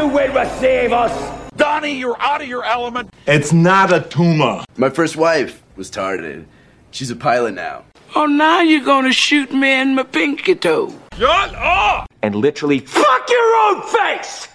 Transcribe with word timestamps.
you 0.00 0.08
will 0.08 0.32
receive 0.32 0.94
us. 0.94 1.12
Donnie, 1.56 1.98
you're 1.98 2.18
out 2.22 2.40
of 2.40 2.48
your 2.48 2.64
element. 2.64 3.12
It's 3.26 3.52
not 3.52 3.92
a 3.92 4.00
tumor. 4.00 4.64
My 4.78 4.88
first 4.88 5.14
wife 5.14 5.62
was 5.76 5.90
targeted. 5.90 6.46
She's 6.90 7.10
a 7.10 7.16
pilot 7.16 7.52
now. 7.52 7.84
Oh, 8.16 8.24
now 8.24 8.62
you're 8.62 8.84
gonna 8.84 9.12
shoot 9.12 9.52
me 9.52 9.78
in 9.78 9.94
my 9.94 10.04
pinky 10.04 10.54
toe. 10.54 10.94
Shut 11.18 11.54
up! 11.54 12.06
And 12.22 12.34
literally 12.34 12.78
fuck 12.78 13.28
your 13.28 13.54
own 13.66 13.82
face! 13.82 14.48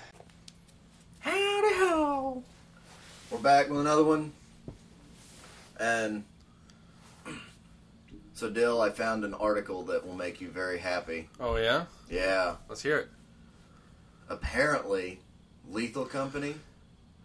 Howdy 1.19 1.75
ho. 1.77 2.43
We're 3.29 3.37
back 3.37 3.69
with 3.69 3.81
another 3.81 4.03
one. 4.03 4.31
And 5.79 6.23
so, 8.33 8.49
Dill, 8.49 8.81
I 8.81 8.89
found 8.89 9.23
an 9.23 9.35
article 9.35 9.83
that 9.83 10.05
will 10.05 10.15
make 10.15 10.41
you 10.41 10.49
very 10.49 10.79
happy. 10.79 11.29
Oh 11.39 11.57
yeah, 11.57 11.85
Yeah. 12.09 12.55
let's 12.67 12.81
hear 12.81 12.97
it. 12.97 13.09
Apparently, 14.27 15.19
Lethal 15.71 16.05
Company 16.05 16.55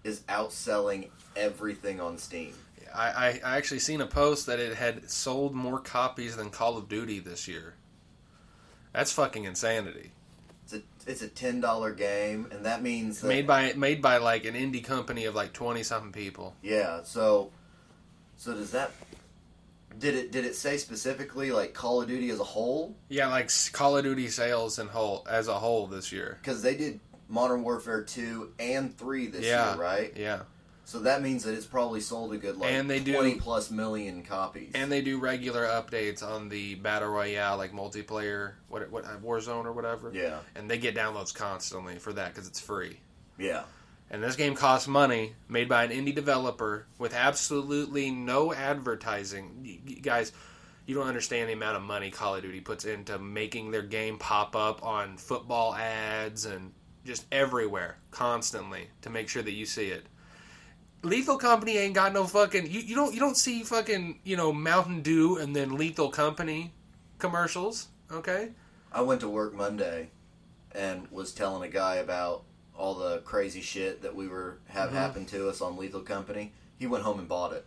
is 0.05 0.21
outselling 0.29 1.09
everything 1.37 2.01
on 2.01 2.19
Steam. 2.19 2.53
I, 2.95 3.09
I, 3.09 3.41
I 3.45 3.57
actually 3.57 3.79
seen 3.81 4.01
a 4.01 4.07
post 4.07 4.47
that 4.47 4.59
it 4.59 4.75
had 4.75 5.09
sold 5.11 5.55
more 5.55 5.79
copies 5.79 6.37
than 6.37 6.51
Call 6.51 6.77
of 6.77 6.89
Duty 6.89 7.21
this 7.21 7.47
year. 7.47 7.75
That's 8.93 9.13
fucking 9.13 9.45
insanity. 9.45 10.11
It's 10.65 10.73
a 10.75 10.83
it's 11.07 11.23
a 11.23 11.29
ten 11.29 11.61
dollar 11.61 11.93
game, 11.93 12.49
and 12.51 12.65
that 12.67 12.83
means 12.83 13.21
that, 13.21 13.29
Made 13.29 13.47
by 13.47 13.73
made 13.75 14.03
by 14.03 14.17
like 14.19 14.45
an 14.45 14.55
indie 14.55 14.83
company 14.83 15.25
of 15.27 15.35
like 15.35 15.53
twenty 15.53 15.83
something 15.85 16.13
people. 16.13 16.55
yeah. 16.63 17.03
So, 17.05 17.51
so 18.37 18.55
does 18.55 18.73
that? 18.73 18.91
Did 19.99 20.15
it 20.15 20.33
did 20.33 20.45
it 20.45 20.55
say 20.57 20.77
specifically 20.77 21.53
like 21.53 21.75
Call 21.75 22.03
of 22.03 22.09
Duty 22.09 22.31
as 22.31 22.41
a 22.41 22.45
whole? 22.45 22.97
Yeah, 23.09 23.29
like 23.29 23.51
Call 23.73 23.97
of 23.97 24.05
Duty 24.05 24.29
sales 24.29 24.79
and 24.81 24.89
whole 24.91 25.25
as 25.29 25.47
a 25.49 25.55
whole 25.55 25.87
this 25.87 26.11
year. 26.11 26.39
Because 26.41 26.63
they 26.63 26.77
did 26.77 26.99
Modern 27.31 27.63
Warfare 27.63 28.03
two 28.03 28.53
and 28.59 28.95
three 28.99 29.29
this 29.29 29.47
yeah, 29.47 29.73
year, 29.75 29.83
right? 29.83 30.13
Yeah, 30.17 30.41
So 30.85 30.99
that 31.01 31.23
means 31.23 31.45
that 31.45 31.55
it's 31.55 31.65
probably 31.65 32.01
sold 32.01 32.35
a 32.35 32.37
good 32.37 32.57
like 32.59 32.73
And 32.73 32.91
they 32.91 32.99
do- 33.01 33.15
twenty 33.15 33.37
plus 33.37 33.71
million 33.71 34.23
copies. 34.25 34.73
and 34.75 34.91
they 34.93 35.01
do 35.01 35.19
regular 35.19 35.65
updates 35.65 36.23
on 36.23 36.49
the 36.49 36.75
battle 36.75 37.09
royale, 37.09 37.57
like 37.57 37.73
multiplayer, 37.73 38.55
what 38.69 38.91
what 38.91 39.05
uh, 39.07 39.17
Warzone 39.25 39.65
or 39.65 39.73
whatever. 39.73 40.11
yeah, 40.13 40.41
and 40.57 40.69
they 40.71 40.77
get 40.79 40.95
downloads 40.95 41.33
constantly 41.35 41.97
for 41.99 42.13
that 42.13 42.35
because 42.35 42.47
it's 42.49 42.61
free. 42.61 42.99
yeah, 43.39 43.63
And 44.11 44.21
this 44.23 44.35
game 44.37 44.55
costs 44.57 44.89
money, 44.89 45.35
made 45.49 45.69
by 45.69 45.85
an 45.85 45.91
indie 45.93 46.15
developer 46.15 46.87
with 46.99 47.15
absolutely 47.15 48.11
no 48.11 48.53
advertising. 48.53 49.63
Y- 49.65 49.79
y- 49.87 49.95
guys, 50.03 50.33
you 50.87 50.97
don't 50.97 51.07
understand 51.07 51.49
the 51.49 51.53
amount 51.53 51.77
of 51.77 51.83
money 51.85 52.11
Call 52.11 52.35
of 52.35 52.43
Duty 52.43 52.61
puts 52.61 52.85
into 52.85 53.19
making 53.21 53.71
their 53.71 53.83
game 53.83 54.19
pop 54.19 54.57
up 54.57 54.83
on 54.85 55.17
football 55.17 55.73
ads 55.77 56.45
and 56.45 56.73
just 57.05 57.27
everywhere, 57.33 57.97
constantly, 58.11 58.89
to 59.03 59.11
make 59.11 59.29
sure 59.29 59.43
that 59.43 59.53
you 59.53 59.67
see 59.67 59.87
it. 59.87 60.05
Lethal 61.03 61.39
Company 61.39 61.79
ain't 61.79 61.95
got 61.95 62.13
no 62.13 62.25
fucking. 62.25 62.71
You, 62.71 62.81
you 62.81 62.95
don't 62.95 63.15
you 63.15 63.21
don't 63.21 63.37
see 63.37 63.63
fucking 63.63 64.21
you 64.25 64.37
know 64.37 64.53
Mountain 64.53 65.01
Dew 65.03 65.39
and 65.39 65.57
then 65.57 65.77
Lethal 65.77 66.11
Company 66.11 66.73
commercials. 67.19 67.89
Okay, 68.13 68.51
I 68.93 69.01
went 69.03 69.21
to 69.23 69.29
work 69.29 69.55
Monday 69.55 70.11
and 70.73 71.11
was 71.11 71.33
telling 71.33 71.69
a 71.69 71.73
guy 71.73 71.97
about 71.97 72.43
all 72.77 72.95
the 72.95 73.19
crazy 73.21 73.61
shit 73.63 74.03
that 74.03 74.15
we 74.15 74.29
were 74.29 74.59
have 74.69 74.89
Mm-hmm. 74.89 74.97
happened 74.99 75.29
to 75.29 75.49
us 75.49 75.61
on 75.63 75.77
Lethal 75.79 76.01
Company. 76.03 76.53
He 76.79 76.87
went 76.87 77.05
home 77.05 77.19
and 77.19 77.29
bought 77.29 77.53
it. 77.55 77.65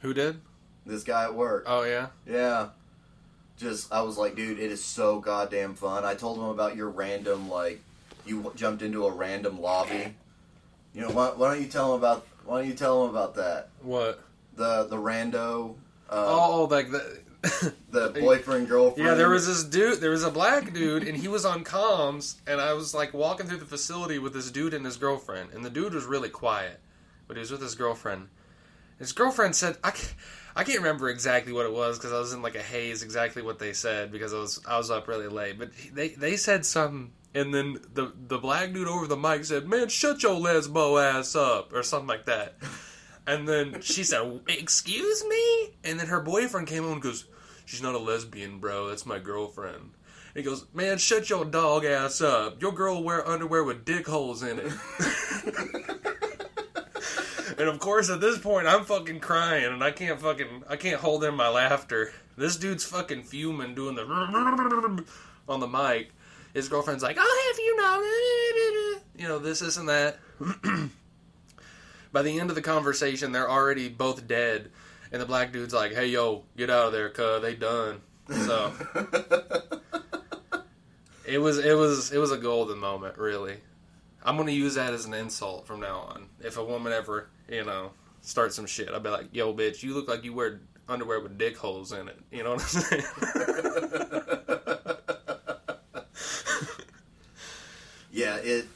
who 0.00 0.14
did? 0.14 0.40
This 0.86 1.02
guy 1.04 1.24
at 1.24 1.34
work. 1.34 1.64
Oh 1.66 1.82
yeah. 1.82 2.08
Yeah. 2.26 2.68
Just 3.58 3.92
I 3.92 4.02
was 4.02 4.16
like, 4.16 4.36
dude, 4.36 4.58
it 4.60 4.70
is 4.70 4.82
so 4.82 5.18
goddamn 5.20 5.74
fun. 5.74 6.04
I 6.04 6.14
told 6.14 6.38
him 6.38 6.44
about 6.44 6.76
your 6.76 6.88
random 6.88 7.50
like 7.50 7.80
you 8.26 8.52
jumped 8.56 8.82
into 8.82 9.06
a 9.06 9.12
random 9.12 9.60
lobby. 9.60 10.14
You 10.94 11.02
know, 11.02 11.10
why, 11.10 11.28
why 11.30 11.54
don't 11.54 11.62
you 11.62 11.68
tell 11.68 11.94
him 11.94 12.00
about 12.00 12.26
why 12.44 12.60
don't 12.60 12.68
you 12.68 12.74
tell 12.74 13.04
him 13.04 13.10
about 13.10 13.34
that? 13.36 13.68
What? 13.82 14.22
The 14.56 14.84
the 14.84 14.96
rando 14.96 15.76
uh, 16.08 16.24
Oh, 16.28 16.64
like 16.70 16.90
the. 16.90 17.20
the 17.90 18.10
boyfriend 18.20 18.68
girlfriend. 18.68 19.08
Yeah, 19.08 19.14
there 19.14 19.30
was 19.30 19.46
this 19.46 19.64
dude. 19.64 20.00
There 20.00 20.10
was 20.10 20.24
a 20.24 20.30
black 20.30 20.74
dude, 20.74 21.04
and 21.08 21.16
he 21.16 21.26
was 21.26 21.46
on 21.46 21.64
comms. 21.64 22.34
And 22.46 22.60
I 22.60 22.74
was 22.74 22.92
like 22.92 23.14
walking 23.14 23.46
through 23.46 23.58
the 23.58 23.64
facility 23.64 24.18
with 24.18 24.34
this 24.34 24.50
dude 24.50 24.74
and 24.74 24.84
his 24.84 24.98
girlfriend. 24.98 25.50
And 25.54 25.64
the 25.64 25.70
dude 25.70 25.94
was 25.94 26.04
really 26.04 26.28
quiet, 26.28 26.80
but 27.26 27.36
he 27.36 27.40
was 27.40 27.50
with 27.50 27.62
his 27.62 27.74
girlfriend. 27.74 28.28
His 28.98 29.12
girlfriend 29.12 29.56
said, 29.56 29.78
"I 29.82 29.92
can't, 29.92 30.14
I 30.54 30.64
can't 30.64 30.78
remember 30.78 31.08
exactly 31.08 31.54
what 31.54 31.64
it 31.64 31.72
was 31.72 31.96
because 31.96 32.12
I 32.12 32.18
was 32.18 32.34
in 32.34 32.42
like 32.42 32.56
a 32.56 32.62
haze. 32.62 33.02
Exactly 33.02 33.40
what 33.40 33.58
they 33.58 33.72
said 33.72 34.12
because 34.12 34.34
I 34.34 34.38
was 34.38 34.60
I 34.68 34.76
was 34.76 34.90
up 34.90 35.08
really 35.08 35.28
late. 35.28 35.58
But 35.58 35.70
they 35.94 36.08
they 36.08 36.36
said 36.36 36.66
something." 36.66 37.12
And 37.34 37.54
then 37.54 37.78
the 37.94 38.12
the 38.26 38.38
black 38.38 38.72
dude 38.72 38.88
over 38.88 39.06
the 39.06 39.16
mic 39.16 39.44
said, 39.44 39.68
"Man, 39.68 39.88
shut 39.88 40.22
your 40.22 40.40
lesbo 40.40 41.00
ass 41.00 41.36
up," 41.36 41.72
or 41.72 41.82
something 41.82 42.08
like 42.08 42.26
that. 42.26 42.56
And 43.26 43.48
then 43.48 43.80
she 43.82 44.02
said, 44.02 44.40
"Excuse 44.48 45.24
me." 45.24 45.76
And 45.84 46.00
then 46.00 46.08
her 46.08 46.20
boyfriend 46.20 46.66
came 46.66 46.84
on 46.84 46.94
and 46.94 47.02
goes, 47.02 47.26
"She's 47.64 47.82
not 47.82 47.94
a 47.94 47.98
lesbian, 47.98 48.58
bro. 48.58 48.88
That's 48.88 49.06
my 49.06 49.20
girlfriend." 49.20 49.92
And 50.34 50.34
he 50.34 50.42
goes, 50.42 50.66
"Man, 50.74 50.98
shut 50.98 51.30
your 51.30 51.44
dog 51.44 51.84
ass 51.84 52.20
up. 52.20 52.60
Your 52.60 52.72
girl 52.72 53.02
wear 53.02 53.26
underwear 53.26 53.62
with 53.62 53.84
dick 53.84 54.08
holes 54.08 54.42
in 54.42 54.58
it." 54.58 54.72
and 57.58 57.68
of 57.68 57.78
course, 57.78 58.10
at 58.10 58.20
this 58.20 58.38
point, 58.38 58.66
I'm 58.66 58.84
fucking 58.84 59.20
crying, 59.20 59.72
and 59.72 59.84
I 59.84 59.92
can't 59.92 60.20
fucking 60.20 60.64
I 60.68 60.74
can't 60.74 61.00
hold 61.00 61.22
in 61.22 61.36
my 61.36 61.48
laughter. 61.48 62.12
This 62.36 62.56
dude's 62.56 62.84
fucking 62.84 63.22
fuming, 63.22 63.76
doing 63.76 63.94
the 63.94 64.02
on 65.48 65.60
the 65.60 65.68
mic. 65.68 66.10
His 66.54 66.68
girlfriend's 66.68 67.02
like, 67.02 67.18
"I'll 67.18 67.24
have 67.24 67.58
you 67.58 67.76
know, 67.76 68.02
you 69.16 69.28
know 69.28 69.38
this, 69.38 69.60
this, 69.60 69.76
and 69.76 69.88
that." 69.88 70.18
By 72.12 72.22
the 72.22 72.40
end 72.40 72.50
of 72.50 72.56
the 72.56 72.62
conversation, 72.62 73.32
they're 73.32 73.50
already 73.50 73.88
both 73.88 74.26
dead, 74.26 74.70
and 75.12 75.22
the 75.22 75.26
black 75.26 75.52
dude's 75.52 75.74
like, 75.74 75.92
"Hey, 75.92 76.06
yo, 76.06 76.44
get 76.56 76.70
out 76.70 76.86
of 76.86 76.92
there, 76.92 77.10
cuz 77.10 77.42
they 77.42 77.54
done." 77.54 78.00
So 78.30 78.72
it 81.24 81.38
was 81.38 81.58
it 81.58 81.76
was 81.76 82.12
it 82.12 82.18
was 82.18 82.32
a 82.32 82.38
golden 82.38 82.78
moment, 82.78 83.16
really. 83.18 83.58
I'm 84.22 84.36
gonna 84.36 84.50
use 84.50 84.74
that 84.74 84.92
as 84.92 85.04
an 85.04 85.14
insult 85.14 85.66
from 85.66 85.80
now 85.80 86.00
on. 86.00 86.28
If 86.40 86.58
a 86.58 86.64
woman 86.64 86.92
ever, 86.92 87.28
you 87.48 87.64
know, 87.64 87.92
starts 88.20 88.56
some 88.56 88.66
shit, 88.66 88.88
I'll 88.88 89.00
be 89.00 89.08
like, 89.08 89.28
"Yo, 89.32 89.54
bitch, 89.54 89.82
you 89.82 89.94
look 89.94 90.08
like 90.08 90.24
you 90.24 90.32
wear 90.32 90.60
underwear 90.88 91.20
with 91.20 91.38
dick 91.38 91.56
holes 91.56 91.92
in 91.92 92.08
it." 92.08 92.18
You 92.30 92.42
know 92.42 92.54
what 92.54 92.62
I'm 92.62 92.68
saying? 92.68 93.04
Yeah, 98.12 98.36
it 98.36 98.66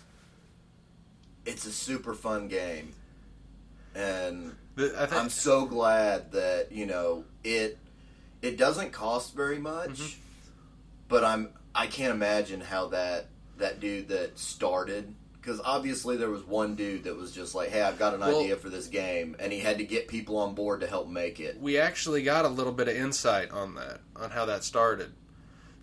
it's 1.47 1.67
a 1.67 1.73
super 1.73 2.15
fun 2.15 2.49
game. 2.49 2.93
And 3.95 4.55
I 4.79 5.07
think 5.07 5.13
I'm 5.15 5.31
so 5.31 5.67
glad 5.67 6.33
that, 6.33 6.73
you 6.73 6.87
know, 6.87 7.25
it 7.45 7.79
it 8.43 8.57
doesn't 8.59 8.93
cost 8.93 9.35
very 9.35 9.59
much, 9.59 9.91
Mm-hmm. 10.01 10.19
but 11.09 11.25
I'm 11.25 11.51
I 11.75 11.87
can't 11.87 12.13
imagine 12.15 12.61
how 12.61 12.89
that 12.89 13.27
that 13.59 13.81
dude 13.81 14.09
that 14.09 14.39
started 14.39 15.15
because 15.41 15.61
obviously 15.65 16.17
there 16.17 16.31
was 16.31 16.43
one 16.43 16.75
dude 16.75 17.05
that 17.05 17.17
was 17.17 17.31
just 17.33 17.55
like, 17.55 17.69
"Hey, 17.71 17.83
I've 17.83 17.99
got 17.99 18.15
an 18.15 18.21
Well- 18.21 18.41
idea 18.41 18.57
for 18.57 18.69
this 18.71 18.87
game," 18.87 19.37
and 19.39 19.53
he 19.53 19.61
had 19.61 19.79
to 19.79 19.85
get 19.85 20.09
people 20.09 20.39
on 20.39 20.55
board 20.55 20.81
to 20.81 20.87
help 20.87 21.09
make 21.09 21.39
it. 21.39 21.61
we 21.61 21.79
actually 21.79 22.23
got 22.23 22.45
a 22.45 22.49
little 22.49 22.73
bit 22.73 22.89
of 22.89 22.97
insight 22.97 23.51
on 23.51 23.75
that, 23.75 24.01
on 24.17 24.31
how 24.31 24.47
that 24.47 24.65
started. 24.65 25.13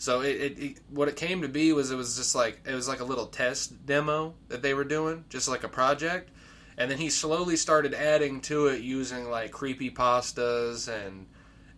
So 0.02 0.22
it, 0.22 0.36
it, 0.38 0.60
it 0.60 0.78
what 0.90 1.10
it 1.10 1.16
came 1.16 1.44
to 1.44 1.48
be 1.48 1.74
was 1.74 1.92
it 1.92 1.96
was 1.96 2.18
just 2.18 2.34
like 2.34 2.62
it 2.66 2.74
was 2.74 2.88
like 2.88 3.02
a 3.02 3.04
little 3.04 3.28
test 3.28 3.86
demo 3.86 4.34
that 4.48 4.64
they 4.64 4.74
were 4.74 4.84
doing, 4.84 5.26
just 5.30 5.48
like 5.48 5.64
a 5.64 5.68
project, 5.68 6.32
and 6.76 6.90
then 6.90 6.98
he 6.98 7.12
slowly 7.12 7.56
started 7.56 7.94
adding 7.94 8.42
to 8.42 8.66
it 8.66 8.82
using 8.82 9.30
like 9.30 9.52
creepy 9.52 9.92
pastas 9.92 10.88
and 10.88 11.28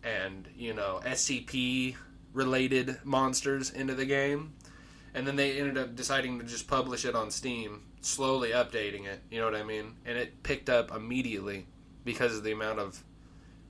and 0.06 0.47
you 0.56 0.73
know 0.73 1.01
SCP 1.03 1.97
related 2.31 2.97
monsters 3.03 3.72
into 3.72 3.94
the 3.94 4.06
game, 4.06 4.53
and 5.13 5.28
then 5.28 5.35
they 5.35 5.59
ended 5.59 5.78
up 5.78 5.94
deciding 5.94 6.39
to 6.39 6.45
just 6.45 6.66
publish 6.66 7.03
it 7.03 7.16
on 7.16 7.29
Steam, 7.29 7.83
slowly 8.00 8.51
updating 8.51 9.06
it. 9.06 9.19
You 9.30 9.39
know 9.42 9.51
what 9.51 9.56
I 9.56 9.63
mean? 9.63 9.95
And 10.06 10.18
it 10.18 10.44
picked 10.44 10.69
up 10.69 10.95
immediately 10.95 11.68
because 12.06 12.38
of 12.38 12.45
the 12.45 12.53
amount 12.53 12.80
of 12.80 13.03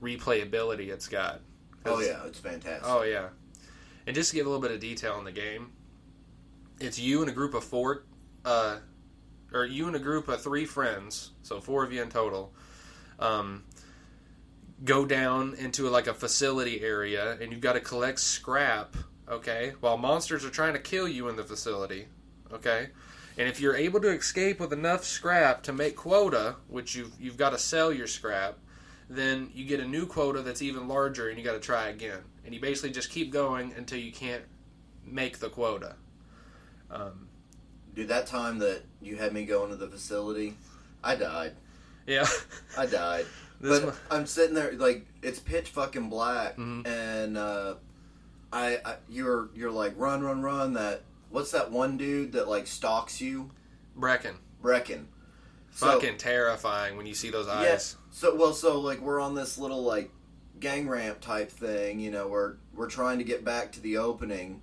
replayability 0.00 0.90
it's 0.90 1.08
got. 1.08 1.40
Oh 1.84 1.98
yeah, 1.98 2.24
it's 2.24 2.38
fantastic. 2.38 2.88
Oh 2.88 3.02
yeah. 3.02 3.30
And 4.06 4.14
just 4.14 4.30
to 4.30 4.36
give 4.36 4.46
a 4.46 4.48
little 4.48 4.62
bit 4.62 4.70
of 4.70 4.80
detail 4.80 5.14
on 5.14 5.24
the 5.24 5.32
game, 5.32 5.72
it's 6.80 6.98
you 6.98 7.20
and 7.20 7.30
a 7.30 7.32
group 7.32 7.54
of 7.54 7.64
four, 7.64 8.04
uh, 8.44 8.78
or 9.52 9.64
you 9.64 9.86
and 9.86 9.96
a 9.96 10.00
group 10.00 10.28
of 10.28 10.42
three 10.42 10.64
friends, 10.64 11.30
so 11.42 11.60
four 11.60 11.84
of 11.84 11.92
you 11.92 12.02
in 12.02 12.10
total, 12.10 12.52
um, 13.18 13.64
go 14.84 15.06
down 15.06 15.54
into 15.54 15.88
like 15.88 16.06
a 16.06 16.14
facility 16.14 16.80
area, 16.82 17.38
and 17.40 17.52
you've 17.52 17.60
got 17.60 17.74
to 17.74 17.80
collect 17.80 18.20
scrap. 18.20 18.96
Okay, 19.26 19.72
while 19.80 19.96
monsters 19.96 20.44
are 20.44 20.50
trying 20.50 20.74
to 20.74 20.78
kill 20.78 21.08
you 21.08 21.28
in 21.28 21.36
the 21.36 21.44
facility. 21.44 22.06
Okay. 22.52 22.88
And 23.36 23.48
if 23.48 23.60
you're 23.60 23.74
able 23.74 24.00
to 24.00 24.10
escape 24.10 24.60
with 24.60 24.72
enough 24.72 25.04
scrap 25.04 25.62
to 25.64 25.72
make 25.72 25.96
quota, 25.96 26.56
which 26.68 26.94
you've, 26.94 27.12
you've 27.18 27.36
got 27.36 27.50
to 27.50 27.58
sell 27.58 27.92
your 27.92 28.06
scrap, 28.06 28.58
then 29.10 29.50
you 29.54 29.64
get 29.64 29.80
a 29.80 29.84
new 29.84 30.06
quota 30.06 30.40
that's 30.40 30.62
even 30.62 30.86
larger 30.86 31.28
and 31.28 31.38
you 31.38 31.44
got 31.44 31.54
to 31.54 31.60
try 31.60 31.88
again. 31.88 32.20
And 32.44 32.54
you 32.54 32.60
basically 32.60 32.90
just 32.90 33.10
keep 33.10 33.30
going 33.32 33.72
until 33.76 33.98
you 33.98 34.12
can't 34.12 34.42
make 35.04 35.38
the 35.38 35.48
quota. 35.48 35.96
Um, 36.90 37.28
Dude, 37.94 38.08
that 38.08 38.26
time 38.26 38.58
that 38.58 38.82
you 39.00 39.16
had 39.16 39.32
me 39.32 39.44
go 39.44 39.64
into 39.64 39.76
the 39.76 39.86
facility. 39.88 40.54
I 41.02 41.14
died. 41.14 41.52
Yeah. 42.06 42.26
I 42.78 42.86
died. 42.86 43.26
This 43.60 43.78
but 43.80 43.86
one- 43.86 43.96
I'm 44.10 44.26
sitting 44.26 44.54
there 44.54 44.72
like 44.72 45.06
it's 45.22 45.38
pitch 45.38 45.70
fucking 45.70 46.10
black, 46.10 46.56
Mm-hmm. 46.56 46.86
and 46.86 47.38
uh, 47.38 47.74
I, 48.52 48.78
I 48.84 48.96
you're 49.08 49.48
you're 49.54 49.70
like 49.70 49.94
run 49.96 50.22
run 50.22 50.42
run. 50.42 50.74
That 50.74 51.02
what's 51.30 51.52
that 51.52 51.70
one 51.70 51.96
dude 51.96 52.32
that 52.32 52.46
like 52.48 52.66
stalks 52.66 53.20
you? 53.22 53.50
Bracken. 53.96 54.34
Bracken. 54.60 55.06
So- 55.70 55.86
Fucking 55.92 56.18
terrifying 56.18 56.96
when 56.98 57.06
you 57.06 57.14
see 57.14 57.30
those 57.30 57.46
eyes. 57.48 57.62
Yes. 57.62 57.96
So 58.10 58.34
well, 58.34 58.52
so 58.52 58.80
like 58.80 59.00
we're 59.00 59.20
on 59.20 59.34
this 59.36 59.56
little 59.56 59.82
like 59.84 60.10
gang 60.60 60.88
ramp 60.88 61.20
type 61.20 61.50
thing. 61.50 62.00
You 62.00 62.10
know, 62.10 62.28
we're 62.28 62.54
we're 62.74 62.88
trying 62.90 63.18
to 63.18 63.24
get 63.24 63.44
back 63.44 63.72
to 63.72 63.80
the 63.80 63.96
opening, 63.98 64.60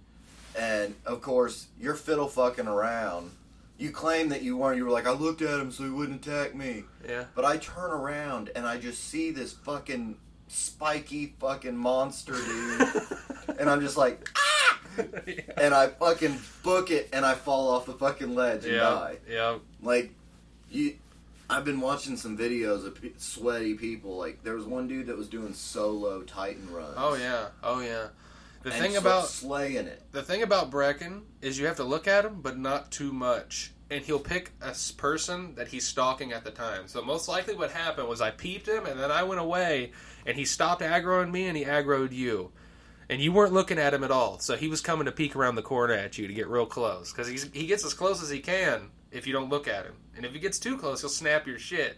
and 0.57 0.95
of 1.05 1.21
course 1.21 1.67
you're 1.79 1.95
fiddle 1.95 2.27
fucking 2.27 2.67
around. 2.67 3.31
You 3.77 3.91
claim 3.91 4.29
that 4.29 4.43
you 4.43 4.57
weren't. 4.57 4.77
You 4.77 4.85
were 4.85 4.91
like, 4.91 5.07
I 5.07 5.11
looked 5.11 5.41
at 5.41 5.59
him 5.59 5.71
so 5.71 5.83
he 5.83 5.89
wouldn't 5.89 6.25
attack 6.25 6.53
me. 6.53 6.83
Yeah. 7.07 7.25
But 7.33 7.45
I 7.45 7.57
turn 7.57 7.89
around 7.91 8.51
and 8.55 8.67
I 8.67 8.77
just 8.77 9.05
see 9.09 9.31
this 9.31 9.53
fucking 9.53 10.17
spiky 10.47 11.33
fucking 11.39 11.75
monster 11.75 12.33
dude, 12.33 12.91
and 13.59 13.69
I'm 13.69 13.81
just 13.81 13.97
like, 13.97 14.29
ah! 14.38 14.79
and 15.57 15.73
I 15.73 15.88
fucking 15.88 16.38
book 16.63 16.91
it 16.91 17.09
and 17.13 17.25
I 17.25 17.33
fall 17.33 17.69
off 17.69 17.85
the 17.85 17.93
fucking 17.93 18.35
ledge 18.35 18.65
and 18.65 18.73
Yeah. 18.75 18.81
die. 18.81 19.17
Yeah. 19.27 19.57
Like, 19.81 20.11
you, 20.69 20.95
I've 21.51 21.65
been 21.65 21.81
watching 21.81 22.15
some 22.15 22.38
videos 22.38 22.86
of 22.86 23.01
pe- 23.01 23.12
sweaty 23.18 23.74
people. 23.74 24.18
Like, 24.18 24.42
there 24.44 24.56
was 24.56 24.65
one 24.65 24.88
dude 24.88 25.07
that 25.07 25.18
was 25.18 25.27
doing 25.27 25.53
solo 25.53 26.21
Titan 26.21 26.71
runs. 26.71 26.95
Oh 26.98 27.15
yeah. 27.15 27.48
Oh 27.62 27.81
yeah. 27.81 28.07
The 28.63 28.71
thing 28.71 28.95
about 28.95 29.27
slaying 29.27 29.88
it. 29.88 30.03
the 30.12 30.21
thing 30.21 30.44
about 30.44 30.69
Bracken 30.69 31.24
is 31.42 31.57
you 31.59 31.65
have 31.65 31.77
to 31.77 31.83
look 31.83 32.07
at 32.07 32.25
him, 32.25 32.42
but 32.42 32.57
not 32.57 32.92
too 32.92 33.12
much. 33.12 33.71
And 33.89 34.06
he'll 34.06 34.19
pick 34.19 34.51
a 34.62 34.74
person 34.95 35.56
that 35.56 35.68
he's 35.68 35.86
stalking 35.86 36.31
at 36.31 36.44
the 36.44 36.51
time. 36.51 36.88
So 36.88 37.01
most 37.01 37.27
likely, 37.27 37.56
what 37.56 37.71
happened 37.71 38.07
was 38.07 38.21
I 38.21 38.31
peeped 38.31 38.68
him, 38.68 38.86
and 38.86 38.98
then 39.00 39.12
I 39.12 39.24
went 39.24 39.42
away, 39.42 39.92
and 40.25 40.38
he 40.38 40.45
stopped 40.45 40.81
aggroing 40.81 41.31
me, 41.31 41.48
and 41.48 41.57
he 41.57 41.65
aggroed 41.65 42.13
you, 42.13 42.51
and 43.09 43.19
you 43.19 43.33
weren't 43.33 43.51
looking 43.51 43.80
at 43.80 43.94
him 43.94 44.03
at 44.03 44.12
all. 44.12 44.39
So 44.39 44.56
he 44.56 44.69
was 44.69 44.80
coming 44.80 45.06
to 45.06 45.12
peek 45.12 45.36
around 45.36 45.56
the 45.56 45.62
corner 45.62 45.94
at 45.94 46.18
you 46.18 46.27
to 46.27 46.33
get 46.33 46.48
real 46.48 46.68
close, 46.68 47.12
because 47.12 47.27
he 47.27 47.65
gets 47.65 47.83
as 47.83 47.94
close 47.94 48.24
as 48.24 48.30
he 48.30 48.39
can 48.39 48.92
if 49.12 49.27
you 49.27 49.33
don't 49.33 49.50
look 49.50 49.68
at 49.68 49.86
him, 49.86 49.95
and 50.16 50.25
if 50.25 50.34
he 50.34 50.40
gets 50.40 50.60
too 50.60 50.78
close, 50.78 51.02
he'll 51.02 51.10
snap 51.10 51.48
your 51.48 51.60
shit. 51.60 51.98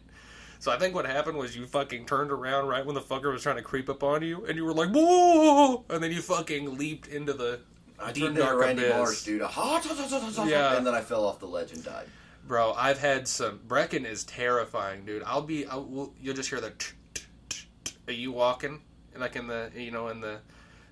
So 0.59 0.71
I 0.71 0.77
think 0.79 0.95
what 0.95 1.05
happened 1.05 1.37
was 1.37 1.57
you 1.57 1.65
fucking 1.65 2.05
turned 2.05 2.31
around 2.31 2.67
right 2.67 2.85
when 2.85 2.95
the 2.95 3.01
fucker 3.01 3.31
was 3.33 3.43
trying 3.43 3.57
to 3.57 3.61
creep 3.61 3.89
up 3.89 4.01
on 4.01 4.21
you, 4.23 4.45
and 4.45 4.55
you 4.55 4.63
were 4.63 4.73
like, 4.73 4.89
"Whoa!" 4.91 5.83
and 5.89 6.01
then 6.01 6.11
you 6.11 6.21
fucking 6.21 6.77
leaped 6.77 7.07
into 7.07 7.33
the 7.33 7.59
I 7.99 8.11
deep 8.11 8.23
turned 8.23 8.37
into 8.37 8.47
dark 8.49 8.61
Randy 8.61 8.83
abyss. 8.83 8.95
Marsh, 8.97 9.23
dude. 9.23 9.41
Ah, 9.43 9.81
Yeah. 10.47 10.77
And 10.77 10.87
then 10.87 10.95
I 10.95 11.01
fell 11.01 11.25
off 11.25 11.39
the 11.39 11.47
ledge 11.47 11.73
and 11.73 11.83
died. 11.83 12.07
Bro, 12.45 12.73
I've 12.73 12.99
had 12.99 13.27
some. 13.27 13.59
Bracken 13.67 14.05
is 14.05 14.23
terrifying, 14.23 15.05
dude. 15.05 15.23
I'll 15.25 15.41
be. 15.41 15.65
I 15.65 15.75
will, 15.75 16.13
you'll 16.21 16.35
just 16.35 16.49
hear 16.49 16.59
the. 16.61 16.73
Are 18.07 18.13
you 18.13 18.31
walking? 18.31 18.81
Like 19.17 19.35
in 19.35 19.47
the, 19.47 19.71
you 19.75 19.91
know, 19.91 20.07
in 20.09 20.19
the 20.21 20.39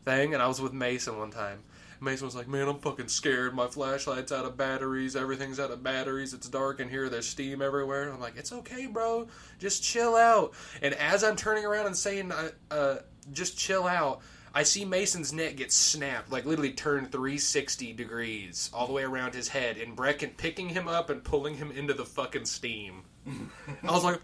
thing. 0.05 0.33
And 0.33 0.41
I 0.43 0.47
was 0.47 0.61
with 0.61 0.73
Mason 0.73 1.17
one 1.17 1.31
time. 1.31 1.63
Mason 2.01 2.25
was 2.25 2.35
like, 2.35 2.47
"Man, 2.47 2.67
I'm 2.67 2.79
fucking 2.79 3.07
scared. 3.07 3.53
My 3.53 3.67
flashlight's 3.67 4.31
out 4.31 4.45
of 4.45 4.57
batteries. 4.57 5.15
Everything's 5.15 5.59
out 5.59 5.71
of 5.71 5.83
batteries. 5.83 6.33
It's 6.33 6.49
dark 6.49 6.79
in 6.79 6.89
here. 6.89 7.09
There's 7.09 7.27
steam 7.27 7.61
everywhere." 7.61 8.11
I'm 8.11 8.19
like, 8.19 8.37
"It's 8.37 8.51
okay, 8.51 8.87
bro. 8.87 9.27
Just 9.59 9.83
chill 9.83 10.15
out." 10.15 10.53
And 10.81 10.93
as 10.95 11.23
I'm 11.23 11.35
turning 11.35 11.63
around 11.63 11.85
and 11.85 11.95
saying, 11.95 12.31
uh, 12.31 12.49
uh, 12.71 12.95
"Just 13.31 13.57
chill 13.57 13.87
out," 13.87 14.21
I 14.53 14.63
see 14.63 14.83
Mason's 14.83 15.31
neck 15.31 15.55
get 15.55 15.71
snapped, 15.71 16.31
like 16.31 16.45
literally 16.45 16.73
turned 16.73 17.11
360 17.11 17.93
degrees 17.93 18.69
all 18.73 18.87
the 18.87 18.93
way 18.93 19.03
around 19.03 19.33
his 19.33 19.47
head, 19.47 19.77
and 19.77 19.95
Bracken 19.95 20.31
picking 20.35 20.69
him 20.69 20.87
up 20.87 21.09
and 21.09 21.23
pulling 21.23 21.55
him 21.55 21.71
into 21.71 21.93
the 21.93 22.05
fucking 22.05 22.45
steam. 22.45 23.03
I 23.27 23.91
was 23.91 24.03
like, 24.03 24.19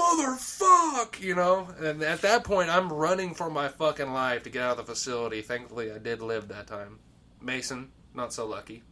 motherfuck, 0.00 1.20
you 1.20 1.34
know? 1.34 1.68
And 1.80 2.02
at 2.02 2.22
that 2.22 2.44
point, 2.44 2.70
I'm 2.70 2.92
running 2.92 3.34
for 3.34 3.50
my 3.50 3.68
fucking 3.68 4.12
life 4.12 4.42
to 4.44 4.50
get 4.50 4.62
out 4.62 4.72
of 4.78 4.86
the 4.86 4.92
facility. 4.92 5.42
Thankfully, 5.42 5.92
I 5.92 5.98
did 5.98 6.22
live 6.22 6.48
that 6.48 6.66
time. 6.66 6.98
Mason, 7.40 7.90
not 8.14 8.32
so 8.32 8.46
lucky. 8.46 8.82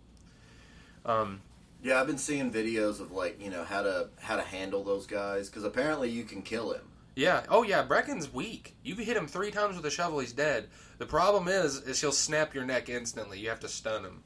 Um, 1.05 1.41
Yeah, 1.83 2.01
I've 2.01 2.07
been 2.07 2.19
seeing 2.19 2.51
videos 2.53 3.01
of 3.01 3.13
like 3.13 3.41
you 3.41 3.51
know 3.51 3.65
how 3.65 3.83
to 3.83 4.09
how 4.19 4.37
to 4.37 4.43
handle 4.43 4.83
those 4.83 5.07
guys 5.07 5.49
because 5.49 5.65
apparently 5.65 6.11
you 6.11 6.25
can 6.25 6.43
kill 6.43 6.73
him. 6.73 6.83
yeah. 7.15 7.43
Oh, 7.49 7.63
yeah. 7.63 7.83
Bracken's 7.83 8.33
weak. 8.33 8.75
You 8.83 8.95
can 8.95 9.05
hit 9.05 9.17
him 9.17 9.27
three 9.27 9.51
times 9.51 9.77
with 9.77 9.85
a 9.87 9.91
shovel, 9.91 10.19
he's 10.21 10.33
dead. 10.33 10.69
The 10.99 11.07
problem 11.07 11.47
is, 11.49 11.77
is 11.83 12.01
he'll 12.01 12.13
snap 12.13 12.55
your 12.55 12.65
neck 12.65 12.89
instantly. 12.89 13.39
You 13.39 13.49
have 13.49 13.61
to 13.61 13.69
stun 13.69 14.05
him. 14.05 14.23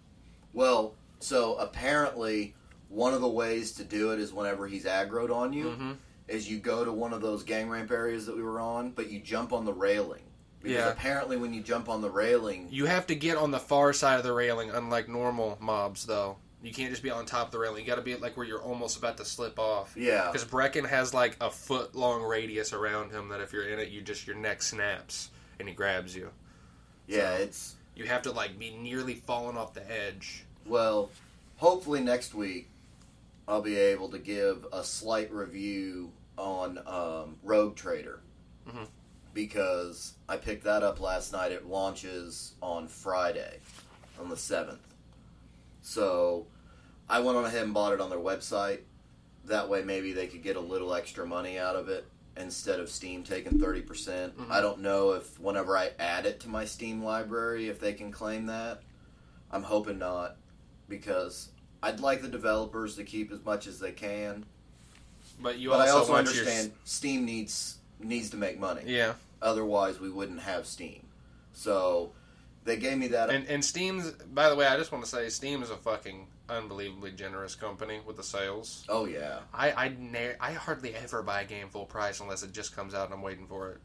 Well, 0.54 0.94
so 1.20 1.54
apparently 1.56 2.54
one 2.88 3.14
of 3.14 3.20
the 3.22 3.28
ways 3.28 3.72
to 3.72 3.84
do 3.84 4.12
it 4.12 4.18
is 4.20 4.32
whenever 4.32 4.66
he's 4.66 4.84
aggroed 4.84 5.34
on 5.34 5.52
you, 5.52 5.66
Mhm. 5.66 5.96
Is 6.32 6.48
you 6.50 6.58
go 6.58 6.84
to 6.84 6.90
one 6.92 7.12
of 7.12 7.20
those 7.20 7.42
gang 7.42 7.68
ramp 7.68 7.90
areas 7.90 8.24
that 8.26 8.34
we 8.34 8.42
were 8.42 8.58
on, 8.60 8.90
but 8.92 9.10
you 9.10 9.20
jump 9.20 9.52
on 9.52 9.64
the 9.66 9.72
railing. 9.72 10.22
Because 10.62 10.76
Yeah. 10.78 10.88
apparently 10.90 11.36
when 11.36 11.52
you 11.52 11.60
jump 11.60 11.88
on 11.88 12.00
the 12.00 12.08
railing, 12.10 12.68
You 12.70 12.86
have 12.86 13.06
to 13.08 13.14
get 13.14 13.36
on 13.36 13.50
the 13.50 13.58
far 13.58 13.92
side 13.92 14.16
of 14.18 14.22
the 14.24 14.32
railing, 14.32 14.70
unlike 14.70 15.08
normal 15.08 15.58
mobs, 15.60 16.06
though. 16.06 16.38
You 16.62 16.72
can't 16.72 16.90
just 16.90 17.02
be 17.02 17.10
on 17.10 17.26
top 17.26 17.46
of 17.48 17.52
the 17.52 17.58
railing. 17.58 17.82
You 17.82 17.86
got 17.88 17.96
to 17.96 18.02
be 18.02 18.14
like 18.16 18.36
where 18.36 18.46
you're 18.46 18.62
almost 18.62 18.96
about 18.96 19.16
to 19.18 19.24
slip 19.24 19.58
off. 19.58 19.92
yeah, 19.96 20.30
Because 20.30 20.46
Bracken 20.46 20.84
has 20.84 21.12
like 21.12 21.36
a 21.40 21.50
foot 21.50 21.94
long 21.96 22.22
radius 22.22 22.72
around 22.72 23.10
him 23.10 23.28
that 23.30 23.40
if 23.40 23.52
you're 23.52 23.68
in 23.68 23.78
it, 23.80 23.88
you 23.88 24.00
just 24.00 24.26
your 24.26 24.36
neck 24.36 24.62
snaps 24.62 25.30
and 25.58 25.68
he 25.68 25.74
grabs 25.74 26.14
you. 26.16 26.30
yeah, 27.08 27.34
it's 27.34 27.74
You 27.96 28.04
have 28.06 28.22
to 28.22 28.30
like 28.32 28.58
be 28.58 28.70
nearly 28.70 29.16
falling 29.16 29.56
off 29.58 29.74
the 29.74 29.82
edge. 29.90 30.44
well, 30.64 31.10
hopefully 31.56 32.00
next 32.00 32.32
week 32.34 32.68
I'll 33.48 33.60
be 33.60 33.76
able 33.76 34.08
to 34.10 34.18
give 34.18 34.64
a 34.72 34.84
slight 34.84 35.30
review 35.32 36.12
on 36.38 36.78
um, 36.86 37.36
Rogue 37.42 37.76
Trader 37.76 38.20
Mhm. 38.68 38.86
because 39.34 40.14
I 40.28 40.36
picked 40.36 40.64
that 40.64 40.82
up 40.82 41.00
last 41.00 41.32
night. 41.32 41.52
It 41.52 41.66
launches 41.66 42.54
on 42.62 42.88
Friday, 42.88 43.60
on 44.20 44.28
the 44.28 44.36
seventh. 44.36 44.94
So 45.82 46.46
I 47.08 47.20
went 47.20 47.36
on 47.36 47.44
ahead 47.44 47.64
and 47.64 47.74
bought 47.74 47.92
it 47.92 48.00
on 48.00 48.10
their 48.10 48.18
website. 48.18 48.80
That 49.44 49.68
way, 49.68 49.82
maybe 49.82 50.12
they 50.12 50.26
could 50.28 50.42
get 50.42 50.56
a 50.56 50.60
little 50.60 50.94
extra 50.94 51.26
money 51.26 51.58
out 51.58 51.76
of 51.76 51.88
it 51.88 52.06
instead 52.36 52.80
of 52.80 52.88
Steam 52.88 53.24
taking 53.24 53.58
30%. 53.58 53.86
percent 53.86 54.38
Mhm. 54.38 54.50
I 54.50 54.60
don't 54.60 54.80
know 54.80 55.12
if 55.12 55.38
whenever 55.40 55.76
I 55.76 55.92
add 55.98 56.24
it 56.24 56.40
to 56.40 56.48
my 56.48 56.64
Steam 56.64 57.02
library, 57.02 57.68
if 57.68 57.78
they 57.80 57.92
can 57.92 58.10
claim 58.12 58.46
that. 58.46 58.82
I'm 59.50 59.64
hoping 59.64 59.98
not 59.98 60.36
because 60.88 61.50
I'd 61.82 62.00
like 62.00 62.22
the 62.22 62.28
developers 62.28 62.96
to 62.96 63.04
keep 63.04 63.30
as 63.32 63.44
much 63.44 63.66
as 63.66 63.80
they 63.80 63.92
can. 63.92 64.46
But 65.42 65.58
you 65.58 65.70
but 65.70 65.80
also, 65.80 65.92
I 65.92 65.98
also 65.98 66.14
understand 66.14 66.72
Steam 66.84 67.24
needs 67.24 67.78
needs 68.00 68.30
to 68.30 68.36
make 68.36 68.58
money. 68.58 68.82
yeah. 68.86 69.14
Otherwise, 69.40 69.98
we 69.98 70.08
wouldn't 70.08 70.40
have 70.40 70.66
Steam. 70.66 71.04
So 71.52 72.12
they 72.64 72.76
gave 72.76 72.96
me 72.98 73.08
that. 73.08 73.30
And 73.30 73.46
and 73.48 73.64
Steam's 73.64 74.10
by 74.12 74.48
the 74.48 74.54
way, 74.56 74.66
I 74.66 74.76
just 74.76 74.92
want 74.92 75.04
to 75.04 75.10
say 75.10 75.28
Steam 75.28 75.62
is 75.62 75.70
a 75.70 75.76
fucking 75.76 76.26
unbelievably 76.48 77.12
generous 77.12 77.54
company 77.54 78.00
with 78.06 78.16
the 78.16 78.22
sales. 78.22 78.84
oh 78.88 79.06
yeah, 79.06 79.38
I 79.54 79.72
I, 79.72 79.88
na- 79.98 80.36
I 80.40 80.52
hardly 80.52 80.94
ever 80.94 81.22
buy 81.22 81.42
a 81.42 81.44
game 81.44 81.68
full 81.68 81.86
price 81.86 82.20
unless 82.20 82.42
it 82.42 82.52
just 82.52 82.76
comes 82.76 82.94
out 82.94 83.06
and 83.06 83.14
I'm 83.14 83.22
waiting 83.22 83.46
for 83.46 83.70
it. 83.70 83.78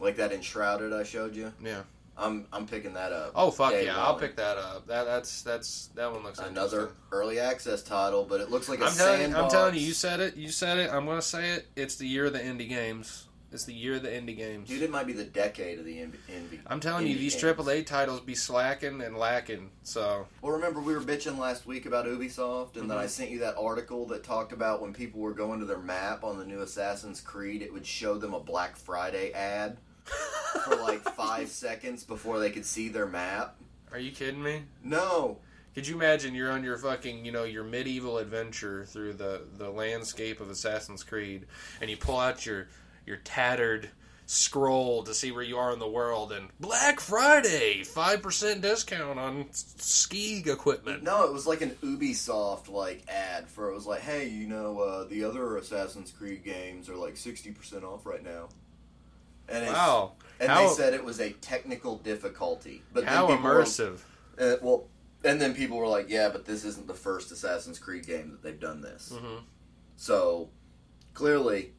like 0.00 0.16
that 0.16 0.32
Enshrouded 0.32 0.92
I 0.92 1.02
showed 1.04 1.34
you. 1.36 1.52
Yeah. 1.64 1.82
I'm 2.18 2.46
I'm 2.52 2.66
picking 2.66 2.94
that 2.94 3.12
up. 3.12 3.32
Oh 3.34 3.50
fuck 3.50 3.72
yeah, 3.72 3.96
I'll 3.96 4.16
pick 4.16 4.36
that 4.36 4.56
up. 4.58 4.86
That 4.88 5.04
that's 5.04 5.42
that's 5.42 5.90
that 5.94 6.12
one 6.12 6.24
looks 6.24 6.38
like 6.38 6.50
another 6.50 6.90
early 7.12 7.38
access 7.38 7.82
title, 7.82 8.24
but 8.28 8.40
it 8.40 8.50
looks 8.50 8.68
like 8.68 8.80
a 8.80 8.86
I'm 8.86 8.92
telling, 8.92 9.30
you, 9.30 9.36
I'm 9.36 9.48
telling 9.50 9.74
you, 9.74 9.80
you 9.80 9.92
said 9.92 10.20
it. 10.20 10.36
You 10.36 10.48
said 10.50 10.78
it. 10.78 10.90
I'm 10.92 11.06
gonna 11.06 11.22
say 11.22 11.50
it. 11.50 11.68
It's 11.76 11.96
the 11.96 12.06
year 12.06 12.26
of 12.26 12.32
the 12.32 12.40
indie 12.40 12.68
games. 12.68 13.24
It's 13.50 13.64
the 13.64 13.72
year 13.72 13.94
of 13.94 14.02
the 14.02 14.10
indie 14.10 14.36
games. 14.36 14.68
Dude, 14.68 14.82
it 14.82 14.90
might 14.90 15.06
be 15.06 15.14
the 15.14 15.24
decade 15.24 15.78
of 15.78 15.86
the 15.86 15.94
indie. 15.96 16.18
indie 16.30 16.58
I'm 16.66 16.80
telling 16.80 17.06
you, 17.06 17.16
these 17.16 17.40
games. 17.40 17.56
AAA 17.56 17.86
titles 17.86 18.20
be 18.20 18.34
slacking 18.34 19.00
and 19.00 19.16
lacking. 19.16 19.70
So 19.84 20.26
Well, 20.42 20.52
remember 20.52 20.80
we 20.80 20.92
were 20.92 21.00
bitching 21.00 21.38
last 21.38 21.64
week 21.66 21.86
about 21.86 22.04
Ubisoft, 22.04 22.76
and 22.76 22.90
then 22.90 22.98
Mhm. 22.98 23.02
I 23.02 23.06
sent 23.06 23.30
you 23.30 23.38
that 23.38 23.56
article 23.56 24.04
that 24.08 24.22
talked 24.22 24.52
about 24.52 24.82
when 24.82 24.92
people 24.92 25.20
were 25.20 25.32
going 25.32 25.60
to 25.60 25.64
their 25.66 25.78
map 25.78 26.24
on 26.24 26.36
the 26.38 26.44
new 26.44 26.60
Assassin's 26.60 27.22
Creed, 27.22 27.62
it 27.62 27.72
would 27.72 27.86
show 27.86 28.18
them 28.18 28.34
a 28.34 28.40
Black 28.40 28.76
Friday 28.76 29.32
ad 29.32 29.78
for 30.64 30.76
like 30.76 31.02
five 31.14 31.48
seconds 31.48 32.04
before 32.04 32.38
they 32.38 32.50
could 32.50 32.64
see 32.66 32.88
their 32.88 33.06
map. 33.06 33.56
are 33.92 33.98
you 33.98 34.10
kidding 34.12 34.42
me? 34.42 34.62
No, 34.84 35.38
Could 35.74 35.86
you 35.86 35.94
imagine 35.94 36.34
you're 36.34 36.50
on 36.50 36.64
your 36.64 36.76
fucking, 36.78 37.24
you 37.24 37.32
know, 37.32 37.44
your 37.44 37.64
medieval 37.64 38.18
adventure 38.18 38.84
through 38.86 39.14
the, 39.14 39.42
the 39.56 39.70
landscape 39.70 40.40
of 40.40 40.50
Assassin's 40.50 41.04
Creed, 41.04 41.46
and 41.80 41.88
you 41.90 41.96
pull 41.96 42.18
out 42.18 42.44
your 42.46 42.68
your 43.06 43.16
tattered 43.18 43.90
scroll 44.26 45.02
to 45.04 45.14
see 45.14 45.32
where 45.32 45.42
you 45.42 45.56
are 45.56 45.72
in 45.72 45.78
the 45.78 45.88
world, 45.88 46.32
and 46.32 46.48
Black 46.60 47.00
Friday, 47.00 47.82
five 47.84 48.20
percent 48.22 48.60
discount 48.60 49.18
on 49.18 49.46
ski 49.52 50.42
equipment. 50.44 51.02
no, 51.02 51.24
it 51.24 51.32
was 51.32 51.46
like 51.46 51.62
an 51.62 51.70
Ubisoft 51.82 52.68
like 52.68 53.04
ad 53.08 53.48
for 53.48 53.70
it 53.70 53.74
was 53.74 53.86
like, 53.86 54.00
hey, 54.00 54.28
you 54.28 54.46
know, 54.46 54.80
uh, 54.80 55.04
the 55.04 55.24
other 55.24 55.56
Assassin's 55.56 56.10
Creed 56.10 56.44
games 56.44 56.88
are 56.88 56.96
like 56.96 57.16
sixty 57.16 57.52
percent 57.52 57.84
off 57.84 58.04
right 58.04 58.22
now. 58.24 58.48
And 59.48 59.66
Wow, 59.66 60.12
and 60.40 60.50
How- 60.50 60.68
they 60.68 60.74
said 60.74 60.92
it 60.94 61.04
was 61.04 61.20
a 61.20 61.32
technical 61.32 61.96
difficulty, 61.98 62.82
but 62.92 63.04
then 63.04 63.12
how 63.14 63.26
people 63.28 63.42
were- 63.44 63.62
immersive! 63.62 64.00
Uh, 64.38 64.56
well, 64.62 64.88
And 65.24 65.40
then 65.40 65.52
people 65.52 65.78
were 65.78 65.88
like, 65.88 66.08
"Yeah, 66.08 66.28
but 66.28 66.44
this 66.44 66.64
isn't 66.64 66.86
the 66.86 66.94
first 66.94 67.32
Assassin's 67.32 67.80
Creed 67.80 68.06
game 68.06 68.30
that 68.30 68.40
they've 68.40 68.60
done 68.60 68.82
this." 68.82 69.12
Mhm. 69.12 69.42
So 69.96 70.50
clearly, 71.12 71.74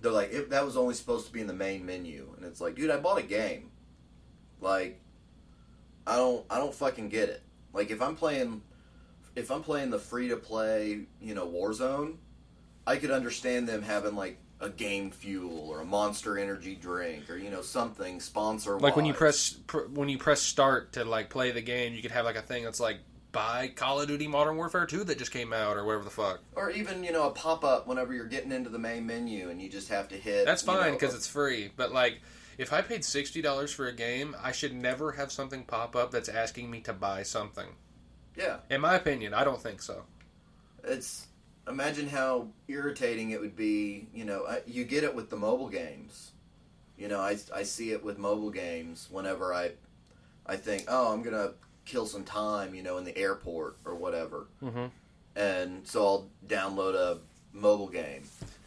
they're 0.00 0.12
like, 0.12 0.30
if 0.30 0.50
"That 0.50 0.64
was 0.64 0.76
only 0.76 0.94
supposed 0.94 1.26
to 1.26 1.32
be 1.32 1.40
in 1.40 1.48
the 1.48 1.52
main 1.52 1.84
menu," 1.84 2.32
and 2.36 2.44
it's 2.46 2.60
like, 2.60 2.76
dude, 2.76 2.90
I 2.90 2.98
bought 2.98 3.18
a 3.18 3.22
game. 3.24 3.72
Like, 4.60 5.00
I 6.06 6.14
don't, 6.16 6.46
I 6.48 6.58
don't 6.58 6.72
fucking 6.74 7.08
get 7.08 7.28
it. 7.28 7.42
Like, 7.72 7.90
if 7.90 8.00
I'm 8.00 8.14
playing, 8.14 8.62
if 9.34 9.50
I'm 9.50 9.64
playing 9.64 9.90
the 9.90 9.98
free 9.98 10.28
to 10.28 10.36
play, 10.36 11.06
you 11.20 11.34
know, 11.34 11.48
Warzone, 11.48 12.18
I 12.86 12.98
could 12.98 13.10
understand 13.10 13.68
them 13.68 13.82
having 13.82 14.14
like 14.14 14.38
a 14.64 14.70
game 14.70 15.10
fuel 15.10 15.68
or 15.68 15.80
a 15.80 15.84
Monster 15.84 16.38
Energy 16.38 16.74
drink 16.74 17.28
or 17.30 17.36
you 17.36 17.50
know 17.50 17.62
something 17.62 18.18
sponsor. 18.20 18.78
Like 18.80 18.96
when 18.96 19.04
you 19.04 19.12
press 19.14 19.50
pr- 19.66 19.86
when 19.92 20.08
you 20.08 20.18
press 20.18 20.40
start 20.40 20.94
to 20.94 21.04
like 21.04 21.30
play 21.30 21.50
the 21.50 21.60
game, 21.62 21.92
you 21.94 22.02
could 22.02 22.10
have 22.10 22.24
like 22.24 22.36
a 22.36 22.42
thing 22.42 22.64
that's 22.64 22.80
like 22.80 22.98
buy 23.32 23.68
Call 23.68 24.00
of 24.00 24.06
Duty 24.08 24.28
Modern 24.28 24.56
Warfare 24.56 24.86
2 24.86 25.04
that 25.04 25.18
just 25.18 25.32
came 25.32 25.52
out 25.52 25.76
or 25.76 25.84
whatever 25.84 26.04
the 26.04 26.10
fuck. 26.10 26.40
or 26.54 26.70
even 26.70 27.02
you 27.04 27.12
know 27.12 27.26
a 27.28 27.30
pop 27.30 27.64
up 27.64 27.86
whenever 27.86 28.12
you're 28.14 28.26
getting 28.26 28.52
into 28.52 28.70
the 28.70 28.78
main 28.78 29.04
menu 29.06 29.50
and 29.50 29.60
you 29.60 29.68
just 29.68 29.88
have 29.88 30.08
to 30.08 30.16
hit. 30.16 30.46
That's 30.46 30.62
fine 30.62 30.92
because 30.94 31.14
a- 31.14 31.16
it's 31.16 31.26
free. 31.26 31.70
But 31.76 31.92
like, 31.92 32.20
if 32.58 32.72
I 32.72 32.80
paid 32.80 33.04
sixty 33.04 33.42
dollars 33.42 33.72
for 33.72 33.86
a 33.86 33.92
game, 33.92 34.34
I 34.42 34.52
should 34.52 34.74
never 34.74 35.12
have 35.12 35.30
something 35.30 35.64
pop 35.64 35.94
up 35.96 36.10
that's 36.10 36.28
asking 36.28 36.70
me 36.70 36.80
to 36.82 36.92
buy 36.92 37.22
something. 37.22 37.68
yeah. 38.36 38.58
In 38.70 38.80
my 38.80 38.94
opinion, 38.94 39.34
I 39.34 39.44
don't 39.44 39.60
think 39.60 39.82
so. 39.82 40.04
It's 40.84 41.26
imagine 41.68 42.08
how 42.08 42.48
irritating 42.68 43.30
it 43.30 43.40
would 43.40 43.56
be. 43.56 44.06
You 44.14 44.24
know, 44.24 44.44
I, 44.46 44.60
you 44.66 44.84
get 44.84 45.04
it 45.04 45.14
with 45.14 45.30
the 45.30 45.36
mobile 45.36 45.68
games. 45.68 46.32
You 46.96 47.08
know, 47.08 47.20
I, 47.20 47.36
I 47.54 47.62
see 47.64 47.90
it 47.92 48.04
with 48.04 48.18
mobile 48.18 48.50
games 48.50 49.08
whenever 49.10 49.52
I 49.52 49.72
I 50.46 50.56
think, 50.56 50.84
oh, 50.88 51.12
I'm 51.12 51.22
gonna 51.22 51.52
kill 51.84 52.06
some 52.06 52.24
time. 52.24 52.74
You 52.74 52.82
know, 52.82 52.98
in 52.98 53.04
the 53.04 53.16
airport 53.16 53.76
or 53.84 53.94
whatever, 53.94 54.46
Mhm. 54.62 54.90
and 55.36 55.86
so 55.86 56.04
I'll 56.06 56.30
download 56.46 56.94
a 56.94 57.18
mobile 57.52 57.88
game, 57.88 58.22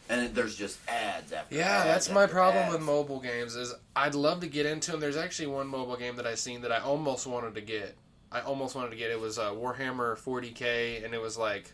and 0.09 0.21
it, 0.25 0.35
there's 0.35 0.55
just 0.55 0.79
ads 0.89 1.31
after. 1.31 1.55
Yeah, 1.55 1.67
ads 1.67 1.85
that's 1.85 2.11
my 2.11 2.25
problem 2.25 2.65
ads. 2.65 2.73
with 2.73 2.81
mobile 2.81 3.19
games. 3.19 3.55
Is 3.55 3.73
I'd 3.95 4.15
love 4.15 4.41
to 4.41 4.47
get 4.47 4.65
into 4.65 4.91
them. 4.91 4.99
There's 4.99 5.15
actually 5.17 5.47
one 5.47 5.67
mobile 5.67 5.95
game 5.97 6.15
that 6.17 6.27
I 6.27 6.35
seen 6.35 6.61
that 6.61 6.71
I 6.71 6.79
almost 6.79 7.27
wanted 7.27 7.55
to 7.55 7.61
get. 7.61 7.95
I 8.29 8.41
almost 8.41 8.75
wanted 8.75 8.89
to 8.89 8.97
get. 8.97 9.09
It 9.11 9.21
was 9.21 9.39
uh, 9.39 9.51
Warhammer 9.51 10.17
40k, 10.17 11.05
and 11.05 11.13
it 11.13 11.21
was 11.21 11.37
like, 11.37 11.71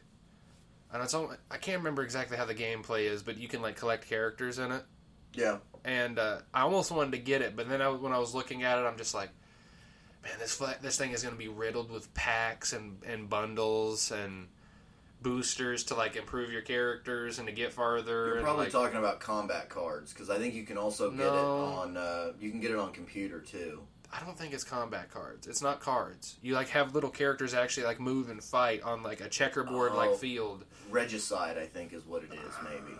and 0.93 1.03
it's 1.03 1.13
all, 1.13 1.33
I 1.51 1.57
can't 1.57 1.79
remember 1.79 2.03
exactly 2.03 2.37
how 2.37 2.45
the 2.45 2.55
gameplay 2.55 3.09
is, 3.09 3.23
but 3.23 3.37
you 3.37 3.47
can 3.47 3.61
like 3.61 3.75
collect 3.75 4.07
characters 4.07 4.59
in 4.59 4.71
it. 4.71 4.83
Yeah, 5.33 5.57
and 5.83 6.19
uh, 6.19 6.37
I 6.53 6.61
almost 6.61 6.91
wanted 6.91 7.11
to 7.11 7.17
get 7.17 7.41
it, 7.41 7.55
but 7.55 7.67
then 7.67 7.81
I, 7.81 7.89
when 7.89 8.13
I 8.13 8.19
was 8.19 8.35
looking 8.35 8.63
at 8.63 8.77
it, 8.77 8.83
I'm 8.83 8.97
just 8.97 9.13
like, 9.13 9.29
man, 10.23 10.33
this 10.39 10.55
fla- 10.55 10.77
this 10.81 10.97
thing 10.97 11.11
is 11.11 11.23
going 11.23 11.35
to 11.35 11.39
be 11.39 11.47
riddled 11.47 11.91
with 11.91 12.13
packs 12.13 12.73
and, 12.73 13.01
and 13.05 13.29
bundles 13.29 14.11
and 14.11 14.47
boosters 15.21 15.85
to 15.85 15.95
like 15.95 16.15
improve 16.15 16.51
your 16.51 16.61
characters 16.61 17.39
and 17.39 17.47
to 17.47 17.53
get 17.53 17.73
farther. 17.73 18.27
you're 18.27 18.35
and, 18.35 18.43
probably 18.43 18.65
like, 18.65 18.71
talking 18.71 18.97
about 18.97 19.19
combat 19.19 19.69
cards 19.69 20.13
because 20.13 20.29
I 20.29 20.37
think 20.37 20.53
you 20.53 20.63
can 20.63 20.77
also 20.77 21.09
get 21.09 21.21
it 21.21 21.27
on. 21.27 21.97
Uh, 21.97 22.33
you 22.39 22.51
can 22.51 22.59
get 22.59 22.71
it 22.71 22.77
on 22.77 22.91
computer 22.91 23.39
too. 23.39 23.81
I 24.15 24.23
don't 24.23 24.37
think 24.37 24.53
it's 24.53 24.63
combat 24.63 25.09
cards. 25.11 25.47
It's 25.47 25.61
not 25.61 25.79
cards. 25.79 26.37
You 26.41 26.53
like 26.53 26.69
have 26.69 26.93
little 26.93 27.09
characters 27.09 27.53
actually 27.55 27.85
like 27.87 27.99
move 27.99 28.29
and 28.29 28.43
fight 28.43 28.83
on 28.83 29.01
like 29.01 29.21
a 29.21 29.27
checkerboard 29.29 29.93
like 29.93 30.11
Oh. 30.11 30.15
field. 30.15 30.65
Regicide, 30.91 31.57
I 31.57 31.65
think, 31.65 31.93
is 31.93 32.05
what 32.05 32.23
it 32.23 32.31
is. 32.33 32.53
Maybe. 32.63 32.97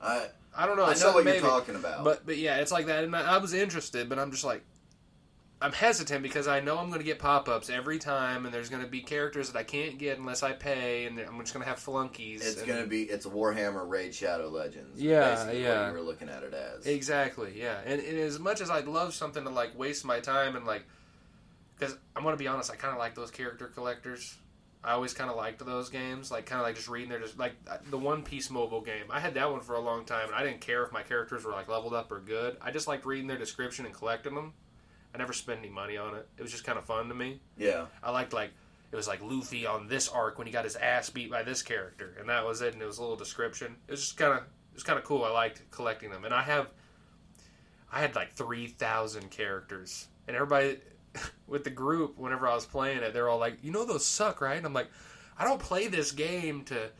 I 0.00 0.28
I 0.56 0.66
don't 0.66 0.76
know. 0.76 0.84
I 0.84 0.86
know 0.86 0.88
what 0.90 0.98
something 0.98 1.26
you're 1.26 1.40
talking 1.42 1.74
about. 1.74 2.04
But 2.04 2.24
but 2.24 2.36
yeah, 2.36 2.56
it's 2.58 2.70
like 2.72 2.86
that, 2.86 3.04
and 3.04 3.14
I, 3.16 3.34
I 3.34 3.38
was 3.38 3.52
interested, 3.52 4.08
but 4.08 4.18
I'm 4.18 4.30
just 4.30 4.44
like, 4.44 4.62
I'm 5.60 5.72
hesitant 5.72 6.22
because 6.22 6.46
I 6.46 6.60
know 6.60 6.78
I'm 6.78 6.88
going 6.88 7.00
to 7.00 7.04
get 7.04 7.18
pop 7.18 7.48
ups 7.48 7.68
every 7.68 7.98
time, 7.98 8.44
and 8.44 8.54
there's 8.54 8.68
going 8.68 8.82
to 8.82 8.88
be 8.88 9.00
characters 9.00 9.50
that 9.50 9.58
I 9.58 9.64
can't 9.64 9.98
get 9.98 10.16
unless 10.16 10.44
I 10.44 10.52
pay, 10.52 11.06
and 11.06 11.18
I'm 11.18 11.40
just 11.40 11.52
going 11.52 11.64
to 11.64 11.68
have 11.68 11.80
flunkies. 11.80 12.46
It's 12.46 12.62
gonna 12.62 12.86
be 12.86 13.02
it's 13.02 13.26
Warhammer 13.26 13.88
Raid 13.88 14.14
Shadow 14.14 14.48
Legends. 14.48 15.00
Yeah, 15.00 15.50
yeah. 15.50 15.90
Were 15.90 16.00
looking 16.00 16.28
at 16.28 16.44
it 16.44 16.54
as. 16.54 16.86
exactly 16.86 17.60
yeah, 17.60 17.80
and, 17.84 18.00
and 18.00 18.18
as 18.18 18.38
much 18.38 18.60
as 18.60 18.70
I'd 18.70 18.86
love 18.86 19.14
something 19.14 19.42
to 19.42 19.50
like 19.50 19.76
waste 19.76 20.04
my 20.04 20.20
time 20.20 20.54
and 20.54 20.64
like, 20.64 20.84
because 21.76 21.96
I'm 22.14 22.22
going 22.22 22.34
to 22.34 22.38
be 22.38 22.46
honest, 22.46 22.70
I 22.70 22.76
kind 22.76 22.92
of 22.92 23.00
like 23.00 23.16
those 23.16 23.30
character 23.30 23.66
collectors. 23.66 24.36
I 24.84 24.92
always 24.92 25.12
kind 25.12 25.28
of 25.28 25.36
liked 25.36 25.64
those 25.66 25.90
games, 25.90 26.30
like 26.30 26.46
kind 26.46 26.60
of 26.60 26.66
like 26.66 26.76
just 26.76 26.88
reading 26.88 27.08
their 27.08 27.18
just 27.18 27.36
like 27.36 27.54
uh, 27.68 27.78
the 27.90 27.98
One 27.98 28.22
Piece 28.22 28.48
mobile 28.48 28.80
game. 28.80 29.06
I 29.10 29.18
had 29.18 29.34
that 29.34 29.50
one 29.50 29.60
for 29.60 29.74
a 29.74 29.80
long 29.80 30.04
time, 30.04 30.26
and 30.26 30.36
I 30.36 30.44
didn't 30.44 30.60
care 30.60 30.84
if 30.84 30.92
my 30.92 31.02
characters 31.02 31.44
were 31.44 31.50
like 31.50 31.66
leveled 31.66 31.94
up 31.94 32.12
or 32.12 32.20
good. 32.20 32.56
I 32.60 32.70
just 32.70 32.86
liked 32.86 33.04
reading 33.04 33.26
their 33.26 33.38
description 33.38 33.86
and 33.86 33.94
collecting 33.94 34.36
them. 34.36 34.52
I 35.14 35.18
never 35.18 35.32
spent 35.32 35.60
any 35.60 35.70
money 35.70 35.96
on 35.96 36.14
it. 36.14 36.28
It 36.36 36.42
was 36.42 36.52
just 36.52 36.64
kind 36.64 36.78
of 36.78 36.84
fun 36.84 37.08
to 37.08 37.14
me. 37.14 37.40
Yeah. 37.56 37.86
I 38.02 38.10
liked 38.10 38.32
like 38.32 38.50
it 38.90 38.96
was 38.96 39.08
like 39.08 39.22
Luffy 39.22 39.66
on 39.66 39.86
this 39.86 40.08
arc 40.08 40.38
when 40.38 40.46
he 40.46 40.52
got 40.52 40.64
his 40.64 40.76
ass 40.76 41.10
beat 41.10 41.30
by 41.30 41.42
this 41.42 41.62
character, 41.62 42.16
and 42.18 42.28
that 42.28 42.44
was 42.44 42.62
it. 42.62 42.72
And 42.72 42.82
it 42.82 42.86
was 42.86 42.98
a 42.98 43.02
little 43.02 43.16
description. 43.16 43.76
It 43.86 43.90
was 43.90 44.00
just 44.00 44.16
kind 44.16 44.32
of 44.32 44.38
it 44.38 44.74
was 44.74 44.82
kind 44.82 44.98
of 44.98 45.04
cool. 45.04 45.24
I 45.24 45.30
liked 45.30 45.62
collecting 45.70 46.10
them, 46.10 46.24
and 46.24 46.32
I 46.32 46.42
have 46.42 46.70
I 47.92 48.00
had 48.00 48.14
like 48.14 48.34
three 48.34 48.66
thousand 48.66 49.30
characters, 49.30 50.08
and 50.26 50.36
everybody 50.36 50.78
with 51.46 51.64
the 51.64 51.70
group 51.70 52.18
whenever 52.18 52.46
I 52.46 52.54
was 52.54 52.66
playing 52.66 52.98
it, 52.98 53.12
they're 53.12 53.28
all 53.28 53.38
like, 53.38 53.58
"You 53.62 53.72
know 53.72 53.84
those 53.84 54.06
suck, 54.06 54.40
right?" 54.40 54.56
And 54.56 54.66
I'm 54.66 54.74
like, 54.74 54.90
"I 55.38 55.44
don't 55.44 55.60
play 55.60 55.88
this 55.88 56.12
game 56.12 56.64
to 56.64 56.90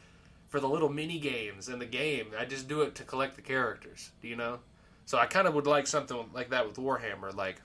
for 0.49 0.61
the 0.61 0.69
little 0.69 0.89
mini 0.89 1.19
games 1.19 1.69
in 1.69 1.79
the 1.79 1.87
game. 1.87 2.29
I 2.39 2.45
just 2.47 2.69
do 2.69 2.83
it 2.83 2.95
to 2.97 3.05
collect 3.05 3.37
the 3.37 3.43
characters. 3.43 4.11
Do 4.21 4.29
you 4.29 4.37
know?" 4.37 4.61
So 5.07 5.17
I 5.17 5.25
kind 5.25 5.49
of 5.49 5.55
would 5.55 5.67
like 5.67 5.87
something 5.87 6.29
like 6.35 6.51
that 6.51 6.67
with 6.67 6.77
Warhammer, 6.77 7.35
like 7.35 7.63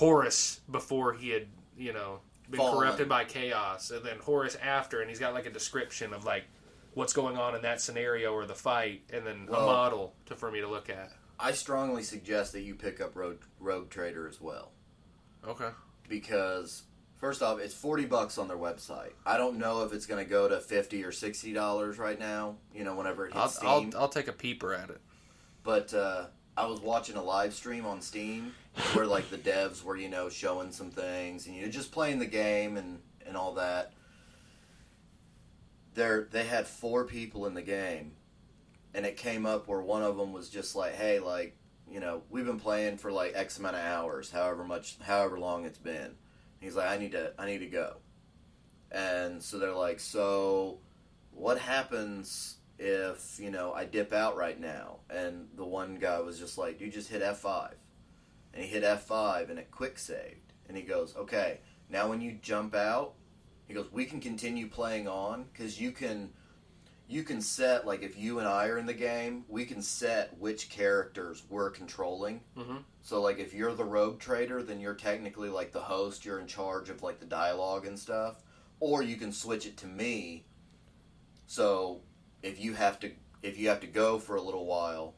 Horus 0.00 0.60
before 0.70 1.12
he 1.12 1.28
had, 1.28 1.46
you 1.76 1.92
know, 1.92 2.20
been 2.50 2.58
Fallen. 2.58 2.78
corrupted 2.78 3.08
by 3.08 3.24
chaos, 3.24 3.90
and 3.90 4.02
then 4.04 4.18
Horus 4.18 4.56
after, 4.56 5.00
and 5.02 5.10
he's 5.10 5.18
got 5.18 5.34
like 5.34 5.44
a 5.46 5.50
description 5.50 6.12
of 6.14 6.24
like 6.24 6.44
what's 6.94 7.12
going 7.12 7.36
on 7.36 7.54
in 7.54 7.62
that 7.62 7.80
scenario 7.82 8.32
or 8.32 8.46
the 8.46 8.54
fight, 8.54 9.02
and 9.12 9.26
then 9.26 9.46
a 9.48 9.52
model 9.52 10.14
to, 10.26 10.34
for 10.34 10.50
me 10.50 10.60
to 10.60 10.66
look 10.68 10.88
at. 10.88 11.12
I 11.38 11.52
strongly 11.52 12.02
suggest 12.02 12.52
that 12.52 12.62
you 12.62 12.74
pick 12.74 13.00
up 13.00 13.14
Rogue, 13.14 13.42
Rogue 13.60 13.88
Trader 13.90 14.26
as 14.28 14.40
well 14.40 14.72
Okay. 15.46 15.68
because 16.08 16.82
first 17.18 17.42
off, 17.42 17.58
it's 17.60 17.74
forty 17.74 18.04
bucks 18.06 18.38
on 18.38 18.48
their 18.48 18.56
website. 18.58 19.12
I 19.26 19.36
don't 19.36 19.58
know 19.58 19.84
if 19.84 19.92
it's 19.92 20.06
gonna 20.06 20.24
go 20.24 20.48
to 20.48 20.60
fifty 20.60 21.04
or 21.04 21.12
sixty 21.12 21.52
dollars 21.52 21.98
right 21.98 22.18
now. 22.18 22.56
You 22.74 22.84
know, 22.84 22.94
whenever 22.94 23.26
it 23.26 23.36
I'll, 23.36 23.42
hits 23.42 23.56
Steam. 23.56 23.68
I'll 23.94 24.02
I'll 24.02 24.08
take 24.08 24.28
a 24.28 24.32
peeper 24.32 24.74
at 24.74 24.90
it. 24.90 25.00
but 25.62 25.92
uh, 25.94 26.26
I 26.56 26.66
was 26.66 26.80
watching 26.80 27.16
a 27.16 27.22
live 27.22 27.54
stream 27.54 27.86
on 27.86 28.00
Steam 28.02 28.54
where 28.92 29.06
like 29.06 29.30
the 29.30 29.38
devs 29.38 29.82
were 29.82 29.96
you 29.96 30.08
know 30.08 30.28
showing 30.28 30.72
some 30.72 30.90
things 30.90 31.46
and 31.46 31.56
you 31.56 31.62
know 31.62 31.68
just 31.68 31.92
playing 31.92 32.18
the 32.18 32.26
game 32.26 32.76
and 32.76 33.00
and 33.26 33.36
all 33.36 33.54
that. 33.54 33.92
There 35.94 36.28
they 36.30 36.44
had 36.44 36.66
four 36.66 37.04
people 37.04 37.46
in 37.46 37.54
the 37.54 37.62
game, 37.62 38.12
and 38.94 39.04
it 39.04 39.16
came 39.16 39.44
up 39.44 39.66
where 39.66 39.80
one 39.80 40.02
of 40.02 40.16
them 40.16 40.32
was 40.32 40.48
just 40.48 40.76
like, 40.76 40.94
"Hey, 40.94 41.18
like 41.18 41.56
you 41.90 42.00
know 42.00 42.22
we've 42.30 42.46
been 42.46 42.60
playing 42.60 42.98
for 42.98 43.10
like 43.10 43.32
X 43.34 43.58
amount 43.58 43.76
of 43.76 43.82
hours, 43.82 44.30
however 44.30 44.64
much, 44.64 44.96
however 45.00 45.38
long 45.38 45.64
it's 45.64 45.78
been." 45.78 46.14
He's 46.60 46.76
like, 46.76 46.88
"I 46.88 46.96
need 46.96 47.12
to, 47.12 47.32
I 47.38 47.46
need 47.46 47.58
to 47.58 47.66
go," 47.66 47.96
and 48.92 49.42
so 49.42 49.58
they're 49.58 49.72
like, 49.74 50.00
"So." 50.00 50.78
what 51.32 51.58
happens 51.58 52.56
if 52.78 53.38
you 53.40 53.50
know 53.50 53.72
I 53.72 53.84
dip 53.84 54.12
out 54.12 54.36
right 54.36 54.58
now? 54.58 54.98
And 55.08 55.48
the 55.56 55.64
one 55.64 55.96
guy 55.96 56.20
was 56.20 56.38
just 56.38 56.58
like, 56.58 56.80
"You 56.80 56.90
just 56.90 57.08
hit 57.08 57.22
F 57.22 57.38
five," 57.38 57.74
and 58.52 58.64
he 58.64 58.68
hit 58.68 58.82
F 58.84 59.06
five, 59.06 59.50
and 59.50 59.58
it 59.58 59.70
quick 59.70 59.98
saved. 59.98 60.52
And 60.68 60.76
he 60.76 60.82
goes, 60.82 61.16
"Okay, 61.16 61.60
now 61.88 62.08
when 62.08 62.20
you 62.20 62.38
jump 62.40 62.74
out, 62.74 63.14
he 63.66 63.74
goes, 63.74 63.90
we 63.92 64.04
can 64.04 64.20
continue 64.20 64.68
playing 64.68 65.08
on 65.08 65.44
because 65.52 65.80
you 65.80 65.92
can." 65.92 66.32
You 67.08 67.24
can 67.24 67.40
set 67.40 67.88
like 67.88 68.02
if 68.02 68.16
you 68.16 68.38
and 68.38 68.46
I 68.46 68.68
are 68.68 68.78
in 68.78 68.86
the 68.86 68.94
game, 68.94 69.44
we 69.48 69.64
can 69.64 69.82
set 69.82 70.38
which 70.38 70.70
characters 70.70 71.42
we're 71.50 71.68
controlling. 71.70 72.44
Mhm. 72.56 72.84
So 73.02 73.20
like 73.20 73.40
if 73.40 73.52
you're 73.52 73.74
the 73.74 73.84
rogue 73.84 74.20
trader, 74.20 74.62
then 74.62 74.78
you're 74.78 74.94
technically 74.94 75.48
like 75.48 75.72
the 75.72 75.80
host. 75.80 76.24
You're 76.24 76.38
in 76.38 76.46
charge 76.46 76.88
of 76.88 77.02
like 77.02 77.18
the 77.18 77.26
dialogue 77.26 77.84
and 77.84 77.98
stuff. 77.98 78.44
Or 78.78 79.02
you 79.02 79.16
can 79.16 79.32
switch 79.32 79.66
it 79.66 79.76
to 79.78 79.88
me, 79.88 80.44
so 81.48 82.02
if 82.42 82.60
you 82.60 82.74
have 82.74 83.00
to 83.00 83.10
if 83.42 83.58
you 83.58 83.68
have 83.70 83.80
to 83.80 83.88
go 83.88 84.20
for 84.20 84.36
a 84.36 84.42
little 84.42 84.66
while, 84.66 85.16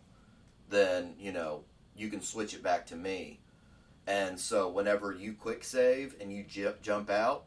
then 0.71 1.15
you 1.19 1.31
know 1.31 1.65
you 1.97 2.09
can 2.09 2.23
switch 2.23 2.55
it 2.55 2.63
back 2.63 2.87
to 2.87 2.97
me. 2.97 3.41
And 4.07 4.39
so 4.39 4.69
whenever 4.69 5.13
you 5.13 5.35
quick 5.35 5.63
save 5.63 6.17
and 6.21 6.33
you 6.33 6.45
j- 6.45 6.75
jump 6.83 7.11
out, 7.11 7.45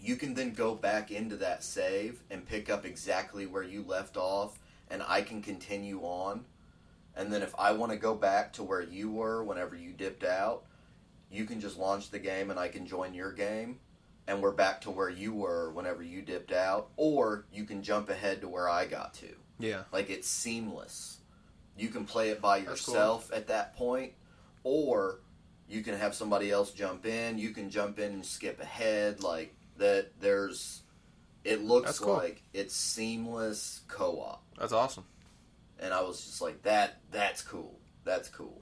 you 0.00 0.16
can 0.16 0.34
then 0.34 0.52
go 0.52 0.74
back 0.74 1.10
into 1.10 1.36
that 1.36 1.62
save 1.62 2.22
and 2.30 2.46
pick 2.46 2.70
up 2.70 2.84
exactly 2.84 3.46
where 3.46 3.62
you 3.62 3.84
left 3.86 4.16
off, 4.16 4.58
and 4.90 5.02
I 5.06 5.22
can 5.22 5.42
continue 5.42 6.00
on. 6.00 6.44
And 7.14 7.32
then 7.32 7.42
if 7.42 7.54
I 7.58 7.72
want 7.72 7.92
to 7.92 7.98
go 7.98 8.14
back 8.14 8.52
to 8.54 8.62
where 8.62 8.82
you 8.82 9.10
were 9.10 9.44
whenever 9.44 9.74
you 9.76 9.92
dipped 9.92 10.24
out, 10.24 10.64
you 11.30 11.44
can 11.44 11.60
just 11.60 11.78
launch 11.78 12.10
the 12.10 12.18
game 12.18 12.50
and 12.50 12.58
I 12.58 12.68
can 12.68 12.86
join 12.86 13.14
your 13.14 13.32
game 13.32 13.78
and 14.26 14.40
we're 14.40 14.52
back 14.52 14.80
to 14.82 14.90
where 14.90 15.10
you 15.10 15.34
were 15.34 15.72
whenever 15.72 16.02
you 16.02 16.22
dipped 16.22 16.52
out, 16.52 16.90
or 16.96 17.46
you 17.52 17.64
can 17.64 17.82
jump 17.82 18.08
ahead 18.08 18.40
to 18.40 18.48
where 18.48 18.68
I 18.68 18.86
got 18.86 19.12
to. 19.14 19.28
Yeah. 19.58 19.82
Like 19.92 20.08
it's 20.08 20.28
seamless. 20.28 21.19
You 21.76 21.88
can 21.88 22.04
play 22.04 22.30
it 22.30 22.40
by 22.40 22.60
That's 22.60 22.84
cool. 22.84 22.94
yourself 22.94 23.30
at 23.32 23.48
that 23.48 23.76
point, 23.76 24.12
or 24.64 25.20
You 25.68 25.82
can 25.82 25.96
have 25.96 26.14
somebody 26.14 26.50
else 26.50 26.72
jump 26.72 27.06
in. 27.06 27.38
You 27.38 27.50
can 27.50 27.70
jump 27.70 27.98
in 27.98 28.12
and 28.12 28.26
skip 28.26 28.60
ahead. 28.60 29.22
Like 29.22 29.54
that. 29.78 30.08
There's. 30.20 30.82
It 31.44 31.62
looks 31.64 31.98
cool. 31.98 32.14
like 32.14 32.42
it's 32.52 32.74
seamless 32.74 33.80
co-op, 33.88 34.42
That's 34.58 34.72
awesome. 34.74 35.04
and 35.78 35.94
I 35.94 36.02
was 36.02 36.22
just 36.22 36.42
like, 36.42 36.62
that. 36.64 36.98
That's 37.10 37.40
cool. 37.40 37.78
That's 38.04 38.28
cool. 38.28 38.60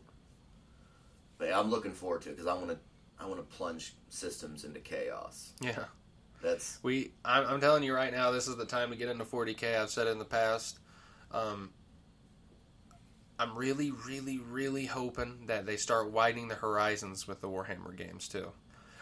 But 1.39 1.53
I'm 1.53 1.71
looking 1.71 1.93
forward 1.93 2.23
to 2.23 2.29
it 2.31 2.37
because 2.37 2.47
I 2.47 2.55
want 2.55 2.69
to. 2.69 2.79
I 3.21 3.27
want 3.27 3.39
to 3.39 3.57
plunge 3.57 3.95
systems 4.11 4.63
into 4.65 4.79
chaos. 4.79 5.53
Yeah. 5.61 5.85
That's 6.41 6.79
We, 6.85 7.11
I'm, 7.25 7.45
I'm 7.47 7.61
telling 7.61 7.83
you 7.83 7.93
right 7.93 8.13
now, 8.13 8.31
this 8.31 8.47
is 8.47 8.57
the 8.57 8.65
time 8.65 8.91
to 8.91 8.97
get 8.97 9.09
into 9.09 9.25
40k. 9.25 9.77
I've 9.77 9.91
said 9.91 10.07
it 10.07 10.11
in 10.11 10.21
the 10.21 10.25
past. 10.25 10.79
Um, 11.33 11.71
I'm 13.39 13.57
really, 13.57 13.93
really, 13.93 14.39
really 14.39 14.87
hoping 14.87 15.47
that 15.47 15.65
they 15.65 15.77
start 15.77 16.11
widening 16.11 16.49
the 16.49 16.57
horizons 16.57 17.29
with 17.29 17.41
the 17.41 17.49
Warhammer 17.49 17.97
games 17.97 18.29
too. 18.29 18.51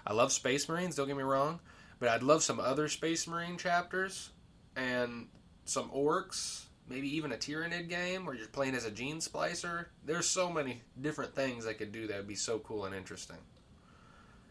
I 0.06 0.12
love 0.12 0.30
Space 0.30 0.68
Marines. 0.68 0.94
Don't 0.94 1.08
get 1.08 1.16
me 1.16 1.22
wrong, 1.22 1.60
but 1.98 2.08
I'd 2.08 2.22
love 2.22 2.42
some 2.42 2.60
other 2.60 2.88
Space 2.88 3.26
Marine 3.26 3.56
chapters 3.56 4.30
and 4.76 5.28
some 5.64 5.90
orcs. 5.90 6.64
Maybe 6.88 7.16
even 7.16 7.32
a 7.32 7.36
Tyranid 7.36 7.88
game 7.88 8.26
where 8.26 8.34
you're 8.34 8.46
playing 8.46 8.74
as 8.76 8.84
a 8.84 8.90
gene 8.90 9.18
splicer. 9.18 9.86
There's 10.04 10.28
so 10.28 10.50
many 10.50 10.82
different 11.00 11.34
things 11.34 11.64
they 11.64 11.74
could 11.74 11.90
do 11.90 12.06
that 12.06 12.18
would 12.18 12.28
be 12.28 12.36
so 12.36 12.58
cool 12.60 12.84
and 12.84 12.94
interesting. 12.94 13.38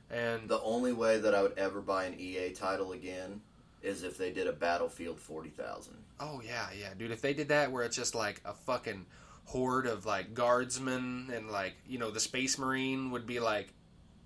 And 0.09 0.49
the 0.49 0.61
only 0.61 0.93
way 0.93 1.19
that 1.19 1.33
I 1.33 1.41
would 1.41 1.57
ever 1.57 1.79
buy 1.79 2.05
an 2.05 2.19
EA 2.19 2.51
title 2.51 2.91
again 2.91 3.41
is 3.81 4.03
if 4.03 4.17
they 4.17 4.31
did 4.31 4.47
a 4.47 4.51
Battlefield 4.51 5.19
40,000. 5.19 5.93
Oh 6.19 6.41
yeah, 6.45 6.67
yeah, 6.77 6.89
dude. 6.97 7.11
If 7.11 7.21
they 7.21 7.33
did 7.33 7.49
that, 7.49 7.71
where 7.71 7.83
it's 7.83 7.95
just 7.95 8.15
like 8.15 8.41
a 8.43 8.53
fucking 8.53 9.05
horde 9.45 9.85
of 9.87 10.05
like 10.05 10.33
guardsmen 10.33 11.31
and 11.33 11.49
like 11.49 11.75
you 11.87 11.97
know 11.97 12.11
the 12.11 12.19
Space 12.19 12.57
Marine 12.57 13.11
would 13.11 13.25
be 13.27 13.39
like, 13.39 13.73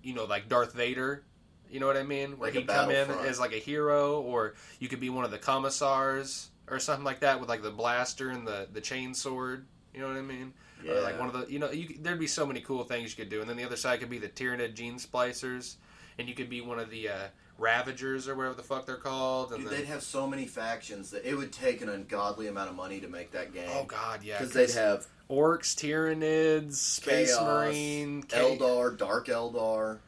you 0.02 0.14
know, 0.14 0.24
like 0.24 0.48
Darth 0.48 0.72
Vader. 0.72 1.24
You 1.70 1.78
know 1.78 1.86
what 1.86 1.96
I 1.96 2.02
mean? 2.02 2.38
Where 2.38 2.50
Like 2.50 2.58
he'd 2.58 2.66
come 2.66 2.90
in 2.90 3.06
Battlefront. 3.06 3.28
as 3.28 3.38
like 3.38 3.52
a 3.52 3.58
hero, 3.58 4.20
or 4.20 4.54
you 4.80 4.88
could 4.88 4.98
be 5.00 5.08
one 5.10 5.24
of 5.24 5.30
the 5.30 5.38
commissars 5.38 6.50
or 6.68 6.78
something 6.80 7.04
like 7.04 7.20
that 7.20 7.38
with 7.40 7.48
like 7.48 7.62
the 7.62 7.70
blaster 7.70 8.30
and 8.30 8.46
the 8.46 8.66
the 8.72 8.80
chain 8.80 9.14
sword. 9.14 9.66
You 9.94 10.00
know 10.00 10.08
what 10.08 10.16
I 10.16 10.22
mean? 10.22 10.52
Or 10.88 11.00
like 11.00 11.18
one 11.18 11.28
of 11.28 11.34
the 11.34 11.52
you 11.52 11.58
know 11.58 11.70
you, 11.70 11.96
there'd 12.00 12.18
be 12.18 12.26
so 12.26 12.46
many 12.46 12.60
cool 12.60 12.84
things 12.84 13.10
you 13.10 13.22
could 13.22 13.30
do, 13.30 13.40
and 13.40 13.48
then 13.48 13.56
the 13.56 13.64
other 13.64 13.76
side 13.76 14.00
could 14.00 14.10
be 14.10 14.18
the 14.18 14.28
Tyranid 14.28 14.74
gene 14.74 14.96
splicers, 14.96 15.76
and 16.18 16.28
you 16.28 16.34
could 16.34 16.48
be 16.48 16.60
one 16.60 16.78
of 16.78 16.90
the 16.90 17.08
uh, 17.08 17.26
Ravagers 17.60 18.26
or 18.26 18.34
whatever 18.34 18.54
the 18.54 18.62
fuck 18.62 18.86
they're 18.86 18.96
called. 18.96 19.52
And 19.52 19.62
Dude, 19.62 19.70
then, 19.70 19.80
they'd 19.80 19.86
have 19.86 20.02
so 20.02 20.26
many 20.26 20.46
factions 20.46 21.10
that 21.10 21.24
it 21.28 21.34
would 21.36 21.52
take 21.52 21.82
an 21.82 21.88
ungodly 21.90 22.48
amount 22.48 22.70
of 22.70 22.74
money 22.76 22.98
to 23.00 23.08
make 23.08 23.30
that 23.32 23.52
game. 23.52 23.68
oh 23.72 23.84
god, 23.84 24.22
yeah, 24.24 24.38
Because 24.38 24.54
they'd 24.54 24.70
have 24.70 25.06
Orcs, 25.30 25.74
Tyranids, 25.76 26.74
Space 26.74 27.36
Chaos, 27.36 27.66
Marine, 27.72 28.22
K- 28.22 28.56
Eldar, 28.58 28.96
Dark 28.98 29.26
Eldar, 29.28 29.98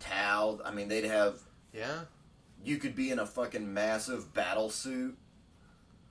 Tau. 0.00 0.60
I 0.64 0.70
mean, 0.72 0.88
they'd 0.88 1.04
have. 1.04 1.38
Yeah, 1.72 2.00
You 2.64 2.78
could 2.78 2.94
be 2.96 3.10
in 3.10 3.18
a 3.18 3.26
fucking 3.26 3.72
massive 3.72 4.32
battle 4.34 4.70
suit. 4.70 5.16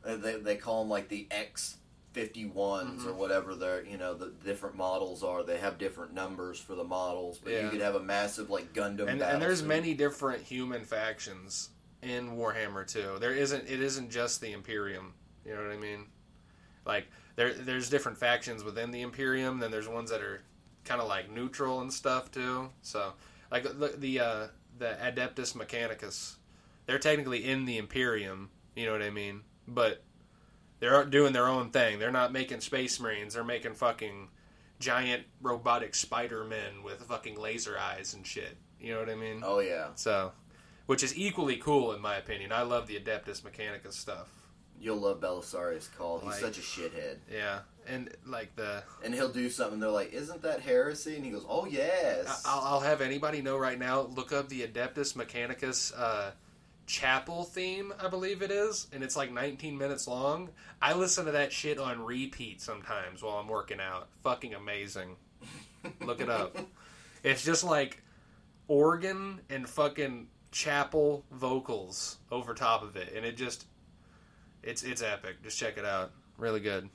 Uh, 0.05 0.15
They, 0.15 0.35
they 0.37 0.55
call 0.55 0.83
them 0.83 0.89
like 0.89 1.09
the 1.09 1.27
X 1.31 1.76
51s 2.17 2.53
Mm-hmm. 2.53 3.07
or 3.07 3.13
whatever 3.13 3.55
their 3.55 3.86
you 3.86 3.97
know 3.97 4.13
the 4.13 4.31
different 4.43 4.75
models 4.75 5.24
are. 5.24 5.43
They 5.43 5.57
have 5.57 5.77
different 5.77 6.13
numbers 6.13 6.59
for 6.59 6.75
the 6.75 6.83
models, 6.83 7.38
but 7.43 7.53
Yeah. 7.53 7.63
you 7.63 7.69
could 7.69 7.81
have 7.81 7.95
a 7.95 8.00
massive 8.01 8.50
like 8.50 8.74
Gundam. 8.74 9.07
and, 9.07 9.21
and 9.21 9.41
there's 9.41 9.59
suit. 9.59 9.67
many 9.67 9.93
different 9.93 10.41
human 10.43 10.83
factions 10.83 11.69
in 12.01 12.38
Warhammer 12.38 12.86
too. 12.88 13.17
There 13.19 13.33
isn't 13.33 13.67
it 13.69 13.81
isn't 13.81 14.09
just 14.09 14.41
the 14.41 14.51
Imperium. 14.53 15.13
You 15.45 15.55
know 15.55 15.63
what 15.63 15.71
I 15.71 15.77
mean? 15.77 16.05
Like 16.86 17.07
there 17.36 17.53
there's 17.53 17.89
different 17.89 18.17
factions 18.17 18.63
within 18.63 18.91
the 18.91 19.01
Imperium. 19.01 19.59
Then 19.59 19.71
there's 19.71 19.88
ones 19.88 20.09
that 20.09 20.21
are 20.21 20.41
kind 20.86 21.01
of 21.01 21.07
like 21.07 21.29
neutral 21.31 21.81
and 21.81 21.91
stuff 21.91 22.31
too. 22.31 22.69
So 22.81 23.13
like 23.51 23.63
the 23.63 23.93
the 23.97 24.19
uh, 24.19 24.47
the 24.77 24.97
Adeptus 25.01 25.53
Mechanicus, 25.55 26.36
they're 26.86 27.00
technically 27.00 27.45
in 27.45 27.65
the 27.65 27.77
Imperium. 27.77 28.50
You 28.75 28.86
know 28.86 28.91
what 28.91 29.01
I 29.01 29.09
mean? 29.09 29.41
But 29.67 30.03
they're 30.79 31.05
doing 31.05 31.34
their 31.34 31.48
own 31.48 31.71
thing. 31.71 31.99
They're 31.99 32.12
not 32.12 32.32
making 32.32 32.62
Space 32.62 32.99
Marines. 32.99 33.34
They're 33.34 33.43
making 33.43 33.73
fucking 33.75 34.30
giant 34.80 35.23
robotic 35.41 35.95
Spider 35.95 36.43
Men 36.43 36.84
with 36.84 37.01
fucking 37.04 37.39
laser 37.39 37.78
eyes 37.80 38.13
and 38.13 38.25
shit. 38.25 38.58
You 38.80 38.93
know 38.93 38.99
what 38.99 39.10
I 39.10 39.15
mean? 39.15 39.41
Oh 39.43 39.60
yeah, 39.60 39.88
So, 39.95 40.32
which 40.86 41.01
is 41.04 41.17
equally 41.17 41.58
cool 41.58 41.93
in 41.93 42.01
my 42.01 42.15
opinion. 42.17 42.51
I 42.51 42.62
love 42.62 42.86
the 42.88 42.99
Adeptus 42.99 43.41
Mechanicus 43.41 43.93
stuff. 43.93 44.30
you'll 44.80 44.97
love 44.97 45.19
Belisarius 45.19 45.89
Cawl. 45.97 46.19
He's 46.19 46.34
Like- 46.34 46.39
such 46.41 46.60
a 46.60 46.62
shithead. 46.62 47.17
Yeah, 47.34 47.62
and 47.88 48.15
like 48.28 48.56
the 48.56 48.84
And 49.04 49.12
he'll 49.15 49.32
do 49.34 49.49
something. 49.49 49.80
They're 49.80 49.89
like, 49.89 50.13
"Isn't 50.13 50.43
that 50.43 50.62
heresy?" 50.62 51.15
And 51.15 51.25
he 51.25 51.32
goes, 51.32 51.43
"Oh 51.49 51.65
yes." 51.65 52.43
I'll, 52.45 52.62
I'll 52.75 52.80
have 52.82 53.01
anybody 53.01 53.41
know 53.41 53.58
right 53.58 53.80
now. 53.80 54.01
Look 54.01 54.32
up 54.32 54.49
the 54.49 54.62
Adeptus 54.67 55.13
Mechanicus 55.15 55.91
uh, 55.97 56.30
chapel 56.88 57.43
theme, 57.43 57.93
I 58.02 58.08
believe 58.08 58.41
it 58.41 58.50
is, 58.50 58.88
and 58.91 59.04
it's 59.04 59.15
like 59.15 59.32
19 59.32 59.78
minutes 59.78 60.08
long. 60.08 60.50
I 60.82 60.93
listen 60.93 61.26
to 61.26 61.32
that 61.34 61.52
shit 61.54 61.78
on 61.78 62.02
repeat 62.04 62.62
sometimes 62.62 63.21
while 63.21 63.38
I'm 63.38 63.47
working 63.47 63.80
out. 63.80 64.08
Fucking 64.23 64.56
amazing. 64.56 65.17
Look 66.02 66.19
it 66.21 66.30
up. 66.30 66.58
It's 67.23 67.43
just 67.43 67.63
like 67.63 68.02
organ 68.67 69.41
and 69.50 69.67
fucking 69.67 70.28
chapel 70.52 71.26
vocals 71.32 72.17
over 72.32 72.54
top 72.54 72.84
of 72.84 72.95
it, 72.95 73.12
and 73.15 73.26
it 73.26 73.36
just 73.36 73.65
it's 74.63 74.84
it's 74.84 75.02
epic. 75.02 75.41
Just 75.43 75.58
check 75.58 75.78
it 75.78 75.84
out. 75.84 76.12
Really 76.38 76.60
good. 76.62 76.89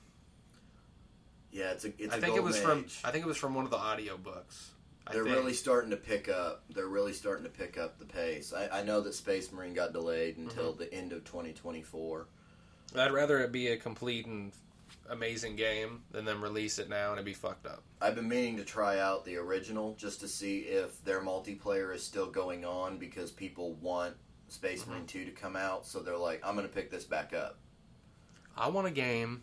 yeah, 1.50 1.72
it's 1.72 1.84
a. 1.84 1.88
It's 1.98 2.14
I 2.14 2.18
a 2.18 2.20
think 2.20 2.36
it 2.36 2.40
golden 2.40 2.44
was 2.44 2.56
from. 2.58 2.86
I 3.04 3.10
think 3.10 3.24
it 3.24 3.28
was 3.28 3.36
from 3.36 3.54
one 3.54 3.64
of 3.64 3.70
the 3.70 3.76
audiobooks. 3.76 4.68
I 5.06 5.12
They're 5.12 5.24
think. 5.24 5.36
really 5.36 5.52
starting 5.54 5.90
to 5.90 5.96
pick 5.96 6.28
up. 6.28 6.62
They're 6.74 6.86
really 6.86 7.12
starting 7.12 7.44
to 7.44 7.50
pick 7.50 7.76
up 7.78 7.98
the 7.98 8.04
pace. 8.04 8.52
I, 8.52 8.80
I 8.80 8.82
know 8.82 9.00
that 9.00 9.14
Space 9.14 9.50
Marine 9.52 9.74
got 9.74 9.92
delayed 9.92 10.36
Mm-hmm. 10.36 10.48
until 10.50 10.72
the 10.74 10.92
end 10.94 11.12
of 11.12 11.24
2024. 11.24 12.26
I'd 12.96 13.12
rather 13.12 13.40
it 13.40 13.50
be 13.52 13.68
a 13.68 13.76
complete 13.76 14.26
and 14.26 14.52
amazing 15.08 15.56
game 15.56 16.02
than 16.12 16.24
them 16.24 16.42
release 16.42 16.78
it 16.78 16.88
now 16.88 17.10
and 17.10 17.18
it 17.18 17.24
be 17.24 17.32
fucked 17.34 17.66
up. 17.66 17.82
I've 18.00 18.14
been 18.14 18.28
meaning 18.28 18.56
to 18.58 18.64
try 18.64 18.98
out 19.00 19.24
the 19.24 19.36
original 19.36 19.94
just 19.98 20.20
to 20.20 20.28
see 20.28 20.60
if 20.60 21.02
their 21.04 21.20
multiplayer 21.20 21.94
is 21.94 22.02
still 22.04 22.30
going 22.30 22.64
on 22.64 22.98
because 22.98 23.30
people 23.30 23.72
want 23.80 24.14
Space 24.48 24.82
Mm-hmm. 24.82 24.90
Marine 24.92 25.06
2 25.06 25.24
to 25.24 25.30
come 25.32 25.56
out. 25.56 25.86
So 25.86 26.00
they're 26.00 26.16
like, 26.16 26.40
I'm 26.44 26.54
going 26.54 26.68
to 26.68 26.72
pick 26.72 26.90
this 26.90 27.04
back 27.04 27.32
up. 27.34 27.58
I 28.56 28.68
want 28.68 28.86
a 28.86 28.90
game 28.90 29.42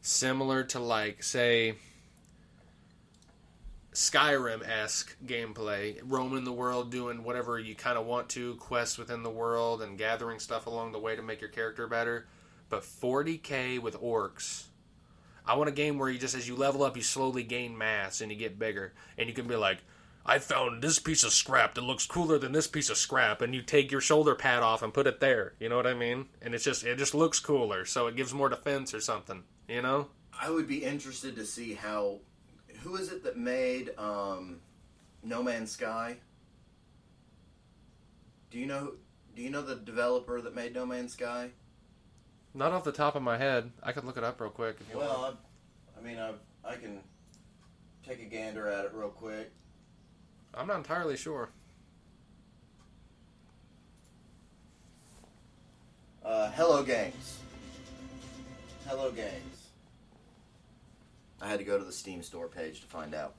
similar 0.00 0.64
to 0.64 0.80
like 0.80 1.22
say 1.22 1.74
Skyrim 3.94 4.68
esque 4.68 5.16
gameplay, 5.24 6.00
roaming 6.02 6.42
the 6.42 6.52
world, 6.52 6.90
doing 6.90 7.22
whatever 7.22 7.60
you 7.60 7.76
kind 7.76 7.96
of 7.96 8.06
want 8.06 8.28
to, 8.30 8.56
quests 8.56 8.98
within 8.98 9.22
the 9.22 9.30
world, 9.30 9.82
and 9.82 9.96
gathering 9.96 10.40
stuff 10.40 10.66
along 10.66 10.90
the 10.90 10.98
way 10.98 11.14
to 11.14 11.22
make 11.22 11.40
your 11.40 11.50
character 11.50 11.86
better. 11.86 12.26
But 12.68 12.82
40k 12.82 13.78
with 13.78 14.00
orcs. 14.00 14.64
I 15.46 15.54
want 15.54 15.68
a 15.68 15.72
game 15.72 15.96
where 15.96 16.08
you 16.08 16.18
just, 16.18 16.34
as 16.34 16.48
you 16.48 16.56
level 16.56 16.82
up, 16.82 16.96
you 16.96 17.02
slowly 17.02 17.44
gain 17.44 17.78
mass 17.78 18.20
and 18.20 18.32
you 18.32 18.36
get 18.36 18.58
bigger, 18.58 18.94
and 19.16 19.28
you 19.28 19.34
can 19.34 19.46
be 19.46 19.54
like, 19.54 19.78
I 20.26 20.38
found 20.40 20.82
this 20.82 20.98
piece 20.98 21.22
of 21.22 21.32
scrap 21.32 21.74
that 21.74 21.84
looks 21.84 22.06
cooler 22.06 22.38
than 22.38 22.50
this 22.52 22.66
piece 22.66 22.90
of 22.90 22.96
scrap, 22.96 23.42
and 23.42 23.54
you 23.54 23.62
take 23.62 23.92
your 23.92 24.00
shoulder 24.00 24.34
pad 24.34 24.62
off 24.62 24.82
and 24.82 24.92
put 24.92 25.06
it 25.06 25.20
there. 25.20 25.52
You 25.60 25.68
know 25.68 25.76
what 25.76 25.86
I 25.86 25.94
mean? 25.94 26.26
And 26.42 26.54
it's 26.54 26.64
just, 26.64 26.82
it 26.82 26.98
just 26.98 27.14
looks 27.14 27.38
cooler, 27.38 27.84
so 27.84 28.08
it 28.08 28.16
gives 28.16 28.34
more 28.34 28.48
defense 28.48 28.92
or 28.92 29.00
something. 29.00 29.44
You 29.68 29.82
know? 29.82 30.08
I 30.40 30.50
would 30.50 30.66
be 30.66 30.82
interested 30.82 31.36
to 31.36 31.44
see 31.44 31.74
how. 31.74 32.20
Who 32.84 32.96
is 32.96 33.10
it 33.10 33.24
that 33.24 33.38
made 33.38 33.98
um, 33.98 34.60
No 35.22 35.42
Man's 35.42 35.72
Sky? 35.72 36.16
Do 38.50 38.58
you 38.58 38.66
know? 38.66 38.92
Do 39.34 39.42
you 39.42 39.48
know 39.48 39.62
the 39.62 39.74
developer 39.74 40.40
that 40.42 40.54
made 40.54 40.74
No 40.74 40.84
Man's 40.84 41.14
Sky? 41.14 41.48
Not 42.52 42.72
off 42.72 42.84
the 42.84 42.92
top 42.92 43.16
of 43.16 43.22
my 43.22 43.38
head. 43.38 43.72
I 43.82 43.92
could 43.92 44.04
look 44.04 44.18
it 44.18 44.22
up 44.22 44.38
real 44.38 44.50
quick 44.50 44.76
if 44.80 44.88
you 44.90 44.98
want. 44.98 45.08
Well, 45.08 45.38
I, 45.96 45.98
I 45.98 46.04
mean, 46.04 46.18
I, 46.18 46.32
I 46.62 46.76
can 46.76 47.00
take 48.06 48.20
a 48.20 48.26
gander 48.26 48.68
at 48.68 48.84
it 48.84 48.92
real 48.94 49.08
quick. 49.08 49.50
I'm 50.52 50.66
not 50.66 50.76
entirely 50.76 51.16
sure. 51.16 51.48
Uh, 56.22 56.50
Hello 56.50 56.82
Games. 56.82 57.38
Hello 58.86 59.10
Games. 59.10 59.53
I 61.44 61.48
had 61.48 61.58
to 61.58 61.64
go 61.64 61.78
to 61.78 61.84
the 61.84 61.92
Steam 61.92 62.22
store 62.22 62.48
page 62.48 62.80
to 62.80 62.86
find 62.86 63.14
out. 63.14 63.34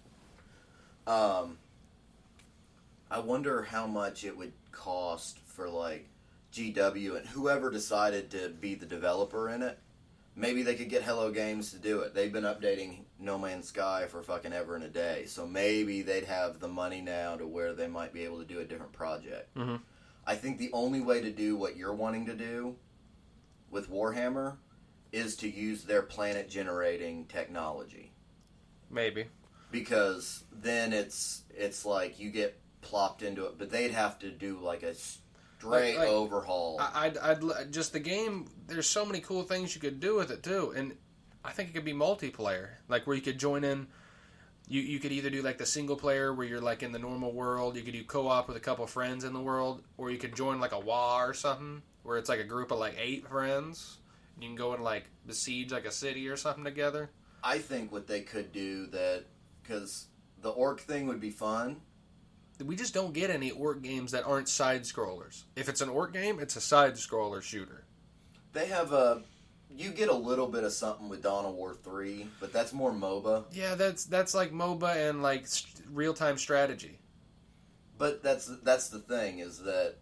Um, 1.08 1.58
I 3.10 3.18
wonder 3.18 3.64
how 3.64 3.88
much 3.88 4.24
it 4.24 4.38
would 4.38 4.54
cost 4.72 5.40
for 5.40 5.68
like 5.68 6.08
GW 6.54 7.18
and 7.18 7.28
whoever 7.28 7.72
decided 7.72 8.30
to 8.32 8.50
be 8.50 8.76
the 8.76 8.86
developer 8.86 9.50
in 9.50 9.64
it. 9.64 9.80
Maybe 10.36 10.62
they 10.62 10.76
could 10.76 10.90
get 10.90 11.02
Hello 11.02 11.32
Games 11.32 11.72
to 11.72 11.80
do 11.80 12.02
it. 12.02 12.14
They've 12.14 12.32
been 12.32 12.44
updating 12.44 13.06
No 13.20 13.40
Man's 13.40 13.70
Sky 13.70 14.06
for 14.08 14.22
fucking 14.22 14.54
ever 14.54 14.76
and 14.76 14.84
a 14.84 14.90
day, 14.90 15.26
so 15.26 15.48
maybe 15.48 16.04
they'd 16.04 16.26
have 16.26 16.60
the 16.60 16.68
money 16.68 17.02
now 17.02 17.38
to 17.38 17.48
where 17.48 17.74
they 17.74 17.88
might 17.88 18.14
be 18.14 18.24
able 18.24 18.38
to 18.38 18.46
do 18.46 18.60
a 18.60 18.66
different 18.66 18.92
project. 18.94 19.56
Mhm. 19.56 19.82
I 20.28 20.36
think 20.36 20.60
the 20.60 20.72
only 20.74 21.02
way 21.02 21.22
to 21.22 21.32
do 21.32 21.56
what 21.56 21.76
you're 21.76 21.94
wanting 21.94 22.28
to 22.28 22.36
do 22.36 22.76
with 23.72 23.90
Warhammer 23.90 24.58
is 25.16 25.36
to 25.38 25.50
use 25.50 25.84
their 25.84 26.02
planet 26.02 26.50
generating 26.50 27.26
technology. 27.26 28.12
Maybe. 28.90 29.26
because 29.72 30.44
then 30.52 30.94
it's 30.94 31.42
it's 31.50 31.86
like 31.86 32.20
you 32.20 32.30
get 32.30 32.60
plopped 32.82 33.24
into 33.24 33.46
it. 33.46 33.58
But 33.58 33.72
they'd 33.72 33.92
have 33.92 34.20
to 34.20 34.30
do 34.30 34.60
like 34.60 34.84
a 34.84 34.94
straight 34.94 35.98
Like- 35.98 35.98
like, 35.98 36.08
overhaul. 36.08 36.78
I- 36.80 37.08
I'd, 37.08 37.18
I'd 37.18 37.74
just 37.74 37.92
the 37.94 38.00
game. 38.00 38.48
There's 38.68 38.88
so 38.88 39.06
many 39.06 39.20
cool 39.22 39.44
things 39.44 39.74
you 39.76 39.82
could 39.82 40.00
do 40.00 40.16
with 40.16 40.30
it 40.32 40.44
too, 40.44 40.74
and 40.76 40.96
I 41.44 41.52
think 41.52 41.70
it 41.70 41.74
could 41.74 41.86
be 41.86 41.94
multiplayer, 41.94 42.70
like 42.88 43.08
where 43.08 43.16
you 43.16 43.22
could 43.22 43.40
join 43.40 43.64
in. 43.64 43.88
You 44.68 44.82
you 44.82 45.00
could 45.00 45.12
either 45.12 45.30
do 45.30 45.42
like 45.42 45.58
the 45.58 45.66
single 45.66 45.96
player 45.96 46.34
where 46.34 46.46
you're 46.48 46.62
like 46.62 46.82
in 46.84 46.92
the 46.92 47.00
normal 47.00 47.32
world. 47.34 47.76
You 47.76 47.82
could 47.84 47.94
do 47.94 48.04
co-op 48.04 48.48
with 48.48 48.58
a 48.58 48.62
couple 48.62 48.86
friends 48.88 49.24
in 49.24 49.34
the 49.34 49.42
world, 49.42 49.84
or 49.98 50.10
you 50.12 50.18
could 50.18 50.36
join 50.36 50.60
like 50.60 50.72
a 50.74 50.80
WA 50.80 51.24
or 51.24 51.34
something 51.34 51.82
where 52.04 52.18
it's 52.18 52.30
like 52.30 52.40
a 52.40 52.44
group 52.46 52.72
of 52.72 52.80
like 52.80 52.96
eight 53.00 53.28
friends. 53.28 53.98
You 54.40 54.48
can 54.48 54.56
go 54.56 54.74
and 54.74 54.84
like 54.84 55.06
besiege 55.26 55.72
like 55.72 55.86
a 55.86 55.92
city 55.92 56.28
or 56.28 56.38
something 56.38 56.64
together. 56.64 57.10
I 57.44 57.60
think 57.60 57.92
what 57.92 58.08
they 58.08 58.22
could 58.22 58.52
do 58.52 58.88
that 58.88 59.26
because 59.62 60.08
the 60.42 60.50
orc 60.50 60.82
thing 60.82 61.08
would 61.08 61.22
be 61.22 61.30
fun. 61.30 61.82
We 62.64 62.76
just 62.76 62.94
don't 62.94 63.14
get 63.14 63.30
any 63.30 63.52
orc 63.52 63.82
games 63.82 64.12
that 64.12 64.26
aren't 64.26 64.48
side 64.48 64.84
scrollers. 64.84 65.44
If 65.56 65.68
it's 65.68 65.82
an 65.82 65.90
orc 65.90 66.14
game, 66.14 66.40
it's 66.40 66.56
a 66.56 66.62
side 66.62 66.94
scroller 66.94 67.42
shooter. 67.42 67.86
They 68.54 68.68
have 68.68 68.94
a 68.94 69.22
you 69.70 69.90
get 69.92 70.10
a 70.10 70.14
little 70.14 70.48
bit 70.48 70.64
of 70.64 70.72
something 70.72 71.10
with 71.10 71.24
Dawn 71.24 71.46
of 71.46 71.54
War 71.54 71.74
three, 71.74 72.28
but 72.40 72.54
that's 72.54 72.72
more 72.72 72.92
MOBA. 72.92 73.46
Yeah, 73.52 73.76
that's 73.76 74.06
that's 74.06 74.34
like 74.34 74.52
MOBA 74.52 75.10
and 75.10 75.22
like 75.22 75.48
real 75.92 76.14
time 76.14 76.38
strategy. 76.38 77.00
But 77.98 78.24
that's 78.24 78.46
that's 78.64 78.90
the 78.90 79.00
thing 79.00 79.40
is 79.40 79.60
that 79.60 79.96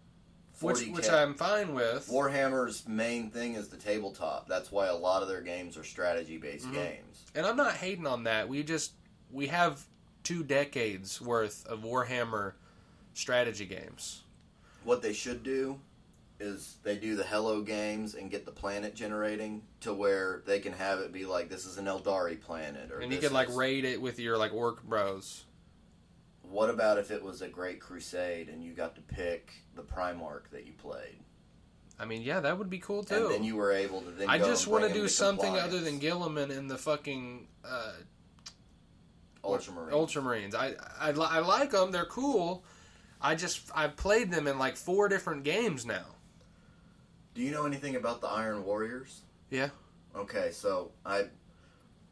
40K 0.64 0.94
which 0.94 1.10
I'm 1.10 1.34
fine 1.34 1.74
with. 1.74 2.08
Warhammer's 2.08 2.88
main 2.88 3.30
thing 3.30 3.56
is 3.56 3.68
the 3.70 3.78
tabletop. 3.78 4.48
That's 4.48 4.72
why 4.72 4.88
a 4.88 4.96
lot 4.96 5.22
of 5.22 5.28
their 5.28 5.42
games 5.42 5.78
are 5.78 5.84
strategy 5.84 6.38
based 6.38 6.66
Mhm. 6.68 6.74
games. 6.74 7.26
And 7.36 7.46
I'm 7.46 7.58
not 7.58 7.76
hating 7.76 8.08
on 8.08 8.24
that. 8.24 8.48
We 8.50 8.64
just 8.64 8.94
we 9.32 9.48
have 9.48 9.86
two 10.24 10.44
decades 10.44 11.20
worth 11.20 11.66
of 11.68 11.80
Warhammer 11.82 12.54
strategy 13.14 13.66
games. 13.66 14.22
What 14.84 15.02
they 15.02 15.14
should 15.14 15.44
do 15.44 15.80
is 16.40 16.76
they 16.84 16.98
do 16.98 17.16
the 17.16 17.24
Hello 17.24 17.62
games 17.62 18.16
and 18.16 18.30
get 18.30 18.46
the 18.46 18.52
planet 18.52 18.96
generating 18.96 19.64
to 19.82 19.94
where 19.94 20.42
they 20.46 20.60
can 20.60 20.74
have 20.74 21.00
it 21.00 21.12
be 21.14 21.26
like 21.26 21.50
this 21.50 21.66
is 21.66 21.78
an 21.78 21.86
Eldari 21.86 22.40
planet 22.40 22.92
or 22.92 23.00
And 23.00 23.12
you 23.14 23.20
can 23.20 23.34
like 23.34 23.54
raid 23.56 23.86
it 23.86 24.02
with 24.02 24.20
your 24.20 24.38
like 24.38 24.54
orc 24.54 24.84
bros. 24.84 25.46
What 26.54 26.70
about 26.70 27.00
if 27.00 27.10
it 27.10 27.24
was 27.24 27.42
a 27.42 27.48
Great 27.48 27.80
Crusade 27.80 28.48
and 28.48 28.64
you 28.64 28.74
got 28.74 28.94
to 28.96 29.02
pick 29.02 29.52
the 29.76 29.82
Primarch 29.82 30.52
that 30.52 30.68
you 30.68 30.74
played, 30.74 31.18
I 32.00 32.06
mean, 32.06 32.22
yeah, 32.22 32.42
that 32.42 32.60
would 32.60 32.70
be 32.70 32.78
cool 32.78 33.04
too. 33.04 33.16
and 33.16 33.34
then 33.34 33.44
you 33.44 33.56
were 33.56 33.72
able 33.72 34.02
to 34.02 34.12
then 34.12 34.30
I 34.30 34.38
just 34.38 34.68
want 34.68 34.88
to 34.88 34.94
do 34.94 35.08
something 35.08 35.46
compliance. 35.46 35.74
other 35.74 35.84
than 35.84 36.00
Guilliman 36.00 36.56
in 36.56 36.68
the 36.68 36.78
fucking 36.78 37.48
uh, 37.66 37.94
Ultramarines. 39.44 39.92
Ultramarines. 39.92 40.56
I 40.56 40.76
I, 41.00 41.10
I 41.10 41.40
like 41.40 41.72
them. 41.72 41.92
They're 41.92 42.06
cool. 42.06 42.64
I 43.20 43.34
just 43.34 43.62
I've 43.74 43.96
played 43.96 44.32
them 44.32 44.48
in 44.48 44.60
like 44.60 44.76
four 44.76 45.10
different 45.10 45.44
games 45.44 45.88
now. 45.88 46.06
Do 47.34 47.42
you 47.42 47.50
know 47.50 47.66
anything 47.66 47.96
about 47.96 48.22
the 48.22 48.28
Iron 48.28 48.64
Warriors? 48.64 49.22
Yeah. 49.50 49.70
Okay, 50.16 50.52
so 50.52 50.92
I 51.04 51.26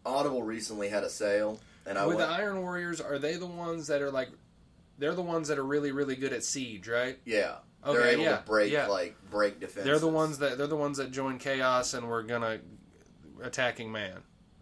Audible 0.04 0.41
recently 0.41 0.89
had 0.89 1.04
a 1.04 1.10
sale, 1.10 1.60
and 1.86 1.98
I 1.98 2.06
With 2.06 2.17
went. 2.17 2.30
the 2.30 2.36
Iron 2.36 2.62
Warriors, 2.62 3.00
are 3.02 3.17
they 3.20 3.36
the 3.36 3.46
ones 3.48 3.88
that 3.88 4.02
are 4.02 4.12
like? 4.12 4.30
They're 4.98 5.15
the 5.15 5.22
ones 5.22 5.48
that 5.48 5.58
are 5.58 5.63
really 5.65 5.91
really 5.91 6.15
good 6.15 6.34
at 6.34 6.44
siege, 6.44 6.88
right? 6.88 7.17
yeah, 7.26 7.56
Okay, 7.86 7.98
they're 7.98 8.08
able 8.10 8.24
yeah, 8.24 8.38
to 8.38 8.44
break 8.44 8.72
yeah. 8.72 8.88
like 8.88 9.15
break 9.32 9.60
defenses. 9.60 9.86
They're 9.86 10.00
the 10.00 10.08
ones 10.08 10.38
that 10.39 10.58
they're 10.58 10.67
the 10.67 10.76
ones 10.76 10.98
that 10.98 11.12
join 11.12 11.39
chaos 11.39 11.94
and 11.94 12.08
we're 12.08 12.24
gonna 12.24 12.60
attacking 13.41 13.91
man. 13.91 14.17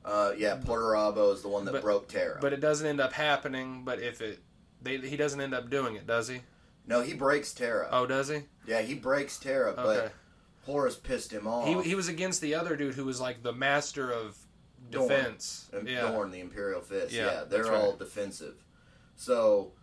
Uh, 0.06 0.32
yeah, 0.38 0.58
Perturabo 0.58 1.34
is 1.34 1.42
the 1.42 1.50
one 1.50 1.66
that 1.66 1.74
But- 1.74 1.82
broke 1.82 2.08
Terra. 2.08 2.38
But 2.42 2.54
it 2.54 2.62
doesn't 2.62 2.88
end 2.88 3.02
up 3.02 3.12
happening. 3.14 3.84
But 3.84 4.00
if 4.02 4.22
it, 4.22 4.40
they, 4.82 4.98
he 4.98 5.18
doesn't 5.18 5.42
end 5.42 5.54
up 5.54 5.70
doing 5.70 5.96
it, 5.96 6.08
does 6.08 6.28
he? 6.30 6.42
no, 6.88 7.02
he 7.02 7.14
breaks 7.14 7.54
Terra. 7.54 7.88
Oh, 7.92 8.06
does 8.08 8.30
he? 8.30 8.44
Yeah, 8.66 8.82
he 8.82 8.96
breaks 8.96 9.38
Terra, 9.38 9.72
Okay. 9.72 9.84
but 9.84 10.14
Horus 10.66 10.96
pissed 10.96 11.32
him 11.34 11.46
off. 11.48 11.68
He 11.68 11.90
he 11.90 11.96
was 11.96 12.08
against 12.08 12.40
the 12.42 12.56
other 12.56 12.76
dude 12.76 12.96
who 12.96 13.06
was 13.06 13.20
like 13.20 13.44
the 13.44 13.54
master 13.54 14.10
of. 14.12 14.38
Defense. 14.89 15.70
And 15.74 15.88
yeah. 15.88 16.12
Dorn, 16.12 16.32
the 16.32 16.39
Imperial 16.39 16.82
Fist. 16.82 17.12
Yeah, 17.13 17.26
Yeah, 17.26 17.44
they're 17.48 17.63
right. 17.65 17.74
all 17.74 17.96
defensive. 17.96 18.56
So 19.15 19.74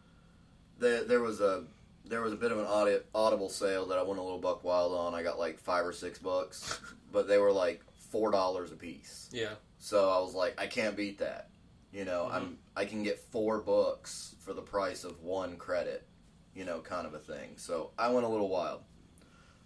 there, 0.78 1.04
there 1.04 1.20
was 1.20 1.40
a 1.40 1.64
there 2.04 2.22
was 2.22 2.32
a 2.32 2.36
bit 2.36 2.52
of 2.52 2.58
an 2.58 2.66
audi- 2.66 3.02
audible 3.14 3.48
sale 3.48 3.86
that 3.86 3.98
I 3.98 4.02
went 4.02 4.20
a 4.20 4.22
little 4.22 4.38
buck 4.38 4.62
wild 4.62 4.92
on. 4.92 5.14
I 5.14 5.22
got 5.22 5.38
like 5.38 5.58
five 5.58 5.84
or 5.84 5.92
six 5.92 6.18
bucks, 6.18 6.80
but 7.12 7.26
they 7.28 7.38
were 7.38 7.52
like 7.52 7.82
four 8.10 8.30
dollars 8.30 8.72
a 8.72 8.76
piece. 8.76 9.28
Yeah. 9.32 9.54
So 9.78 10.10
I 10.10 10.18
was 10.20 10.34
like, 10.34 10.60
I 10.60 10.66
can't 10.66 10.96
beat 10.96 11.18
that. 11.18 11.50
You 11.92 12.04
know, 12.04 12.24
Mm-hmm. 12.26 12.36
I'm 12.36 12.58
I 12.76 12.84
can 12.84 13.02
get 13.02 13.18
four 13.18 13.58
books 13.60 14.34
for 14.40 14.52
the 14.52 14.62
price 14.62 15.04
of 15.04 15.22
one 15.22 15.56
credit. 15.56 16.06
You 16.54 16.64
know, 16.64 16.80
kind 16.80 17.06
of 17.06 17.12
a 17.14 17.18
thing. 17.18 17.52
So 17.56 17.90
I 17.98 18.08
went 18.10 18.24
a 18.24 18.28
little 18.28 18.48
wild. 18.48 18.80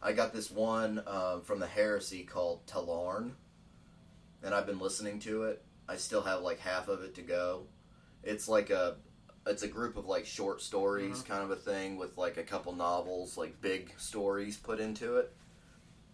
I 0.02 0.12
got 0.12 0.32
this 0.32 0.50
one 0.50 1.02
um, 1.06 1.42
from 1.42 1.60
the 1.60 1.66
Heresy 1.66 2.24
called 2.24 2.66
Tallarn, 2.66 3.32
and 4.42 4.54
I've 4.54 4.66
been 4.66 4.78
listening 4.78 5.18
to 5.20 5.44
it. 5.44 5.62
I 5.88 5.96
still 5.96 6.22
have 6.22 6.40
like 6.42 6.60
half 6.60 6.88
of 6.88 7.02
it 7.02 7.14
to 7.16 7.22
go. 7.22 7.64
It's 8.22 8.48
like 8.48 8.70
a 8.70 8.96
it's 9.46 9.62
a 9.62 9.68
group 9.68 9.96
of 9.96 10.06
like 10.06 10.26
short 10.26 10.62
stories 10.62 11.18
Mm-hmm. 11.18 11.32
kind 11.32 11.42
of 11.42 11.50
a 11.50 11.56
thing 11.56 11.96
with 11.96 12.16
like 12.18 12.36
a 12.36 12.42
couple 12.42 12.74
novels, 12.74 13.36
like 13.36 13.60
big 13.60 13.92
stories 13.98 14.56
put 14.56 14.80
into 14.80 15.16
it. 15.16 15.32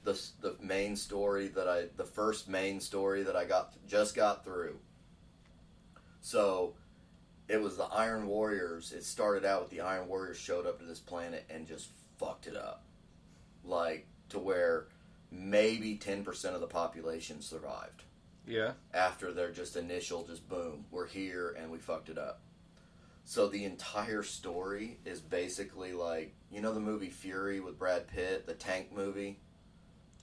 The 0.05 0.21
the 0.41 0.57
main 0.61 0.97
story 0.97 1.49
that 1.49 1.69
I 1.69 1.87
the 1.97 2.05
first 2.05 2.49
main 2.49 2.81
story 2.81 3.23
that 3.25 3.37
I 3.37 3.45
got 3.45 3.75
just 3.87 4.15
got 4.15 4.45
through. 4.45 4.79
So 6.21 6.75
it 7.49 7.61
was 7.61 7.77
the 7.77 7.85
Iron 7.85 8.27
Warriors. 8.27 8.93
It 8.93 9.05
started 9.05 9.45
out 9.45 9.63
with 9.63 9.71
the 9.71 9.81
Iron 9.81 10.09
Warriors 10.09 10.39
showed 10.39 10.67
up 10.67 10.79
to 10.81 10.85
this 10.85 10.99
planet 10.99 11.45
and 11.51 11.67
just 11.67 11.91
fucked 12.19 12.47
it 12.47 12.57
up. 12.57 12.83
Like 13.65 14.07
to 14.31 14.39
where 14.39 14.87
maybe 15.31 15.97
10% 15.99 16.55
of 16.55 16.61
the 16.61 16.67
population 16.67 17.41
survived 17.41 18.03
Yeah. 18.47 18.73
after 18.95 19.33
their 19.33 19.51
just 19.51 19.77
initial 19.77 20.25
just 20.25 20.49
boom 20.49 20.85
we're 20.91 21.07
here 21.07 21.57
and 21.59 21.71
we 21.71 21.79
fucked 21.79 22.09
it 22.09 22.19
up 22.19 22.41
so 23.25 23.49
the 23.49 23.65
entire 23.65 24.23
story 24.23 24.99
is 25.05 25.21
basically 25.21 25.93
like 25.93 26.33
you 26.53 26.61
know 26.61 26.73
the 26.73 26.81
movie 26.81 27.11
fury 27.11 27.59
with 27.61 27.79
brad 27.79 28.07
pitt 28.07 28.47
the 28.47 28.55
tank 28.55 28.93
movie 28.95 29.39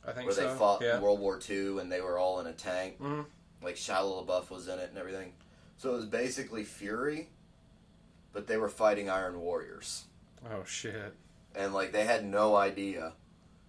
I 0.07 0.11
think 0.11 0.25
where 0.27 0.35
so. 0.35 0.47
they 0.49 0.55
fought 0.57 0.81
yeah. 0.81 0.97
in 0.97 1.01
world 1.01 1.19
war 1.19 1.39
ii 1.49 1.79
and 1.79 1.91
they 1.91 2.01
were 2.01 2.17
all 2.17 2.39
in 2.39 2.47
a 2.47 2.53
tank 2.53 2.99
Mhm. 3.01 3.25
like 3.61 3.75
shia 3.75 4.01
labeouf 4.03 4.49
was 4.49 4.67
in 4.67 4.79
it 4.79 4.89
and 4.89 4.97
everything 4.97 5.33
so 5.77 5.91
it 5.91 5.95
was 5.95 6.05
basically 6.05 6.63
fury 6.63 7.29
but 8.31 8.47
they 8.47 8.57
were 8.57 8.69
fighting 8.69 9.09
iron 9.09 9.39
warriors 9.39 10.05
Oh 10.49 10.63
shit. 10.65 11.13
and 11.55 11.73
like 11.73 11.91
they 11.91 12.05
had 12.05 12.25
no 12.25 12.55
idea 12.55 13.13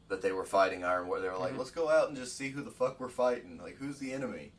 that 0.08 0.20
they 0.22 0.32
were 0.32 0.44
fighting 0.44 0.84
Iron 0.84 1.06
War. 1.06 1.20
They 1.20 1.28
were 1.28 1.38
like, 1.38 1.54
Mhm. 1.54 1.58
"Let's 1.58 1.70
go 1.70 1.88
out 1.88 2.08
and 2.08 2.16
just 2.16 2.36
see 2.36 2.50
who 2.50 2.62
the 2.62 2.70
fuck 2.70 3.00
we're 3.00 3.08
fighting. 3.08 3.58
Like, 3.58 3.76
who's 3.76 3.98
the 3.98 4.12
enemy?" 4.12 4.52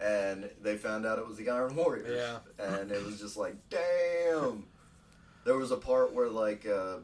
And 0.00 0.50
they 0.62 0.76
found 0.78 1.04
out 1.04 1.18
it 1.18 1.26
was 1.26 1.36
the 1.36 1.50
Iron 1.50 1.76
Warriors. 1.76 2.08
Yeah. 2.16 2.38
and 2.58 2.90
it 2.90 3.04
was 3.04 3.18
just 3.20 3.36
like, 3.36 3.56
"Damn!" 3.68 4.66
There 5.44 5.56
was 5.56 5.70
a 5.70 5.76
part 5.76 6.12
where 6.14 6.28
like 6.28 6.66
uh, 6.66 6.98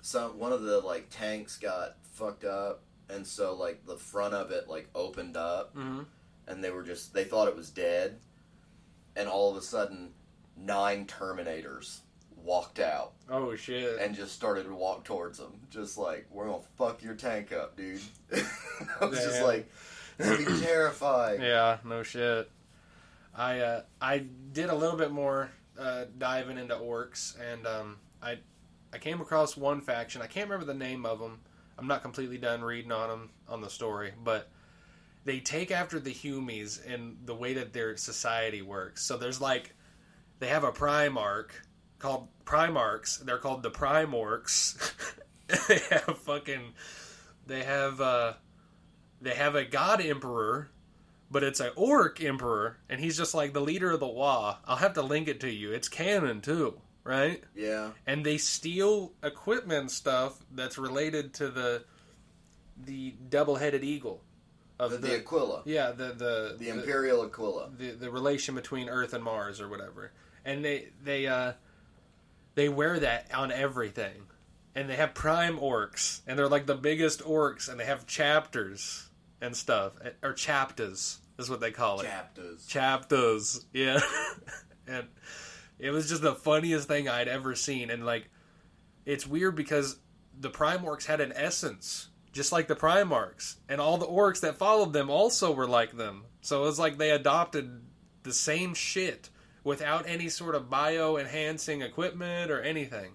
some 0.00 0.38
one 0.38 0.52
of 0.52 0.62
the 0.62 0.80
like 0.80 1.08
tanks 1.10 1.58
got 1.58 1.96
fucked 2.12 2.44
up, 2.44 2.82
and 3.08 3.26
so 3.26 3.54
like 3.54 3.84
the 3.86 3.96
front 3.96 4.34
of 4.34 4.50
it 4.50 4.68
like 4.68 4.88
opened 4.94 5.36
up, 5.36 5.72
hmm 5.74 6.02
and 6.46 6.64
they 6.64 6.70
were 6.70 6.82
just 6.82 7.12
they 7.12 7.24
thought 7.24 7.46
it 7.48 7.56
was 7.56 7.70
dead, 7.70 8.18
and 9.16 9.28
all 9.28 9.50
of 9.50 9.56
a 9.56 9.62
sudden, 9.62 10.14
nine 10.56 11.06
Terminators 11.06 12.00
walked 12.48 12.78
out 12.80 13.12
Oh 13.30 13.54
shit. 13.54 13.98
and 14.00 14.14
just 14.16 14.32
started 14.32 14.64
to 14.64 14.74
walk 14.74 15.04
towards 15.04 15.38
them, 15.38 15.52
just 15.70 15.98
like 15.98 16.26
we're 16.30 16.46
gonna 16.46 16.62
fuck 16.76 17.02
your 17.02 17.14
tank 17.14 17.52
up, 17.52 17.76
dude. 17.76 18.00
I 19.00 19.04
was 19.04 19.18
just 19.18 19.42
like, 19.42 19.70
I'd 20.18 20.38
be 20.38 20.44
terrified. 20.60 21.40
Yeah, 21.42 21.76
no 21.84 22.02
shit. 22.02 22.50
I 23.34 23.60
uh, 23.60 23.82
I 24.00 24.24
did 24.52 24.70
a 24.70 24.74
little 24.74 24.96
bit 24.96 25.10
more 25.10 25.50
uh, 25.78 26.06
diving 26.16 26.58
into 26.58 26.74
orcs, 26.74 27.36
and 27.52 27.66
um, 27.66 27.96
I 28.22 28.38
I 28.92 28.98
came 28.98 29.20
across 29.20 29.56
one 29.56 29.80
faction. 29.82 30.22
I 30.22 30.26
can't 30.26 30.48
remember 30.48 30.72
the 30.72 30.78
name 30.78 31.04
of 31.04 31.18
them. 31.18 31.40
I'm 31.78 31.86
not 31.86 32.02
completely 32.02 32.38
done 32.38 32.62
reading 32.62 32.90
on 32.90 33.08
them 33.10 33.30
on 33.48 33.60
the 33.60 33.70
story, 33.70 34.12
but 34.24 34.48
they 35.24 35.38
take 35.40 35.70
after 35.70 36.00
the 36.00 36.10
Humies 36.12 36.80
and 36.92 37.18
the 37.26 37.34
way 37.34 37.52
that 37.54 37.72
their 37.74 37.96
society 37.96 38.62
works. 38.62 39.04
So 39.04 39.16
there's 39.18 39.40
like 39.40 39.74
they 40.40 40.48
have 40.48 40.64
a 40.64 40.72
Primarch 40.72 41.50
called 41.98 42.28
Primarchs. 42.44 43.18
They're 43.24 43.38
called 43.38 43.62
the 43.62 43.70
Primorcs. 43.70 44.92
they 45.68 45.78
have 45.90 46.18
fucking 46.18 46.72
they 47.46 47.64
have 47.64 48.00
uh 48.00 48.34
they 49.22 49.34
have 49.34 49.54
a 49.54 49.64
god 49.64 50.00
emperor 50.02 50.68
but 51.30 51.42
it's 51.42 51.60
an 51.60 51.70
orc 51.74 52.22
emperor 52.22 52.76
and 52.90 53.00
he's 53.00 53.16
just 53.16 53.32
like 53.34 53.54
the 53.54 53.60
leader 53.60 53.90
of 53.90 54.00
the 54.00 54.06
wa 54.06 54.56
i'll 54.66 54.76
have 54.76 54.92
to 54.92 55.00
link 55.00 55.26
it 55.26 55.40
to 55.40 55.50
you 55.50 55.72
it's 55.72 55.88
canon 55.88 56.42
too 56.42 56.78
right 57.02 57.42
Yeah, 57.54 57.92
and 58.06 58.26
they 58.26 58.36
steal 58.36 59.12
equipment 59.22 59.90
stuff 59.90 60.38
that's 60.54 60.76
related 60.76 61.32
to 61.34 61.48
the 61.48 61.84
the 62.76 63.14
double-headed 63.30 63.82
eagle 63.82 64.22
of 64.78 64.90
The, 64.90 64.98
the, 64.98 65.06
the 65.08 65.16
Aquila, 65.16 65.62
yeah 65.64 65.92
the 65.92 66.12
the 66.12 66.56
the 66.58 66.68
Imperial 66.68 67.22
Aquila. 67.24 67.70
the 67.78 67.92
the 67.92 68.10
relation 68.10 68.54
between 68.54 68.90
Earth 68.90 69.14
and 69.14 69.24
Mars 69.24 69.62
or 69.62 69.68
whatever, 69.68 70.12
and 70.44 70.62
they 70.62 70.90
they 71.02 71.26
uh 71.26 71.52
they 72.58 72.68
wear 72.68 72.98
that 72.98 73.32
on 73.32 73.52
everything, 73.52 74.26
and 74.74 74.90
they 74.90 74.96
have 74.96 75.14
prime 75.14 75.58
orcs, 75.58 76.22
and 76.26 76.36
they're 76.36 76.48
like 76.48 76.66
the 76.66 76.74
biggest 76.74 77.22
orcs, 77.22 77.68
and 77.68 77.78
they 77.78 77.84
have 77.84 78.04
chapters 78.04 79.08
and 79.40 79.56
stuff, 79.56 79.92
eh, 80.04 80.10
or 80.24 80.32
chapters 80.32 81.20
is 81.38 81.48
what 81.48 81.60
they 81.60 81.70
call 81.70 82.00
it. 82.00 82.06
Chapters. 82.06 82.66
chapters, 82.66 83.64
yeah, 83.72 84.00
and 84.88 85.06
it 85.78 85.92
was 85.92 86.08
just 86.08 86.20
the 86.20 86.34
funniest 86.34 86.88
thing 86.88 87.08
I'd 87.08 87.28
ever 87.28 87.54
seen, 87.54 87.90
and 87.90 88.04
like 88.04 88.28
it's 89.06 89.24
weird 89.24 89.54
because 89.54 90.00
the 90.36 90.50
prime 90.50 90.80
orcs 90.80 91.06
had 91.06 91.20
an 91.20 91.32
essence. 91.36 92.08
Just 92.30 92.52
like 92.52 92.68
the 92.68 92.76
Primarchs, 92.76 93.56
and 93.68 93.80
all 93.80 93.96
the 93.96 94.06
orcs 94.06 94.40
that 94.40 94.58
followed 94.58 94.92
them 94.92 95.10
also 95.10 95.50
were 95.50 95.66
like 95.66 95.96
them. 95.96 96.24
So 96.42 96.62
it 96.62 96.66
was 96.66 96.78
like 96.78 96.98
they 96.98 97.10
adopted 97.10 97.82
the 98.22 98.34
same 98.34 98.74
shit 98.74 99.30
without 99.68 100.04
any 100.08 100.28
sort 100.28 100.54
of 100.54 100.68
bio 100.70 101.16
enhancing 101.18 101.82
equipment 101.82 102.50
or 102.50 102.60
anything. 102.62 103.12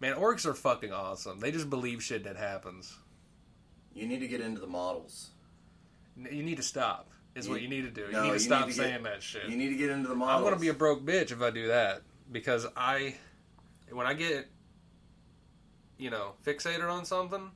Man, 0.00 0.16
orcs 0.16 0.44
are 0.44 0.54
fucking 0.54 0.92
awesome. 0.92 1.38
They 1.40 1.52
just 1.52 1.70
believe 1.70 2.02
shit 2.02 2.24
that 2.24 2.36
happens. 2.36 2.94
You 3.94 4.06
need 4.06 4.18
to 4.20 4.26
get 4.28 4.40
into 4.40 4.60
the 4.60 4.66
models. 4.66 5.30
You 6.16 6.42
need 6.42 6.56
to 6.56 6.62
stop. 6.62 7.08
Is 7.34 7.48
what 7.48 7.60
You- 7.62 7.68
you 7.68 7.68
need 7.68 7.82
to 7.82 7.90
do. 7.90 8.02
You 8.10 8.20
need 8.20 8.28
to 8.28 8.32
you 8.34 8.38
stop 8.40 8.66
need 8.66 8.72
to 8.74 8.78
get- 8.78 8.86
saying 8.88 9.02
that 9.04 9.22
shit. 9.22 9.48
You 9.48 9.56
need 9.56 9.68
to 9.68 9.76
get 9.76 9.90
into 9.90 10.08
the 10.08 10.14
models. 10.14 10.38
I'm 10.38 10.44
gonna 10.44 10.60
be 10.60 10.68
a 10.68 10.74
broke 10.74 11.02
bitch 11.04 11.30
if 11.30 11.40
I 11.40 11.50
do 11.50 11.68
that 11.68 12.02
because 12.30 12.66
I, 12.76 13.14
when 13.90 14.06
I 14.06 14.12
get, 14.14 14.48
you 15.98 16.10
know, 16.10 16.32
fixated 16.44 16.90
on 16.90 17.04
something, 17.04 17.50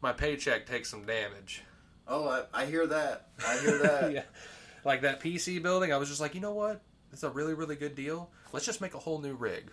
my 0.00 0.12
paycheck 0.12 0.66
takes 0.66 0.88
some 0.90 1.04
damage. 1.04 1.62
Oh, 2.08 2.26
I, 2.28 2.62
I 2.62 2.66
hear 2.66 2.86
that. 2.86 3.28
I 3.46 3.58
hear 3.58 3.78
that. 3.78 4.12
yeah, 4.14 4.22
like 4.84 5.02
that 5.02 5.20
PC 5.20 5.62
building. 5.62 5.92
I 5.92 5.96
was 5.98 6.08
just 6.08 6.20
like, 6.20 6.34
you 6.34 6.40
know 6.40 6.52
what? 6.54 6.80
It's 7.14 7.22
a 7.22 7.30
really 7.30 7.54
really 7.54 7.76
good 7.76 7.94
deal. 7.94 8.30
Let's 8.52 8.66
just 8.66 8.80
make 8.82 8.92
a 8.94 8.98
whole 8.98 9.20
new 9.20 9.34
rig. 9.34 9.70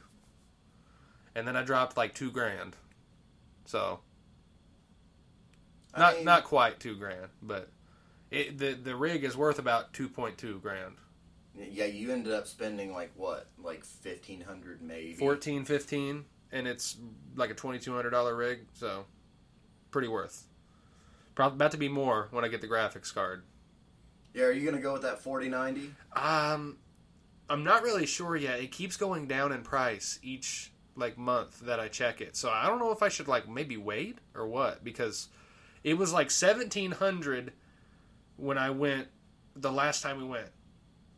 And 1.36 1.48
then 1.48 1.58
I 1.58 1.64
dropped 1.64 1.98
like 1.98 2.14
two 2.14 2.32
grand. 2.32 2.76
So 3.66 4.00
I 5.94 6.00
not 6.00 6.16
mean, 6.16 6.26
not 6.26 6.44
quite 6.46 6.80
two 6.80 6.96
grand, 6.96 7.28
but 7.42 7.70
it, 8.30 8.58
the 8.58 8.74
the 8.74 8.96
rig 8.96 9.24
is 9.24 9.36
worth 9.36 9.60
about 9.60 9.92
two 9.94 10.08
point 10.08 10.38
two 10.38 10.60
grand. 10.60 10.96
Yeah, 11.54 11.86
you 11.86 12.12
ended 12.14 12.32
up 12.32 12.48
spending 12.48 12.94
like 12.94 13.12
what, 13.16 13.48
like 13.58 13.84
fifteen 13.84 14.40
hundred 14.42 14.82
maybe. 14.82 15.16
14 15.16 15.66
15 15.66 16.26
and 16.54 16.68
it's 16.68 16.98
like 17.36 17.50
a 17.50 17.56
$2200 17.56 18.38
rig 18.38 18.60
so 18.74 19.06
pretty 19.90 20.08
worth 20.08 20.46
probably 21.36 21.56
about 21.56 21.72
to 21.72 21.78
be 21.78 21.88
more 21.90 22.28
when 22.32 22.44
i 22.44 22.48
get 22.50 22.60
the 22.62 22.68
graphics 22.68 23.14
card 23.14 23.44
Yeah, 24.34 24.46
are 24.46 24.52
you 24.52 24.66
gonna 24.70 24.82
go 24.82 24.94
with 24.94 25.02
that 25.04 25.20
forty 25.20 25.48
ninety? 25.50 25.94
um 26.14 26.78
i'm 27.52 27.64
not 27.64 27.84
really 27.84 28.06
sure 28.06 28.36
yet 28.36 28.60
it 28.60 28.72
keeps 28.72 28.96
going 28.98 29.28
down 29.28 29.52
in 29.52 29.62
price 29.62 30.20
each 30.24 30.72
like 30.96 31.18
month 31.18 31.60
that 31.62 31.80
i 31.80 31.88
check 31.88 32.22
it 32.22 32.36
so 32.36 32.50
i 32.50 32.68
don't 32.68 32.80
know 32.80 32.92
if 32.92 33.04
i 33.04 33.10
should 33.10 33.28
like 33.28 33.48
maybe 33.48 33.78
wait 33.78 34.18
or 34.36 34.48
what 34.48 34.84
because 34.84 35.30
it 35.84 35.96
was 35.98 36.12
like 36.14 36.30
1700 36.32 37.54
when 38.38 38.58
i 38.58 38.70
went 38.70 39.08
the 39.56 39.72
last 39.72 40.02
time 40.02 40.18
we 40.18 40.24
went 40.24 40.50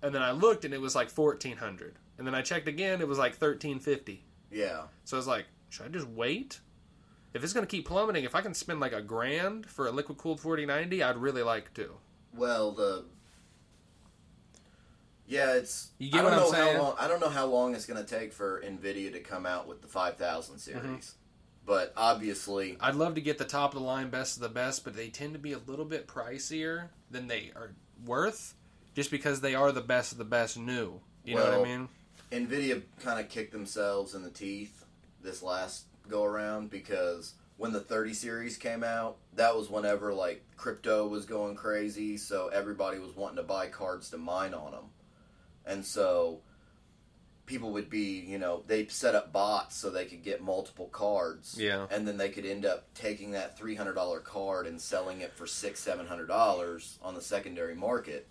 and 0.02 0.14
then 0.14 0.22
i 0.22 0.32
looked 0.32 0.66
and 0.66 0.74
it 0.74 0.82
was 0.82 0.96
like 0.96 1.10
1400 1.10 1.96
and 2.18 2.26
then 2.28 2.36
i 2.36 2.42
checked 2.42 2.68
again 2.68 3.02
it 3.02 3.08
was 3.08 3.18
like 3.18 3.34
1350 3.34 4.26
Yeah. 4.52 4.84
So 5.04 5.18
I 5.18 5.20
was 5.20 5.28
like, 5.28 5.46
should 5.70 5.88
I 5.88 5.90
just 5.90 6.08
wait? 6.08 6.60
If 7.34 7.44
it's 7.44 7.54
going 7.54 7.66
to 7.66 7.76
keep 7.76 7.88
plummeting, 7.88 8.24
if 8.24 8.36
I 8.36 8.42
can 8.42 8.54
spend 8.54 8.80
like 8.80 8.94
a 8.94 9.02
grand 9.02 9.66
for 9.66 9.88
a 9.88 9.92
liquid 9.92 10.20
cooled 10.20 10.40
4090, 10.40 11.02
I'd 11.02 11.18
really 11.18 11.42
like 11.42 11.74
to. 11.74 11.96
Well, 12.36 12.72
the 12.72 13.06
yeah, 15.34 15.54
it's. 15.56 15.90
You 15.98 16.12
get 16.12 16.20
I 16.20 16.24
don't 16.24 16.32
what 16.32 16.34
I'm 16.34 16.40
know 16.40 16.52
saying? 16.52 16.76
how 16.78 16.82
long. 16.84 16.96
I 17.00 17.08
don't 17.08 17.20
know 17.20 17.30
how 17.30 17.46
long 17.46 17.76
it's 17.76 17.86
gonna 17.86 18.04
take 18.04 18.32
for 18.34 18.62
Nvidia 18.62 19.12
to 19.14 19.20
come 19.20 19.46
out 19.46 19.68
with 19.68 19.82
the 19.82 19.88
five 19.88 20.18
thousand 20.18 20.60
series, 20.60 20.82
Mm-hmm. 20.82 21.66
but 21.66 21.94
obviously, 21.98 22.78
I'd 22.80 22.96
love 22.96 23.16
to 23.16 23.22
get 23.22 23.38
the 23.38 23.46
top 23.46 23.74
of 23.74 23.80
the 23.82 23.86
line 23.86 24.10
best 24.10 24.38
of 24.38 24.44
the 24.44 24.50
best, 24.50 24.84
but 24.84 24.96
they 24.96 25.10
tend 25.10 25.34
to 25.34 25.40
be 25.40 25.54
a 25.54 25.60
little 25.60 25.86
bit 25.86 26.08
pricier 26.08 26.90
than 27.12 27.28
they 27.28 27.52
are 27.56 27.72
worth 28.06 28.56
just 28.96 29.10
because 29.12 29.42
they 29.42 29.56
are 29.56 29.72
the 29.72 29.82
best 29.82 30.12
of 30.12 30.18
the 30.18 30.24
best 30.26 30.58
new. 30.58 31.00
You 31.26 31.36
know 31.36 31.44
what 31.60 31.60
I 31.60 31.64
mean? 31.64 31.90
Nvidia 32.32 32.82
kind 33.02 33.20
of 33.20 33.30
kicked 33.30 33.52
themselves 33.52 34.14
in 34.16 34.24
the 34.24 34.30
teeth 34.30 34.86
this 35.22 35.42
last 35.42 35.86
go 36.10 36.24
around 36.24 36.70
because 36.70 37.34
when 37.58 37.72
the 37.72 37.80
30 37.80 38.14
series 38.14 38.58
came 38.58 38.84
out, 38.84 39.18
that 39.36 39.56
was 39.56 39.70
whenever 39.70 40.14
like 40.14 40.44
crypto 40.58 41.08
was 41.08 41.26
going 41.26 41.56
crazy, 41.56 42.18
so 42.18 42.48
everybody 42.50 43.00
was 43.00 43.16
wanting 43.16 43.38
to 43.38 43.44
buy 43.44 43.68
cards 43.68 44.10
to 44.10 44.18
mine 44.18 44.54
on 44.54 44.72
them. 44.72 44.84
And 45.66 45.86
so 45.86 46.42
people 47.46 47.72
would 47.72 47.90
be, 47.90 48.20
you 48.20 48.38
know, 48.38 48.64
they 48.68 48.88
set 48.88 49.16
up 49.16 49.34
bots 49.34 49.76
so 49.76 49.90
they 49.90 50.06
could 50.06 50.24
get 50.24 50.42
multiple 50.42 50.88
cards. 50.88 51.56
Yeah. 51.60 51.88
And 51.92 52.08
then 52.08 52.18
they 52.18 52.30
could 52.30 52.46
end 52.46 52.66
up 52.66 52.94
taking 52.94 53.32
that 53.32 53.60
$300 53.60 54.24
card 54.24 54.68
and 54.68 54.80
selling 54.80 55.22
it 55.22 55.34
for 55.34 55.46
six, 55.46 55.80
seven 55.80 56.08
hundred 56.08 56.28
dollars 56.28 57.00
on 57.02 57.16
the 57.16 57.22
secondary 57.22 57.76
market 57.76 58.28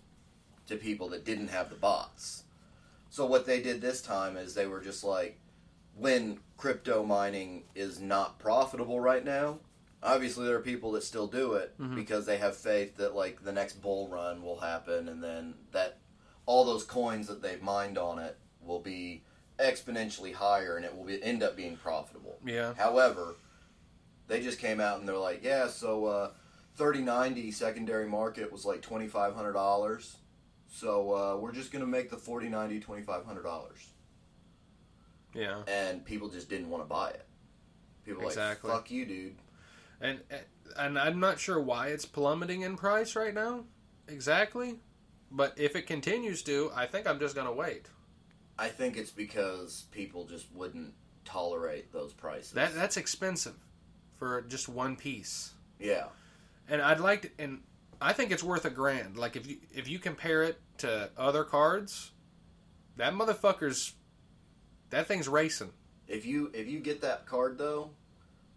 to 0.67 0.75
people 0.77 1.09
that 1.09 1.25
didn't 1.25 1.49
have 1.49 1.69
the 1.69 1.75
bots. 1.75 2.43
So 3.09 3.25
what 3.25 3.45
they 3.45 3.61
did 3.61 3.81
this 3.81 4.01
time 4.01 4.37
is 4.37 4.53
they 4.53 4.65
were 4.65 4.81
just 4.81 5.03
like, 5.03 5.37
when 5.95 6.39
crypto 6.57 7.03
mining 7.03 7.63
is 7.75 7.99
not 7.99 8.39
profitable 8.39 8.99
right 8.99 9.23
now, 9.23 9.59
obviously 10.01 10.45
there 10.45 10.55
are 10.55 10.61
people 10.61 10.91
that 10.93 11.03
still 11.03 11.27
do 11.27 11.53
it 11.53 11.79
mm-hmm. 11.79 11.95
because 11.95 12.25
they 12.25 12.37
have 12.37 12.57
faith 12.57 12.97
that 12.97 13.15
like 13.15 13.43
the 13.43 13.51
next 13.51 13.81
bull 13.81 14.07
run 14.07 14.41
will 14.41 14.59
happen 14.59 15.07
and 15.07 15.23
then 15.23 15.53
that 15.71 15.99
all 16.45 16.65
those 16.65 16.83
coins 16.83 17.27
that 17.27 17.41
they've 17.41 17.61
mined 17.61 17.97
on 17.97 18.19
it 18.19 18.37
will 18.61 18.79
be 18.79 19.23
exponentially 19.59 20.33
higher 20.33 20.75
and 20.75 20.85
it 20.85 20.95
will 20.95 21.05
be, 21.05 21.21
end 21.23 21.43
up 21.43 21.55
being 21.55 21.77
profitable. 21.77 22.37
Yeah. 22.45 22.73
However, 22.75 23.35
they 24.27 24.41
just 24.41 24.59
came 24.59 24.79
out 24.79 24.99
and 24.99 25.07
they're 25.07 25.17
like, 25.17 25.43
yeah, 25.43 25.67
so 25.67 26.05
uh, 26.05 26.31
3090 26.75 27.51
secondary 27.51 28.07
market 28.07 28.51
was 28.51 28.65
like 28.65 28.81
$2,500. 28.81 30.15
So 30.67 31.13
uh, 31.13 31.37
we're 31.37 31.51
just 31.51 31.71
going 31.71 31.83
to 31.83 31.89
make 31.89 32.09
the 32.09 32.17
4090 32.17 32.85
$2,500. 32.85 33.69
Yeah. 35.35 35.61
And 35.67 36.03
people 36.03 36.29
just 36.29 36.49
didn't 36.49 36.69
want 36.69 36.83
to 36.83 36.87
buy 36.87 37.09
it. 37.09 37.25
People 38.05 38.23
Exactly. 38.23 38.69
like, 38.69 38.79
fuck 38.79 38.91
you, 38.91 39.05
dude. 39.05 39.35
And 40.01 40.19
and 40.77 40.99
I'm 40.99 41.19
not 41.21 41.39
sure 41.39 41.61
why 41.61 41.87
it's 41.87 42.05
plummeting 42.05 42.61
in 42.61 42.75
price 42.75 43.15
right 43.15 43.33
now 43.33 43.63
exactly, 44.07 44.75
but 45.33 45.53
if 45.57 45.75
it 45.75 45.87
continues 45.87 46.43
to, 46.43 46.71
I 46.75 46.85
think 46.85 47.07
I'm 47.07 47.19
just 47.19 47.33
going 47.35 47.47
to 47.47 47.53
wait. 47.53 47.87
I 48.57 48.69
think 48.69 48.95
it's 48.97 49.09
because 49.11 49.85
people 49.91 50.25
just 50.25 50.45
wouldn't 50.53 50.93
tolerate 51.25 51.91
those 51.91 52.13
prices. 52.13 52.51
That 52.51 52.75
that's 52.75 52.97
expensive 52.97 53.55
for 54.17 54.43
just 54.43 54.69
one 54.69 54.95
piece. 54.95 55.53
yeah. 55.79 56.05
And 56.69 56.81
I'd 56.81 57.01
like 57.01 57.23
to, 57.23 57.29
and 57.39 57.61
I 57.99 58.13
think 58.13 58.31
it's 58.31 58.43
worth 58.43 58.63
a 58.63 58.69
grand. 58.69 59.17
Like 59.17 59.35
if 59.35 59.45
you 59.47 59.57
if 59.73 59.89
you 59.89 59.99
compare 59.99 60.43
it 60.43 60.61
to 60.77 61.09
other 61.17 61.43
cards, 61.43 62.11
that 62.95 63.13
motherfucker's 63.13 63.95
that 64.91 65.07
thing's 65.07 65.27
racing. 65.27 65.71
If 66.07 66.25
you 66.25 66.51
if 66.53 66.67
you 66.67 66.79
get 66.79 67.01
that 67.01 67.25
card 67.25 67.57
though, 67.57 67.89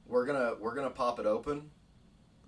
we're 0.06 0.26
gonna 0.26 0.54
we're 0.60 0.74
gonna 0.74 0.90
pop 0.90 1.18
it 1.18 1.26
open 1.26 1.70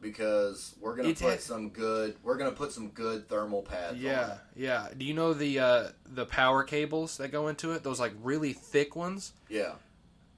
because 0.00 0.74
we're 0.80 0.96
gonna 0.96 1.08
It 1.11 1.18
put 1.20 1.40
some 1.40 1.70
good 1.70 2.16
we're 2.22 2.37
gonna 2.37 2.52
put 2.52 2.72
some 2.72 2.88
good 2.90 3.28
thermal 3.28 3.62
pads. 3.62 3.98
Yeah, 3.98 4.38
yeah. 4.54 4.88
Do 4.96 5.04
you 5.04 5.14
know 5.14 5.32
the 5.34 5.58
uh, 5.58 5.84
the 6.06 6.26
power 6.26 6.62
cables 6.64 7.16
that 7.18 7.28
go 7.32 7.48
into 7.48 7.72
it? 7.72 7.82
Those 7.82 8.00
like 8.00 8.12
really 8.22 8.52
thick 8.52 8.94
ones. 8.96 9.32
yeah. 9.48 9.72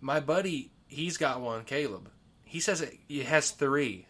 My 0.03 0.19
buddy, 0.19 0.71
he's 0.87 1.19
got 1.19 1.43
one. 1.43 1.65
Caleb. 1.65 2.11
He 2.45 2.59
says 2.59 2.81
it, 2.81 2.97
it 3.09 3.27
has 3.27 3.51
three. 3.51 4.07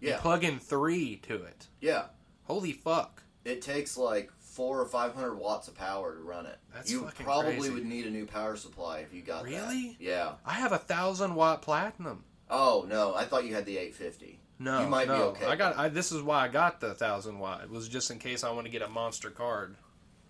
You 0.00 0.10
Yeah. 0.10 0.20
plug 0.20 0.44
in 0.44 0.58
three 0.60 1.16
to 1.24 1.34
it. 1.42 1.66
Yeah. 1.80 2.04
Holy 2.44 2.72
fuck! 2.72 3.22
It 3.44 3.60
takes 3.60 3.96
like 3.96 4.30
four 4.38 4.80
or 4.80 4.86
five 4.86 5.14
hundred 5.14 5.34
watts 5.34 5.66
of 5.68 5.74
power 5.74 6.14
to 6.14 6.20
run 6.22 6.46
it. 6.46 6.58
That's 6.72 6.90
you 6.90 7.08
probably 7.14 7.54
crazy. 7.56 7.70
would 7.70 7.86
need 7.86 8.06
a 8.06 8.10
new 8.10 8.26
power 8.26 8.54
supply 8.56 8.98
if 9.00 9.12
you 9.12 9.22
got 9.22 9.44
that. 9.44 9.50
Really? 9.50 9.96
Yeah. 9.98 10.32
I 10.46 10.52
have 10.52 10.70
a 10.72 10.78
thousand 10.78 11.34
watt 11.34 11.60
platinum. 11.62 12.24
Oh 12.48 12.84
no, 12.88 13.14
I 13.14 13.24
thought 13.24 13.44
you 13.44 13.54
had 13.54 13.66
the 13.66 13.78
eight 13.78 13.94
fifty. 13.96 14.38
No, 14.62 14.82
You 14.82 14.86
might 14.88 15.08
be 15.08 15.14
no. 15.14 15.22
okay. 15.30 15.46
I 15.46 15.56
got. 15.56 15.76
I, 15.78 15.88
this 15.88 16.12
is 16.12 16.22
why 16.22 16.44
I 16.44 16.48
got 16.48 16.80
the 16.80 16.94
thousand 16.94 17.38
watt. 17.38 17.62
It 17.64 17.70
was 17.70 17.88
just 17.88 18.10
in 18.10 18.18
case 18.18 18.44
I 18.44 18.50
want 18.52 18.66
to 18.66 18.70
get 18.72 18.82
a 18.82 18.88
monster 18.88 19.30
card. 19.30 19.76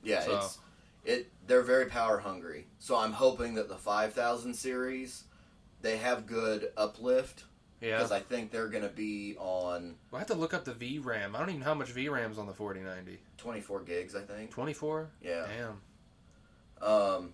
Yeah, 0.03 0.23
So- 0.23 0.37
it's 0.37 0.59
it. 1.05 1.31
They're 1.47 1.63
very 1.63 1.87
power 1.87 2.19
hungry. 2.19 2.67
So 2.79 2.97
I'm 2.97 3.13
hoping 3.13 3.55
that 3.55 3.69
the 3.69 3.77
five 3.77 4.13
thousand 4.15 4.55
series, 4.55 5.25
they 5.81 5.97
have 5.99 6.27
good 6.27 6.71
uplift 6.77 7.45
Yeah. 7.81 7.97
because 7.97 8.13
I 8.13 8.21
think 8.21 8.53
they're 8.53 8.69
going 8.69 8.85
to 8.85 8.89
be 8.89 9.35
on 9.39 9.97
Well, 10.11 10.17
I 10.17 10.21
have 10.21 10.29
to 10.29 10.35
look 10.35 10.55
up 10.55 10.65
the 10.65 10.73
VRAM. 10.73 11.35
I 11.35 11.39
don't 11.41 11.49
even 11.49 11.61
know 11.61 11.67
how 11.67 11.75
much 11.75 11.93
VRAM's 11.95 12.39
on 12.39 12.47
the 12.47 12.55
4090. 12.55 13.19
twenty 13.37 13.61
four 13.61 13.81
gigs. 13.81 14.15
I 14.15 14.21
think. 14.23 14.51
24? 14.53 15.09
Yeah. 15.21 15.47
Damn. 16.81 16.89
Um, 16.89 17.33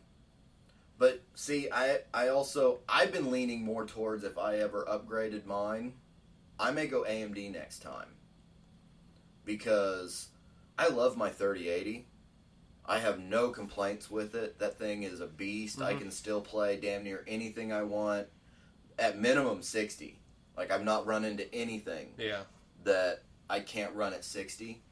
but 0.99 1.23
see, 1.35 1.69
I 1.73 2.01
I 2.13 2.29
also 2.29 2.81
I've 2.89 3.13
been 3.13 3.31
leaning 3.31 3.63
more 3.65 3.87
towards 3.87 4.25
if 4.25 4.37
I 4.39 4.57
ever 4.57 4.85
upgraded 4.91 5.47
mine, 5.47 5.93
I 6.61 6.71
may 6.71 6.87
go 6.87 7.05
AMD 7.05 7.53
next 7.53 7.81
time 7.81 8.09
because 9.45 10.29
I 10.79 10.89
love 10.89 11.17
my 11.17 11.31
3080. 11.31 12.07
I 12.85 12.99
have 12.99 13.19
no 13.21 13.51
complaints 13.51 14.11
with 14.11 14.35
it. 14.35 14.59
That 14.59 14.79
thing 14.79 15.03
is 15.03 15.21
a 15.21 15.27
beast. 15.27 15.81
I 15.83 15.95
Mhm. 15.95 15.99
can 15.99 16.11
still 16.11 16.41
play 16.41 16.77
damn 16.77 17.05
near 17.05 17.25
anything 17.27 17.73
I 17.73 17.83
want. 17.83 18.29
At 18.99 19.19
minimum 19.19 19.63
60. 19.63 20.19
Like 20.57 20.71
I've 20.71 20.85
not 20.85 21.07
run 21.07 21.25
into 21.25 21.53
anything 21.55 22.15
Yeah. 22.17 22.45
that 22.85 23.23
I 23.49 23.61
can't 23.61 23.95
run 23.95 24.13
at 24.15 24.25
60. 24.25 24.83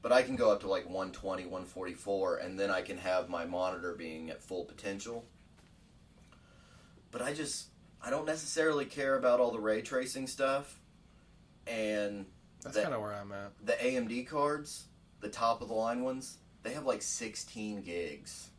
But 0.00 0.12
I 0.12 0.22
can 0.22 0.36
go 0.36 0.52
up 0.52 0.60
to 0.60 0.68
like 0.68 0.88
120, 0.88 1.44
144, 1.46 2.36
and 2.36 2.58
then 2.58 2.70
I 2.70 2.82
can 2.82 2.98
have 2.98 3.28
my 3.28 3.44
monitor 3.44 3.94
being 3.94 4.30
at 4.30 4.40
full 4.40 4.64
potential. 4.64 5.26
But 7.10 7.20
I 7.22 7.34
just, 7.34 7.68
I 8.04 8.10
don't 8.10 8.26
necessarily 8.26 8.84
care 8.84 9.16
about 9.16 9.40
all 9.40 9.50
the 9.50 9.60
ray 9.60 9.82
tracing 9.82 10.26
stuff. 10.26 10.78
And 11.66 12.26
That's 12.62 12.76
kind 12.76 12.94
of 12.94 13.00
where 13.00 13.12
I'm 13.12 13.32
at. 13.32 13.52
the 13.64 13.72
AMD 13.74 14.26
cards, 14.28 14.84
the 15.20 15.28
top 15.28 15.60
of 15.60 15.68
the 15.68 15.74
line 15.74 16.02
ones, 16.02 16.38
they 16.62 16.72
have 16.72 16.84
like 16.86 17.02
16 17.02 17.82
gigs 17.82 18.50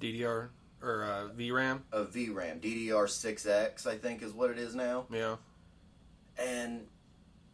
DDR 0.00 0.48
or 0.82 1.04
uh, 1.04 1.28
VRAM. 1.36 1.80
A 1.92 2.04
VRAM. 2.04 2.60
DDR6X, 2.60 3.86
I 3.86 3.96
think, 3.96 4.22
is 4.22 4.32
what 4.32 4.50
it 4.50 4.58
is 4.58 4.74
now. 4.74 5.06
Yeah. 5.12 5.36
And 6.38 6.86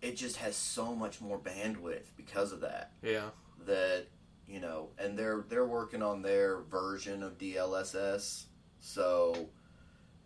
it 0.02 0.16
just 0.16 0.36
has 0.36 0.56
so 0.56 0.94
much 0.94 1.20
more 1.22 1.38
bandwidth 1.38 2.04
because 2.16 2.52
of 2.52 2.60
that. 2.60 2.92
Yeah. 3.02 3.30
that 3.66 4.06
you 4.46 4.60
know 4.60 4.90
and 4.98 5.18
they're 5.18 5.44
they're 5.48 5.64
working 5.66 6.02
on 6.02 6.20
their 6.20 6.60
version 6.70 7.22
of 7.22 7.38
DLSS 7.38 8.44
so 8.78 9.48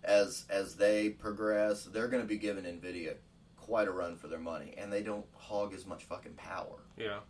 as 0.05 0.45
as 0.49 0.77
they 0.77 1.11
progress 1.11 1.85
they're 1.85 2.09
going 2.09 2.23
to 2.23 2.29
be 2.29 2.39
giving 2.39 2.65
Nvidia 2.65 3.15
quite 3.57 3.89
a 3.89 3.91
run 3.91 4.17
for 4.17 4.29
their 4.29 4.39
money 4.39 4.75
and 4.79 4.93
they 4.93 5.03
don't 5.03 5.27
hog 5.35 5.75
as 5.75 5.87
much 5.87 6.05
fucking 6.05 6.35
power. 6.35 6.85
Yeah. 6.97 7.21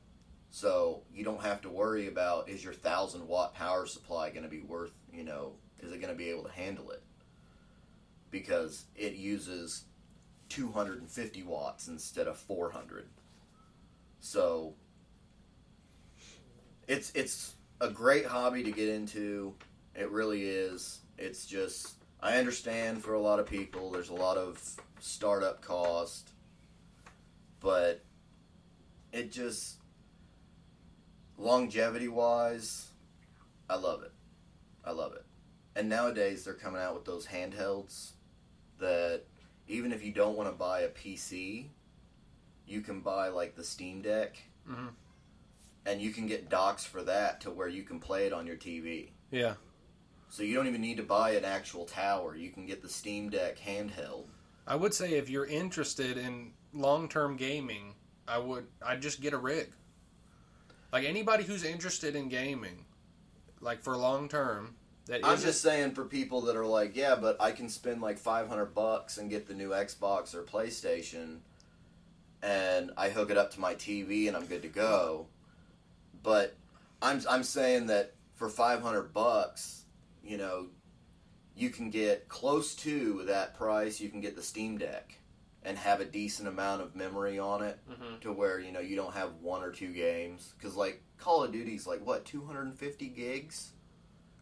so 0.50 1.02
you 1.12 1.24
don't 1.24 1.42
have 1.42 1.60
to 1.62 1.68
worry 1.68 2.06
about 2.08 2.48
is 2.48 2.62
your 2.62 2.72
1000 2.72 3.26
watt 3.26 3.54
power 3.54 3.86
supply 3.86 4.30
going 4.30 4.44
to 4.44 4.48
be 4.48 4.60
worth 4.60 4.92
you 5.12 5.24
know 5.24 5.52
is 5.80 5.92
it 5.92 6.00
going 6.00 6.12
to 6.12 6.18
be 6.18 6.30
able 6.30 6.44
to 6.44 6.50
handle 6.50 6.90
it? 6.90 7.02
Because 8.30 8.84
it 8.96 9.14
uses 9.14 9.84
250 10.48 11.42
watts 11.44 11.88
instead 11.88 12.26
of 12.26 12.36
400 12.38 13.08
so 14.20 14.74
it's 16.88 17.12
it's 17.14 17.54
a 17.80 17.88
great 17.88 18.26
hobby 18.26 18.62
to 18.64 18.72
get 18.72 18.88
into. 18.88 19.54
It 19.94 20.10
really 20.10 20.42
is. 20.44 21.00
It's 21.16 21.46
just 21.46 21.94
i 22.20 22.36
understand 22.36 23.02
for 23.02 23.14
a 23.14 23.20
lot 23.20 23.38
of 23.38 23.46
people 23.46 23.90
there's 23.90 24.08
a 24.08 24.14
lot 24.14 24.36
of 24.36 24.60
startup 25.00 25.60
cost 25.62 26.30
but 27.60 28.04
it 29.12 29.32
just 29.32 29.76
longevity 31.36 32.08
wise, 32.08 32.88
I 33.70 33.76
love 33.76 34.02
it. 34.02 34.12
I 34.84 34.90
love 34.92 35.12
it. 35.14 35.24
And 35.76 35.88
nowadays 35.88 36.44
they're 36.44 36.54
coming 36.54 36.80
out 36.80 36.94
with 36.94 37.04
those 37.04 37.26
handhelds 37.26 38.12
that 38.80 39.22
even 39.66 39.92
if 39.92 40.04
you 40.04 40.12
don't 40.12 40.36
want 40.36 40.48
to 40.48 40.54
buy 40.54 40.80
a 40.80 40.88
PC, 40.88 41.66
you 42.66 42.80
can 42.80 43.00
buy 43.00 43.28
like 43.28 43.54
the 43.54 43.64
Steam 43.64 44.02
Deck 44.02 44.36
Mhm. 44.68 44.90
and 45.86 46.02
you 46.02 46.12
can 46.12 46.26
get 46.26 46.48
docks 46.48 46.84
for 46.84 47.02
that 47.04 47.40
to 47.42 47.50
where 47.50 47.68
you 47.68 47.82
can 47.82 48.00
play 48.00 48.26
it 48.26 48.32
on 48.32 48.46
your 48.46 48.56
TV. 48.56 49.12
Yeah. 49.30 49.54
So 50.30 50.42
you 50.42 50.54
don't 50.54 50.66
even 50.66 50.80
need 50.80 50.98
to 50.98 51.02
buy 51.02 51.30
an 51.30 51.44
actual 51.44 51.84
tower. 51.84 52.36
You 52.36 52.50
can 52.50 52.66
get 52.66 52.82
the 52.82 52.88
Steam 52.88 53.30
Deck 53.30 53.58
handheld. 53.58 54.24
I 54.66 54.76
would 54.76 54.92
say 54.92 55.14
if 55.14 55.30
you're 55.30 55.46
interested 55.46 56.18
in 56.18 56.52
long-term 56.74 57.36
gaming, 57.36 57.94
I 58.26 58.38
would 58.38 58.66
I'd 58.84 59.00
just 59.00 59.20
get 59.20 59.32
a 59.32 59.38
rig. 59.38 59.72
Like 60.92 61.04
anybody 61.04 61.44
who's 61.44 61.64
interested 61.64 62.14
in 62.14 62.28
gaming, 62.28 62.84
like 63.60 63.82
for 63.82 63.96
long 63.96 64.28
term, 64.28 64.76
that 65.06 65.24
I'm 65.24 65.38
just 65.38 65.62
saying 65.62 65.92
for 65.92 66.04
people 66.04 66.42
that 66.42 66.56
are 66.56 66.66
like, 66.66 66.94
yeah, 66.94 67.14
but 67.14 67.40
I 67.40 67.52
can 67.52 67.68
spend 67.70 68.02
like 68.02 68.18
500 68.18 68.74
bucks 68.74 69.16
and 69.16 69.30
get 69.30 69.48
the 69.48 69.54
new 69.54 69.70
Xbox 69.70 70.34
or 70.34 70.42
PlayStation, 70.42 71.38
and 72.42 72.90
I 72.96 73.08
hook 73.08 73.30
it 73.30 73.38
up 73.38 73.50
to 73.52 73.60
my 73.60 73.74
TV 73.74 74.28
and 74.28 74.36
I'm 74.36 74.44
good 74.44 74.62
to 74.62 74.68
go. 74.68 75.26
But 76.22 76.54
I'm 77.00 77.22
I'm 77.28 77.42
saying 77.42 77.86
that 77.86 78.12
for 78.34 78.50
500 78.50 79.14
bucks, 79.14 79.84
you 80.28 80.36
know, 80.36 80.66
you 81.56 81.70
can 81.70 81.90
get 81.90 82.28
close 82.28 82.74
to 82.76 83.24
that 83.24 83.54
price. 83.56 84.00
You 84.00 84.10
can 84.10 84.20
get 84.20 84.36
the 84.36 84.42
Steam 84.42 84.78
Deck 84.78 85.14
and 85.64 85.76
have 85.76 86.00
a 86.00 86.04
decent 86.04 86.46
amount 86.46 86.82
of 86.82 86.94
memory 86.94 87.38
on 87.38 87.62
it 87.62 87.78
Mhm. 87.90 88.20
to 88.20 88.32
where 88.32 88.60
you 88.60 88.70
know 88.70 88.80
you 88.80 88.94
don't 88.94 89.14
have 89.14 89.34
one 89.40 89.62
or 89.62 89.72
two 89.72 89.92
games 89.92 90.54
because 90.56 90.76
like 90.76 91.02
Call 91.18 91.42
of 91.42 91.50
Duty's 91.52 91.86
like 91.86 92.04
what 92.06 92.24
250 92.24 93.08
gigs. 93.08 93.72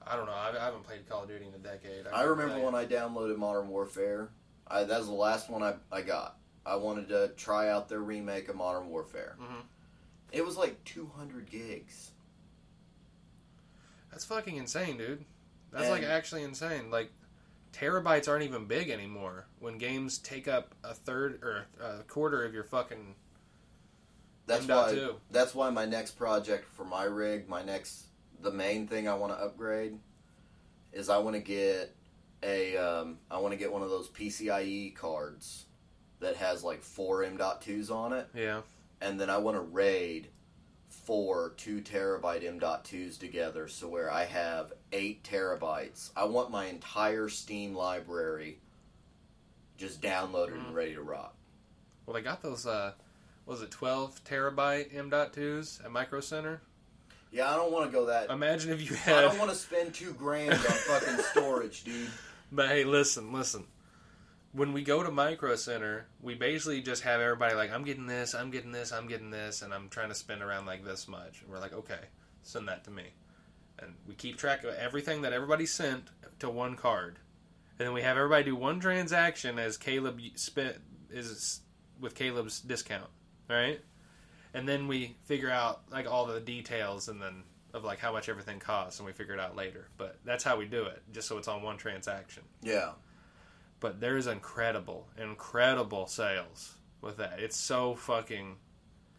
I 0.06 0.14
don't 0.14 0.26
know. 0.26 0.32
I, 0.32 0.50
I 0.56 0.64
haven't 0.64 0.82
played 0.84 1.08
Call 1.08 1.22
of 1.22 1.28
Duty 1.28 1.46
in 1.46 1.54
a 1.54 1.58
decade. 1.58 2.06
I 2.06 2.22
remember 2.24 2.60
when 2.60 2.74
I 2.74 2.84
downloaded 2.84 3.38
Modern 3.38 3.68
Warfare. 3.68 4.28
I, 4.68 4.84
that 4.84 4.98
was 4.98 5.06
the 5.08 5.14
last 5.14 5.48
one 5.48 5.62
I, 5.62 5.74
I 5.90 6.02
got. 6.02 6.38
I 6.66 6.76
wanted 6.76 7.08
to 7.08 7.28
try 7.36 7.70
out 7.70 7.88
their 7.88 8.00
remake 8.00 8.48
of 8.48 8.56
Modern 8.56 8.88
Warfare. 8.88 9.36
Mhm. 9.40 9.62
It 10.32 10.44
was 10.44 10.56
like 10.56 10.82
200 10.84 11.48
gigs. 11.50 12.10
That's 14.10 14.24
fucking 14.24 14.56
insane, 14.56 14.96
dude. 14.98 15.24
That's 15.76 15.90
And- 15.90 16.02
like 16.02 16.10
actually 16.10 16.42
insane. 16.42 16.90
Like 16.90 17.10
terabytes 17.72 18.28
aren't 18.28 18.44
even 18.44 18.64
big 18.64 18.88
anymore 18.88 19.46
when 19.58 19.76
games 19.76 20.16
take 20.18 20.48
up 20.48 20.74
a 20.82 20.94
third 20.94 21.42
or 21.42 21.66
a 21.80 22.02
quarter 22.04 22.44
of 22.44 22.54
your 22.54 22.64
fucking. 22.64 23.14
That's 24.46 24.62
M.2. 24.68 25.08
why. 25.12 25.18
That's 25.30 25.54
why 25.54 25.70
my 25.70 25.84
next 25.84 26.12
project 26.12 26.66
for 26.74 26.84
my 26.84 27.04
rig, 27.04 27.48
my 27.48 27.62
next, 27.62 28.06
the 28.40 28.50
main 28.52 28.86
thing 28.86 29.08
I 29.08 29.14
want 29.14 29.32
to 29.36 29.38
upgrade, 29.44 29.98
is 30.92 31.08
I 31.10 31.18
want 31.18 31.34
to 31.36 31.42
get 31.42 31.94
a, 32.42 32.76
um, 32.76 33.18
I 33.30 33.38
want 33.38 33.52
to 33.52 33.58
get 33.58 33.72
one 33.72 33.82
of 33.82 33.90
those 33.90 34.08
PCIe 34.08 34.94
cards 34.94 35.66
that 36.20 36.36
has 36.36 36.62
like 36.64 36.82
four 36.82 37.24
M.2s 37.24 37.90
on 37.90 38.12
it. 38.12 38.28
Yeah. 38.34 38.62
and 39.02 39.20
then 39.20 39.28
I 39.28 39.36
want 39.38 39.56
to 39.56 39.60
raid 39.60 40.28
four 41.06 41.54
two 41.56 41.80
terabyte 41.80 42.44
M.2s 42.44 43.18
together, 43.18 43.68
so 43.68 43.88
where 43.88 44.12
I 44.12 44.24
have 44.24 44.72
eight 44.92 45.22
terabytes. 45.22 46.10
I 46.16 46.24
want 46.24 46.50
my 46.50 46.66
entire 46.66 47.28
Steam 47.28 47.74
library 47.74 48.58
just 49.78 50.02
downloaded 50.02 50.54
and 50.54 50.74
ready 50.74 50.94
to 50.94 51.02
rock. 51.02 51.34
Well, 52.04 52.14
they 52.14 52.22
got 52.22 52.42
those. 52.42 52.66
uh 52.66 52.92
Was 53.46 53.62
it 53.62 53.70
twelve 53.70 54.22
terabyte 54.24 54.94
M.2s 54.94 55.84
at 55.84 55.90
Micro 55.90 56.20
Center? 56.20 56.60
Yeah, 57.30 57.50
I 57.52 57.56
don't 57.56 57.72
want 57.72 57.86
to 57.86 57.92
go 57.96 58.06
that. 58.06 58.30
Imagine 58.30 58.72
if 58.72 58.90
you 58.90 58.96
I 59.06 59.20
don't 59.20 59.38
want 59.38 59.50
to 59.50 59.56
spend 59.56 59.94
two 59.94 60.12
grand 60.12 60.52
on 60.52 60.58
fucking 60.58 61.18
storage, 61.32 61.84
dude. 61.84 62.10
But 62.52 62.68
hey, 62.68 62.84
listen, 62.84 63.32
listen. 63.32 63.64
When 64.56 64.72
we 64.72 64.82
go 64.82 65.02
to 65.02 65.10
Micro 65.10 65.54
Center, 65.54 66.06
we 66.22 66.34
basically 66.34 66.80
just 66.80 67.02
have 67.02 67.20
everybody 67.20 67.54
like, 67.54 67.70
I'm 67.70 67.84
getting 67.84 68.06
this, 68.06 68.34
I'm 68.34 68.50
getting 68.50 68.72
this, 68.72 68.90
I'm 68.90 69.06
getting 69.06 69.30
this, 69.30 69.60
and 69.60 69.74
I'm 69.74 69.90
trying 69.90 70.08
to 70.08 70.14
spend 70.14 70.40
around 70.40 70.64
like 70.64 70.82
this 70.82 71.06
much. 71.06 71.42
And 71.42 71.50
we're 71.50 71.58
like, 71.58 71.74
okay, 71.74 72.00
send 72.42 72.66
that 72.68 72.82
to 72.84 72.90
me. 72.90 73.04
And 73.78 73.92
we 74.08 74.14
keep 74.14 74.38
track 74.38 74.64
of 74.64 74.74
everything 74.74 75.20
that 75.20 75.34
everybody 75.34 75.66
sent 75.66 76.04
to 76.38 76.48
one 76.48 76.74
card. 76.74 77.18
And 77.78 77.86
then 77.86 77.92
we 77.92 78.00
have 78.00 78.16
everybody 78.16 78.44
do 78.44 78.56
one 78.56 78.80
transaction 78.80 79.58
as 79.58 79.76
Caleb 79.76 80.22
spent 80.36 80.76
is 81.10 81.60
with 82.00 82.14
Caleb's 82.14 82.60
discount, 82.60 83.10
right? 83.50 83.82
And 84.54 84.66
then 84.66 84.88
we 84.88 85.16
figure 85.26 85.50
out 85.50 85.82
like 85.90 86.10
all 86.10 86.24
the 86.24 86.40
details 86.40 87.08
and 87.08 87.20
then 87.20 87.42
of 87.74 87.84
like 87.84 87.98
how 87.98 88.10
much 88.10 88.30
everything 88.30 88.58
costs, 88.58 88.98
and 88.98 89.06
we 89.06 89.12
figure 89.12 89.34
it 89.34 89.40
out 89.40 89.54
later. 89.54 89.88
But 89.98 90.16
that's 90.24 90.42
how 90.42 90.56
we 90.56 90.64
do 90.64 90.84
it, 90.84 91.02
just 91.12 91.28
so 91.28 91.36
it's 91.36 91.46
on 91.46 91.60
one 91.60 91.76
transaction 91.76 92.42
Yeah, 92.62 92.92
but 93.80 94.00
there's 94.00 94.26
incredible, 94.26 95.06
incredible 95.18 96.06
sales 96.06 96.74
with 97.00 97.18
that. 97.18 97.38
It's 97.38 97.56
so 97.56 97.94
fucking. 97.94 98.56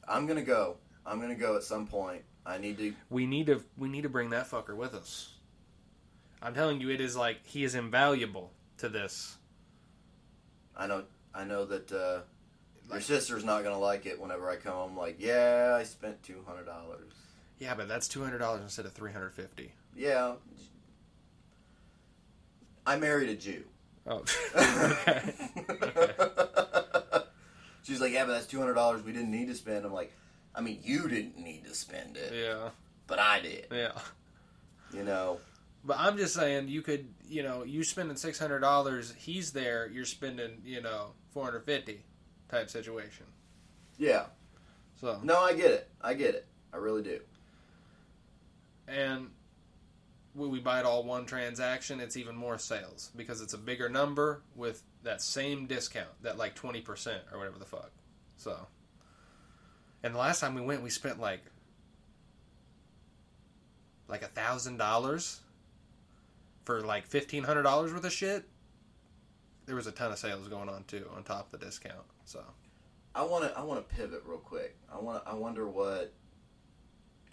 I'm 0.08 0.26
gonna 0.26 0.42
go. 0.42 0.78
I'm 1.06 1.20
gonna 1.22 1.36
go 1.36 1.56
at 1.56 1.64
some 1.64 1.88
point. 1.88 2.24
I 2.46 2.58
need 2.58 2.78
to. 2.78 2.94
We 3.10 3.26
need 3.26 3.48
to 3.48 3.64
we 3.78 3.90
need 3.90 4.04
to 4.04 4.10
bring 4.10 4.30
that 4.32 4.50
fucker 4.50 4.76
with 4.76 4.94
us. 4.94 5.34
I'm 6.42 6.54
telling 6.54 6.82
you, 6.82 6.90
it 6.90 7.02
is 7.02 7.16
like 7.16 7.46
he 7.46 7.64
is 7.64 7.76
invaluable 7.76 8.52
to 8.78 8.90
this. 8.90 9.38
I 10.76 10.88
know. 10.88 11.04
I 11.34 11.44
know 11.44 11.66
that 11.66 11.92
uh, 11.92 12.20
your 12.92 13.02
sister's 13.02 13.44
not 13.44 13.64
gonna 13.64 13.80
like 13.80 14.06
it 14.06 14.20
whenever 14.20 14.50
I 14.50 14.56
come 14.56 14.74
home. 14.74 14.98
Like, 14.98 15.18
yeah, 15.20 15.76
I 15.80 15.84
spent 15.84 16.24
two 16.24 16.44
hundred 16.48 16.66
dollars. 16.66 17.14
Yeah, 17.60 17.74
but 17.76 17.88
that's 17.88 18.08
two 18.08 18.24
hundred 18.24 18.40
dollars 18.40 18.62
instead 18.62 18.86
of 18.86 18.94
three 18.94 19.12
hundred 19.12 19.34
fifty. 19.34 19.74
Yeah. 19.96 20.34
I 22.86 22.96
married 22.96 23.30
a 23.30 23.36
Jew. 23.36 23.66
Oh, 24.08 24.24
okay. 24.56 25.34
okay. 25.70 27.24
She's 27.84 28.02
like, 28.02 28.12
yeah, 28.12 28.26
but 28.26 28.34
that's 28.34 28.46
two 28.48 28.60
hundred 28.60 28.74
dollars 28.76 29.04
we 29.04 29.12
didn't 29.14 29.32
need 29.32 29.48
to 29.48 29.56
spend. 29.56 29.86
I'm 29.86 29.94
like, 29.94 30.14
I 30.56 30.62
mean, 30.62 30.80
you 30.84 31.08
didn't 31.08 31.38
need 31.38 31.64
to 31.66 31.74
spend 31.76 32.18
it, 32.18 32.34
Yeah, 32.34 32.70
but 33.08 33.20
I 33.20 33.40
did. 33.40 33.68
yeah. 33.72 33.92
You 34.94 35.04
know, 35.04 35.40
But 35.84 35.98
I'm 36.00 36.18
just 36.18 36.34
saying, 36.34 36.70
you 36.70 36.82
could, 36.82 37.08
you 37.28 37.44
know, 37.44 37.64
you 37.64 37.84
spending 37.84 38.16
six 38.18 38.40
hundred 38.40 38.60
dollars. 38.60 39.14
He's 39.18 39.52
there. 39.52 39.90
You're 39.90 40.06
spending, 40.06 40.62
you 40.66 40.82
know, 40.82 41.08
four 41.32 41.44
hundred 41.46 41.66
fifty, 41.66 42.02
type 42.50 42.70
situation. 42.70 43.26
yeah. 43.98 44.26
So 45.00 45.20
No, 45.24 45.40
I 45.40 45.54
get 45.54 45.72
it. 45.72 45.90
I 46.02 46.14
get 46.14 46.34
it. 46.36 46.48
I 46.74 46.78
really 46.78 47.04
do. 47.04 47.20
and 48.88 49.30
when 50.38 50.52
we 50.52 50.60
buy 50.60 50.80
it 50.80 50.86
all 50.86 51.04
one 51.04 51.26
transaction, 51.26 52.00
it's 52.00 52.16
even 52.16 52.36
more 52.36 52.60
sales 52.60 53.12
because 53.16 53.42
it's 53.42 53.54
a 53.54 53.58
bigger 53.58 53.90
number 53.90 54.44
with 54.56 54.84
that 55.04 55.22
same 55.22 55.66
discount, 55.66 56.10
that 56.22 56.38
like 56.38 56.54
twenty 56.54 56.80
percent 56.80 57.24
or 57.32 57.40
whatever 57.40 57.58
the 57.58 57.66
fuck. 57.66 57.92
So, 58.38 58.68
and 60.04 60.14
the 60.14 60.20
last 60.20 60.40
time 60.40 60.54
we 60.54 60.62
went, 60.62 60.84
we 60.84 60.92
spent 60.92 61.20
like 61.20 61.42
like 64.08 64.22
a 64.22 64.28
thousand 64.28 64.78
dollars 64.78 65.42
for 66.66 66.82
like 66.82 67.08
fifteen 67.08 67.44
hundred 67.44 67.64
dollars 67.64 67.92
worth 67.92 68.06
of 68.06 68.14
shit. 68.14 68.46
There 69.66 69.76
was 69.76 69.88
a 69.88 69.92
ton 69.92 70.12
of 70.12 70.20
sales 70.20 70.48
going 70.48 70.70
on 70.70 70.84
too, 70.84 71.10
on 71.16 71.24
top 71.24 71.52
of 71.52 71.60
the 71.60 71.66
discount. 71.66 72.06
So 72.26 72.44
I 73.16 73.24
want 73.24 73.44
to. 73.46 73.58
I 73.58 73.64
want 73.64 73.88
to 73.88 73.96
pivot 73.96 74.22
real 74.24 74.38
quick. 74.38 74.78
I 74.94 75.00
want. 75.00 75.24
I 75.26 75.34
wonder 75.34 75.68
what. 75.68 76.14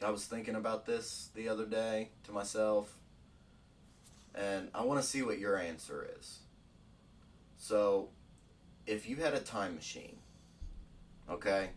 I 0.05 0.11
was 0.11 0.26
thinking 0.26 0.55
about 0.55 0.86
this 0.86 1.30
the 1.34 1.48
other 1.48 1.66
day 1.66 2.11
to 2.24 2.32
myself, 2.32 2.96
and 4.34 4.68
I 4.74 4.82
want 4.82 5.00
to 5.00 5.07
see 5.07 5.22
what 5.22 5.38
your 5.38 5.59
answer 5.59 6.09
is. 6.18 6.40
So, 7.57 8.09
if 8.86 9.09
you 9.09 9.16
had 9.16 9.34
a 9.34 9.40
time 9.40 9.74
machine, 9.74 10.16
okay, 11.30 11.70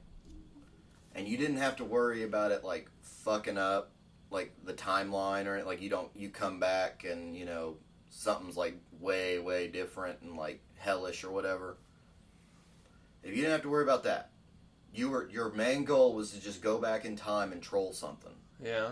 and 1.15 1.27
you 1.27 1.37
didn't 1.37 1.57
have 1.57 1.77
to 1.77 1.85
worry 1.85 2.23
about 2.23 2.51
it 2.51 2.63
like 2.63 2.89
fucking 3.01 3.57
up, 3.57 3.91
like 4.29 4.53
the 4.65 4.73
timeline 4.73 5.45
or 5.45 5.63
like 5.63 5.81
you 5.81 5.89
don't 5.89 6.09
you 6.15 6.29
come 6.29 6.59
back 6.59 7.05
and 7.09 7.35
you 7.35 7.45
know 7.45 7.77
something's 8.09 8.57
like 8.57 8.75
way 8.99 9.39
way 9.39 9.67
different 9.67 10.21
and 10.21 10.35
like 10.35 10.59
hellish 10.77 11.23
or 11.23 11.31
whatever. 11.31 11.77
If 13.23 13.29
you 13.29 13.37
didn't 13.37 13.51
have 13.51 13.61
to 13.63 13.69
worry 13.69 13.83
about 13.83 14.03
that, 14.03 14.31
you 14.93 15.09
were 15.09 15.29
your 15.29 15.51
main 15.51 15.83
goal 15.85 16.13
was 16.13 16.31
to 16.31 16.39
just 16.41 16.61
go 16.61 16.79
back 16.79 17.05
in 17.05 17.15
time 17.15 17.51
and 17.51 17.61
troll 17.61 17.93
something. 17.93 18.33
yeah, 18.63 18.91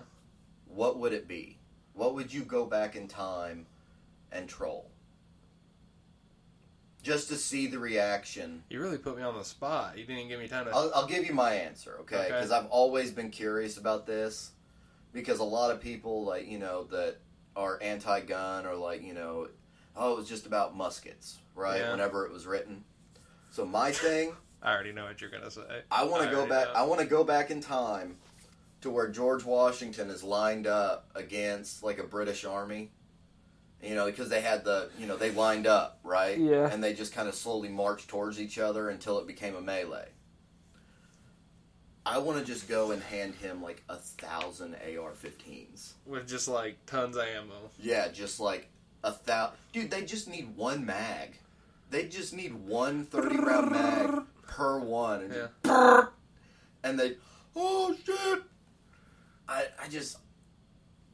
What 0.67 0.99
would 0.99 1.13
it 1.13 1.27
be? 1.27 1.57
What 1.93 2.13
would 2.15 2.33
you 2.33 2.43
go 2.43 2.65
back 2.65 2.95
in 2.95 3.07
time 3.07 3.67
and 4.31 4.47
troll? 4.49 4.91
Just 7.01 7.29
to 7.29 7.35
see 7.35 7.67
the 7.67 7.77
reaction. 7.77 8.63
you 8.69 8.81
really 8.81 8.97
put 8.97 9.15
me 9.15 9.21
on 9.21 9.37
the 9.37 9.43
spot. 9.43 9.95
You 9.97 10.05
didn't 10.05 10.27
give 10.27 10.39
me 10.39 10.47
time 10.47 10.65
to. 10.65 10.71
I'll, 10.71 10.91
I'll 10.95 11.07
give 11.07 11.23
you 11.25 11.33
my 11.35 11.53
answer, 11.53 11.97
okay? 12.01 12.15
Okay. 12.17 12.27
Because 12.29 12.51
I've 12.51 12.65
always 12.65 13.11
been 13.11 13.29
curious 13.29 13.77
about 13.77 14.07
this. 14.07 14.51
Because 15.13 15.39
a 15.39 15.43
lot 15.43 15.69
of 15.71 15.79
people, 15.79 16.25
like, 16.25 16.47
you 16.47 16.57
know, 16.57 16.85
that 16.85 17.17
are 17.55 17.79
anti 17.81 18.21
gun 18.21 18.65
or, 18.65 18.75
like, 18.75 19.03
you 19.03 19.13
know, 19.13 19.47
oh, 19.95 20.13
it 20.13 20.17
was 20.17 20.27
just 20.27 20.47
about 20.47 20.75
muskets, 20.75 21.37
right? 21.53 21.79
Yeah. 21.79 21.91
Whenever 21.91 22.25
it 22.25 22.31
was 22.33 22.47
written. 22.47 22.83
So 23.51 23.65
my 23.65 23.91
thing. 23.91 24.33
I 24.61 24.73
already 24.73 24.91
know 24.91 25.05
what 25.05 25.21
you're 25.21 25.29
gonna 25.29 25.51
say. 25.51 25.61
I 25.91 26.03
want 26.05 26.23
to 26.23 26.29
go 26.29 26.47
back. 26.47 26.67
know. 26.67 26.73
I 26.73 26.83
want 26.83 27.01
to 27.01 27.07
go 27.07 27.23
back 27.23 27.51
in 27.51 27.61
time 27.61 28.17
to 28.81 28.89
where 28.89 29.07
George 29.07 29.43
Washington 29.43 30.09
is 30.09 30.23
lined 30.23 30.67
up 30.67 31.09
against 31.15 31.83
like 31.83 31.99
a 31.99 32.03
British 32.03 32.45
army. 32.45 32.91
You 33.83 33.93
know, 33.93 34.05
because 34.07 34.29
they 34.29 34.41
had 34.41 34.63
the, 34.63 34.89
you 34.97 35.05
know, 35.05 35.15
they 35.15 35.29
lined 35.29 35.67
up, 35.67 35.99
right? 36.03 36.39
Yeah. 36.39 36.67
And 36.71 36.83
they 36.83 36.93
just 36.93 37.13
kind 37.13 37.27
of 37.27 37.35
slowly 37.35 37.69
marched 37.69 38.07
towards 38.07 38.41
each 38.41 38.57
other 38.57 38.89
until 38.89 39.19
it 39.19 39.27
became 39.27 39.55
a 39.55 39.61
melee. 39.61 40.07
I 42.05 42.19
want 42.19 42.39
to 42.39 42.45
just 42.45 42.67
go 42.69 42.91
and 42.91 43.01
hand 43.01 43.35
him 43.35 43.61
like 43.61 43.83
a 43.89 43.97
thousand 43.97 44.75
AR-15s. 44.75 45.93
with 46.05 46.27
just 46.27 46.47
like 46.47 46.77
tons 46.85 47.15
of 47.17 47.23
ammo. 47.25 47.69
Yeah, 47.79 48.07
just 48.07 48.39
like 48.39 48.69
a 49.03 49.11
thousand. 49.11 49.57
Dude, 49.73 49.91
they 49.91 50.03
just 50.03 50.27
need 50.27 50.55
one 50.55 50.85
mag. 50.85 51.37
They 51.89 52.07
just 52.07 52.33
need 52.33 52.53
one 52.53 53.05
30 53.05 53.37
round 53.37 53.71
mag 53.71 54.23
per 54.47 54.79
one. 54.79 55.21
And, 55.21 55.49
Yeah. 55.65 56.05
and 56.83 56.99
they, 56.99 57.17
oh 57.55 57.95
shit. 58.05 58.43
I, 59.47 59.65
I 59.81 59.87
just, 59.89 60.17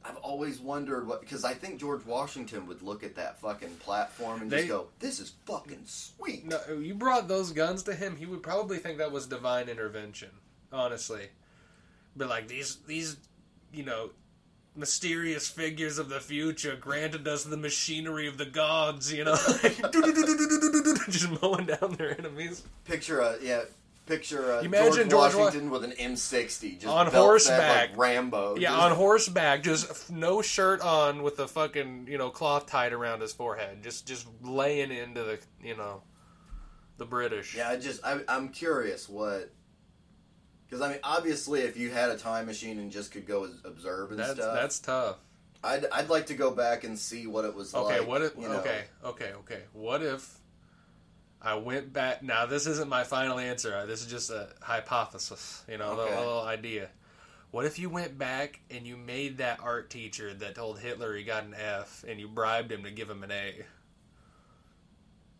I've 0.04 0.16
always 0.16 0.58
wondered 0.58 1.06
what, 1.06 1.20
because 1.20 1.44
I 1.44 1.54
think 1.54 1.78
George 1.78 2.04
Washington 2.04 2.66
would 2.66 2.82
look 2.82 3.04
at 3.04 3.14
that 3.16 3.38
fucking 3.40 3.76
platform 3.76 4.42
and 4.42 4.50
They- 4.50 4.58
just 4.58 4.68
go, 4.68 4.88
this 4.98 5.20
is 5.20 5.32
fucking 5.46 5.82
sweet. 5.86 6.46
No, 6.46 6.58
you 6.80 6.94
brought 6.94 7.28
those 7.28 7.52
guns 7.52 7.82
to 7.84 7.94
him. 7.94 8.16
He 8.16 8.26
would 8.26 8.42
probably 8.42 8.78
think 8.78 8.98
that 8.98 9.12
was 9.12 9.26
divine 9.26 9.68
intervention. 9.68 10.30
Honestly, 10.72 11.28
but 12.16 12.28
like 12.30 12.48
these 12.48 12.78
these, 12.86 13.18
you 13.74 13.84
know, 13.84 14.08
mysterious 14.74 15.48
figures 15.48 15.98
of 15.98 16.08
the 16.08 16.20
future 16.20 16.76
granted 16.76 17.28
us 17.28 17.44
the 17.44 17.56
machinery 17.56 18.26
of 18.26 18.38
the 18.38 18.46
gods. 18.46 19.12
You 19.12 19.24
know, 19.24 19.36
just 21.08 21.42
mowing 21.42 21.66
down 21.66 21.94
their 21.98 22.18
enemies 22.18 22.62
Picture 22.84 23.20
a, 23.20 23.36
yeah, 23.42 23.62
picture 24.06 24.50
a 24.52 24.62
Imagine 24.62 25.08
George 25.08 25.32
George 25.32 25.34
Wa- 25.34 25.44
Washington 25.44 25.70
with 25.70 25.84
an 25.84 25.92
M60, 25.92 26.74
just 26.80 26.86
On 26.86 27.06
horseback. 27.06 27.90
like 27.90 27.98
Rambo. 27.98 28.56
Yeah, 28.56 28.70
just- 28.70 28.82
on 28.82 28.92
horseback, 28.92 29.62
just 29.62 29.90
f- 29.90 30.10
no 30.10 30.42
shirt 30.42 30.80
on, 30.80 31.22
with 31.22 31.36
the 31.36 31.48
fucking 31.48 32.06
you 32.10 32.18
know 32.18 32.30
cloth 32.30 32.66
tied 32.66 32.92
around 32.92 33.20
his 33.20 33.32
forehead, 33.32 33.82
just 33.82 34.06
just 34.06 34.26
laying 34.42 34.90
into 34.90 35.22
the 35.22 35.38
you 35.62 35.76
know, 35.76 36.02
the 36.98 37.04
British. 37.04 37.54
Yeah, 37.56 37.68
I 37.70 37.76
just 37.76 38.04
I, 38.04 38.20
I'm 38.28 38.48
curious 38.48 39.08
what 39.08 39.50
because 40.72 40.86
I 40.86 40.90
mean 40.90 41.00
obviously 41.04 41.60
if 41.60 41.76
you 41.76 41.90
had 41.90 42.08
a 42.08 42.16
time 42.16 42.46
machine 42.46 42.78
and 42.78 42.90
just 42.90 43.12
could 43.12 43.26
go 43.26 43.46
observe 43.62 44.10
and 44.10 44.18
that's 44.18 44.32
stuff, 44.32 44.54
that's 44.54 44.78
tough. 44.78 45.16
I'd 45.62 45.84
I'd 45.92 46.08
like 46.08 46.26
to 46.26 46.34
go 46.34 46.50
back 46.50 46.84
and 46.84 46.98
see 46.98 47.26
what 47.26 47.44
it 47.44 47.54
was 47.54 47.74
Okay, 47.74 47.98
like. 47.98 48.08
what 48.08 48.22
if? 48.22 48.34
you 48.36 48.48
know. 48.48 48.60
Okay, 48.60 48.84
okay, 49.04 49.32
okay. 49.40 49.60
What 49.74 50.02
if 50.02 50.38
I 51.42 51.56
went 51.56 51.92
back? 51.92 52.22
Now, 52.22 52.46
this 52.46 52.66
isn't 52.66 52.88
my 52.88 53.04
final 53.04 53.38
answer. 53.38 53.74
Uh, 53.74 53.84
this 53.84 54.00
is 54.00 54.06
just 54.06 54.30
a 54.30 54.48
hypothesis. 54.62 55.62
You 55.68 55.76
know, 55.76 55.92
a, 55.92 55.94
little, 55.94 56.18
a 56.18 56.24
little 56.24 56.42
idea. 56.42 56.88
What 57.50 57.66
if 57.66 57.78
you 57.78 57.90
went 57.90 58.16
back 58.16 58.60
and 58.70 58.86
you 58.86 58.96
made 58.96 59.38
that 59.38 59.60
art 59.62 59.90
teacher 59.90 60.32
that 60.32 60.54
told 60.54 60.78
Hitler 60.78 61.14
he 61.14 61.22
got 61.22 61.44
an 61.44 61.54
F, 61.54 62.02
and 62.08 62.18
you 62.18 62.28
bribed 62.28 62.72
him 62.72 62.84
to 62.84 62.90
give 62.90 63.10
him 63.10 63.22
an 63.22 63.30
A? 63.30 63.56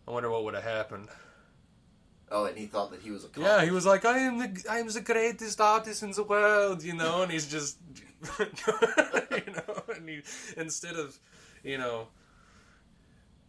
I 0.07 0.11
wonder 0.11 0.28
what 0.28 0.45
would 0.45 0.55
have 0.55 0.62
happened. 0.62 1.09
Oh, 2.35 2.47
and 2.47 2.57
he 2.57 2.64
thought 2.64 2.91
that 2.93 3.03
he 3.03 3.11
was 3.11 3.24
a 3.24 3.28
cop. 3.28 3.45
Yeah, 3.45 3.62
he 3.62 3.70
was 3.70 3.85
like, 3.85 4.05
"I 4.07 4.18
am 4.18 4.39
the 4.39 4.64
I 4.68 4.78
am 4.78 4.89
the 4.89 5.03
greatest 5.03 5.61
artist 5.61 6.03
in 6.03 6.12
the 6.12 6.24
world," 6.24 6.83
you 6.83 6.95
know, 6.95 7.22
and 7.22 7.30
he's 7.30 7.47
just, 7.47 7.76
you 8.39 9.53
know, 9.53 9.83
and 9.95 10.09
he, 10.09 10.22
instead 10.57 10.97
of, 10.97 11.18
you 11.62 11.76
know, 11.76 12.09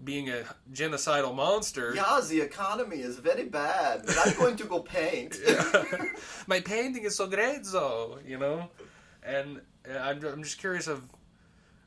being 0.03 0.29
a 0.29 0.43
genocidal 0.73 1.33
monster, 1.33 1.93
Yeah, 1.95 2.19
the 2.27 2.41
economy 2.41 2.97
is 2.97 3.19
very 3.19 3.45
bad, 3.45 4.03
I'm 4.25 4.33
going 4.35 4.57
to 4.57 4.65
go 4.65 4.81
paint. 4.81 5.37
my 6.47 6.59
painting 6.59 7.03
is 7.03 7.15
so 7.15 7.27
great, 7.27 7.63
though, 7.63 8.19
you 8.27 8.37
know, 8.37 8.69
and 9.23 9.61
uh, 9.89 9.97
I'm 9.97 10.23
I'm 10.25 10.43
just 10.43 10.59
curious 10.59 10.87
of 10.87 11.01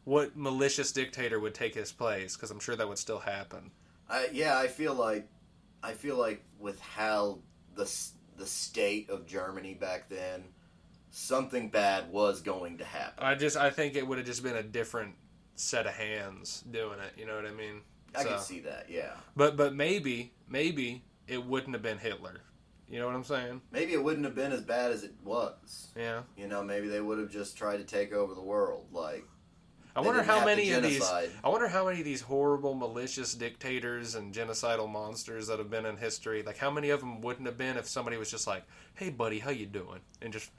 what 0.05 0.35
malicious 0.35 0.93
dictator 0.93 1.39
would 1.41 1.53
take 1.53 1.75
his 1.75 1.93
place 1.93 2.37
because 2.37 2.51
I'm 2.51 2.61
sure 2.61 2.77
that 2.77 2.89
would 2.89 2.99
still 2.99 3.19
happen. 3.19 3.71
I, 4.09 4.29
yeah, 4.33 4.57
I 4.57 4.69
feel 4.69 4.95
like 4.95 5.29
I 5.83 5.93
feel 5.93 6.17
like 6.17 6.43
with 6.59 6.81
how 6.81 7.39
the 7.75 7.91
the 8.37 8.47
state 8.47 9.09
of 9.11 9.27
Germany 9.27 9.75
back 9.75 10.09
then, 10.09 10.45
something 11.11 11.69
bad 11.69 12.11
was 12.11 12.41
going 12.41 12.79
to 12.79 12.85
happen. 12.85 13.25
I 13.25 13.35
just 13.35 13.57
I 13.57 13.71
think 13.71 13.95
it 13.97 14.07
would 14.07 14.19
have 14.19 14.27
just 14.27 14.43
been 14.43 14.57
a 14.57 14.63
different 14.63 15.15
set 15.55 15.87
of 15.87 15.95
hands 15.95 16.63
doing 16.71 16.99
it. 17.01 17.13
You 17.19 17.27
know 17.27 17.37
what 17.37 17.47
I 17.47 17.53
mean? 17.53 17.81
I 18.15 18.23
So- 18.23 18.29
can 18.31 18.39
see 18.41 18.61
that. 18.61 18.91
Yeah, 18.91 19.15
But 19.35 19.57
but 19.57 19.75
maybe 19.75 20.33
maybe 20.49 21.03
it 21.27 21.45
wouldn't 21.45 21.73
have 21.75 21.83
been 21.83 21.99
Hitler. 21.99 22.41
You 22.89 23.01
know 23.01 23.07
what 23.07 23.17
I'm 23.17 23.25
saying? 23.25 23.63
maybe 23.73 23.95
it 23.95 24.03
wouldn't 24.05 24.25
have 24.25 24.37
been 24.37 24.53
as 24.53 24.61
bad 24.61 24.93
as 24.93 25.03
it 25.03 25.13
was. 25.25 25.89
Yeah. 25.97 26.23
You 26.37 26.47
know, 26.47 26.63
maybe 26.63 26.87
they 26.87 27.01
would 27.01 27.19
have 27.19 27.31
just 27.31 27.57
tried 27.59 27.79
to 27.79 27.85
take 27.85 28.13
over 28.13 28.33
the 28.33 28.41
world. 28.43 28.87
Like, 28.93 29.25
I 29.97 30.01
wonder 30.01 30.23
how 30.23 30.45
many 30.45 30.71
of 30.73 30.83
these. 30.83 31.03
I 31.03 31.49
wonder 31.49 31.69
how 31.69 31.87
many 31.87 32.01
of 32.01 32.05
these 32.05 32.21
horrible, 32.21 32.75
malicious 32.75 33.35
dictators 33.35 34.15
and 34.15 34.33
genocidal 34.33 34.91
monsters 34.91 35.47
that 35.47 35.59
have 35.59 35.71
been 35.71 35.87
in 35.87 35.97
history. 35.97 36.43
Like 36.43 36.59
how 36.59 36.71
many 36.71 36.91
of 36.91 37.01
them 37.01 37.23
wouldn't 37.23 37.47
have 37.47 37.57
been 37.57 37.79
if 37.79 37.87
somebody 37.87 38.19
was 38.19 38.31
just 38.31 38.47
like, 38.47 38.65
"Hey, 38.95 39.09
buddy, 39.09 39.39
how 39.39 39.51
you 39.51 39.65
doing?" 39.65 40.01
and 40.21 40.33
just, 40.33 40.51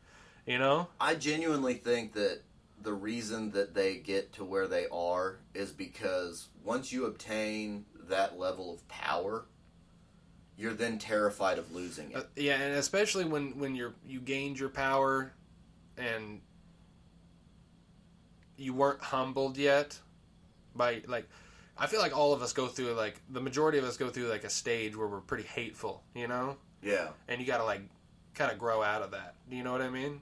you 0.47 0.57
know, 0.57 0.87
I 0.99 1.15
genuinely 1.15 1.75
think 1.75 2.13
that 2.13 2.41
the 2.81 2.93
reason 2.93 3.51
that 3.51 3.75
they 3.75 3.97
get 3.97 4.33
to 4.33 4.43
where 4.43 4.67
they 4.67 4.87
are 4.91 5.37
is 5.53 5.71
because 5.71 6.47
once 6.63 6.91
you 6.91 7.05
obtain 7.05 7.85
that 8.07 8.39
level 8.39 8.73
of 8.73 8.87
power, 8.87 9.45
you're 10.57 10.73
then 10.73 10.97
terrified 10.97 11.59
of 11.59 11.71
losing 11.73 12.11
it. 12.11 12.17
Uh, 12.17 12.23
yeah, 12.35 12.55
and 12.55 12.75
especially 12.75 13.25
when 13.25 13.57
when 13.59 13.75
you're 13.75 13.93
you 14.03 14.19
gained 14.19 14.59
your 14.59 14.69
power, 14.69 15.33
and 15.95 16.41
you 18.57 18.73
weren't 18.73 19.01
humbled 19.01 19.57
yet 19.57 19.99
by 20.75 21.01
like. 21.07 21.27
I 21.79 21.85
feel 21.85 21.99
like 21.99 22.17
all 22.17 22.33
of 22.33 22.41
us 22.41 22.53
go 22.53 22.67
through 22.67 22.93
like 22.93 23.21
the 23.29 23.39
majority 23.39 23.77
of 23.77 23.83
us 23.83 23.97
go 23.97 24.09
through 24.09 24.29
like 24.29 24.43
a 24.43 24.49
stage 24.49 24.95
where 24.97 25.07
we're 25.07 25.21
pretty 25.21 25.43
hateful, 25.43 26.03
you 26.15 26.27
know. 26.27 26.57
yeah, 26.81 27.09
and 27.27 27.39
you 27.39 27.45
got 27.45 27.59
to 27.59 27.63
like 27.65 27.81
kind 28.33 28.51
of 28.51 28.57
grow 28.57 28.81
out 28.81 29.03
of 29.03 29.11
that. 29.11 29.35
Do 29.49 29.55
you 29.55 29.63
know 29.63 29.71
what 29.71 29.81
I 29.81 29.89
mean? 29.89 30.21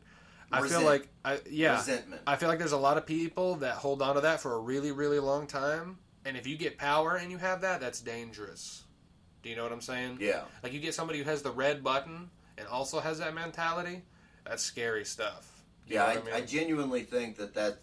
I 0.51 0.67
feel 0.67 0.81
like 0.83 1.07
I 1.23 1.39
yeah, 1.49 1.77
resentment. 1.77 2.21
I 2.27 2.35
feel 2.35 2.49
like 2.49 2.59
there's 2.59 2.71
a 2.73 2.77
lot 2.77 2.97
of 2.97 3.05
people 3.05 3.55
that 3.55 3.75
hold 3.75 4.01
on 4.01 4.15
to 4.15 4.21
that 4.21 4.41
for 4.41 4.53
a 4.53 4.59
really 4.59 4.91
really 4.91 5.19
long 5.19 5.47
time, 5.47 5.97
and 6.25 6.35
if 6.35 6.45
you 6.45 6.57
get 6.57 6.77
power 6.77 7.15
and 7.15 7.31
you 7.31 7.37
have 7.37 7.61
that, 7.61 7.79
that's 7.79 8.01
dangerous. 8.01 8.83
Do 9.41 9.49
you 9.49 9.55
know 9.55 9.63
what 9.63 9.71
I'm 9.71 9.81
saying? 9.81 10.17
yeah, 10.19 10.41
Like 10.63 10.73
you 10.73 10.79
get 10.79 10.93
somebody 10.93 11.19
who 11.19 11.25
has 11.25 11.41
the 11.41 11.51
red 11.51 11.83
button 11.83 12.29
and 12.57 12.67
also 12.67 12.99
has 12.99 13.19
that 13.19 13.33
mentality, 13.35 14.01
That's 14.43 14.63
scary 14.63 15.05
stuff. 15.05 15.54
You 15.87 15.95
Yeah, 15.95 16.01
know 16.03 16.09
I, 16.09 16.15
what 16.17 16.33
I, 16.33 16.41
genuinely 16.41 17.03
think 17.03 17.37
that, 17.37 17.53
that 17.55 17.79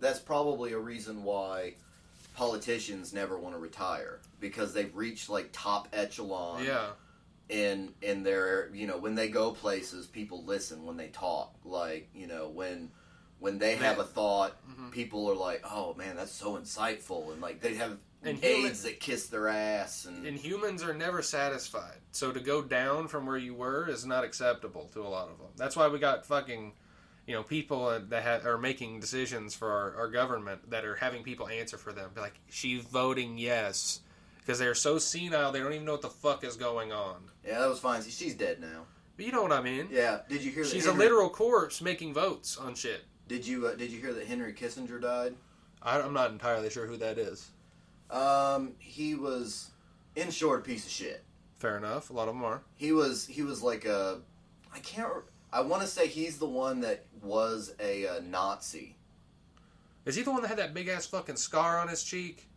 that's 0.00 0.18
probably 0.18 0.72
a 0.72 0.78
reason 0.78 1.22
why 1.22 1.74
politicians 2.34 3.12
never 3.12 3.38
want 3.38 3.54
to 3.54 3.58
retire 3.58 4.18
because 4.40 4.72
they've 4.72 4.94
reached 4.96 5.28
like 5.28 5.50
top 5.52 5.88
echelon 5.92 6.64
yeah. 6.64 6.86
in 7.48 7.92
in 8.00 8.22
their 8.22 8.70
you 8.72 8.86
know 8.86 8.96
when 8.96 9.14
they 9.14 9.28
go 9.28 9.50
places 9.50 10.06
people 10.06 10.42
listen 10.44 10.86
when 10.86 10.96
they 10.96 11.08
talk 11.08 11.54
like 11.64 12.08
you 12.14 12.26
know 12.26 12.48
when 12.48 12.90
when 13.38 13.58
they 13.58 13.76
have 13.76 13.98
a 13.98 14.04
thought 14.04 14.56
Mm-hmm. 14.70 14.90
people 14.90 15.28
are 15.28 15.34
like 15.34 15.62
oh 15.70 15.92
man 15.94 16.16
that's 16.16 16.32
so 16.32 16.56
insightful 16.56 17.32
and 17.32 17.42
like 17.42 17.60
they 17.60 17.74
have 17.74 17.98
And 18.24 18.42
aides 18.42 18.84
that 18.84 18.98
kiss 19.00 19.26
their 19.26 19.48
ass 19.48 20.06
and, 20.06 20.24
And 20.26 20.38
humans 20.38 20.82
are 20.82 20.94
never 20.94 21.20
satisfied. 21.22 21.96
So 22.12 22.30
to 22.32 22.40
go 22.40 22.62
down 22.62 23.08
from 23.08 23.26
where 23.26 23.36
you 23.36 23.52
were 23.54 23.88
is 23.90 24.06
not 24.06 24.22
acceptable 24.24 24.88
to 24.94 25.00
a 25.02 25.08
lot 25.08 25.28
of 25.28 25.38
them. 25.38 25.48
That's 25.56 25.74
why 25.76 25.88
we 25.88 25.98
got 25.98 26.24
fucking, 26.24 26.72
you 27.26 27.34
know, 27.34 27.42
people 27.42 27.98
that 28.08 28.22
ha- 28.22 28.48
are 28.48 28.58
making 28.58 29.00
decisions 29.00 29.54
for 29.54 29.70
our, 29.70 29.96
our 29.96 30.08
government 30.10 30.70
that 30.70 30.84
are 30.84 30.96
having 30.96 31.22
people 31.22 31.48
answer 31.48 31.78
for 31.78 31.92
them. 31.92 32.10
Like, 32.16 32.34
she's 32.50 32.82
voting 32.82 33.38
yes. 33.38 34.00
Because 34.38 34.58
they're 34.58 34.74
so 34.74 34.98
senile, 34.98 35.52
they 35.52 35.60
don't 35.60 35.72
even 35.72 35.84
know 35.86 35.92
what 35.92 36.02
the 36.02 36.08
fuck 36.10 36.42
is 36.42 36.56
going 36.56 36.90
on. 36.92 37.16
yeah 37.46 37.60
that 37.60 37.68
was 37.68 37.78
fine 37.78 38.02
she's 38.02 38.34
dead 38.34 38.60
now 38.60 38.82
But 39.16 39.26
you 39.26 39.30
know 39.32 39.42
what 39.42 39.52
I 39.52 39.62
mean? 39.62 39.86
yeah 39.90 40.20
did 40.28 40.42
you 40.42 40.50
hear 40.50 40.64
that 40.64 40.70
She's 40.72 40.86
a 40.86 40.92
literal 40.92 41.30
corpse 41.30 41.80
making 41.80 42.12
votes 42.12 42.56
on 42.56 42.74
shit. 42.74 43.02
did 43.28 43.46
you 43.46 43.68
uh, 43.68 43.76
did 43.76 43.92
you 43.92 44.00
hear 44.00 44.12
that 44.14 44.26
Henry 44.26 44.52
Kissinger 44.52 45.00
died 45.00 45.34
I, 45.80 46.00
I'm 46.00 46.12
not 46.12 46.32
entirely 46.32 46.70
sure 46.70 46.86
who 46.88 46.96
that 46.96 47.18
is. 47.18 47.50
um 48.10 48.72
he 48.80 49.14
was 49.14 49.70
in 50.16 50.30
short 50.32 50.60
a 50.60 50.62
piece 50.64 50.84
of 50.86 50.90
shit 50.90 51.22
Fair 51.60 51.76
enough. 51.76 52.10
A 52.10 52.12
lot 52.12 52.26
of 52.26 52.34
them 52.34 52.42
are. 52.44 52.62
He 52.74 52.90
was 52.90 53.24
he 53.24 53.42
was 53.42 53.62
like 53.62 53.84
a 53.84 54.18
I 54.74 54.80
can't 54.80 55.08
I 55.52 55.60
want 55.60 55.82
to 55.82 55.88
say 55.88 56.06
he's 56.06 56.38
the 56.38 56.46
one 56.46 56.80
that 56.80 57.04
was 57.22 57.74
a, 57.80 58.06
uh 58.06 58.20
Nazi. 58.28 58.96
Is 60.04 60.14
he 60.16 60.22
the 60.22 60.30
one 60.32 60.42
that 60.42 60.48
had 60.48 60.58
that 60.58 60.74
big 60.74 60.88
ass 60.88 61.06
fucking 61.06 61.36
scar 61.36 61.78
on 61.78 61.88
his 61.88 62.02
cheek? 62.02 62.48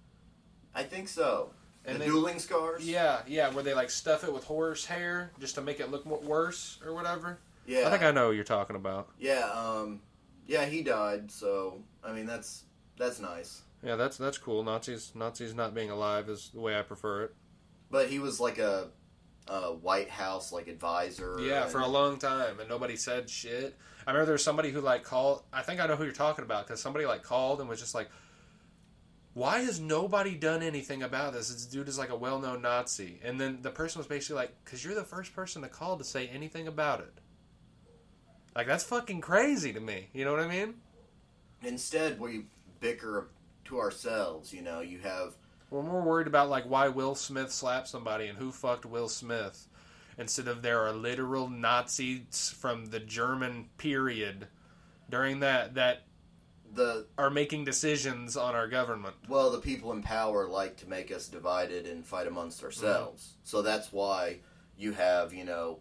I 0.74 0.84
think 0.84 1.08
so. 1.08 1.52
And 1.86 1.96
the 1.96 2.00
they- 2.00 2.06
dueling 2.08 2.40
scars. 2.40 2.88
Yeah, 2.88 3.20
yeah, 3.28 3.50
where 3.54 3.64
they 3.64 3.74
like 3.74 3.90
stuff 3.92 4.24
it 4.24 4.34
with 4.34 4.44
horse 4.44 4.86
hair 4.86 5.32
just 5.40 5.56
to 5.56 5.62
make 5.62 5.80
it 5.80 5.92
look 5.92 6.06
worse 6.06 6.80
or 6.86 6.94
whatever. 6.94 7.38
yeah, 7.68 7.88
I 7.88 7.92
think 7.92 8.02
I 8.04 8.12
know 8.12 8.28
what 8.28 8.36
you're 8.36 8.44
talking 8.44 8.76
about. 8.76 9.10
yeah, 9.20 9.50
um, 9.54 10.02
yeah. 10.48 10.66
He 10.66 10.82
died. 10.82 11.30
So 11.32 11.82
I 12.04 12.12
mean, 12.14 12.26
that's 12.26 12.64
that's 12.98 13.20
nice. 13.20 13.62
Yeah, 13.84 13.96
that's 13.98 14.18
that's 14.18 14.40
cool. 14.40 14.64
Nazis 14.64 15.12
Nazis 15.14 15.54
not 15.54 15.76
being 15.76 15.92
alive 15.92 16.28
is 16.30 16.50
the 16.54 16.60
way 16.62 16.78
I 16.78 16.82
prefer 16.82 17.24
it. 17.26 17.36
But 17.92 18.10
he 18.10 18.18
was 18.18 18.40
like 18.40 18.58
a, 18.58 18.88
a 19.48 19.74
White 19.74 20.10
House 20.10 20.52
like 20.52 20.68
advisor. 20.68 21.38
Yeah, 21.40 21.64
and- 21.64 21.72
for 21.72 21.80
a 21.80 21.88
long 21.88 22.18
time, 22.18 22.60
and 22.60 22.68
nobody 22.70 22.96
said 22.96 23.30
shit. 23.30 23.78
I 24.08 24.12
remember 24.12 24.26
there 24.26 24.34
was 24.34 24.44
somebody 24.44 24.72
who 24.72 24.82
like 24.82 25.04
called. 25.04 25.44
I 25.52 25.62
think 25.62 25.80
I 25.80 25.88
know 25.88 25.96
who 25.96 26.04
you're 26.04 26.14
talking 26.14 26.46
about 26.46 26.68
because 26.68 26.82
somebody 26.82 27.06
like 27.06 27.24
called 27.24 27.60
and 27.60 27.68
was 27.70 27.80
just 27.80 27.96
like, 27.96 28.10
"Why 29.34 29.60
has 29.60 29.80
nobody 29.80 30.36
done 30.36 30.62
anything 30.62 31.04
about 31.04 31.34
this? 31.34 31.50
This 31.50 31.66
dude 31.66 31.88
is 31.88 31.98
like 31.98 32.10
a 32.10 32.16
well-known 32.16 32.62
Nazi." 32.62 33.20
And 33.24 33.40
then 33.40 33.62
the 33.62 33.72
person 33.72 34.00
was 34.00 34.08
basically 34.08 34.36
like, 34.38 34.64
"Cause 34.66 34.84
you're 34.84 34.96
the 34.96 35.04
first 35.04 35.34
person 35.36 35.62
to 35.64 35.68
call 35.68 35.98
to 35.98 36.04
say 36.04 36.28
anything 36.28 36.68
about 36.68 37.00
it." 37.02 37.14
Like 38.56 38.68
that's 38.68 38.84
fucking 38.84 39.22
crazy 39.22 39.74
to 39.74 39.80
me. 39.80 40.10
You 40.14 40.24
know 40.26 40.32
what 40.32 40.40
I 40.42 40.48
mean? 40.48 40.76
Instead, 41.62 42.20
we 42.20 42.46
bicker 42.80 43.30
to 43.66 43.80
ourselves. 43.80 44.54
You 44.54 44.62
know, 44.62 44.82
you 44.82 45.00
have 45.00 45.36
We're 45.76 45.84
more 45.84 46.02
worried 46.02 46.28
about 46.28 46.50
like 46.50 46.64
why 46.64 46.88
Will 46.88 47.16
Smith 47.16 47.52
slapped 47.52 47.90
somebody 47.90 48.28
and 48.28 48.38
who 48.38 48.54
fucked 48.54 48.86
Will 48.86 49.10
Smith, 49.10 49.68
instead 50.18 50.48
of 50.48 50.62
there 50.62 50.80
are 50.80 50.94
literal 50.94 51.50
Nazis 51.50 52.56
from 52.58 52.86
the 52.86 53.00
German 53.02 53.68
period 53.78 54.48
during 55.10 55.42
that 55.42 55.76
that 55.76 56.04
the 56.74 57.08
are 57.18 57.30
making 57.30 57.66
decisions 57.66 58.38
on 58.38 58.56
our 58.56 58.70
government. 58.70 59.16
well, 59.28 59.52
the 59.52 59.60
people 59.60 59.92
in 59.92 60.02
power 60.02 60.48
like 60.48 60.78
to 60.78 60.90
make 60.90 61.12
us 61.12 61.28
divided 61.28 61.86
and 61.88 62.06
fight 62.06 62.28
amongst 62.28 62.64
ourselves. 62.64 63.24
Mm-hmm. 63.24 63.40
So 63.44 63.62
that's 63.62 63.92
why 63.92 64.38
you 64.78 64.94
have, 64.94 65.34
you 65.34 65.44
know, 65.44 65.80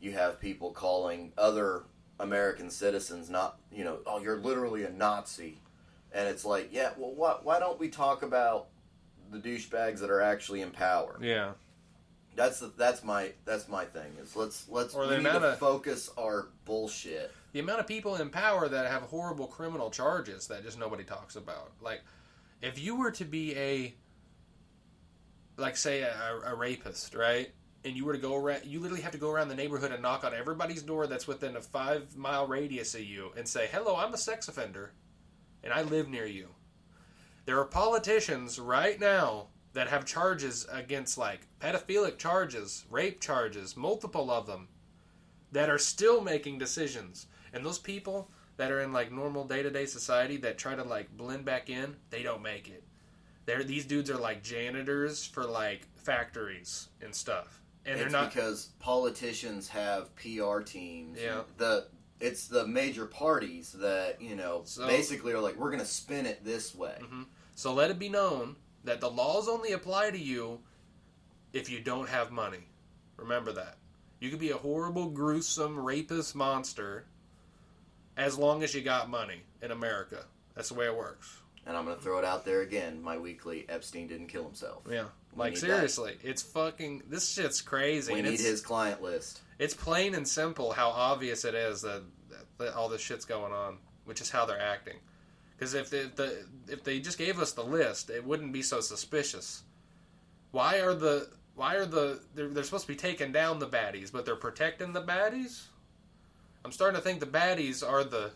you 0.00 0.12
have 0.12 0.40
people 0.40 0.70
calling 0.70 1.32
other 1.36 1.84
American 2.18 2.70
citizens 2.70 3.28
not, 3.28 3.58
you 3.70 3.84
know, 3.84 3.98
oh, 4.06 4.22
you're 4.22 4.38
literally 4.38 4.84
a 4.84 4.90
Nazi. 4.90 5.60
And 6.12 6.26
it's 6.26 6.44
like, 6.44 6.70
yeah, 6.72 6.90
well, 6.96 7.14
why, 7.14 7.36
why 7.42 7.58
don't 7.58 7.78
we 7.78 7.88
talk 7.88 8.22
about 8.22 8.68
the 9.30 9.38
douchebags 9.38 10.00
that 10.00 10.10
are 10.10 10.20
actually 10.20 10.60
in 10.62 10.70
power? 10.70 11.18
Yeah, 11.22 11.52
That's 12.36 12.60
the, 12.60 12.72
that's 12.76 13.02
my 13.04 13.32
that's 13.44 13.68
my 13.68 13.84
thing. 13.84 14.12
Is 14.20 14.34
let's 14.36 14.68
let's 14.68 14.94
Or 14.94 15.02
we 15.02 15.08
the 15.08 15.16
need 15.18 15.24
to 15.24 15.52
of- 15.52 15.58
focus 15.58 16.10
our 16.18 16.48
bullshit. 16.64 17.32
the 17.52 17.60
amount 17.60 17.80
of 17.80 17.86
people 17.86 18.16
in 18.16 18.30
power 18.30 18.68
that 18.68 18.90
have 18.90 19.02
horrible 19.02 19.46
criminal 19.46 19.90
charges 19.90 20.46
that 20.48 20.62
just 20.62 20.78
nobody 20.78 21.04
talks 21.04 21.36
about. 21.36 21.72
Like, 21.80 22.00
if 22.62 22.78
you 22.78 22.94
were 22.96 23.10
to 23.12 23.24
be 23.24 23.56
a, 23.56 23.94
like, 25.56 25.76
say 25.76 26.02
a, 26.02 26.14
a 26.46 26.54
rapist, 26.54 27.14
right? 27.14 27.50
And 27.84 27.96
you 27.96 28.04
were 28.04 28.12
to 28.12 28.18
go 28.18 28.36
around, 28.36 28.66
you 28.66 28.78
literally 28.80 29.02
have 29.02 29.12
to 29.12 29.18
go 29.18 29.30
around 29.30 29.48
the 29.48 29.54
neighborhood 29.54 29.90
and 29.90 30.02
knock 30.02 30.22
on 30.24 30.34
everybody's 30.34 30.82
door 30.82 31.06
that's 31.06 31.26
within 31.26 31.56
a 31.56 31.60
five 31.62 32.14
mile 32.16 32.46
radius 32.46 32.94
of 32.94 33.00
you 33.02 33.30
and 33.38 33.48
say, 33.48 33.68
"Hello, 33.72 33.96
I'm 33.96 34.12
a 34.12 34.18
sex 34.18 34.48
offender, 34.48 34.92
and 35.64 35.72
I 35.72 35.82
live 35.82 36.06
near 36.08 36.26
you." 36.26 36.48
There 37.50 37.58
are 37.58 37.64
politicians 37.64 38.60
right 38.60 39.00
now 39.00 39.48
that 39.72 39.88
have 39.88 40.04
charges 40.04 40.68
against 40.70 41.18
like 41.18 41.48
pedophilic 41.58 42.16
charges, 42.16 42.84
rape 42.88 43.20
charges, 43.20 43.76
multiple 43.76 44.30
of 44.30 44.46
them, 44.46 44.68
that 45.50 45.68
are 45.68 45.76
still 45.76 46.20
making 46.20 46.58
decisions. 46.58 47.26
And 47.52 47.66
those 47.66 47.80
people 47.80 48.30
that 48.56 48.70
are 48.70 48.80
in 48.82 48.92
like 48.92 49.10
normal 49.10 49.42
day 49.48 49.64
to 49.64 49.70
day 49.70 49.84
society 49.84 50.36
that 50.36 50.58
try 50.58 50.76
to 50.76 50.84
like 50.84 51.10
blend 51.16 51.44
back 51.44 51.68
in, 51.68 51.96
they 52.10 52.22
don't 52.22 52.40
make 52.40 52.68
it. 52.68 52.84
They're 53.46 53.64
these 53.64 53.84
dudes 53.84 54.10
are 54.10 54.16
like 54.16 54.44
janitors 54.44 55.26
for 55.26 55.42
like 55.44 55.88
factories 55.96 56.86
and 57.02 57.12
stuff. 57.12 57.60
And 57.84 57.94
it's 57.98 58.12
they're 58.12 58.20
not 58.22 58.32
because 58.32 58.68
politicians 58.78 59.66
have 59.70 60.14
PR 60.14 60.60
teams. 60.60 61.18
Yeah. 61.20 61.40
The 61.56 61.88
it's 62.20 62.46
the 62.46 62.64
major 62.64 63.06
parties 63.06 63.72
that 63.72 64.22
you 64.22 64.36
know 64.36 64.62
So- 64.66 64.86
basically 64.86 65.32
are 65.32 65.40
like 65.40 65.56
we're 65.56 65.72
gonna 65.72 65.84
spin 65.84 66.26
it 66.26 66.44
this 66.44 66.76
way. 66.76 66.96
Mhm. 67.00 67.26
So 67.60 67.74
let 67.74 67.90
it 67.90 67.98
be 67.98 68.08
known 68.08 68.56
that 68.84 69.02
the 69.02 69.10
laws 69.10 69.46
only 69.46 69.72
apply 69.72 70.12
to 70.12 70.18
you 70.18 70.60
if 71.52 71.68
you 71.68 71.78
don't 71.78 72.08
have 72.08 72.30
money. 72.30 72.64
Remember 73.18 73.52
that. 73.52 73.76
You 74.18 74.30
could 74.30 74.38
be 74.38 74.48
a 74.48 74.56
horrible, 74.56 75.10
gruesome, 75.10 75.78
rapist 75.78 76.34
monster 76.34 77.04
as 78.16 78.38
long 78.38 78.62
as 78.62 78.74
you 78.74 78.80
got 78.80 79.10
money 79.10 79.42
in 79.60 79.72
America. 79.72 80.24
That's 80.54 80.70
the 80.70 80.74
way 80.74 80.86
it 80.86 80.96
works. 80.96 81.36
And 81.66 81.76
I'm 81.76 81.84
gonna 81.84 82.00
throw 82.00 82.18
it 82.18 82.24
out 82.24 82.46
there 82.46 82.62
again. 82.62 83.02
My 83.02 83.18
weekly 83.18 83.66
Epstein 83.68 84.06
didn't 84.06 84.28
kill 84.28 84.44
himself. 84.44 84.84
Yeah. 84.88 85.08
We 85.34 85.40
Like 85.40 85.52
need 85.52 85.60
that. 85.60 85.66
seriously, 85.66 86.16
it's 86.22 86.40
fucking 86.40 87.02
this 87.10 87.28
shit's 87.28 87.60
crazy. 87.60 88.10
We 88.10 88.20
and 88.20 88.28
need 88.28 88.34
it's, 88.36 88.42
his 88.42 88.62
client 88.62 89.02
list. 89.02 89.42
it's 89.58 89.74
plain 89.74 90.14
and 90.14 90.26
simple 90.26 90.72
how 90.72 90.88
obvious 90.88 91.44
it 91.44 91.54
is 91.54 91.82
that, 91.82 92.04
that 92.56 92.72
all 92.72 92.88
this 92.88 93.02
shit's 93.02 93.26
going 93.26 93.52
on, 93.52 93.76
which 94.06 94.22
is 94.22 94.30
how 94.30 94.46
they're 94.46 94.58
acting. 94.58 94.96
Because 95.60 95.74
if 95.74 95.90
they, 95.90 96.04
the 96.06 96.46
if 96.68 96.84
they 96.84 97.00
just 97.00 97.18
gave 97.18 97.38
us 97.38 97.52
the 97.52 97.62
list, 97.62 98.08
it 98.08 98.24
wouldn't 98.24 98.50
be 98.50 98.62
so 98.62 98.80
suspicious. 98.80 99.62
Why 100.52 100.80
are 100.80 100.94
the 100.94 101.28
why 101.54 101.74
are 101.74 101.84
the 101.84 102.18
they're, 102.34 102.48
they're 102.48 102.64
supposed 102.64 102.86
to 102.86 102.92
be 102.92 102.96
taking 102.96 103.30
down 103.30 103.58
the 103.58 103.66
baddies, 103.68 104.10
but 104.10 104.24
they're 104.24 104.36
protecting 104.36 104.94
the 104.94 105.02
baddies? 105.02 105.64
I'm 106.64 106.72
starting 106.72 106.96
to 106.98 107.02
think 107.02 107.20
the 107.20 107.26
baddies 107.26 107.86
are 107.86 108.04
the 108.04 108.30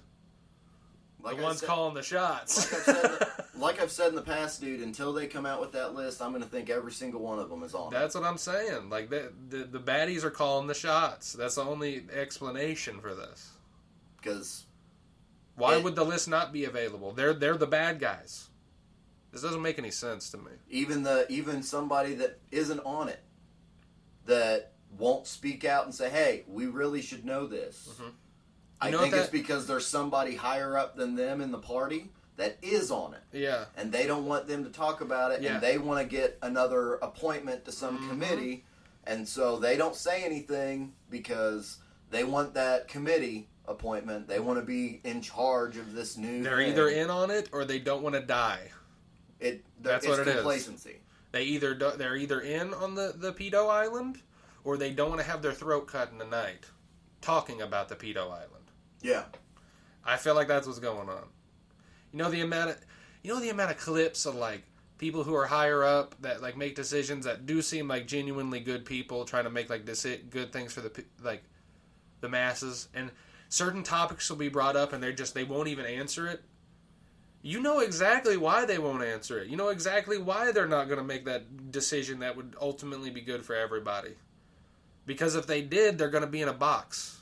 Like 1.23 1.37
the 1.37 1.43
I 1.43 1.45
ones 1.47 1.61
said, 1.61 1.67
calling 1.67 1.95
the 1.95 2.03
shots. 2.03 2.71
Like 2.71 2.75
I've, 2.79 2.85
said, 2.85 3.29
like 3.59 3.81
I've 3.81 3.91
said 3.91 4.09
in 4.11 4.17
the 4.17 4.23
past, 4.23 4.61
dude. 4.61 4.81
Until 4.83 5.15
they 5.15 5.27
come 5.27 5.47
out 5.47 5.63
with 5.63 5.73
that 5.73 5.95
list, 5.95 6.21
I'm 6.21 6.31
gonna 6.33 6.45
think 6.45 6.69
every 6.69 6.93
single 6.93 7.23
one 7.23 7.39
of 7.39 7.49
them 7.49 7.63
is 7.63 7.75
on. 7.75 7.87
it. 7.91 7.99
That's 7.99 8.15
what 8.15 8.25
I'm 8.25 8.37
saying. 8.39 8.91
Like 8.91 9.09
the, 9.09 9.33
the 9.49 9.65
the 9.65 9.81
baddies 9.81 10.25
are 10.25 10.31
calling 10.31 10.67
the 10.67 10.75
shots. 10.75 11.33
That's 11.33 11.55
the 11.55 11.63
only 11.65 12.05
explanation 12.13 13.01
for 13.01 13.15
this. 13.15 13.51
because 14.21 14.65
Why 15.57 15.77
It- 15.77 15.85
would 15.85 15.95
the 15.95 16.05
list 16.05 16.29
not 16.29 16.53
be 16.53 16.65
available? 16.65 17.13
They're 17.13 17.35
they're 17.35 17.57
the 17.57 17.67
bad 17.67 18.01
guys. 18.01 18.49
This 19.33 19.43
doesn't 19.43 19.63
make 19.63 19.79
any 19.79 19.91
sense 19.91 20.31
to 20.31 20.39
me. 20.39 20.53
even 20.69 21.03
the 21.03 21.27
even 21.31 21.63
somebody 21.63 22.15
that 22.15 22.39
isn't 22.51 22.81
on 22.81 23.09
it 23.09 23.23
that 24.27 24.73
won't 24.99 25.27
speak 25.27 25.65
out 25.65 25.85
and 25.85 25.95
say, 25.95 26.09
"Hey, 26.09 26.45
we 26.47 26.67
really 26.67 27.03
should 27.03 27.25
know 27.25 27.47
this." 27.47 27.89
Mhm. 28.01 28.13
I 28.81 28.91
know 28.91 29.01
think 29.01 29.13
what 29.15 29.23
it's 29.23 29.31
because 29.31 29.67
there's 29.67 29.87
somebody 29.87 30.37
higher 30.37 30.77
up 30.77 30.97
than 30.97 31.15
them 31.17 31.41
in 31.41 31.51
the 31.53 31.59
party 31.59 32.11
that 32.37 32.59
is 32.63 32.91
on 32.91 33.15
it, 33.15 33.23
Yeah, 33.33 33.67
and 33.77 33.93
they 33.93 34.07
don't 34.07 34.27
want 34.27 34.47
them 34.49 34.65
to 34.65 34.71
talk 34.71 35.01
about 35.01 35.31
it, 35.33 35.41
Yeah. 35.43 35.55
and 35.55 35.63
they 35.63 35.79
want 35.79 36.01
to 36.01 36.05
get 36.17 36.37
another 36.43 36.95
appointment 36.97 37.65
to 37.65 37.73
some 37.73 37.99
Mhm. 37.99 38.09
committee, 38.09 38.65
and 39.05 39.29
so 39.29 39.59
they 39.59 39.77
don't 39.77 39.95
say 39.95 40.25
anything 40.25 40.95
because 41.11 41.79
they 42.11 42.25
want 42.25 42.55
that 42.55 42.89
committee 42.89 43.49
appointment. 43.67 44.29
They 44.29 44.41
want 44.41 44.59
to 44.59 44.65
be 44.65 45.01
in 45.05 45.21
charge 45.23 45.77
of 45.77 45.93
this 45.95 46.17
new. 46.17 46.43
they're 46.43 46.59
thing. 46.59 46.71
either 46.71 46.89
in 46.89 47.11
on 47.11 47.31
it 47.31 47.49
or 47.53 47.65
they 47.65 47.79
don't 47.79 48.03
want 48.03 48.15
to 48.15 48.21
die. 48.21 48.71
It. 49.41 49.65
That's 49.81 50.05
it's 50.05 50.11
what 50.11 50.21
it 50.21 50.29
is. 50.29 50.35
complacency. 50.37 50.97
They 51.33 51.45
either 51.45 51.75
do, 51.75 51.93
they're 51.97 52.17
either 52.17 52.41
in 52.41 52.73
on 52.75 52.95
the 52.95 53.13
the 53.17 53.33
pedo 53.33 53.69
island 53.69 54.21
or 54.63 54.77
they 54.77 54.91
don't 54.91 55.09
want 55.11 55.21
to 55.21 55.27
have 55.27 55.43
their 55.43 55.53
throat 55.53 55.87
cut 55.87 56.11
in 56.13 56.19
the 56.19 56.25
night. 56.25 56.67
talking 57.21 57.63
about 57.63 57.89
the 57.89 57.97
pedo 57.97 58.31
island. 58.31 58.71
Yeah. 59.03 59.25
I 60.05 60.17
feel 60.17 60.35
like 60.35 60.49
that's 60.49 60.67
what's 60.67 60.79
going 60.79 61.09
on. 61.09 61.25
You 62.13 62.19
know 62.19 62.31
the 62.31 62.43
amount 62.43 62.71
of 62.71 62.77
you 63.23 63.33
know 63.33 63.41
the 63.41 63.51
amount 63.51 63.71
of 63.71 63.79
clips 63.79 64.27
of 64.27 64.35
like 64.35 64.63
people 64.99 65.25
who 65.25 65.35
are 65.35 65.47
higher 65.47 65.83
up 65.83 66.15
that 66.21 66.41
like 66.43 66.57
make 66.57 66.75
decisions 66.77 67.25
that 67.25 67.47
do 67.47 67.61
seem 67.61 67.89
like 67.89 68.07
genuinely 68.07 68.61
good 68.61 68.85
people 68.85 69.25
trying 69.25 69.45
to 69.45 69.51
make 69.51 69.69
like 69.69 69.85
deci- 69.85 70.31
good 70.31 70.53
things 70.53 70.73
for 70.73 70.83
the 70.83 71.05
like 71.23 71.43
the 72.21 72.29
masses 72.29 72.89
and 72.95 73.11
certain 73.55 73.85
topics 73.85 74.29
will 74.29 74.37
be 74.37 74.49
brought 74.49 74.75
up 74.75 74.93
and 74.93 75.03
they 75.03 75.13
just 75.13 75.35
they 75.35 75.45
won't 75.45 75.69
even 75.69 75.87
answer 75.87 76.27
it. 76.27 76.43
You 77.41 77.61
know 77.61 77.81
exactly 77.81 78.37
why 78.37 78.65
they 78.65 78.79
won't 78.79 79.05
answer 79.05 79.39
it. 79.39 79.49
You 79.49 79.57
know 79.57 79.69
exactly 79.69 80.19
why 80.19 80.51
they're 80.51 80.67
not 80.67 80.87
going 80.89 80.99
to 80.99 81.05
make 81.05 81.27
that 81.27 81.71
decision 81.71 82.19
that 82.21 82.37
would 82.37 82.57
ultimately 82.61 83.11
be 83.11 83.21
good 83.21 83.45
for 83.45 83.55
everybody. 83.55 84.15
Because 85.07 85.35
if 85.37 85.47
they 85.47 85.61
did, 85.63 85.99
they're 85.99 86.09
going 86.11 86.25
to 86.25 86.31
be 86.31 86.41
in 86.43 86.49
a 86.49 86.55
box. 86.55 87.21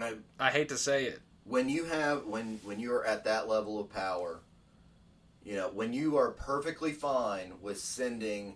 I, 0.00 0.14
I 0.40 0.50
hate 0.50 0.70
to 0.70 0.78
say 0.78 1.04
it. 1.04 1.20
when 1.44 1.68
you 1.68 1.84
have 1.84 2.24
when 2.26 2.58
when 2.64 2.80
you're 2.80 3.04
at 3.06 3.24
that 3.24 3.48
level 3.48 3.78
of 3.80 3.92
power 3.92 4.40
you 5.44 5.54
know 5.54 5.68
when 5.68 5.92
you 5.92 6.16
are 6.16 6.30
perfectly 6.30 6.92
fine 6.92 7.52
with 7.60 7.78
sending 7.78 8.54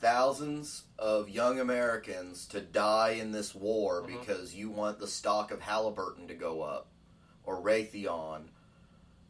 thousands 0.00 0.84
of 0.98 1.28
young 1.28 1.58
americans 1.60 2.46
to 2.46 2.60
die 2.60 3.10
in 3.10 3.32
this 3.32 3.54
war 3.54 4.02
mm-hmm. 4.02 4.18
because 4.18 4.54
you 4.54 4.70
want 4.70 4.98
the 4.98 5.06
stock 5.06 5.50
of 5.50 5.60
halliburton 5.60 6.28
to 6.28 6.34
go 6.34 6.62
up 6.62 6.88
or 7.44 7.60
raytheon 7.62 8.44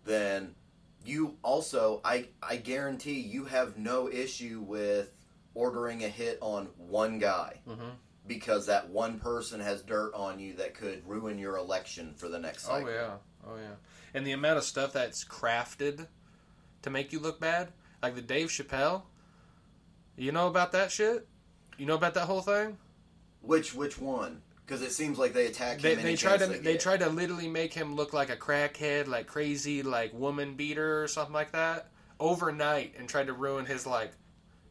then 0.05 0.55
you 1.05 1.37
also 1.43 2.01
i 2.05 2.27
i 2.43 2.57
guarantee 2.57 3.19
you 3.19 3.45
have 3.45 3.79
no 3.79 4.11
issue 4.11 4.62
with 4.66 5.12
ordering 5.59 6.05
a 6.05 6.09
hit 6.09 6.39
on 6.41 6.69
one 6.77 7.19
guy 7.19 7.59
mm-hmm. 7.69 7.91
because 8.29 8.66
that 8.66 8.89
one 8.89 9.19
person 9.19 9.59
has 9.59 9.83
dirt 9.83 10.14
on 10.14 10.39
you 10.39 10.55
that 10.55 10.73
could 10.73 11.03
ruin 11.05 11.37
your 11.37 11.57
election 11.57 12.14
for 12.16 12.29
the 12.29 12.39
next 12.39 12.64
oh, 12.66 12.69
cycle. 12.69 12.89
Oh 12.89 12.93
yeah, 12.93 13.11
oh 13.49 13.57
yeah. 13.57 13.75
And 14.14 14.25
the 14.25 14.33
amount 14.33 14.59
of 14.59 14.64
stuff 14.64 14.93
that's 14.93 15.25
crafted 15.25 16.07
to 16.83 16.91
make 16.91 17.12
you 17.12 17.19
look 17.19 17.41
bad, 17.41 17.73
like 18.03 18.14
the 18.14 18.23
Dave 18.23 18.49
Chappelle. 18.49 19.03
You 20.19 20.33
know 20.33 20.49
about 20.49 20.73
that 20.73 20.91
shit? 20.91 21.27
You 21.79 21.87
know 21.87 21.95
about 21.95 22.14
that 22.14 22.27
whole 22.27 22.41
thing? 22.43 22.77
Which 23.41 23.73
which 23.75 23.99
one? 23.99 24.43
Because 24.66 24.83
it 24.83 24.93
seems 24.93 25.16
like 25.19 25.33
they 25.33 25.47
attack 25.47 25.81
They 25.81 25.93
him. 25.93 26.01
any 26.01 26.11
they 26.11 26.16
try 26.16 26.37
to 26.37 26.47
chance 26.47 26.59
they 26.59 26.73
get. 26.73 26.81
try 26.81 26.97
to 26.99 27.09
literally 27.09 27.49
make 27.49 27.73
him 27.73 27.95
look 27.95 28.12
like 28.12 28.29
a 28.29 28.37
crackhead, 28.37 29.07
like 29.07 29.27
crazy, 29.27 29.83
like 29.83 30.12
woman 30.12 30.55
beater 30.57 31.03
or 31.03 31.09
something 31.09 31.33
like 31.33 31.53
that 31.53 31.89
overnight, 32.21 32.95
and 32.99 33.09
tried 33.09 33.29
to 33.29 33.33
ruin 33.33 33.64
his 33.64 33.87
like 33.87 34.11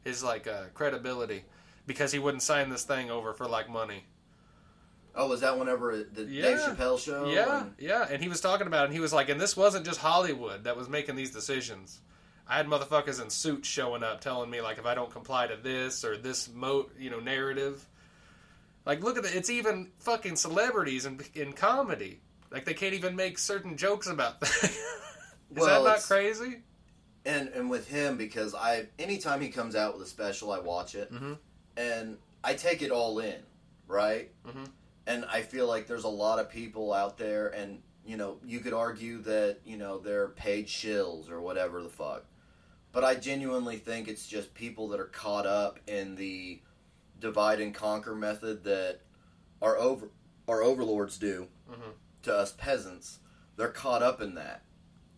his 0.04 0.22
like 0.24 0.48
uh, 0.48 0.66
credibility 0.74 1.44
because 1.88 2.12
he 2.12 2.20
wouldn't 2.20 2.44
sign 2.44 2.70
this 2.70 2.84
thing 2.84 3.10
over 3.10 3.34
for 3.34 3.48
like 3.48 3.70
money. 3.70 4.04
Oh, 5.16 5.30
was 5.30 5.42
that 5.42 5.58
whenever 5.58 5.98
the 5.98 6.26
Dave 6.26 6.30
Yeah. 6.30 6.58
Chappelle 6.76 7.00
show? 7.00 7.28
Yeah, 7.32 7.62
And- 7.62 7.74
yeah. 7.80 8.06
And 8.08 8.22
he 8.22 8.30
was 8.30 8.40
talking 8.40 8.68
about 8.68 8.82
it, 8.84 8.86
and 8.88 8.94
he 8.94 9.00
was 9.00 9.12
like, 9.14 9.30
and 9.30 9.42
this 9.42 9.58
wasn't 9.58 9.84
just 9.86 10.00
Hollywood 10.00 10.66
that 10.66 10.78
was 10.78 10.88
making 10.90 11.16
these 11.16 11.32
decisions. 11.32 12.02
I 12.50 12.58
had 12.58 12.68
motherfuckers 12.68 13.22
in 13.22 13.30
suits 13.30 13.68
showing 13.68 14.04
up 14.04 14.22
telling 14.22 14.50
me, 14.50 14.62
like, 14.62 14.78
if 14.78 14.86
I 14.86 14.96
don't 14.96 15.12
comply 15.12 15.48
to 15.48 15.56
this 15.58 16.04
or 16.06 16.18
this, 16.18 16.50
mo- 16.54 16.90
you 16.98 17.10
know, 17.10 17.20
narrative. 17.20 17.86
Like, 18.86 19.04
look 19.04 19.18
at 19.18 19.26
it. 19.26 19.36
It's 19.36 19.50
even 19.50 19.92
fucking 20.00 20.38
celebrities 20.38 21.06
in, 21.06 21.20
in 21.34 21.52
comedy. 21.54 22.22
Like, 22.50 22.64
they 22.64 22.74
can't 22.74 22.94
even 22.94 23.16
make 23.18 23.38
certain 23.38 23.76
jokes 23.76 24.08
about 24.08 24.40
that. 24.42 24.64
Is 24.64 24.78
Well, 25.52 25.84
that 25.84 25.90
not 25.90 26.02
crazy? 26.02 26.60
and 27.26 27.50
and 27.50 27.70
with 27.70 27.90
him 27.90 28.16
because 28.16 28.56
I 28.56 28.88
anytime 28.98 29.42
he 29.42 29.50
comes 29.50 29.76
out 29.76 29.98
with 29.98 30.08
a 30.08 30.10
special, 30.10 30.52
I 30.54 30.60
watch 30.60 30.96
it, 30.96 31.12
Mhm. 31.12 31.38
and 31.76 32.18
I 32.42 32.54
take 32.54 32.82
it 32.82 32.90
all 32.92 33.20
in, 33.20 33.36
right? 33.88 34.32
Mhm. 34.48 34.70
And 35.08 35.26
I 35.26 35.42
feel 35.42 35.68
like 35.68 35.88
there's 35.88 36.06
a 36.06 36.10
lot 36.10 36.40
of 36.40 36.50
people 36.50 36.94
out 36.94 37.18
there, 37.18 37.48
and 37.50 37.82
you 38.06 38.16
know, 38.16 38.38
you 38.46 38.62
could 38.62 38.72
argue 38.74 39.22
that 39.24 39.60
you 39.66 39.76
know 39.76 39.98
they're 39.98 40.30
paid 40.30 40.68
shills 40.68 41.30
or 41.30 41.42
whatever 41.42 41.84
the 41.84 41.90
fuck, 41.90 42.24
but 42.92 43.04
I 43.04 43.16
genuinely 43.16 43.78
think 43.78 44.08
it's 44.08 44.28
just 44.28 44.54
people 44.54 44.88
that 44.90 45.00
are 45.00 45.06
caught 45.06 45.46
up 45.46 45.80
in 45.88 46.16
the 46.16 46.62
divide 47.20 47.60
and 47.60 47.74
conquer 47.74 48.16
method 48.16 48.64
that 48.64 49.02
our 49.62 49.78
over 49.78 50.10
our 50.48 50.62
overlords 50.64 51.18
do 51.18 51.48
Mhm. 51.70 51.94
to 52.24 52.34
us 52.34 52.54
peasants. 52.54 53.20
They're 53.58 53.68
caught 53.70 54.02
up 54.04 54.22
in 54.22 54.36
that. 54.36 54.64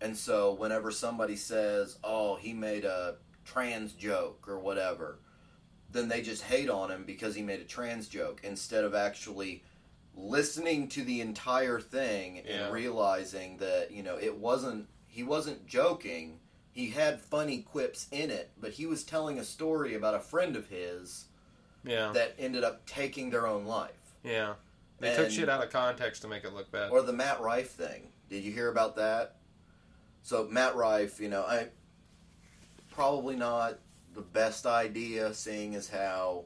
And 0.02 0.18
so 0.18 0.54
whenever 0.54 0.92
somebody 0.92 1.36
says, 1.36 1.98
"Oh, 2.04 2.36
he 2.38 2.54
made 2.54 2.86
a 2.86 3.18
trans 3.46 3.94
joke 3.94 4.48
or 4.48 4.58
whatever," 4.58 5.20
then 5.92 6.08
they 6.08 6.22
just 6.22 6.44
hate 6.44 6.70
on 6.70 6.90
him 6.90 7.04
because 7.04 7.36
he 7.36 7.42
made 7.44 7.60
a 7.60 7.66
trans 7.66 8.08
joke 8.08 8.40
instead 8.44 8.84
of 8.84 8.96
actually 8.96 9.64
listening 10.16 10.88
to 10.90 11.04
the 11.04 11.22
entire 11.22 11.80
thing 11.80 12.38
Yeah. 12.38 12.66
and 12.66 12.74
realizing 12.74 13.58
that, 13.58 13.92
you 13.92 14.02
know, 14.04 14.18
it 14.18 14.36
wasn't 14.38 14.88
he 15.08 15.24
wasn't 15.24 15.66
joking. 15.68 16.39
He 16.72 16.90
had 16.92 17.20
funny 17.20 17.62
quips 17.62 18.08
in 18.12 18.30
it, 18.30 18.52
but 18.60 18.72
he 18.72 18.86
was 18.86 19.04
telling 19.04 19.40
a 19.40 19.44
story 19.44 19.96
about 19.96 20.16
a 20.16 20.20
friend 20.20 20.56
of 20.56 20.68
his 20.68 21.26
Yeah. 21.84 22.12
that 22.14 22.36
ended 22.38 22.64
up 22.64 22.86
taking 22.86 23.30
their 23.32 23.48
own 23.48 23.66
life. 23.66 24.14
yeah. 24.24 24.56
They 25.02 25.16
took 25.16 25.32
shit 25.32 25.48
out 25.48 25.64
of 25.64 25.70
context 25.72 26.24
to 26.24 26.28
make 26.28 26.44
it 26.44 26.54
look 26.54 26.70
bad. 26.72 26.92
Or 26.92 27.02
the 27.02 27.14
Matt 27.14 27.40
Rife 27.40 27.72
thing. 27.72 28.12
Did 28.30 28.44
you 28.44 28.52
hear 28.52 28.68
about 28.70 28.98
that? 28.98 29.38
So 30.24 30.46
Matt 30.46 30.76
Rife, 30.76 31.22
you 31.22 31.30
know, 31.30 31.44
I 31.44 31.70
probably 32.92 33.36
not 33.38 33.80
the 34.14 34.22
best 34.22 34.66
idea, 34.66 35.34
seeing 35.34 35.74
as 35.76 35.88
how 35.90 36.46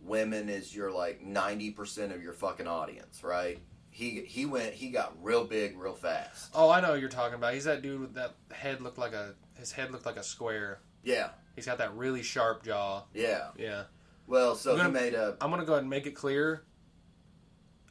women 0.00 0.48
is 0.48 0.74
your 0.74 0.90
like 0.90 1.20
ninety 1.22 1.70
percent 1.70 2.12
of 2.12 2.22
your 2.22 2.32
fucking 2.32 2.66
audience, 2.66 3.22
right? 3.22 3.58
He 3.90 4.22
he 4.22 4.46
went 4.46 4.72
he 4.74 4.88
got 4.88 5.14
real 5.22 5.44
big 5.44 5.78
real 5.78 5.94
fast. 5.94 6.50
oh, 6.54 6.70
I 6.70 6.80
know 6.80 6.90
what 6.92 7.00
you're 7.00 7.08
talking 7.10 7.34
about. 7.34 7.54
He's 7.54 7.64
that 7.64 7.82
dude 7.82 8.00
with 8.00 8.14
that 8.14 8.34
head 8.50 8.80
looked 8.80 8.98
like 8.98 9.12
a 9.12 9.34
his 9.58 9.72
head 9.72 9.90
looked 9.92 10.06
like 10.06 10.16
a 10.16 10.22
square. 10.22 10.80
Yeah, 11.02 11.30
He's 11.54 11.66
got 11.66 11.78
that 11.78 11.94
really 11.96 12.22
sharp 12.22 12.64
jaw. 12.64 13.02
yeah. 13.12 13.48
Yeah. 13.56 13.84
Well, 14.26 14.54
so 14.56 14.72
I'm 14.72 14.76
he 14.78 14.82
gonna- 14.84 14.92
made 14.92 15.14
a 15.14 15.36
I'm 15.40 15.50
gonna 15.50 15.64
go 15.64 15.72
ahead 15.74 15.82
and 15.82 15.90
make 15.90 16.06
it 16.06 16.12
clear. 16.12 16.64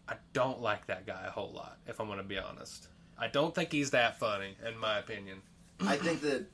I 0.08 0.16
don't 0.34 0.60
like 0.62 0.88
that 0.88 1.06
guy 1.06 1.26
a 1.28 1.32
whole 1.32 1.52
lot, 1.54 1.78
if 1.88 2.00
I'm 2.02 2.08
gonna 2.08 2.24
be 2.24 2.38
honest. 2.40 2.88
I 3.18 3.28
don't 3.28 3.54
think 3.56 3.72
he's 3.72 3.92
that 3.92 4.20
funny, 4.20 4.58
in 4.68 4.78
my 4.78 4.98
opinion. 5.00 5.42
I 5.80 5.96
think 5.98 6.22
that 6.22 6.46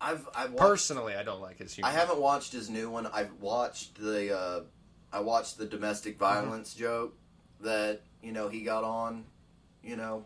I've 0.00 0.28
I've 0.34 0.50
watched, 0.52 0.60
Personally, 0.62 1.14
I 1.16 1.22
don't 1.22 1.40
like 1.40 1.58
his 1.58 1.74
humor. 1.74 1.88
I 1.88 1.92
haven't 1.92 2.20
watched 2.20 2.52
his 2.52 2.68
new 2.68 2.90
one. 2.90 3.06
I've 3.06 3.32
watched 3.40 3.96
the 3.96 4.36
uh, 4.38 4.60
I 5.12 5.20
watched 5.20 5.58
the 5.58 5.66
domestic 5.66 6.18
violence 6.18 6.74
joke 6.74 7.16
that 7.60 8.02
you 8.22 8.32
know 8.32 8.48
he 8.48 8.60
got 8.62 8.84
on, 8.84 9.24
you 9.82 9.96
know, 9.96 10.24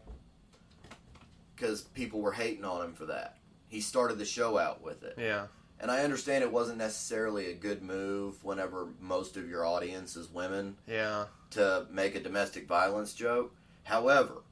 because 1.54 1.82
people 1.82 2.20
were 2.20 2.32
hating 2.32 2.64
on 2.64 2.84
him 2.84 2.94
for 2.94 3.06
that. 3.06 3.38
He 3.76 3.82
started 3.82 4.16
the 4.16 4.24
show 4.24 4.56
out 4.56 4.82
with 4.82 5.02
it, 5.02 5.16
Yeah. 5.18 5.48
and 5.78 5.90
I 5.90 6.02
understand 6.02 6.42
it 6.42 6.50
wasn't 6.50 6.78
necessarily 6.78 7.50
a 7.50 7.54
good 7.54 7.82
move 7.82 8.42
whenever 8.42 8.88
most 9.02 9.36
of 9.36 9.46
your 9.50 9.66
audience 9.66 10.16
is 10.16 10.30
women 10.30 10.78
Yeah. 10.86 11.26
to 11.50 11.86
make 11.90 12.14
a 12.14 12.20
domestic 12.20 12.66
violence 12.66 13.12
joke. 13.12 13.54
However, 13.82 14.44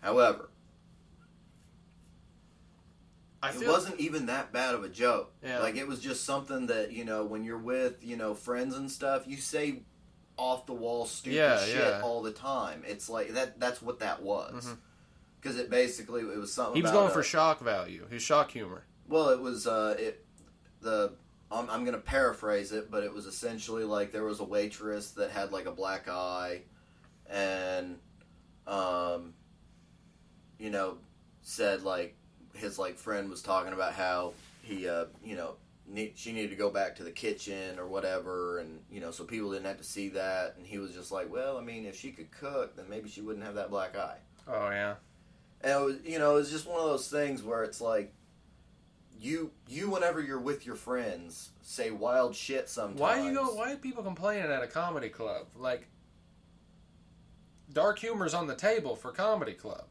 however, 0.00 0.48
I 3.42 3.50
it 3.50 3.68
wasn't 3.68 4.00
even 4.00 4.24
that 4.26 4.50
bad 4.50 4.74
of 4.74 4.82
a 4.82 4.88
joke. 4.88 5.34
Yeah. 5.42 5.58
Like 5.58 5.76
it 5.76 5.86
was 5.86 6.00
just 6.00 6.24
something 6.24 6.68
that 6.68 6.90
you 6.92 7.04
know 7.04 7.26
when 7.26 7.44
you're 7.44 7.58
with 7.58 8.02
you 8.02 8.16
know 8.16 8.32
friends 8.34 8.74
and 8.76 8.90
stuff, 8.90 9.24
you 9.26 9.36
say 9.36 9.82
off 10.38 10.64
the 10.64 10.72
wall 10.72 11.04
stupid 11.04 11.36
Yeah, 11.36 11.58
shit 11.66 11.76
yeah. 11.76 12.00
all 12.02 12.22
the 12.22 12.32
time. 12.32 12.82
It's 12.86 13.10
like 13.10 13.34
that. 13.34 13.60
That's 13.60 13.82
what 13.82 13.98
that 13.98 14.22
was. 14.22 14.64
Mhm. 14.64 14.78
Because 15.44 15.58
it 15.58 15.68
basically 15.68 16.22
it 16.22 16.38
was 16.38 16.50
something. 16.50 16.74
he 16.76 16.80
was 16.80 16.90
going 16.90 17.08
a- 17.08 17.12
for 17.12 17.22
shock 17.22 17.60
value. 17.60 18.06
His 18.08 18.22
shock 18.22 18.50
humor. 18.50 18.84
Well, 19.06 19.28
it 19.28 19.40
was 19.40 19.66
uh, 19.66 19.94
it 19.98 20.24
the. 20.80 21.12
I'm, 21.52 21.68
I'm 21.68 21.84
going 21.84 21.94
to 21.94 22.00
paraphrase 22.00 22.72
it, 22.72 22.90
but 22.90 23.04
it 23.04 23.12
was 23.12 23.26
essentially 23.26 23.84
like 23.84 24.10
there 24.10 24.24
was 24.24 24.40
a 24.40 24.44
waitress 24.44 25.10
that 25.12 25.30
had 25.30 25.52
like 25.52 25.66
a 25.66 25.70
black 25.70 26.08
eye, 26.08 26.62
and 27.28 27.98
um, 28.66 29.34
you 30.58 30.70
know, 30.70 30.96
said 31.42 31.82
like 31.82 32.16
his 32.54 32.78
like 32.78 32.96
friend 32.96 33.28
was 33.28 33.42
talking 33.42 33.74
about 33.74 33.92
how 33.92 34.32
he 34.62 34.88
uh, 34.88 35.04
you 35.22 35.36
know 35.36 35.56
need, 35.86 36.14
she 36.16 36.32
needed 36.32 36.50
to 36.50 36.56
go 36.56 36.70
back 36.70 36.96
to 36.96 37.04
the 37.04 37.10
kitchen 37.10 37.78
or 37.78 37.86
whatever, 37.86 38.60
and 38.60 38.80
you 38.90 39.00
know, 39.00 39.10
so 39.10 39.24
people 39.24 39.50
didn't 39.50 39.66
have 39.66 39.76
to 39.76 39.84
see 39.84 40.08
that, 40.08 40.54
and 40.56 40.66
he 40.66 40.78
was 40.78 40.92
just 40.92 41.12
like, 41.12 41.30
well, 41.30 41.58
I 41.58 41.60
mean, 41.60 41.84
if 41.84 42.00
she 42.00 42.12
could 42.12 42.30
cook, 42.30 42.76
then 42.76 42.86
maybe 42.88 43.10
she 43.10 43.20
wouldn't 43.20 43.44
have 43.44 43.56
that 43.56 43.68
black 43.68 43.94
eye. 43.94 44.16
Oh 44.48 44.70
yeah. 44.70 44.94
And 45.64 45.72
it 45.72 45.82
was, 45.82 45.96
you 46.04 46.18
know, 46.18 46.32
it 46.32 46.34
was 46.40 46.50
just 46.50 46.68
one 46.68 46.78
of 46.78 46.86
those 46.86 47.08
things 47.08 47.42
where 47.42 47.64
it's 47.64 47.80
like, 47.80 48.12
you, 49.18 49.50
you, 49.66 49.88
whenever 49.88 50.20
you're 50.20 50.38
with 50.38 50.66
your 50.66 50.74
friends, 50.76 51.50
say 51.62 51.90
wild 51.90 52.36
shit 52.36 52.68
sometimes. 52.68 53.00
Why 53.00 53.24
you 53.26 53.32
go? 53.32 53.54
Why 53.54 53.72
are 53.72 53.76
people 53.76 54.02
complaining 54.02 54.50
at 54.50 54.62
a 54.62 54.66
comedy 54.66 55.08
club? 55.08 55.46
Like, 55.56 55.88
dark 57.72 57.98
humor's 57.98 58.34
on 58.34 58.46
the 58.46 58.54
table 58.54 58.94
for 58.96 59.10
comedy 59.10 59.54
club. 59.54 59.86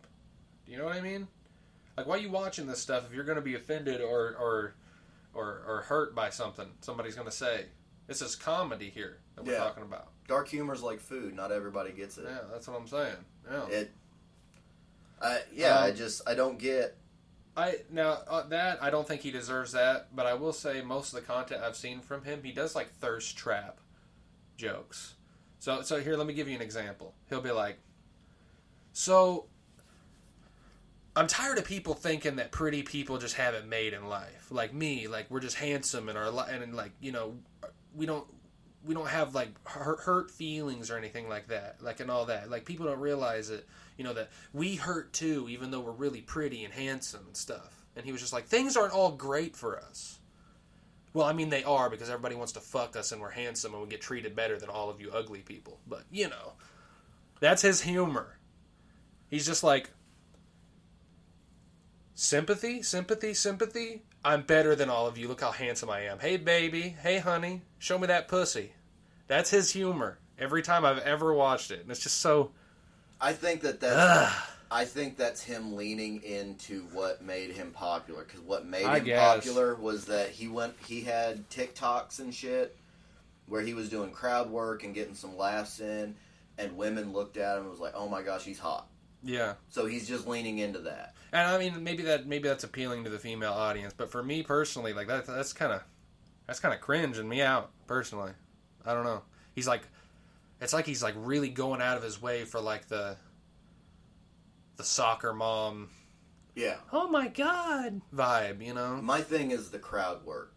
Do 0.66 0.72
you 0.72 0.78
know 0.78 0.86
what 0.86 0.96
I 0.96 1.02
mean? 1.02 1.28
Like, 1.98 2.06
why 2.06 2.16
are 2.16 2.20
you 2.20 2.30
watching 2.30 2.68
this 2.68 2.80
stuff 2.80 3.08
if 3.08 3.14
you're 3.14 3.24
going 3.24 3.38
to 3.38 3.42
be 3.42 3.56
offended 3.56 4.02
or 4.02 4.36
or 4.40 4.76
or 5.34 5.64
or 5.68 5.82
hurt 5.88 6.14
by 6.16 6.30
something 6.30 6.68
somebody's 6.82 7.16
going 7.16 7.28
to 7.28 7.34
say? 7.36 7.66
This 8.08 8.22
is 8.22 8.36
comedy 8.36 8.90
here 8.90 9.18
that 9.36 9.46
we're 9.46 9.54
Yeah. 9.54 9.60
talking 9.60 9.84
about. 9.84 10.10
Dark 10.28 10.48
humor's 10.48 10.84
like 10.84 11.00
food. 11.00 11.36
Not 11.36 11.52
everybody 11.52 11.92
gets 11.92 12.18
it. 12.18 12.26
Yeah, 12.28 12.40
that's 12.52 12.68
what 12.68 12.80
I'm 12.80 12.88
saying. 12.88 13.16
Yeah. 13.50 13.66
It. 13.68 13.92
I 15.22 15.40
yeah. 15.54 15.78
I 15.80 15.92
Um, 15.92 15.96
just 15.96 16.22
I 16.28 16.36
don't 16.36 16.58
get. 16.60 16.98
I 17.56 17.78
now 17.92 18.20
uh, 18.28 18.44
that 18.48 18.82
I 18.82 18.90
don't 18.90 19.08
think 19.08 19.22
he 19.22 19.32
deserves 19.32 19.74
that, 19.74 20.16
but 20.16 20.26
I 20.26 20.34
will 20.34 20.54
say 20.54 20.82
most 20.82 21.14
of 21.14 21.20
the 21.20 21.26
content 21.26 21.62
I've 21.64 21.76
seen 21.76 22.02
from 22.02 22.24
him, 22.24 22.42
he 22.44 22.52
does 22.52 22.76
like 22.76 22.92
thirst 22.92 23.38
trap 23.38 23.80
jokes. 24.58 25.16
So 25.60 25.82
so 25.84 26.02
here, 26.02 26.18
let 26.18 26.28
me 26.28 26.34
give 26.34 26.48
you 26.50 26.56
an 26.56 26.62
example. 26.62 27.16
He'll 27.30 27.42
be 27.42 27.52
like, 27.52 27.80
"So 28.94 29.48
I'm 31.16 31.28
tired 31.28 31.60
of 31.60 31.66
people 31.66 31.94
thinking 31.94 32.38
that 32.38 32.52
pretty 32.52 32.82
people 32.82 33.18
just 33.20 33.36
have 33.36 33.54
it 33.54 33.68
made 33.68 33.94
in 33.94 34.08
life, 34.08 34.48
like 34.50 34.74
me, 34.74 35.08
like 35.08 35.30
we're 35.30 35.40
just 35.42 35.58
handsome 35.58 36.10
and 36.10 36.18
our 36.18 36.32
li- 36.32 36.46
and 36.50 36.76
like 36.76 36.92
you 37.00 37.12
know 37.12 37.38
we 37.96 38.06
don't." 38.06 38.26
We 38.86 38.94
don't 38.94 39.08
have 39.08 39.34
like 39.34 39.50
hurt, 39.66 40.02
hurt 40.02 40.30
feelings 40.30 40.92
or 40.92 40.98
anything 40.98 41.30
like 41.30 41.48
that, 41.48 41.78
like 41.82 42.02
and 42.02 42.12
all 42.12 42.26
that. 42.26 42.50
Like 42.50 42.66
people 42.66 42.86
don't 42.86 43.00
realize 43.00 43.50
it, 43.50 43.66
you 43.98 44.04
know, 44.04 44.14
that 44.14 44.30
we 44.54 44.76
hurt 44.76 45.14
too, 45.14 45.48
even 45.50 45.72
though 45.72 45.80
we're 45.80 45.92
really 45.92 46.22
pretty 46.22 46.64
and 46.64 46.74
handsome 46.74 47.26
and 47.28 47.38
stuff. 47.38 47.86
And 47.96 48.06
he 48.06 48.12
was 48.12 48.22
just 48.22 48.34
like, 48.34 48.46
things 48.46 48.76
aren't 48.76 48.94
all 48.94 49.12
great 49.12 49.56
for 49.56 49.78
us. 49.78 50.20
Well, 51.14 51.28
I 51.28 51.34
mean, 51.34 51.50
they 51.50 51.64
are 51.64 51.90
because 51.90 52.10
everybody 52.10 52.36
wants 52.36 52.54
to 52.54 52.60
fuck 52.60 52.96
us 52.96 53.12
and 53.12 53.22
we're 53.22 53.30
handsome 53.30 53.74
and 53.74 53.84
we 53.84 53.88
get 53.88 54.02
treated 54.02 54.36
better 54.36 54.58
than 54.58 54.70
all 54.70 54.90
of 54.90 55.00
you 55.00 55.12
ugly 55.12 55.42
people. 55.42 55.80
But, 55.88 56.04
you 56.12 56.28
know, 56.28 56.54
that's 57.40 57.62
his 57.62 57.82
humor. 57.82 58.40
He's 59.30 59.46
just 59.46 59.64
like, 59.64 59.92
sympathy, 62.16 62.82
sympathy, 62.82 63.34
sympathy. 63.34 64.04
I'm 64.26 64.42
better 64.42 64.76
than 64.76 64.90
all 64.90 65.06
of 65.06 65.18
you. 65.18 65.28
Look 65.28 65.42
how 65.42 65.52
handsome 65.52 65.90
I 65.90 66.02
am. 66.02 66.20
Hey, 66.20 66.38
baby. 66.38 66.96
Hey, 67.02 67.20
honey. 67.20 67.62
Show 67.78 68.00
me 68.00 68.08
that 68.08 68.28
pussy. 68.28 68.74
That's 69.28 69.52
his 69.52 69.72
humor 69.72 70.20
every 70.40 70.64
time 70.64 70.84
I've 70.84 71.00
ever 71.00 71.34
watched 71.34 71.72
it. 71.72 71.82
And 71.82 71.92
it's 71.92 72.02
just 72.02 72.20
so. 72.20 72.52
I 73.24 73.32
think 73.34 73.62
that 73.62 73.80
that's. 73.80 74.36
I 74.70 74.86
think 74.86 75.18
that's 75.18 75.42
him 75.42 75.76
leaning 75.76 76.24
into 76.24 76.82
what 76.94 77.22
made 77.22 77.52
him 77.52 77.72
popular. 77.72 78.24
Because 78.24 78.42
what 78.42 78.66
made 78.66 78.86
I 78.86 78.98
him 78.98 79.06
guess. 79.06 79.36
popular 79.36 79.76
was 79.76 80.06
that 80.06 80.30
he 80.30 80.48
went. 80.48 80.74
He 80.86 81.02
had 81.02 81.50
TikToks 81.50 82.20
and 82.20 82.34
shit, 82.34 82.76
where 83.48 83.62
he 83.62 83.74
was 83.74 83.90
doing 83.90 84.12
crowd 84.12 84.50
work 84.50 84.84
and 84.84 84.94
getting 84.94 85.14
some 85.16 85.38
laughs 85.38 85.80
in, 85.80 86.16
and 86.58 86.76
women 86.76 87.14
looked 87.14 87.38
at 87.38 87.56
him 87.56 87.62
and 87.62 87.72
was 87.72 87.80
like, 87.80 87.94
"Oh 87.96 88.10
my 88.10 88.24
gosh, 88.24 88.44
he's 88.44 88.60
hot." 88.60 88.88
Yeah. 89.24 89.54
So 89.70 89.86
he's 89.86 90.08
just 90.08 90.28
leaning 90.28 90.58
into 90.58 90.80
that. 90.80 91.14
And 91.32 91.48
I 91.48 91.58
mean, 91.58 91.82
maybe 91.84 92.04
that 92.04 92.28
maybe 92.28 92.50
that's 92.50 92.64
appealing 92.64 93.06
to 93.06 93.10
the 93.10 93.20
female 93.20 93.54
audience, 93.54 93.94
but 93.96 94.12
for 94.12 94.22
me 94.22 94.44
personally, 94.44 94.92
like 94.92 95.08
that 95.08 95.26
that's 95.26 95.54
kind 95.54 95.72
of 95.72 95.82
that's 96.46 96.60
kind 96.60 96.74
of 96.74 96.82
cringing 96.82 97.30
me 97.30 97.42
out 97.42 97.72
personally. 97.88 98.32
I 98.86 98.94
don't 98.94 99.06
know. 99.06 99.22
He's 99.56 99.68
like, 99.68 99.84
it's 100.64 100.74
like 100.74 100.86
he's 100.86 101.04
like 101.04 101.16
really 101.18 101.50
going 101.50 101.82
out 101.82 101.98
of 101.98 102.04
his 102.04 102.22
way 102.22 102.46
for 102.46 102.60
like 102.60 102.88
the 102.88 103.18
the 104.78 104.84
soccer 104.84 105.34
mom. 105.34 105.90
Yeah. 106.56 106.78
Oh 106.92 107.08
my 107.08 107.28
god, 107.28 108.02
vibe. 108.16 108.66
You 108.66 108.74
know? 108.74 109.00
My 109.02 109.22
thing 109.22 109.52
is 109.52 109.70
the 109.70 109.80
crowd 109.80 110.26
work 110.26 110.54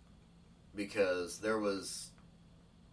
because 0.75 1.39
there 1.39 1.59
was, 1.59 2.11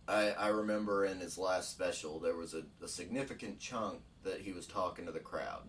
I 0.07 0.29
I 0.31 0.47
remember 0.49 1.05
in 1.05 1.19
his 1.19 1.37
last 1.37 1.71
special 1.71 2.19
there 2.19 2.35
was 2.35 2.53
a, 2.53 2.63
a 2.83 2.87
significant 2.87 3.59
chunk 3.59 3.99
that 4.23 4.39
he 4.41 4.51
was 4.53 4.65
talking 4.65 5.05
to 5.05 5.11
the 5.11 5.19
crowd. 5.19 5.63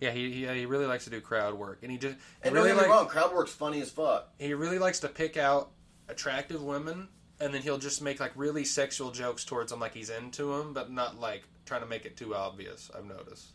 Yeah, 0.00 0.12
he 0.12 0.32
he, 0.32 0.46
he 0.46 0.66
really 0.66 0.86
likes 0.86 1.04
to 1.04 1.10
do 1.10 1.20
crowd 1.20 1.54
work, 1.54 1.80
and 1.82 1.92
he 1.92 1.98
just 1.98 2.16
And 2.42 2.54
really 2.54 2.70
don't 2.70 2.78
get 2.78 2.86
me 2.86 2.88
like 2.88 2.98
wrong, 2.98 3.08
crowd 3.08 3.34
work's 3.34 3.52
funny 3.52 3.80
as 3.80 3.90
fuck. 3.90 4.32
he 4.38 4.54
really 4.54 4.78
likes 4.78 5.00
to 5.00 5.08
pick 5.08 5.36
out 5.36 5.70
attractive 6.08 6.62
women. 6.62 7.08
And 7.40 7.54
then 7.54 7.62
he'll 7.62 7.78
just 7.78 8.02
make 8.02 8.18
like 8.20 8.32
really 8.34 8.64
sexual 8.64 9.10
jokes 9.12 9.44
towards 9.44 9.70
them, 9.70 9.80
like 9.80 9.94
he's 9.94 10.10
into 10.10 10.56
them, 10.56 10.72
but 10.72 10.90
not 10.90 11.20
like 11.20 11.44
trying 11.66 11.82
to 11.82 11.86
make 11.86 12.04
it 12.04 12.16
too 12.16 12.34
obvious. 12.34 12.90
I've 12.96 13.04
noticed. 13.04 13.52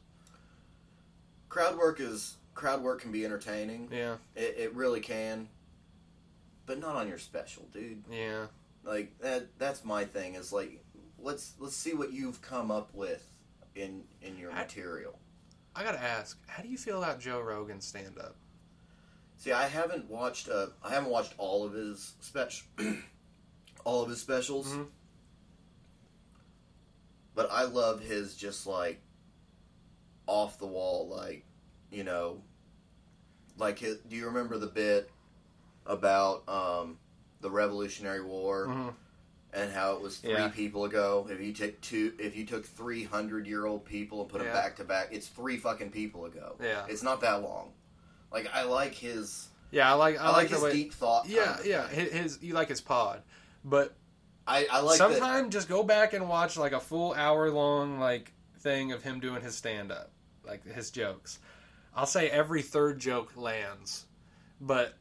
Crowd 1.49 1.77
work 1.77 1.99
is 1.99 2.37
crowd 2.55 2.81
work 2.81 3.01
can 3.01 3.11
be 3.11 3.25
entertaining. 3.25 3.89
Yeah, 3.91 4.15
It, 4.35 4.55
it 4.57 4.73
really 4.75 5.01
can, 5.01 5.49
but 6.65 6.79
not 6.79 6.95
on 6.95 7.07
your 7.07 7.17
special, 7.17 7.67
dude. 7.73 8.03
yeah. 8.09 8.45
Like 8.85 9.17
that 9.19 9.47
that's 9.59 9.85
my 9.85 10.03
thing. 10.05 10.35
Is 10.35 10.51
like 10.51 10.83
let's 11.19 11.53
let's 11.59 11.75
see 11.75 11.93
what 11.93 12.11
you've 12.11 12.41
come 12.41 12.69
up 12.71 12.93
with 12.93 13.25
in 13.75 14.03
in 14.21 14.37
your 14.37 14.51
I- 14.51 14.59
material. 14.61 15.19
I 15.75 15.83
gotta 15.83 16.01
ask, 16.03 16.37
how 16.47 16.61
do 16.61 16.69
you 16.69 16.77
feel 16.77 17.01
about 17.01 17.19
Joe 17.19 17.41
Rogan's 17.41 17.85
stand 17.85 18.17
up? 18.19 18.35
See, 19.37 19.51
I 19.51 19.67
haven't 19.67 20.09
watched. 20.09 20.47
Uh, 20.49 20.67
I 20.83 20.91
haven't 20.91 21.09
watched 21.09 21.33
all 21.37 21.65
of 21.65 21.73
his 21.73 22.13
special, 22.19 22.67
all 23.83 24.01
of 24.03 24.09
his 24.09 24.19
specials. 24.21 24.67
Mhm. 24.67 24.87
But 27.35 27.49
I 27.51 27.63
love 27.63 28.01
his 28.01 28.35
just 28.35 28.67
like 28.67 29.01
off 30.27 30.59
the 30.59 30.67
wall, 30.67 31.07
like 31.07 31.45
you 31.91 32.03
know, 32.03 32.41
like 33.57 33.79
his, 33.79 33.97
do 33.99 34.15
you 34.15 34.25
remember 34.27 34.57
the 34.57 34.67
bit 34.67 35.09
about 35.85 36.47
um, 36.47 36.97
the 37.41 37.49
Revolutionary 37.51 38.21
War 38.23 38.67
Mhm. 38.67 38.93
and 39.53 39.71
how 39.71 39.93
it 39.93 40.01
was 40.01 40.17
three 40.17 40.31
Yeah. 40.31 40.47
people 40.49 40.85
ago? 40.85 41.27
If 41.29 41.39
you 41.41 41.53
take 41.53 41.81
two, 41.81 42.13
if 42.19 42.35
you 42.35 42.45
took 42.45 42.65
three 42.65 43.03
hundred 43.03 43.47
year 43.47 43.65
old 43.65 43.83
people 43.85 44.21
and 44.21 44.29
put 44.29 44.41
them 44.41 44.51
back 44.53 44.75
to 44.77 44.83
back, 44.83 45.09
it's 45.11 45.27
three 45.27 45.57
fucking 45.57 45.91
people 45.91 46.25
ago. 46.25 46.55
Yeah. 46.61 46.85
it's 46.87 47.03
not 47.03 47.21
that 47.21 47.41
long. 47.41 47.73
Like 48.31 48.47
I 48.53 48.63
like 48.63 48.93
his. 48.93 49.47
Yeah, 49.71 49.89
I 49.91 49.95
like 49.95 50.19
I, 50.19 50.25
I, 50.25 50.29
like, 50.31 50.49
the 50.49 50.55
his 50.55 50.63
way. 50.63 50.71
deep 50.73 50.93
thought. 50.93 51.27
yeah, 51.27 51.57
yeah. 51.65 51.87
his 51.87 52.37
you 52.43 52.53
like 52.53 52.69
his 52.69 52.81
pod, 52.81 53.23
but 53.63 53.95
I, 54.45 54.67
I 54.71 54.79
like 54.81 54.97
that. 54.99 55.49
just 55.49 55.69
go 55.69 55.83
back 55.83 56.13
and 56.13 56.27
watch 56.27 56.57
like 56.57 56.73
a 56.73 56.79
full 56.79 57.13
hour 57.13 57.49
long 57.49 57.99
like 57.99 58.33
thing 58.59 58.91
of 58.91 59.03
him 59.03 59.19
doing 59.19 59.41
his 59.41 59.55
stand 59.55 59.91
up, 59.91 60.11
like 60.45 60.65
his 60.65 60.91
jokes. 60.91 61.39
I'll 61.95 62.05
say 62.05 62.29
every 62.29 62.61
third 62.61 62.99
joke 62.99 63.37
lands, 63.37 64.05
but 64.59 64.95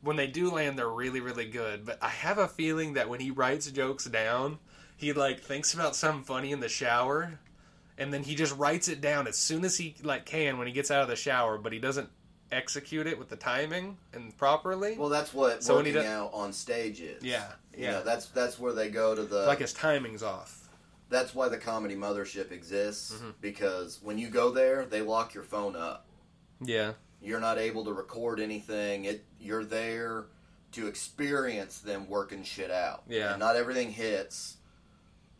when 0.00 0.16
they 0.16 0.26
do 0.26 0.50
land, 0.50 0.78
they're 0.78 0.88
really 0.88 1.20
really 1.20 1.48
good. 1.48 1.84
But 1.84 1.98
I 2.02 2.08
have 2.08 2.38
a 2.38 2.48
feeling 2.48 2.94
that 2.94 3.08
when 3.08 3.20
he 3.20 3.30
writes 3.30 3.70
jokes 3.70 4.06
down, 4.06 4.58
he 4.96 5.12
like 5.12 5.40
thinks 5.40 5.74
about 5.74 5.96
something 5.96 6.24
funny 6.24 6.52
in 6.52 6.60
the 6.60 6.68
shower. 6.68 7.38
And 7.96 8.14
then 8.14 8.22
he 8.22 8.34
just 8.34 8.56
writes 8.56 8.88
it 8.88 9.02
down 9.02 9.26
as 9.26 9.36
soon 9.36 9.62
as 9.62 9.76
he 9.76 9.94
like 10.02 10.24
can 10.24 10.56
when 10.56 10.66
he 10.66 10.72
gets 10.72 10.90
out 10.90 11.02
of 11.02 11.08
the 11.08 11.16
shower, 11.16 11.58
but 11.58 11.72
he 11.72 11.78
doesn't 11.78 12.08
execute 12.52 13.06
it 13.06 13.18
with 13.18 13.28
the 13.28 13.36
timing 13.36 13.96
and 14.12 14.36
properly. 14.36 14.96
Well, 14.98 15.08
that's 15.08 15.32
what 15.32 15.62
So 15.62 15.76
working 15.76 15.94
does- 15.94 16.06
out 16.06 16.30
on 16.32 16.52
stage 16.52 17.00
is. 17.00 17.22
Yeah, 17.22 17.48
You 17.76 17.84
yeah. 17.84 17.90
know, 17.92 18.02
that's 18.04 18.26
that's 18.26 18.58
where 18.58 18.72
they 18.72 18.88
go 18.90 19.14
to 19.14 19.22
the. 19.22 19.46
like 19.46 19.58
his 19.60 19.72
timing's 19.72 20.22
off. 20.22 20.68
that's 21.08 21.34
why 21.34 21.48
the 21.48 21.58
comedy 21.58 21.96
mothership 21.96 22.52
exists 22.52 23.12
Mm-hmm. 23.14 23.30
because 23.40 23.98
when 24.02 24.16
you 24.18 24.28
go 24.28 24.50
there, 24.50 24.84
they 24.84 25.00
lock 25.02 25.34
your 25.34 25.42
phone 25.44 25.74
up. 25.76 26.06
Yeah. 26.60 26.92
You're 27.22 27.40
not 27.40 27.58
able 27.58 27.84
to 27.84 27.92
record 27.92 28.40
anything. 28.40 29.04
It 29.06 29.24
you're 29.40 29.64
there 29.64 30.26
to 30.72 30.86
experience 30.86 31.78
them 31.80 32.08
working 32.08 32.44
shit 32.44 32.70
out. 32.70 33.02
Yeah. 33.08 33.30
And 33.32 33.40
not 33.40 33.56
everything 33.56 33.90
hits. 33.92 34.56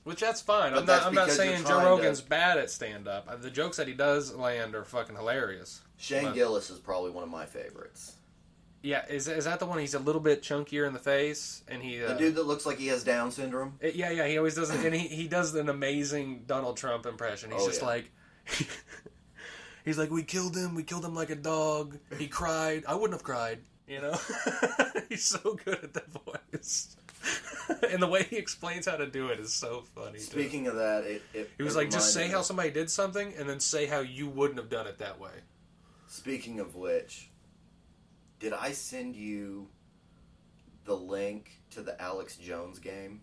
Which 0.05 0.21
that's 0.21 0.41
fine. 0.41 0.73
But 0.73 0.81
I'm 0.81 0.87
that's 0.87 1.03
not. 1.03 1.09
I'm 1.09 1.15
not 1.15 1.31
saying 1.31 1.63
Joe 1.63 1.69
trying 1.69 1.81
to- 1.83 1.87
Rogan's 1.87 2.21
bad 2.21 2.59
at 2.59 2.71
stand 2.71 3.07
up. 3.07 3.41
The 3.43 3.51
jokes 3.51 3.77
that 3.77 3.87
he 3.87 3.95
does 3.95 4.35
land 4.35 4.75
are 4.75 4.85
fucking 4.85 5.15
hilarious. 5.17 5.83
Shane 6.01 6.25
But- 6.25 6.35
Gillis 6.35 6.71
is 6.71 6.79
probably 6.79 7.11
one 7.11 7.23
of 7.25 7.31
my 7.31 7.47
favorites. 7.47 8.15
Yeah, 8.83 9.05
is 9.11 9.29
is 9.29 9.45
that 9.45 9.61
the 9.61 9.67
one? 9.67 9.79
He's 9.79 9.93
a 9.93 9.99
little 9.99 10.23
bit 10.23 10.41
chunkier 10.43 10.87
in 10.87 10.95
the 10.95 10.99
face, 10.99 11.63
and 11.69 11.83
he. 11.83 12.03
Uh, 12.03 12.15
The 12.15 12.19
dude 12.19 12.35
that 12.37 12.45
looks 12.47 12.65
like 12.65 12.79
he 12.79 12.87
has 12.87 13.05
Down 13.05 13.31
syndrome. 13.31 13.75
it- 13.81 13.95
yeah, 13.95 14.11
yeah, 14.11 14.27
he 14.27 14.39
always 14.39 14.55
does 14.55 14.71
and 14.71 14.95
he 14.95 15.07
he 15.07 15.29
does 15.29 15.55
an 15.55 15.69
amazing 15.69 16.45
Donald 16.47 16.79
Trump 16.79 17.05
impression. 17.05 17.51
He's 17.51 17.61
Oh, 17.63 17.67
just 17.69 17.83
yeah. 17.83 17.87
like. 17.89 18.11
He's 19.85 19.97
like, 19.99 20.11
we 20.11 20.23
killed 20.23 20.57
him. 20.57 20.75
We 20.75 20.83
killed 20.83 21.05
him 21.05 21.15
like 21.15 21.31
a 21.31 21.35
dog. 21.37 21.99
He 22.19 22.27
cried. 22.29 22.85
I 22.87 22.95
wouldn't 22.95 23.13
have 23.15 23.23
cried. 23.23 23.61
You 23.89 24.01
know, 24.01 24.17
he's 25.09 25.25
so 25.25 25.59
good 25.65 25.83
at 25.83 25.95
that 25.95 26.07
voice, 26.13 26.95
and 27.91 28.01
the 28.01 28.07
way 28.07 28.23
he 28.23 28.37
explains 28.37 28.87
how 28.87 28.95
to 28.97 29.07
do 29.07 29.29
it 29.29 29.41
is 29.41 29.53
so 29.53 29.83
funny. 29.97 30.19
too. 30.19 30.25
Speaking 30.25 30.69
of 30.69 30.77
that, 30.77 31.03
it, 31.05 31.23
it 31.35 31.51
He 31.57 31.65
was 31.65 31.75
it 31.75 31.79
like, 31.79 31.91
just 31.91 32.15
say 32.15 32.29
how 32.29 32.41
somebody 32.43 32.71
did 32.71 32.89
something, 32.89 33.35
and 33.37 33.49
then 33.51 33.59
say 33.59 33.87
how 33.87 33.99
you 33.99 34.29
wouldn't 34.29 34.61
have 34.61 34.71
done 34.71 34.87
it 34.87 34.99
that 34.99 35.19
way. 35.19 35.33
Speaking 36.15 36.59
of 36.59 36.75
which, 36.75 37.31
did 38.41 38.53
I 38.53 38.73
send 38.73 39.15
you 39.15 39.69
the 40.85 40.97
link 40.97 41.61
to 41.71 41.83
the 41.83 42.01
Alex 42.03 42.37
Jones 42.37 42.81
game? 42.81 43.21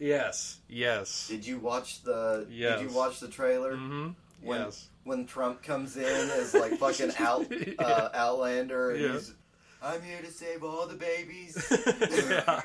Yes. 0.00 0.58
Yes. 0.68 1.28
Did 1.28 1.46
you 1.46 1.60
watch 1.60 2.02
the? 2.02 2.44
Yes. 2.50 2.80
Did 2.80 2.90
you 2.90 2.96
watch 2.96 3.20
the 3.20 3.28
trailer? 3.28 3.74
Mm-hmm. 3.74 4.08
When, 4.42 4.60
Yes. 4.62 4.88
When 5.04 5.26
Trump 5.26 5.62
comes 5.62 5.96
in 5.96 6.04
as 6.04 6.54
like 6.54 6.72
fucking 6.78 7.12
out 7.20 7.46
uh, 7.78 8.08
Outlander, 8.12 8.90
and 8.90 9.00
Yeah. 9.00 9.12
he's, 9.12 9.34
I'm 9.80 10.02
here 10.02 10.20
to 10.20 10.30
save 10.32 10.64
all 10.64 10.88
the 10.88 10.96
babies. 10.96 11.56
yeah. 12.28 12.60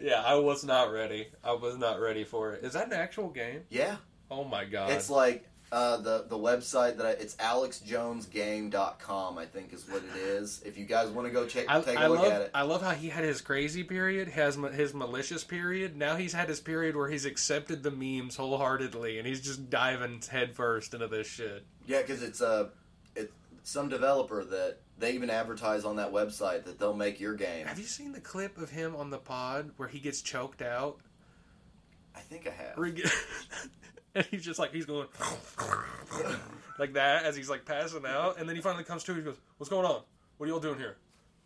yeah, 0.00 0.22
I 0.24 0.34
was 0.34 0.64
not 0.64 0.90
ready. 0.90 1.28
I 1.44 1.52
was 1.52 1.76
not 1.78 2.00
ready 2.00 2.24
for 2.24 2.54
it. 2.54 2.64
Is 2.64 2.72
that 2.72 2.88
an 2.88 2.92
actual 2.92 3.28
game? 3.28 3.60
yeah, 3.70 3.96
Oh 4.32 4.42
my 4.42 4.64
god. 4.64 4.90
it's 4.90 5.08
like 5.08 5.48
Uh, 5.70 5.98
the 5.98 6.24
the 6.28 6.38
website 6.38 6.96
that 6.96 7.04
I, 7.04 7.10
it's 7.10 7.36
alexjonesgame.com 7.36 9.36
I 9.38 9.44
think 9.44 9.74
is 9.74 9.86
what 9.88 10.02
it 10.02 10.16
is. 10.16 10.62
If 10.64 10.78
you 10.78 10.86
guys 10.86 11.10
want 11.10 11.26
to 11.26 11.32
go 11.32 11.44
check 11.46 11.66
I, 11.68 11.80
take 11.82 11.98
a 11.98 12.00
I 12.00 12.06
look 12.06 12.20
love 12.20 12.32
at 12.32 12.40
it. 12.42 12.50
I 12.54 12.62
love 12.62 12.80
how 12.80 12.92
he 12.92 13.10
had 13.10 13.24
his 13.24 13.42
crazy 13.42 13.84
period, 13.84 14.28
has 14.28 14.56
his 14.56 14.94
malicious 14.94 15.44
period. 15.44 15.94
Now 15.96 16.16
he's 16.16 16.32
had 16.32 16.48
his 16.48 16.60
period 16.60 16.96
where 16.96 17.08
he's 17.08 17.26
accepted 17.26 17.82
the 17.82 17.90
memes 17.90 18.36
wholeheartedly, 18.36 19.18
and 19.18 19.26
he's 19.26 19.42
just 19.42 19.68
diving 19.68 20.22
headfirst 20.26 20.94
into 20.94 21.08
this 21.08 21.26
shit. 21.26 21.66
Yeah, 21.86 22.00
because 22.00 22.22
it's 22.22 22.40
a 22.40 22.70
it's 23.14 23.32
some 23.62 23.90
developer 23.90 24.44
that 24.44 24.78
they 24.98 25.12
even 25.12 25.28
advertise 25.28 25.84
on 25.84 25.96
that 25.96 26.12
website 26.12 26.64
that 26.64 26.78
they'll 26.78 26.94
make 26.94 27.20
your 27.20 27.34
game. 27.34 27.66
Have 27.66 27.78
you 27.78 27.84
seen 27.84 28.12
the 28.12 28.20
clip 28.20 28.56
of 28.58 28.70
him 28.70 28.96
on 28.96 29.10
the 29.10 29.18
pod 29.18 29.72
where 29.76 29.88
he 29.88 30.00
gets 30.00 30.22
choked 30.22 30.62
out? 30.62 31.00
I 32.18 32.20
think 32.22 32.46
I 32.46 32.50
have. 32.50 32.76
And 34.14 34.24
he's 34.30 34.42
just 34.42 34.58
like 34.58 34.72
he's 34.72 34.86
going 34.86 35.06
like 36.78 36.94
that 36.94 37.24
as 37.24 37.36
he's 37.36 37.50
like 37.50 37.64
passing 37.64 38.04
out, 38.06 38.38
and 38.38 38.48
then 38.48 38.56
he 38.56 38.62
finally 38.62 38.82
comes 38.82 39.04
to. 39.04 39.14
He 39.14 39.20
goes, 39.20 39.36
"What's 39.58 39.68
going 39.70 39.84
on? 39.86 40.00
What 40.38 40.46
are 40.46 40.48
y'all 40.48 40.60
doing 40.60 40.78
here? 40.78 40.96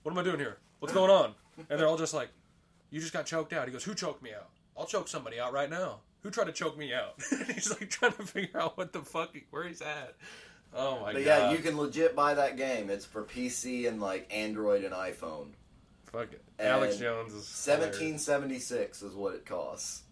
What 0.04 0.12
am 0.12 0.18
I 0.18 0.22
doing 0.22 0.38
here? 0.38 0.58
What's 0.78 0.94
going 0.94 1.10
on?" 1.10 1.34
And 1.68 1.78
they're 1.78 1.88
all 1.88 1.98
just 1.98 2.14
like, 2.14 2.28
"You 2.90 3.00
just 3.00 3.12
got 3.12 3.26
choked 3.26 3.52
out." 3.52 3.66
He 3.66 3.72
goes, 3.72 3.84
"Who 3.84 3.94
choked 3.94 4.22
me 4.22 4.30
out? 4.32 4.48
I'll 4.78 4.86
choke 4.86 5.08
somebody 5.08 5.40
out 5.40 5.52
right 5.52 5.68
now. 5.68 6.00
Who 6.22 6.30
tried 6.30 6.46
to 6.46 6.52
choke 6.52 6.78
me 6.78 6.94
out?" 6.94 7.20
he's 7.52 7.68
like 7.68 7.90
trying 7.90 8.12
to 8.12 8.22
figure 8.22 8.58
out 8.60 8.78
what 8.78 8.92
the 8.92 9.00
fuck 9.00 9.34
where 9.50 9.66
he's 9.66 9.82
at. 9.82 10.14
Oh 10.74 11.00
my 11.00 11.12
But 11.12 11.24
god! 11.24 11.26
yeah, 11.26 11.52
you 11.52 11.58
can 11.58 11.76
legit 11.76 12.14
buy 12.14 12.34
that 12.34 12.56
game. 12.56 12.90
It's 12.90 13.04
for 13.04 13.24
PC 13.24 13.88
and 13.88 14.00
like 14.00 14.32
Android 14.32 14.84
and 14.84 14.94
iPhone. 14.94 15.48
fuck 16.06 16.32
it. 16.32 16.42
And 16.58 16.68
Alex 16.68 16.96
Jones 16.96 17.34
is 17.34 17.46
Seventeen 17.46 18.18
seventy 18.18 18.60
six 18.60 19.02
is 19.02 19.14
what 19.14 19.34
it 19.34 19.44
costs. 19.44 20.04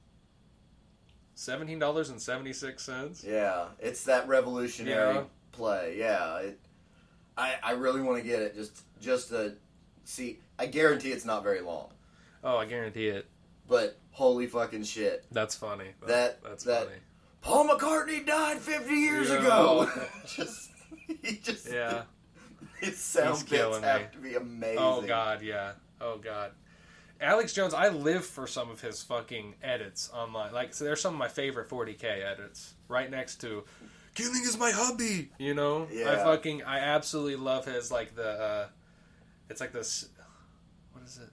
Seventeen 1.41 1.79
dollars 1.79 2.11
and 2.11 2.21
seventy 2.21 2.53
six 2.53 2.83
cents. 2.85 3.25
Yeah, 3.27 3.67
it's 3.79 4.05
that 4.05 4.29
revolutionary 4.29 5.15
Yeah. 5.15 5.23
play. 5.53 5.97
Yeah, 5.99 6.39
it, 6.39 6.61
I 7.37 7.55
I 7.63 7.73
really 7.73 8.03
want 8.03 8.19
to 8.23 8.29
get 8.29 8.43
it 8.43 8.55
just 8.55 8.83
just 9.01 9.31
to 9.31 9.55
see. 10.05 10.39
I 10.59 10.67
guarantee 10.67 11.11
it's 11.13 11.25
not 11.25 11.43
very 11.43 11.63
long, 11.63 11.89
Oh, 12.45 12.57
I 12.59 12.67
guarantee 12.67 13.09
it. 13.09 13.27
but 13.67 13.97
holy 14.11 14.47
fucking 14.47 14.85
shit! 14.85 15.25
That's 15.33 15.55
funny. 15.55 15.87
That- 16.07 16.43
that's 16.43 16.65
that- 16.65 16.85
funny. 16.85 16.97
Paul 17.41 17.69
McCartney 17.69 18.27
died 18.27 18.59
fifty 18.59 18.95
years 18.97 19.31
Yeah. 19.31 19.39
ago. 19.39 19.91
just 20.27 20.71
he 21.23 21.37
just 21.43 21.73
Yeah. 21.73 22.03
his 22.81 22.99
sound 22.99 23.37
He's 23.39 23.45
bits 23.45 23.79
have 23.79 24.01
me. 24.03 24.07
to 24.13 24.19
be 24.19 24.37
oh, 24.37 24.41
amazing. 24.41 24.79
Oh 24.79 25.01
god, 25.07 25.41
yeah. 25.41 25.73
Oh 26.03 26.19
god. 26.19 26.53
Alex 27.21 27.53
Jones, 27.53 27.75
I 27.75 27.89
live 27.91 28.25
for 28.25 28.47
some 28.47 28.71
of 28.71 28.81
his 28.81 29.03
fucking 29.03 29.55
edits 29.63 30.11
online. 30.13 30.53
Like, 30.53 30.73
so 30.75 30.85
there's 30.85 31.01
some 31.01 31.13
of 31.15 31.19
my 31.19 31.29
favorite 31.29 31.69
40k 31.69 32.05
edits 32.05 32.75
right 32.89 33.11
next 33.11 33.41
to 33.43 33.65
"Killing 34.15 34.43
is 34.43 34.57
my 34.59 34.71
hobby." 34.71 35.31
You 35.39 35.55
know, 35.55 35.87
I 36.13 36.17
fucking, 36.17 36.63
I 36.63 36.79
absolutely 36.81 37.37
love 37.37 37.67
his 37.67 37.91
like 37.93 38.15
the, 38.15 38.29
uh 38.29 38.69
it's 39.51 39.61
like 39.61 39.73
this, 39.73 40.09
what 40.93 41.05
is 41.05 41.19
it? 41.19 41.29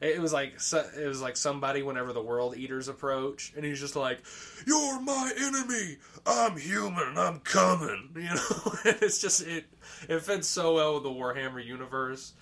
It 0.00 0.18
was 0.18 0.32
like 0.32 0.54
it 0.96 1.06
was 1.06 1.20
like 1.20 1.36
somebody 1.36 1.82
whenever 1.82 2.14
the 2.14 2.22
world 2.22 2.56
eaters 2.56 2.88
approach, 2.88 3.52
and 3.54 3.62
he's 3.62 3.78
just 3.78 3.96
like, 3.96 4.22
"You're 4.66 4.98
my 5.02 5.30
enemy. 5.36 5.98
I'm 6.24 6.56
human. 6.56 7.18
I'm 7.18 7.40
coming." 7.40 8.08
You 8.16 8.22
know, 8.34 8.72
and 8.86 8.96
it's 9.02 9.20
just 9.20 9.46
it 9.46 9.66
it 10.08 10.22
fits 10.22 10.48
so 10.48 10.76
well 10.76 10.94
with 10.94 11.02
the 11.02 11.10
Warhammer 11.10 11.62
universe. 11.62 12.32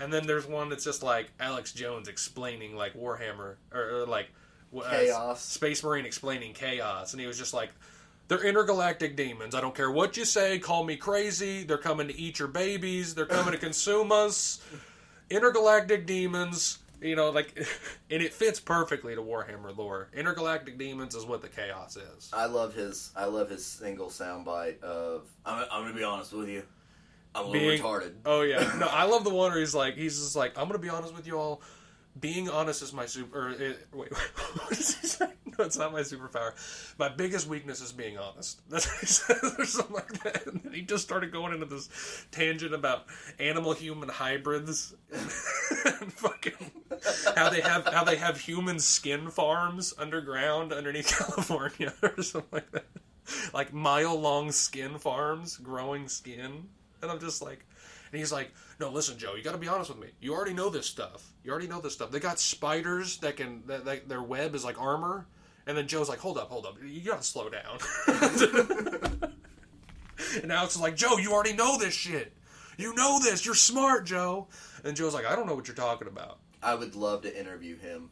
And 0.00 0.12
then 0.12 0.26
there's 0.26 0.46
one 0.46 0.68
that's 0.70 0.84
just 0.84 1.02
like 1.02 1.30
Alex 1.38 1.72
Jones 1.72 2.08
explaining 2.08 2.74
like 2.74 2.94
Warhammer 2.94 3.56
or, 3.72 4.00
or 4.00 4.06
like 4.06 4.30
w- 4.72 5.12
uh, 5.12 5.34
Space 5.34 5.84
Marine 5.84 6.06
explaining 6.06 6.54
chaos, 6.54 7.12
and 7.12 7.20
he 7.20 7.26
was 7.26 7.38
just 7.38 7.54
like. 7.54 7.70
They're 8.28 8.44
intergalactic 8.44 9.16
demons. 9.16 9.56
I 9.56 9.60
don't 9.60 9.74
care 9.74 9.90
what 9.90 10.16
you 10.16 10.24
say. 10.24 10.60
Call 10.60 10.84
me 10.84 10.94
crazy. 10.94 11.64
They're 11.64 11.76
coming 11.76 12.06
to 12.06 12.16
eat 12.16 12.38
your 12.38 12.46
babies. 12.46 13.12
They're 13.12 13.26
coming 13.26 13.50
to 13.50 13.58
consume 13.66 14.12
us 14.12 14.60
intergalactic 15.30 16.06
demons 16.06 16.78
you 17.00 17.16
know 17.16 17.30
like 17.30 17.56
and 18.10 18.22
it 18.22 18.32
fits 18.32 18.60
perfectly 18.60 19.14
to 19.14 19.22
warhammer 19.22 19.74
lore 19.76 20.08
intergalactic 20.14 20.76
demons 20.78 21.14
is 21.14 21.24
what 21.24 21.40
the 21.40 21.48
chaos 21.48 21.96
is 21.96 22.30
I 22.32 22.46
love 22.46 22.74
his 22.74 23.10
I 23.16 23.24
love 23.26 23.48
his 23.48 23.64
single 23.64 24.08
soundbite 24.08 24.82
of 24.82 25.28
I'm, 25.46 25.64
I'm 25.70 25.82
gonna 25.84 25.94
be 25.94 26.04
honest 26.04 26.32
with 26.32 26.48
you. 26.48 26.64
I'm 27.34 27.44
a 27.46 27.48
little 27.48 27.68
Being- 27.68 27.82
retarded. 27.82 28.12
oh 28.26 28.42
yeah 28.42 28.72
no 28.78 28.86
i 28.90 29.04
love 29.04 29.24
the 29.24 29.30
one 29.30 29.50
where 29.50 29.60
he's 29.60 29.74
like 29.74 29.94
he's 29.96 30.18
just 30.18 30.34
like 30.36 30.56
i'm 30.58 30.66
gonna 30.66 30.78
be 30.78 30.88
honest 30.88 31.14
with 31.14 31.26
you 31.26 31.38
all 31.38 31.62
being 32.18 32.48
honest 32.48 32.82
is 32.82 32.92
my 32.92 33.06
super 33.06 33.48
or, 33.48 33.50
it, 33.50 33.86
wait 33.92 34.12
what 34.14 34.68
does 34.70 34.96
he 34.98 35.06
say 35.06 35.26
no 35.58 35.64
it's 35.64 35.78
not 35.78 35.92
my 35.92 36.00
superpower 36.00 36.50
my 36.98 37.08
biggest 37.08 37.46
weakness 37.46 37.80
is 37.80 37.92
being 37.92 38.18
honest 38.18 38.60
that's 38.68 38.86
what 38.88 38.98
he 38.98 39.06
says 39.06 39.54
or 39.58 39.64
something 39.64 39.94
like 39.94 40.22
that 40.24 40.44
and 40.48 40.60
then 40.64 40.72
he 40.72 40.82
just 40.82 41.04
started 41.04 41.30
going 41.30 41.52
into 41.54 41.66
this 41.66 41.88
tangent 42.32 42.74
about 42.74 43.06
animal 43.38 43.72
human 43.72 44.08
hybrids 44.08 44.92
and 45.12 45.20
fucking 46.12 46.52
how 47.36 47.48
they 47.48 47.60
have 47.60 47.86
how 47.86 48.02
they 48.02 48.16
have 48.16 48.38
human 48.40 48.80
skin 48.80 49.30
farms 49.30 49.94
underground 49.98 50.72
underneath 50.72 51.16
California 51.16 51.94
or 52.02 52.20
something 52.22 52.48
like 52.52 52.70
that. 52.72 52.84
Like 53.54 53.72
mile 53.72 54.18
long 54.18 54.50
skin 54.50 54.98
farms 54.98 55.56
growing 55.56 56.08
skin. 56.08 56.68
And 57.02 57.10
I'm 57.10 57.20
just 57.20 57.42
like 57.42 57.64
and 58.12 58.18
he's 58.18 58.32
like, 58.32 58.52
No, 58.78 58.90
listen, 58.90 59.18
Joe, 59.18 59.34
you 59.34 59.42
gotta 59.42 59.58
be 59.58 59.68
honest 59.68 59.90
with 59.90 60.00
me. 60.00 60.08
You 60.20 60.34
already 60.34 60.54
know 60.54 60.68
this 60.68 60.86
stuff. 60.86 61.32
You 61.44 61.52
already 61.52 61.68
know 61.68 61.80
this 61.80 61.94
stuff. 61.94 62.10
They 62.10 62.20
got 62.20 62.40
spiders 62.40 63.18
that 63.18 63.36
can 63.36 63.62
that, 63.66 63.84
that 63.84 64.08
their 64.08 64.22
web 64.22 64.54
is 64.54 64.64
like 64.64 64.80
armor. 64.80 65.26
And 65.66 65.76
then 65.76 65.86
Joe's 65.86 66.08
like, 66.08 66.18
Hold 66.18 66.38
up, 66.38 66.48
hold 66.50 66.66
up. 66.66 66.78
You 66.84 67.00
gotta 67.02 67.22
slow 67.22 67.48
down. 67.48 67.78
and 70.42 70.52
Alex 70.52 70.74
is 70.74 70.80
like, 70.80 70.96
Joe, 70.96 71.18
you 71.18 71.32
already 71.32 71.52
know 71.52 71.78
this 71.78 71.94
shit. 71.94 72.32
You 72.76 72.94
know 72.94 73.20
this. 73.22 73.44
You're 73.44 73.54
smart, 73.54 74.06
Joe. 74.06 74.48
And 74.84 74.96
Joe's 74.96 75.14
like, 75.14 75.26
I 75.26 75.36
don't 75.36 75.46
know 75.46 75.54
what 75.54 75.68
you're 75.68 75.76
talking 75.76 76.08
about. 76.08 76.38
I 76.62 76.74
would 76.74 76.94
love 76.96 77.22
to 77.22 77.38
interview 77.38 77.76
him. 77.78 78.10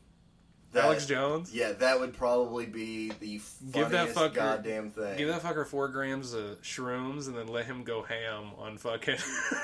Alex 0.75 1.07
Jones? 1.07 1.53
Yeah, 1.53 1.73
that 1.73 1.99
would 1.99 2.14
probably 2.14 2.66
be 2.66 3.11
the 3.21 3.39
funniest 3.39 3.73
Give 3.73 3.91
that 3.91 4.09
fucker- 4.11 4.35
goddamn 4.35 4.91
thing. 4.91 5.16
Give 5.16 5.29
that 5.29 5.43
fucker 5.43 5.66
four 5.66 5.89
grams 5.89 6.35
of 6.35 6.61
shrooms 6.62 7.27
and 7.27 7.37
then 7.37 7.49
let 7.49 7.64
him 7.64 7.85
go 7.85 8.03
ham 8.03 8.51
on 8.59 8.77
fucking. 8.77 9.16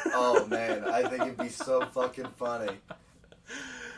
oh 0.06 0.46
man, 0.50 0.84
I 0.84 1.02
think 1.08 1.22
it'd 1.22 1.36
be 1.36 1.48
so 1.48 1.84
fucking 1.86 2.28
funny. 2.36 2.72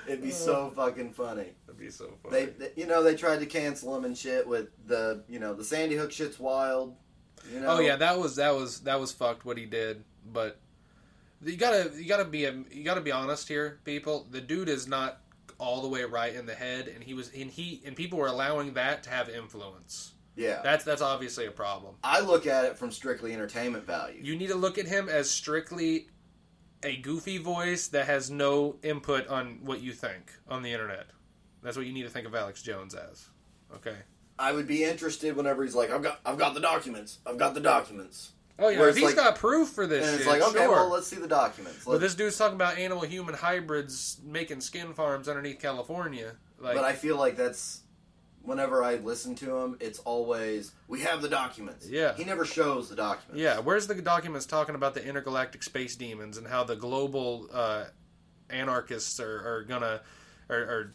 It'd 0.06 0.22
be 0.22 0.30
so 0.30 0.68
uh, 0.68 0.70
fucking 0.70 1.12
funny. 1.12 1.52
That'd 1.66 1.80
be 1.80 1.90
so 1.90 2.12
funny. 2.22 2.46
They, 2.46 2.46
they- 2.46 2.72
you 2.76 2.86
know, 2.86 3.02
they 3.02 3.14
tried 3.14 3.40
to 3.40 3.46
cancel 3.46 3.96
him 3.96 4.04
and 4.04 4.16
shit 4.16 4.46
with 4.46 4.68
the, 4.86 5.22
you 5.28 5.38
know, 5.38 5.54
the 5.54 5.64
Sandy 5.64 5.96
Hook 5.96 6.12
shit's 6.12 6.38
wild. 6.38 6.96
You 7.52 7.58
oh, 7.58 7.62
know. 7.62 7.68
oh 7.68 7.80
yeah, 7.80 7.96
that 7.96 8.18
was 8.18 8.36
that 8.36 8.54
was 8.54 8.80
that 8.80 8.98
was 8.98 9.12
fucked 9.12 9.44
what 9.44 9.56
he 9.56 9.66
did, 9.66 10.02
but 10.32 10.58
you 11.44 11.56
gotta 11.56 11.92
you 11.96 12.08
gotta 12.08 12.24
be 12.24 12.44
a, 12.44 12.52
you 12.72 12.82
gotta 12.82 13.00
be 13.00 13.12
honest 13.12 13.46
here, 13.46 13.78
people. 13.84 14.26
The 14.30 14.40
dude 14.40 14.68
is 14.68 14.88
not 14.88 15.20
all 15.58 15.82
the 15.82 15.88
way 15.88 16.04
right 16.04 16.34
in 16.34 16.46
the 16.46 16.54
head, 16.54 16.88
and 16.88 17.02
he 17.02 17.14
was 17.14 17.32
and 17.32 17.50
he 17.50 17.82
and 17.84 17.96
people 17.96 18.18
were 18.18 18.26
allowing 18.26 18.74
that 18.74 19.02
to 19.04 19.10
have 19.10 19.28
influence. 19.28 20.12
yeah. 20.36 20.60
That's 20.62 20.84
that's 20.84 21.02
obviously 21.02 21.46
a 21.46 21.50
problem. 21.50 21.94
I 22.04 22.20
look 22.20 22.46
at 22.46 22.64
it 22.64 22.76
from 22.76 22.90
strictly 22.92 23.32
entertainment 23.32 23.86
value. 23.86 24.20
You 24.22 24.36
need 24.36 24.48
to 24.48 24.54
look 24.56 24.78
at 24.78 24.86
him 24.86 25.08
as 25.08 25.30
strictly 25.30 26.08
a 26.82 26.96
goofy 26.96 27.38
voice 27.38 27.88
that 27.88 28.06
has 28.06 28.30
no 28.30 28.76
input 28.82 29.26
on 29.28 29.60
what 29.62 29.80
you 29.80 29.92
think 29.92 30.32
on 30.48 30.62
the 30.62 30.72
internet. 30.72 31.06
That's 31.62 31.76
what 31.76 31.86
you 31.86 31.92
need 31.92 32.02
to 32.04 32.10
think 32.10 32.26
of 32.26 32.34
Alex 32.34 32.62
Jones 32.62 32.94
as. 32.94 33.28
Okay. 33.74 33.96
I 34.38 34.52
would 34.52 34.66
be 34.68 34.84
interested 34.84 35.34
whenever 35.34 35.64
he's 35.64 35.74
like, 35.74 35.90
"I've 35.90 36.02
got, 36.02 36.20
I've 36.24 36.36
got 36.38 36.52
the 36.52 36.60
documents. 36.60 37.18
I've 37.26 37.38
got 37.38 37.54
the 37.54 37.60
documents." 37.60 38.32
Oh 38.58 38.68
yeah, 38.68 38.78
Where 38.78 38.88
if 38.88 38.96
it's 38.96 39.06
he's 39.06 39.16
like- 39.16 39.24
got 39.24 39.36
proof 39.36 39.68
for 39.68 39.86
this 39.86 40.04
And 40.06 40.14
it's 40.14 40.24
shit, 40.24 40.32
like, 40.32 40.42
okay, 40.50 40.60
sure. 40.64 40.70
well, 40.70 40.88
let's 40.90 41.06
see 41.06 41.16
the 41.16 41.28
documents. 41.28 41.84
but 41.84 42.00
this 42.00 42.14
dude's 42.14 42.38
talking 42.38 42.54
about 42.54 42.78
animal 42.78 43.02
human 43.04 43.34
hybrids 43.34 44.18
making 44.24 44.60
skin 44.62 44.94
farms 44.94 45.28
underneath 45.28 45.60
California. 45.60 46.32
Like, 46.58 46.74
but 46.74 46.84
I 46.84 46.94
feel 46.94 47.16
like 47.18 47.36
that's 47.36 47.80
whenever 48.42 48.82
I 48.82 48.94
listen 48.94 49.34
to 49.36 49.56
him, 49.58 49.76
it's 49.80 49.98
always 50.00 50.72
we 50.88 51.00
have 51.00 51.20
the 51.20 51.28
documents. 51.28 51.86
Yeah. 51.88 52.14
he 52.14 52.24
never 52.24 52.44
shows 52.46 52.88
the 52.88 52.96
documents. 52.96 53.42
yeah, 53.42 53.58
where's 53.58 53.86
the 53.88 53.94
documents 53.96 54.46
talking 54.46 54.74
about 54.74 54.94
the 54.94 55.04
intergalactic 55.04 55.62
space 55.62 55.94
demons 55.96 56.38
and 56.38 56.46
how 56.46 56.64
the 56.64 56.76
global 56.76 57.48
uh, 57.52 57.84
anarchists 58.48 59.20
are, 59.20 59.56
are 59.56 59.62
gonna 59.64 60.00
are, 60.48 60.56
are 60.56 60.92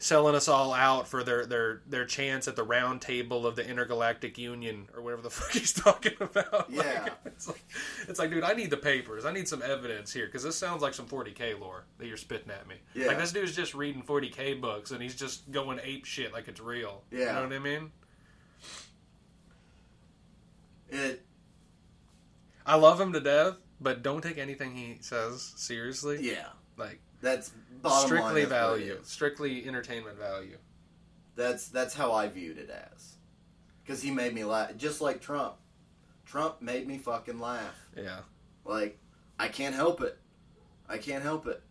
selling 0.00 0.36
us 0.36 0.46
all 0.46 0.72
out 0.72 1.08
for 1.08 1.24
their, 1.24 1.44
their 1.44 1.82
their 1.88 2.04
chance 2.04 2.46
at 2.46 2.54
the 2.54 2.62
round 2.62 3.00
table 3.00 3.46
of 3.46 3.56
the 3.56 3.68
intergalactic 3.68 4.38
union 4.38 4.88
or 4.94 5.02
whatever 5.02 5.22
the 5.22 5.30
fuck 5.38 5.50
he's 5.50 5.72
talking 5.72 6.12
about. 6.20 6.66
Yeah. 6.70 7.02
Like, 7.02 7.12
it's 7.26 7.48
like 7.48 7.64
it's 8.08 8.18
like, 8.18 8.30
dude, 8.30 8.44
I 8.44 8.52
need 8.52 8.70
the 8.70 8.76
papers. 8.76 9.24
I 9.24 9.32
need 9.32 9.48
some 9.48 9.60
evidence 9.62 10.12
here 10.12 10.26
because 10.26 10.44
this 10.44 10.56
sounds 10.56 10.82
like 10.82 10.94
some 10.94 11.06
40k 11.06 11.58
lore 11.60 11.84
that 11.98 12.06
you're 12.06 12.16
spitting 12.16 12.50
at 12.50 12.68
me. 12.68 12.76
Yeah. 12.94 13.08
Like 13.08 13.18
this 13.18 13.32
dude's 13.32 13.56
just 13.56 13.74
reading 13.74 14.02
40k 14.02 14.60
books 14.60 14.92
and 14.92 15.02
he's 15.02 15.16
just 15.16 15.50
going 15.50 15.80
ape 15.82 16.04
shit 16.04 16.32
like 16.32 16.46
it's 16.48 16.60
real. 16.60 17.02
Yeah, 17.10 17.18
You 17.18 17.26
know 17.26 17.42
what 17.42 17.52
I 17.54 17.58
mean? 17.58 17.90
It 20.90 21.24
I 22.64 22.76
love 22.76 23.00
him 23.00 23.12
to 23.14 23.20
death, 23.20 23.54
but 23.80 24.02
don't 24.02 24.22
take 24.22 24.38
anything 24.38 24.74
he 24.74 24.98
says 25.00 25.54
seriously. 25.56 26.18
yeah. 26.20 26.46
Like 26.76 27.00
That's 27.20 27.50
bottom 27.82 28.06
strictly 28.06 28.42
line, 28.42 28.48
that's 28.48 28.52
what 28.52 28.80
it 28.80 28.84
value, 28.84 29.00
strictly 29.02 29.66
entertainment 29.66 30.18
value. 30.18 30.58
That's 31.36 31.68
that's 31.68 31.94
how 31.94 32.12
I 32.12 32.28
viewed 32.28 32.58
it 32.58 32.70
as. 32.70 33.16
Because 33.84 34.02
he 34.02 34.10
made 34.10 34.34
me 34.34 34.44
laugh, 34.44 34.76
just 34.76 35.00
like 35.00 35.20
Trump. 35.20 35.54
Trump 36.26 36.60
made 36.60 36.86
me 36.86 36.98
fucking 36.98 37.40
laugh. 37.40 37.88
Yeah. 37.96 38.20
Like, 38.64 38.98
I 39.38 39.48
can't 39.48 39.74
help 39.74 40.02
it. 40.02 40.18
I 40.86 40.98
can't 40.98 41.22
help 41.22 41.46
it. 41.46 41.62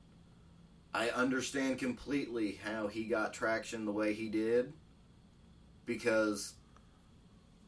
I 0.93 1.09
understand 1.09 1.77
completely 1.77 2.59
how 2.63 2.87
he 2.87 3.03
got 3.03 3.33
traction 3.33 3.85
the 3.85 3.91
way 3.91 4.13
he 4.13 4.29
did 4.29 4.73
because 5.85 6.53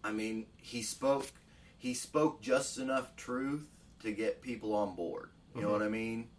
I 0.03 0.11
mean, 0.11 0.45
he 0.57 0.81
spoke 0.81 1.31
he 1.77 1.93
spoke 1.93 2.41
just 2.41 2.77
enough 2.77 3.15
truth 3.15 3.65
to 4.01 4.11
get 4.11 4.41
people 4.41 4.73
on 4.73 4.95
board. 4.95 5.29
You 5.55 5.61
know 5.61 5.67
mm-hmm. 5.67 5.73
what 5.73 5.85
I 5.85 5.89
mean? 5.89 6.29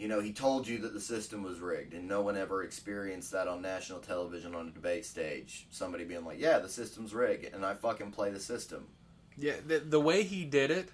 You 0.00 0.08
know, 0.08 0.20
he 0.20 0.32
told 0.32 0.66
you 0.66 0.78
that 0.78 0.94
the 0.94 1.00
system 1.00 1.42
was 1.42 1.60
rigged, 1.60 1.92
and 1.92 2.08
no 2.08 2.22
one 2.22 2.34
ever 2.34 2.62
experienced 2.62 3.32
that 3.32 3.46
on 3.46 3.60
national 3.60 3.98
television 3.98 4.54
on 4.54 4.68
a 4.68 4.70
debate 4.70 5.04
stage. 5.04 5.66
Somebody 5.70 6.04
being 6.04 6.24
like, 6.24 6.40
"Yeah, 6.40 6.58
the 6.58 6.70
system's 6.70 7.12
rigged," 7.12 7.52
and 7.52 7.66
I 7.66 7.74
fucking 7.74 8.10
play 8.12 8.30
the 8.30 8.40
system. 8.40 8.86
Yeah, 9.36 9.56
the, 9.66 9.80
the 9.80 10.00
way 10.00 10.22
he 10.22 10.46
did 10.46 10.70
it 10.70 10.88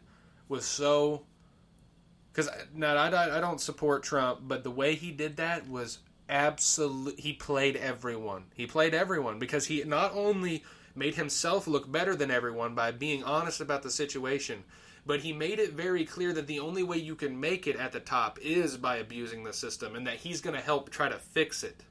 was 0.49 0.65
so. 0.65 1.23
Because 2.33 2.49
uh, 2.49 2.65
now 2.75 2.97
I, 2.97 3.09
I 3.11 3.37
I 3.37 3.41
don't 3.41 3.61
support 3.61 4.03
Trump, 4.03 4.41
but 4.43 4.65
the 4.65 4.73
way 4.73 4.97
he 4.97 5.13
did 5.13 5.37
that 5.37 5.69
was 5.69 6.01
absolute. 6.29 7.21
He 7.21 7.33
played 7.33 7.77
everyone. 7.77 8.47
He 8.57 8.67
played 8.67 8.93
everyone 8.93 9.39
because 9.39 9.67
he 9.67 9.85
not 9.85 10.15
only 10.15 10.65
made 10.97 11.15
himself 11.15 11.69
look 11.69 11.93
better 11.93 12.17
than 12.17 12.33
everyone 12.33 12.75
by 12.75 12.91
being 12.91 13.23
honest 13.23 13.61
about 13.61 13.85
the 13.85 13.91
situation, 13.91 14.65
but 15.07 15.21
he 15.21 15.33
made 15.33 15.59
it 15.61 15.73
very 15.73 16.05
clear 16.05 16.33
that 16.33 16.47
the 16.49 16.59
only 16.61 16.83
way 16.83 16.97
you 16.99 17.15
can 17.15 17.39
make 17.39 17.67
it 17.67 17.77
at 17.77 17.93
the 17.93 18.01
top 18.01 18.39
is 18.41 18.77
by 18.77 18.97
abusing 18.97 19.45
the 19.45 19.53
system, 19.53 19.95
and 19.95 20.07
that 20.07 20.17
he's 20.17 20.41
going 20.41 20.57
to 20.57 20.61
help 20.63 20.91
try 20.91 21.09
to 21.09 21.19
fix 21.19 21.63
it. 21.63 21.83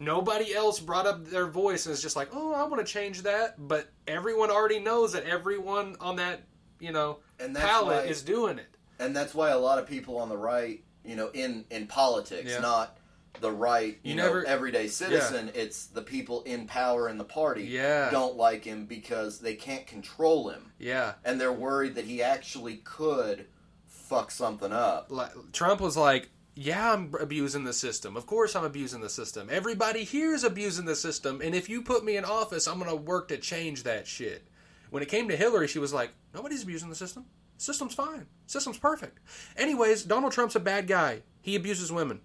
Nobody 0.00 0.52
else 0.52 0.80
brought 0.80 1.06
up 1.06 1.24
their 1.26 1.46
voice 1.46 1.86
and 1.86 1.92
is 1.92 2.02
just 2.02 2.16
like, 2.16 2.28
"Oh, 2.32 2.52
I 2.52 2.64
want 2.64 2.84
to 2.84 2.92
change 2.92 3.22
that," 3.22 3.54
but 3.56 3.88
everyone 4.08 4.50
already 4.50 4.80
knows 4.80 5.12
that 5.12 5.24
everyone 5.24 5.96
on 6.00 6.16
that, 6.16 6.42
you 6.80 6.90
know, 6.90 7.20
And 7.38 7.54
palette 7.54 8.04
why- 8.04 8.10
is 8.10 8.22
doing 8.22 8.58
it. 8.58 8.66
and 8.98 9.14
that's 9.14 9.34
why 9.34 9.50
a 9.50 9.58
lot 9.58 9.78
of 9.78 9.86
people 9.86 10.18
on 10.18 10.28
the 10.28 10.36
right, 10.36 10.82
you 11.04 11.14
know, 11.14 11.30
in 11.32 11.64
in 11.70 11.86
politics, 11.86 12.50
Yeah. 12.50 12.58
not 12.58 12.98
the 13.40 13.50
right, 13.50 13.98
you, 14.02 14.10
You 14.10 14.16
know, 14.16 14.42
everyday 14.46 14.88
citizen. 14.88 15.50
It's 15.54 15.86
the 15.86 16.02
people 16.02 16.42
in 16.42 16.66
power 16.66 17.08
in 17.08 17.18
the 17.18 17.24
party 17.24 17.64
Yeah. 17.64 18.10
don't 18.10 18.36
like 18.36 18.64
him 18.64 18.86
because 18.86 19.40
they 19.40 19.54
can't 19.54 19.86
control 19.86 20.50
him, 20.50 20.72
Yeah. 20.78 21.14
and 21.24 21.40
they're 21.40 21.52
worried 21.52 21.96
that 21.96 22.04
he 22.04 22.22
actually 22.22 22.76
could 22.78 23.46
fuck 23.86 24.30
something 24.30 24.72
up. 24.72 25.06
Like, 25.10 25.32
Trump 25.52 25.80
was 25.80 25.96
like, 25.96 26.28
"Yeah, 26.54 26.92
I'm 26.92 27.12
abusing 27.18 27.64
the 27.64 27.72
system. 27.72 28.16
Of 28.16 28.26
course, 28.26 28.54
I'm 28.54 28.64
abusing 28.64 29.00
the 29.00 29.08
system. 29.10 29.48
Everybody 29.50 30.04
here 30.04 30.32
is 30.34 30.44
abusing 30.44 30.84
the 30.84 30.94
system, 30.96 31.40
and 31.42 31.54
if 31.54 31.68
you 31.68 31.82
put 31.82 32.04
me 32.04 32.16
in 32.16 32.24
office, 32.24 32.68
I'm 32.68 32.78
going 32.78 32.90
to 32.90 32.96
work 32.96 33.28
to 33.28 33.36
change 33.38 33.82
that 33.82 34.06
shit." 34.06 34.46
When 34.90 35.02
it 35.02 35.08
came 35.08 35.28
to 35.28 35.36
Hillary, 35.36 35.66
she 35.66 35.80
was 35.80 35.92
like, 35.92 36.12
"Nobody's 36.32 36.62
abusing 36.62 36.88
the 36.90 36.94
system. 36.94 37.26
System's 37.58 37.94
fine. 37.94 38.26
System's 38.46 38.78
perfect." 38.78 39.18
Anyways, 39.56 40.04
Donald 40.04 40.32
Trump's 40.32 40.54
a 40.54 40.60
bad 40.60 40.86
guy. 40.86 41.22
He 41.42 41.56
abuses 41.56 41.90
women. 41.90 42.20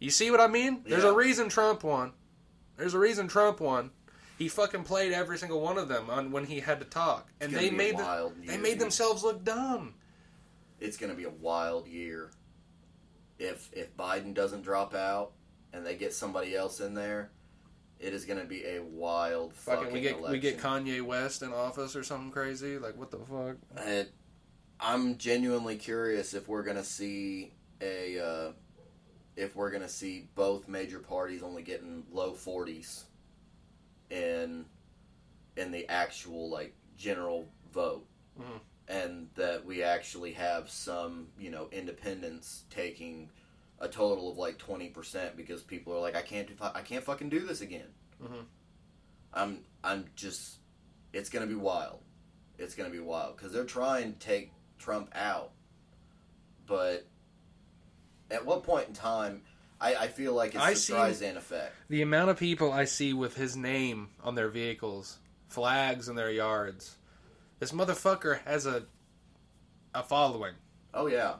You 0.00 0.10
see 0.10 0.30
what 0.30 0.40
I 0.40 0.46
mean? 0.48 0.82
There's 0.84 1.04
Yeah. 1.04 1.10
a 1.10 1.14
reason 1.14 1.48
Trump 1.48 1.84
won. 1.84 2.12
There's 2.76 2.94
a 2.94 2.98
reason 2.98 3.28
Trump 3.28 3.60
won. 3.60 3.90
He 4.38 4.48
fucking 4.48 4.84
played 4.84 5.12
every 5.12 5.36
single 5.38 5.60
one 5.60 5.76
of 5.76 5.88
them 5.88 6.08
on 6.10 6.30
when 6.32 6.46
he 6.46 6.60
had 6.60 6.80
to 6.80 6.86
talk, 6.86 7.28
and 7.40 7.52
they 7.52 7.68
be 7.68 7.74
a 7.74 7.78
made 7.78 7.98
the- 7.98 8.02
wild 8.02 8.34
they 8.46 8.56
made 8.56 8.78
themselves 8.78 9.22
look 9.22 9.44
dumb. 9.44 9.94
It's 10.80 10.96
going 10.96 11.10
to 11.10 11.16
be 11.16 11.24
a 11.24 11.30
wild 11.30 11.86
year 11.86 12.30
if 13.38 13.68
if 13.72 13.94
Biden 13.96 14.32
doesn't 14.34 14.62
drop 14.62 14.94
out 14.94 15.32
and 15.72 15.84
they 15.84 15.94
get 15.94 16.14
somebody 16.14 16.56
else 16.56 16.80
in 16.80 16.94
there. 16.94 17.30
It 17.98 18.14
is 18.14 18.24
going 18.24 18.40
to 18.40 18.46
be 18.46 18.64
a 18.64 18.82
wild 18.82 19.52
fucking, 19.52 19.80
Fucking, 19.80 19.92
we 19.92 20.00
get 20.00 20.12
election. 20.16 20.32
we 20.32 20.38
get 20.40 20.56
Kanye 20.58 21.02
West 21.02 21.42
in 21.42 21.52
office 21.52 21.94
or 21.94 22.02
something 22.02 22.30
crazy. 22.30 22.78
Like 22.78 22.96
what 22.96 23.10
the 23.10 23.18
fuck? 23.18 23.56
It, 23.86 24.10
I'm 24.80 25.18
genuinely 25.18 25.76
curious 25.76 26.32
if 26.32 26.48
we're 26.48 26.62
gonna 26.62 26.82
see 26.82 27.52
a 27.82 28.18
uh, 28.18 28.52
if 29.36 29.54
we're 29.56 29.70
gonna 29.70 29.88
see 29.88 30.28
both 30.34 30.68
major 30.68 30.98
parties 30.98 31.42
only 31.42 31.62
getting 31.62 32.04
low 32.10 32.32
40s 32.32 33.04
in 34.10 34.64
in 35.56 35.70
the 35.72 35.88
actual 35.88 36.48
like 36.48 36.74
general 36.96 37.48
vote, 37.72 38.06
Mhm. 38.38 38.60
and 38.88 39.30
that 39.34 39.64
we 39.64 39.82
actually 39.82 40.32
have 40.32 40.68
some 40.70 41.28
you 41.38 41.50
know 41.50 41.68
independents 41.72 42.64
taking 42.70 43.30
a 43.78 43.88
total 43.88 44.30
of 44.30 44.36
like 44.38 44.58
20 44.58 44.88
percent 44.90 45.36
because 45.36 45.62
people 45.62 45.92
are 45.94 46.00
like 46.00 46.14
I 46.14 46.22
can't 46.22 46.48
do, 46.48 46.54
I 46.60 46.82
can't 46.82 47.04
fucking 47.04 47.28
do 47.30 47.40
this 47.40 47.60
again. 47.60 47.92
Mhm. 48.22 48.46
I'm 49.32 49.64
I'm 49.82 50.06
just 50.16 50.58
it's 51.12 51.30
gonna 51.30 51.46
be 51.46 51.54
wild. 51.54 52.02
It's 52.58 52.74
gonna 52.74 52.90
be 52.90 53.00
wild 53.00 53.36
because 53.36 53.52
they're 53.52 53.64
trying 53.64 54.12
to 54.12 54.18
take 54.18 54.52
Trump 54.78 55.10
out, 55.14 55.52
but 56.66 57.06
at 58.30 58.44
what 58.46 58.62
point 58.62 58.88
in 58.88 58.94
time? 58.94 59.42
I, 59.80 59.94
I 59.94 60.08
feel 60.08 60.34
like 60.34 60.54
it's 60.54 60.62
I 60.62 60.74
the 60.74 60.78
Streisand 60.78 61.36
effect. 61.36 61.74
The 61.88 62.02
amount 62.02 62.30
of 62.30 62.38
people 62.38 62.70
I 62.70 62.84
see 62.84 63.14
with 63.14 63.34
his 63.34 63.56
name 63.56 64.08
on 64.22 64.34
their 64.34 64.48
vehicles, 64.48 65.18
flags 65.48 66.08
in 66.08 66.16
their 66.16 66.30
yards. 66.30 66.96
This 67.58 67.72
motherfucker 67.72 68.40
has 68.44 68.66
a 68.66 68.84
a 69.94 70.02
following. 70.02 70.54
Oh 70.92 71.06
yeah, 71.06 71.34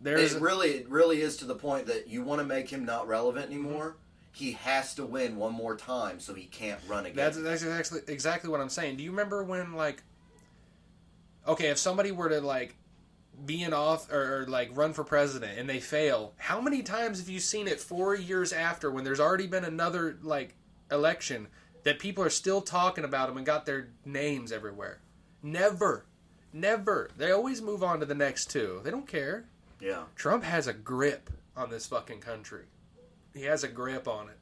There's 0.00 0.34
it 0.34 0.42
really 0.42 0.70
it 0.70 0.88
really 0.88 1.20
is 1.20 1.38
to 1.38 1.44
the 1.44 1.54
point 1.54 1.86
that 1.86 2.08
you 2.08 2.22
want 2.22 2.40
to 2.40 2.46
make 2.46 2.68
him 2.68 2.84
not 2.84 3.08
relevant 3.08 3.46
anymore. 3.46 3.96
He 4.32 4.52
has 4.52 4.94
to 4.96 5.06
win 5.06 5.36
one 5.36 5.54
more 5.54 5.76
time 5.76 6.20
so 6.20 6.34
he 6.34 6.44
can't 6.44 6.80
run 6.88 7.06
again. 7.06 7.16
That's 7.16 7.38
that's 7.38 7.62
exactly 7.62 8.00
exactly 8.08 8.50
what 8.50 8.60
I'm 8.60 8.68
saying. 8.68 8.96
Do 8.96 9.02
you 9.02 9.10
remember 9.10 9.42
when 9.42 9.72
like 9.72 10.02
okay, 11.46 11.68
if 11.68 11.78
somebody 11.78 12.12
were 12.12 12.28
to 12.28 12.40
like 12.40 12.76
be 13.44 13.62
in 13.62 13.72
off 13.74 14.10
or, 14.10 14.42
or 14.42 14.46
like 14.46 14.70
run 14.76 14.92
for 14.92 15.04
president 15.04 15.58
and 15.58 15.68
they 15.68 15.80
fail, 15.80 16.32
how 16.38 16.60
many 16.60 16.82
times 16.82 17.18
have 17.18 17.28
you 17.28 17.40
seen 17.40 17.68
it 17.68 17.80
4 17.80 18.14
years 18.14 18.52
after 18.52 18.90
when 18.90 19.04
there's 19.04 19.20
already 19.20 19.46
been 19.46 19.64
another 19.64 20.18
like 20.22 20.54
election 20.90 21.48
that 21.84 21.98
people 21.98 22.24
are 22.24 22.30
still 22.30 22.60
talking 22.62 23.04
about 23.04 23.28
them 23.28 23.36
and 23.36 23.46
got 23.46 23.66
their 23.66 23.88
names 24.04 24.52
everywhere? 24.52 25.00
Never. 25.42 26.06
Never. 26.52 27.10
They 27.16 27.30
always 27.30 27.60
move 27.60 27.82
on 27.82 28.00
to 28.00 28.06
the 28.06 28.14
next 28.14 28.50
two. 28.50 28.80
They 28.82 28.90
don't 28.90 29.06
care. 29.06 29.44
yeah, 29.80 30.04
Trump 30.14 30.42
has 30.42 30.66
a 30.66 30.72
grip 30.72 31.28
on 31.56 31.70
this 31.70 31.86
fucking 31.86 32.20
country. 32.20 32.64
He 33.34 33.42
has 33.42 33.62
a 33.64 33.68
grip 33.68 34.08
on 34.08 34.28
it. 34.28 34.38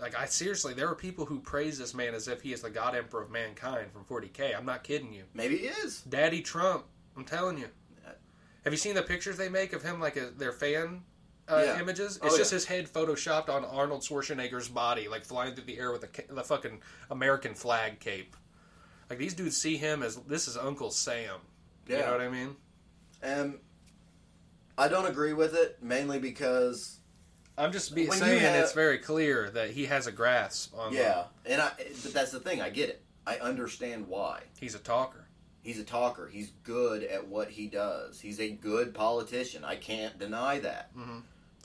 Like 0.00 0.18
I 0.18 0.24
seriously, 0.24 0.74
there 0.74 0.88
are 0.88 0.96
people 0.96 1.26
who 1.26 1.38
praise 1.38 1.78
this 1.78 1.94
man 1.94 2.14
as 2.14 2.26
if 2.26 2.40
he 2.40 2.52
is 2.52 2.62
the 2.62 2.70
God 2.70 2.96
Emperor 2.96 3.22
of 3.22 3.30
mankind 3.30 3.92
from 3.92 4.04
40k. 4.04 4.56
I'm 4.56 4.64
not 4.66 4.82
kidding 4.82 5.12
you, 5.12 5.24
maybe 5.34 5.58
he 5.58 5.66
is. 5.66 6.00
Daddy 6.00 6.40
Trump. 6.40 6.84
I'm 7.16 7.24
telling 7.24 7.58
you. 7.58 7.66
Have 8.64 8.72
you 8.72 8.76
seen 8.78 8.94
the 8.94 9.02
pictures 9.02 9.36
they 9.36 9.48
make 9.48 9.72
of 9.72 9.82
him, 9.82 9.98
like 10.00 10.16
a, 10.16 10.30
their 10.30 10.52
fan 10.52 11.02
uh, 11.48 11.62
Yeah. 11.64 11.80
images? 11.80 12.18
Oh, 12.22 12.26
It's 12.28 12.36
just 12.36 12.52
yeah. 12.52 12.56
his 12.56 12.64
head 12.66 12.88
photoshopped 12.92 13.48
on 13.48 13.64
Arnold 13.64 14.02
Schwarzenegger's 14.02 14.68
body, 14.68 15.08
like 15.08 15.24
flying 15.24 15.54
through 15.54 15.64
the 15.64 15.78
air 15.78 15.90
with 15.90 16.04
a, 16.04 16.32
the 16.34 16.44
fucking 16.44 16.80
American 17.10 17.54
flag 17.54 17.98
cape. 17.98 18.36
Like 19.10 19.18
these 19.18 19.34
dudes 19.34 19.56
see 19.56 19.76
him 19.76 20.02
as 20.02 20.16
this 20.28 20.46
is 20.46 20.56
Uncle 20.56 20.90
Sam. 20.92 21.40
Yeah. 21.88 21.96
You 21.98 22.02
know 22.04 22.12
what 22.12 22.20
I 22.20 22.28
mean? 22.28 22.56
Um, 23.24 23.58
I 24.78 24.86
don't 24.88 25.06
agree 25.06 25.32
with 25.32 25.54
it 25.54 25.82
mainly 25.82 26.18
because 26.20 26.98
I'm 27.58 27.72
just 27.72 27.94
be 27.94 28.06
saying 28.10 28.40
have- 28.40 28.62
it's 28.62 28.72
very 28.72 28.98
clear 28.98 29.50
that 29.50 29.70
he 29.70 29.86
has 29.86 30.06
a 30.06 30.12
grasp 30.12 30.72
on. 30.76 30.94
yeah, 30.94 31.24
and 31.44 31.60
I 31.60 31.72
but 32.02 32.14
that's 32.14 32.30
the 32.30 32.40
thing. 32.40 32.62
I 32.62 32.70
get 32.70 32.88
it. 32.90 33.02
I 33.26 33.36
understand 33.38 34.06
why. 34.08 34.42
he's 34.60 34.74
a 34.74 34.78
talker. 34.80 35.26
He's 35.62 35.78
a 35.78 35.84
talker. 35.84 36.28
He's 36.30 36.50
good 36.64 37.04
at 37.04 37.28
what 37.28 37.48
he 37.48 37.68
does. 37.68 38.20
He's 38.20 38.40
a 38.40 38.50
good 38.50 38.94
politician. 38.94 39.64
I 39.64 39.76
can't 39.76 40.18
deny 40.18 40.58
that. 40.58 40.90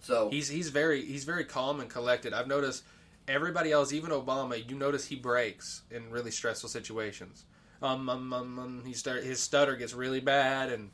So 0.04 0.30
He's 0.30 0.48
he's 0.48 0.70
very 0.70 1.04
he's 1.04 1.24
very 1.24 1.44
calm 1.44 1.80
and 1.80 1.90
collected. 1.90 2.32
I've 2.32 2.48
noticed 2.48 2.84
everybody 3.28 3.72
else, 3.72 3.92
even 3.92 4.12
Obama, 4.12 4.70
you 4.70 4.76
notice 4.76 5.08
he 5.08 5.16
breaks 5.16 5.82
in 5.90 6.12
really 6.12 6.32
stressful 6.32 6.70
situations. 6.70 7.46
Um, 7.82 8.08
um, 8.10 8.34
um, 8.34 8.60
um 8.60 8.84
he 8.86 8.94
start 8.94 9.24
his 9.24 9.40
stutter 9.40 9.76
gets 9.76 9.94
really 9.94 10.20
bad 10.20 10.72
and 10.72 10.92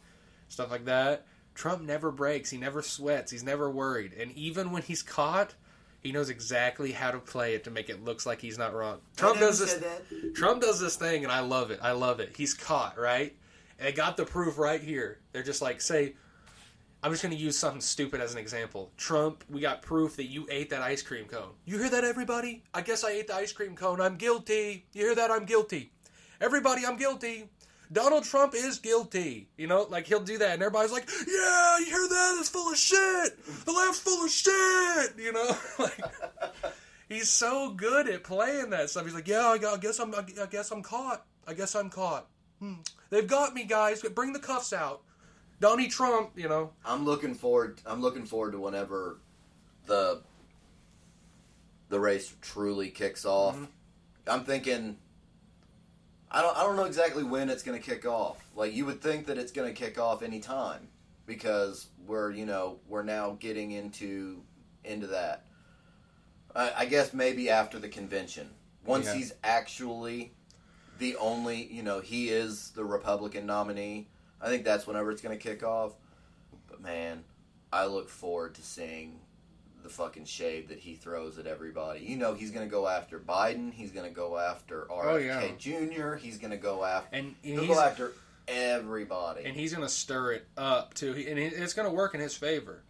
stuff 0.48 0.72
like 0.72 0.86
that. 0.86 1.26
Trump 1.56 1.82
never 1.82 2.12
breaks. 2.12 2.50
He 2.50 2.58
never 2.58 2.82
sweats. 2.82 3.32
He's 3.32 3.44
never 3.44 3.70
worried. 3.70 4.14
And 4.14 4.32
even 4.32 4.72
when 4.72 4.82
he's 4.82 5.04
caught, 5.04 5.54
he 6.04 6.12
knows 6.12 6.30
exactly 6.30 6.92
how 6.92 7.12
to 7.12 7.18
play 7.18 7.56
it 7.56 7.64
to 7.64 7.72
make 7.72 7.90
it 7.90 8.04
looks 8.04 8.26
like 8.26 8.42
he's 8.42 8.58
not 8.58 8.74
wrong. 8.74 9.00
Trump 9.16 9.40
does 9.40 9.58
this. 9.58 9.82
Trump 10.36 10.62
does 10.62 10.80
this 10.80 10.98
thing, 10.98 11.24
and 11.24 11.32
I 11.32 11.40
love 11.40 11.72
it. 11.72 11.80
I 11.82 11.94
love 11.94 12.20
it. 12.20 12.36
He's 12.36 12.54
caught, 12.54 13.00
right? 13.00 13.34
And 13.80 13.88
they 13.88 13.94
got 13.94 14.18
the 14.18 14.26
proof 14.26 14.58
right 14.58 14.82
here. 14.82 15.20
They're 15.32 15.44
just 15.44 15.62
like, 15.62 15.80
say, 15.82 16.16
I'm 17.02 17.12
just 17.12 17.24
going 17.24 17.36
to 17.36 17.42
use 17.42 17.58
something 17.58 17.82
stupid 17.82 18.22
as 18.22 18.34
an 18.34 18.40
example. 18.40 18.92
Trump, 18.98 19.44
we 19.50 19.62
got 19.62 19.82
proof 19.82 20.18
that 20.18 20.26
you 20.26 20.46
ate 20.52 20.70
that 20.70 20.82
ice 20.82 21.02
cream 21.02 21.26
cone. 21.26 21.52
You 21.66 21.78
hear 21.78 21.90
that, 21.90 22.04
everybody? 22.04 22.64
I 22.74 22.82
guess 22.82 23.04
I 23.04 23.12
ate 23.12 23.28
the 23.28 23.36
ice 23.36 23.54
cream 23.54 23.76
cone. 23.76 24.02
I'm 24.02 24.18
guilty. 24.18 24.86
You 24.94 25.06
hear 25.06 25.16
that? 25.16 25.32
I'm 25.32 25.46
guilty. 25.46 25.92
Everybody, 26.40 26.86
I'm 26.86 26.98
guilty. 26.98 27.50
Donald 27.92 28.24
Trump 28.24 28.54
is 28.56 28.80
guilty. 28.80 29.50
You 29.58 29.68
know, 29.68 29.86
like 29.90 30.08
he'll 30.08 30.24
do 30.24 30.38
that, 30.38 30.54
and 30.54 30.62
everybody's 30.64 30.92
like, 30.92 31.08
"Yeah, 31.28 31.80
you 31.80 31.86
hear 31.86 32.08
that? 32.10 32.38
It's 32.40 32.50
full 32.50 32.72
of 32.72 32.78
shit. 32.78 33.66
The 33.66 33.72
left's 33.72 34.00
full 34.00 34.26
of 34.26 34.32
shit." 34.32 35.18
You 35.18 35.34
know, 35.34 35.58
like 35.80 36.00
He's 37.14 37.30
so 37.30 37.70
good 37.70 38.10
at 38.10 38.24
playing 38.24 38.72
that 38.72 38.90
stuff. 38.90 39.06
He's 39.06 39.14
like, 39.14 39.28
yeah, 39.28 39.48
I 39.48 39.78
guess 39.78 40.00
I'm, 40.00 40.14
I 40.16 40.46
guess 40.50 40.72
I'm 40.72 40.82
caught. 40.82 41.24
I 41.48 41.54
guess 41.54 41.76
I'm 41.76 41.90
caught. 41.90 42.28
Hmm. 42.60 42.76
They've 43.12 43.28
got 43.28 43.54
me, 43.54 43.66
guys. 43.66 44.02
Bring 44.02 44.34
the 44.34 44.40
cuffs 44.40 44.74
out. 44.74 45.02
Donnie 45.60 45.90
Trump, 45.90 46.32
you 46.36 46.50
know. 46.50 46.72
I'm 46.84 47.06
looking 47.06 47.36
forward. 47.36 47.82
I'm 47.86 48.02
looking 48.02 48.26
forward 48.26 48.54
to 48.54 48.60
whenever 48.60 49.20
the 49.86 50.22
the 51.90 52.00
race 52.00 52.34
truly 52.42 52.90
kicks 52.90 53.26
off. 53.26 53.58
I'm 54.26 54.44
thinking. 54.44 54.98
I 56.34 56.42
don't. 56.42 56.58
I 56.58 56.64
don't 56.64 56.76
know 56.76 56.86
exactly 56.86 57.24
when 57.24 57.50
it's 57.50 57.62
going 57.64 57.80
to 57.80 57.86
kick 57.86 58.06
off. 58.06 58.44
Like 58.56 58.74
you 58.74 58.86
would 58.86 59.02
think 59.02 59.28
that 59.28 59.38
it's 59.38 59.52
going 59.52 59.74
to 59.74 59.80
kick 59.80 60.00
off 60.00 60.24
any 60.24 60.40
time 60.40 60.88
because 61.26 61.88
we're 62.08 62.32
you 62.32 62.46
know 62.46 62.80
we're 62.88 63.04
now 63.04 63.38
getting 63.40 63.72
into 63.72 64.42
into 64.84 65.08
that. 65.08 65.46
I, 66.56 66.72
I 66.80 66.86
guess 66.86 67.14
maybe 67.14 67.50
after 67.50 67.80
the 67.80 67.90
convention, 67.90 68.50
once 68.86 69.06
Yeah. 69.06 69.16
he's 69.16 69.34
actually 69.44 70.34
the 71.00 71.16
only 71.18 71.64
you 71.72 71.84
know 71.84 72.00
he 72.00 72.30
is 72.30 72.72
the 72.72 72.84
Republican 72.84 73.46
nominee. 73.46 74.08
I 74.42 74.48
think 74.48 74.66
that's 74.66 74.86
whenever 74.88 75.12
it's 75.12 75.22
going 75.22 75.38
to 75.38 75.42
kick 75.42 75.64
off. 75.64 75.94
But 76.68 76.82
man, 76.82 77.24
I 77.72 77.86
look 77.86 78.10
forward 78.10 78.56
to 78.56 78.62
seeing 78.62 79.20
the 79.84 79.90
fucking 79.90 80.26
shade 80.26 80.70
that 80.70 80.80
he 80.80 80.96
throws 80.96 81.38
at 81.38 81.46
everybody. 81.46 82.00
You 82.02 82.16
know, 82.18 82.34
he's 82.34 82.52
going 82.52 82.66
to 82.66 82.72
go 82.72 82.88
after 82.88 83.20
Biden. 83.20 83.72
He's 83.74 83.92
going 83.92 84.08
to 84.10 84.14
go 84.16 84.38
after 84.38 84.88
RFK 84.90 85.04
Oh, 85.06 85.16
yeah. 85.18 85.48
Jr. 85.58 86.16
He's 86.16 86.38
going 86.38 86.52
to 86.52 86.58
go 86.58 86.84
after. 86.84 87.16
And 87.16 87.36
he'll 87.44 87.68
go 87.68 87.80
after 87.80 88.14
everybody. 88.48 89.44
and 89.46 89.56
he's 89.56 89.74
going 89.74 89.86
to 89.86 89.94
stir 89.94 90.34
it 90.34 90.48
up, 90.58 90.94
too. 90.94 91.14
He, 91.14 91.28
and 91.28 91.40
it's 91.40 91.74
going 91.74 91.88
to 91.90 91.94
work 91.94 92.14
in 92.16 92.22
his 92.22 92.36
favor. 92.36 92.84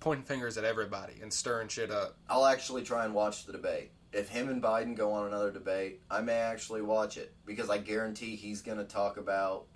Pointing 0.00 0.24
fingers 0.24 0.58
at 0.58 0.64
everybody 0.64 1.14
and 1.22 1.32
stirring 1.32 1.68
shit 1.68 1.90
up. 1.92 2.16
I'll 2.28 2.46
actually 2.46 2.82
try 2.82 3.04
and 3.04 3.14
watch 3.14 3.46
the 3.46 3.52
debate. 3.52 3.92
If 4.12 4.28
him 4.28 4.48
and 4.48 4.60
Biden 4.60 4.96
go 4.96 5.12
on 5.12 5.26
another 5.28 5.52
debate, 5.52 6.00
I 6.10 6.20
may 6.20 6.34
actually 6.34 6.82
watch 6.82 7.16
it 7.16 7.32
because 7.46 7.70
I 7.70 7.78
guarantee 7.78 8.34
he's 8.36 8.60
going 8.62 8.78
to 8.78 8.84
talk 8.84 9.16
about, 9.16 9.66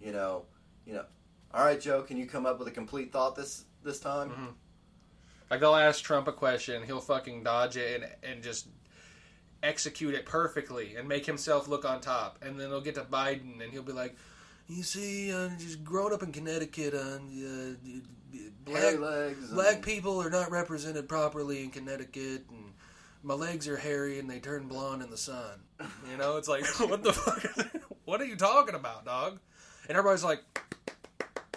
you 0.00 0.12
know, 0.12 0.44
you 0.86 0.92
know. 0.92 1.04
All 1.52 1.64
right, 1.64 1.80
Joe, 1.80 2.02
can 2.02 2.16
you 2.18 2.26
come 2.26 2.44
up 2.46 2.58
with 2.58 2.68
a 2.68 2.72
complete 2.72 3.10
thought 3.10 3.34
this 3.34 3.64
this 3.82 3.98
time? 3.98 4.28
Mhm. 4.30 4.52
Like 5.50 5.60
they'll 5.60 5.74
ask 5.74 6.02
Trump 6.04 6.28
a 6.28 6.32
question, 6.32 6.82
he'll 6.84 7.00
fucking 7.00 7.42
dodge 7.42 7.76
it 7.76 8.02
and 8.02 8.32
and 8.32 8.42
just 8.42 8.68
execute 9.62 10.14
it 10.14 10.24
perfectly 10.24 10.96
and 10.96 11.06
make 11.08 11.26
himself 11.26 11.68
look 11.68 11.84
on 11.84 12.00
top. 12.00 12.38
And 12.42 12.58
then 12.58 12.70
they'll 12.70 12.80
get 12.80 12.94
to 12.94 13.02
Biden 13.02 13.62
and 13.62 13.72
he'll 13.72 13.82
be 13.82 13.92
like, 13.92 14.16
"You 14.68 14.82
see, 14.82 15.32
uh, 15.32 15.50
just 15.58 15.84
growing 15.84 16.14
up 16.14 16.22
in 16.22 16.32
Connecticut, 16.32 16.94
uh, 16.94 17.18
uh, 17.18 17.74
black 18.64 18.98
legs. 18.98 19.44
and- 19.48 19.54
black 19.54 19.82
people 19.82 20.22
are 20.22 20.30
not 20.30 20.50
represented 20.50 21.08
properly 21.08 21.62
in 21.64 21.70
Connecticut 21.70 22.44
and." 22.50 22.72
My 23.22 23.34
legs 23.34 23.68
are 23.68 23.76
hairy 23.76 24.18
and 24.18 24.30
they 24.30 24.40
turn 24.40 24.66
blonde 24.66 25.02
in 25.02 25.10
the 25.10 25.16
sun. 25.18 25.60
You 26.10 26.16
know, 26.16 26.38
it's 26.38 26.48
like, 26.48 26.64
what 26.88 27.02
the 27.02 27.12
fuck? 27.12 27.44
What 28.06 28.18
are 28.22 28.24
you 28.24 28.34
talking 28.34 28.74
about, 28.74 29.04
dog? 29.04 29.40
And 29.88 29.98
everybody's 29.98 30.24
like, 30.24 30.42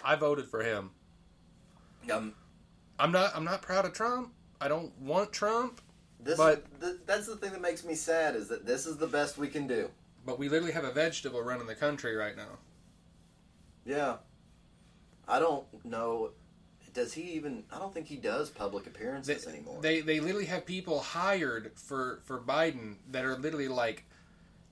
I 0.04 0.14
voted 0.14 0.46
for 0.46 0.62
him. 0.62 0.90
Um, 2.12 2.34
I'm 2.98 3.12
not. 3.12 3.32
I'm 3.34 3.44
not 3.44 3.62
proud 3.62 3.84
of 3.84 3.92
Trump. 3.92 4.32
I 4.60 4.68
don't 4.68 4.96
want 5.00 5.32
Trump. 5.32 5.80
this 6.20 6.38
But- 6.38 6.64
th- 6.80 6.96
that's 7.06 7.26
the 7.26 7.36
thing 7.36 7.52
that 7.52 7.60
makes 7.60 7.84
me 7.84 7.94
sad 7.94 8.34
is 8.34 8.48
that 8.48 8.64
this 8.64 8.86
is 8.86 8.96
the 8.96 9.06
best 9.06 9.36
we 9.36 9.48
can 9.48 9.66
do. 9.66 9.90
But 10.24 10.38
we 10.38 10.48
literally 10.48 10.72
have 10.72 10.84
a 10.84 10.90
vegetable 10.92 11.42
running 11.42 11.66
the 11.66 11.74
country 11.74 12.16
right 12.16 12.34
now. 12.36 12.58
Yeah. 13.84 14.16
I 15.28 15.38
don't 15.38 15.66
know. 15.84 16.30
Does 16.94 17.12
he 17.12 17.22
even? 17.32 17.64
I 17.72 17.78
don't 17.78 17.92
think 17.92 18.06
he 18.06 18.16
does 18.16 18.50
public 18.50 18.84
They, 18.84 18.90
appearances 18.90 19.46
anymore. 19.48 19.78
they 19.82 20.00
they 20.00 20.20
literally 20.20 20.46
have 20.46 20.64
people 20.64 21.00
hired 21.00 21.72
for 21.74 22.20
for 22.24 22.40
Biden 22.40 22.96
that 23.10 23.24
are 23.24 23.36
literally 23.36 23.66
like, 23.68 24.04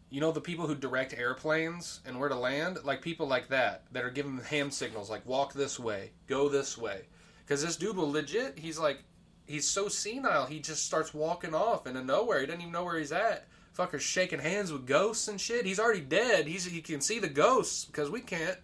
you 0.08 0.20
know, 0.20 0.30
the 0.30 0.40
people 0.40 0.66
who 0.68 0.74
direct 0.76 1.12
airplanes 1.14 2.00
and 2.06 2.18
where 2.20 2.28
to 2.28 2.36
land, 2.36 2.78
like 2.84 3.02
people 3.02 3.26
like 3.26 3.48
that 3.48 3.82
that 3.92 4.04
are 4.04 4.10
giving 4.10 4.38
hand 4.38 4.72
signals 4.72 5.10
like 5.10 5.26
walk 5.26 5.52
this 5.52 5.80
way, 5.80 6.12
go 6.28 6.48
this 6.48 6.78
way, 6.78 7.02
because 7.44 7.62
this 7.62 7.76
dude 7.76 7.96
will 7.96 8.10
legit. 8.10 8.58
He's 8.58 8.78
like, 8.78 9.02
he's 9.46 9.68
so 9.68 9.88
senile. 9.88 10.46
He 10.46 10.60
just 10.60 10.84
starts 10.86 11.12
walking 11.14 11.54
off 11.54 11.86
into 11.86 12.02
nowhere. 12.02 12.40
He 12.40 12.46
doesn't 12.46 12.60
even 12.60 12.72
know 12.72 12.84
where 12.84 12.98
he's 12.98 13.12
at. 13.12 13.46
Fucker's 13.76 14.02
shaking 14.02 14.38
hands 14.40 14.70
with 14.72 14.86
ghosts 14.86 15.28
and 15.28 15.40
shit. 15.40 15.64
He's 15.64 15.80
already 15.80 16.00
dead. 16.02 16.46
He's 16.46 16.64
he 16.64 16.80
can 16.82 17.00
see 17.00 17.18
the 17.18 17.28
ghosts 17.28 17.84
because 17.86 18.10
we 18.10 18.20
can't. 18.20 18.58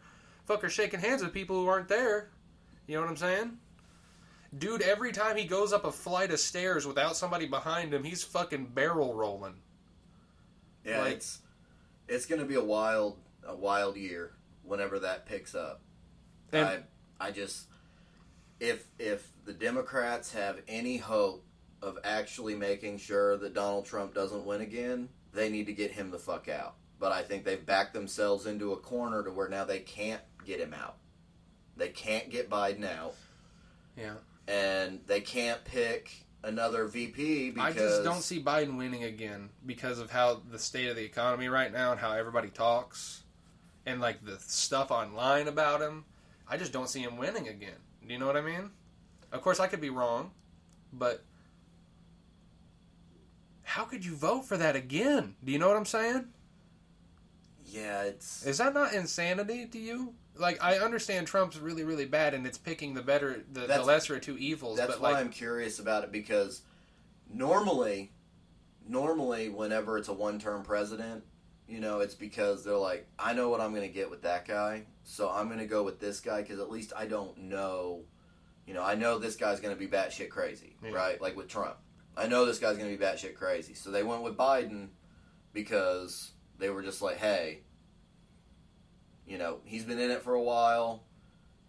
Fucker's 0.48 0.72
shaking 0.72 1.00
hands 1.00 1.22
with 1.22 1.32
people 1.32 1.56
who 1.56 1.66
aren't 1.68 1.88
there. 1.88 2.30
You 2.86 2.96
know 2.96 3.02
what 3.02 3.10
I'm 3.10 3.16
saying? 3.16 3.58
Dude, 4.56 4.80
every 4.82 5.12
time 5.12 5.36
he 5.36 5.44
goes 5.44 5.72
up 5.74 5.84
a 5.84 5.92
flight 5.92 6.30
of 6.30 6.40
stairs 6.40 6.86
without 6.86 7.16
somebody 7.16 7.46
behind 7.46 7.92
him, 7.92 8.02
he's 8.04 8.22
fucking 8.22 8.66
barrel 8.66 9.14
rolling. 9.14 9.54
yeah, 10.84 11.00
like- 11.00 11.14
it's 11.16 11.40
it's 12.06 12.24
going 12.26 12.40
to 12.40 12.46
be 12.46 12.54
a 12.54 12.64
wild 12.64 13.18
a 13.46 13.54
wild 13.54 13.96
year 13.96 14.32
whenever 14.62 14.98
that 15.00 15.26
picks 15.26 15.54
up. 15.54 15.80
And 16.52 16.66
I 17.20 17.28
I 17.28 17.30
just 17.30 17.66
if 18.60 18.86
if 18.98 19.30
the 19.44 19.52
Democrats 19.52 20.32
have 20.32 20.60
any 20.68 20.96
hope 20.96 21.44
of 21.80 21.98
actually 22.04 22.54
making 22.54 22.98
sure 22.98 23.36
that 23.36 23.54
Donald 23.54 23.86
Trump 23.86 24.14
doesn't 24.14 24.44
win 24.44 24.60
again, 24.60 25.08
they 25.32 25.48
need 25.48 25.66
to 25.66 25.72
get 25.72 25.92
him 25.92 26.10
the 26.10 26.18
fuck 26.18 26.48
out. 26.48 26.74
But 26.98 27.12
I 27.12 27.22
think 27.22 27.44
they've 27.44 27.64
backed 27.64 27.94
themselves 27.94 28.46
into 28.46 28.72
a 28.72 28.76
corner 28.76 29.22
to 29.22 29.30
where 29.30 29.48
now 29.48 29.64
they 29.64 29.78
can't 29.78 30.22
get 30.44 30.60
him 30.60 30.74
out. 30.74 30.96
They 31.76 31.88
can't 31.88 32.28
get 32.28 32.50
Biden 32.50 32.84
out, 32.84 33.14
yeah, 33.96 34.14
and 34.48 35.00
they 35.06 35.20
can't 35.20 35.64
pick 35.64 36.10
another 36.42 36.86
VP 36.86 37.50
because 37.50 37.76
I 37.76 37.78
just 37.78 38.04
don't 38.04 38.22
see 38.22 38.42
Biden 38.42 38.76
winning 38.76 39.04
again 39.04 39.50
because 39.64 40.00
of 40.00 40.10
how 40.10 40.42
the 40.50 40.58
state 40.58 40.88
of 40.88 40.96
the 40.96 41.04
economy 41.04 41.48
right 41.48 41.72
now 41.72 41.92
and 41.92 42.00
how 42.00 42.12
everybody 42.12 42.48
talks 42.48 43.22
and 43.86 44.00
like 44.00 44.24
the 44.24 44.38
stuff 44.40 44.90
online 44.90 45.48
about 45.48 45.80
him. 45.80 46.04
I 46.48 46.56
just 46.56 46.72
don't 46.72 46.88
see 46.88 47.00
him 47.00 47.16
winning 47.16 47.48
again. 47.48 47.78
Do 48.08 48.14
you 48.14 48.18
know 48.18 48.26
what 48.26 48.36
I 48.36 48.40
mean? 48.40 48.70
Of 49.30 49.42
course, 49.42 49.60
I 49.60 49.66
could 49.66 49.82
be 49.82 49.90
wrong, 49.90 50.30
but 50.92 51.22
how 53.62 53.84
could 53.84 54.02
you 54.02 54.16
vote 54.16 54.46
for 54.46 54.56
that 54.56 54.74
again? 54.74 55.36
Do 55.44 55.52
you 55.52 55.58
know 55.58 55.68
what 55.68 55.76
I'm 55.76 55.84
saying? 55.84 56.28
Yeah, 57.66 58.04
it's 58.04 58.46
Is 58.46 58.58
that 58.58 58.72
not 58.72 58.94
insanity 58.94 59.66
to 59.66 59.78
you? 59.78 60.14
Like 60.36 60.62
I 60.64 60.78
understand 60.78 61.26
Trump's 61.26 61.58
really 61.58 61.84
really 61.84 62.06
bad 62.06 62.32
and 62.32 62.46
it's 62.46 62.56
picking 62.56 62.94
the 62.94 63.02
better 63.02 63.44
the, 63.52 63.66
the 63.66 63.82
lesser 63.82 64.16
of 64.16 64.22
two 64.22 64.38
evils, 64.38 64.78
That's 64.78 64.92
but 64.92 65.00
why 65.02 65.12
like 65.12 65.20
I'm 65.20 65.28
curious 65.28 65.78
about 65.78 66.04
it 66.04 66.10
because 66.10 66.62
normally, 67.30 68.12
normally, 68.88 69.50
whenever 69.50 69.98
it's 69.98 70.08
a 70.08 70.14
one-term 70.14 70.62
president, 70.62 71.24
you 71.68 71.80
know, 71.80 72.00
it's 72.00 72.14
because 72.14 72.64
they're 72.64 72.76
like, 72.76 73.06
I 73.18 73.34
know 73.34 73.50
what 73.50 73.60
I'm 73.60 73.74
going 73.74 73.86
to 73.86 73.92
get 73.92 74.08
with 74.08 74.22
that 74.22 74.46
guy, 74.48 74.84
so 75.10 75.30
I'm 75.30 75.46
going 75.46 75.58
to 75.58 75.64
go 75.66 75.82
with 75.84 76.00
this 76.00 76.20
guy 76.20 76.42
because 76.42 76.60
at 76.60 76.70
least 76.70 76.92
I 76.94 77.06
don't 77.06 77.38
know, 77.38 78.02
you 78.66 78.74
know, 78.74 78.82
I 78.82 78.94
know 78.94 79.18
this 79.18 79.36
guy's 79.36 79.58
going 79.58 79.74
to 79.74 79.78
be 79.78 79.88
batshit 79.88 80.28
crazy, 80.28 80.76
Yeah. 80.84 80.90
right? 80.90 81.18
Like 81.18 81.34
with 81.34 81.48
Trump, 81.48 81.76
I 82.14 82.26
know 82.26 82.44
this 82.44 82.58
guy's 82.58 82.76
going 82.76 82.90
to 82.92 82.96
be 82.98 83.02
batshit 83.02 83.34
crazy, 83.34 83.72
so 83.72 83.90
they 83.90 84.02
went 84.02 84.22
with 84.22 84.36
Biden 84.36 84.88
because 85.54 86.32
they 86.58 86.68
were 86.68 86.82
just 86.82 87.00
like, 87.00 87.16
hey, 87.16 87.60
you 89.26 89.38
know, 89.38 89.60
he's 89.64 89.84
been 89.84 89.98
in 89.98 90.10
it 90.10 90.20
for 90.22 90.34
a 90.34 90.42
while. 90.42 91.04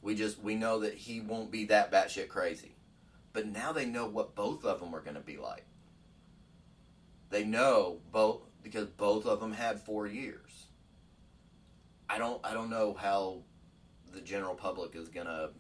We 0.02 0.16
just 0.16 0.40
we 0.42 0.56
know 0.56 0.80
that 0.80 0.96
he 0.96 1.22
won't 1.22 1.50
be 1.50 1.66
that 1.66 1.92
batshit 1.94 2.28
crazy. 2.28 2.76
But 3.32 3.48
now 3.48 3.72
they 3.72 3.86
know 3.86 4.06
what 4.08 4.36
both 4.36 4.66
of 4.66 4.82
them 4.82 4.94
are 4.94 5.02
going 5.02 5.16
to 5.16 5.22
be 5.22 5.38
like. 5.38 5.66
They 7.30 7.44
know 7.46 8.00
both 8.12 8.42
because 8.64 8.88
both 8.88 9.26
of 9.26 9.40
them 9.40 9.54
had 9.54 9.80
four 9.80 10.08
years. 10.08 10.66
I 12.10 12.18
don't 12.18 12.44
I 12.46 12.54
don't 12.54 12.70
know 12.70 12.94
how 13.00 13.44
the 14.12 14.22
general 14.22 14.56
public 14.56 14.96
is 14.96 15.10
going 15.10 15.28
to 15.28 15.52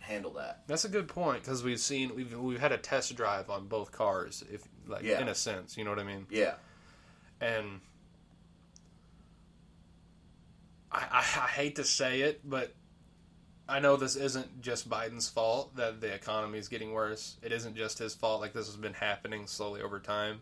handle 0.00 0.32
that. 0.34 0.64
that's 0.66 0.84
a 0.84 0.88
good 0.88 1.08
point 1.08 1.42
because 1.42 1.62
we've 1.62 1.80
seen 1.80 2.14
we've 2.14 2.36
we've 2.38 2.60
had 2.60 2.72
a 2.72 2.76
test 2.78 3.14
drive 3.16 3.48
on 3.48 3.66
both 3.68 3.90
cars, 3.92 4.42
if 4.52 4.62
like 4.86 5.02
Yeah. 5.04 5.20
in 5.20 5.28
a 5.28 5.34
sense, 5.34 5.76
you 5.78 5.84
know 5.84 5.90
what 5.90 5.98
I 5.98 6.04
mean? 6.04 6.26
Yeah. 6.30 6.54
And 7.40 7.80
I, 10.92 10.98
I 11.10 11.18
I 11.18 11.48
hate 11.48 11.76
to 11.76 11.84
say 11.84 12.22
it, 12.22 12.40
but 12.48 12.74
I 13.68 13.80
know 13.80 13.96
this 13.96 14.16
isn't 14.16 14.60
just 14.60 14.90
Biden's 14.90 15.28
fault 15.28 15.74
that 15.76 16.00
the 16.00 16.12
economy 16.12 16.58
is 16.58 16.68
getting 16.68 16.92
worse. 16.92 17.36
It 17.42 17.50
isn't 17.52 17.76
just 17.76 17.98
his 17.98 18.14
fault. 18.14 18.40
Like 18.40 18.52
this 18.52 18.66
has 18.66 18.76
been 18.76 18.92
happening 18.94 19.46
slowly 19.46 19.80
over 19.80 19.98
time. 20.00 20.40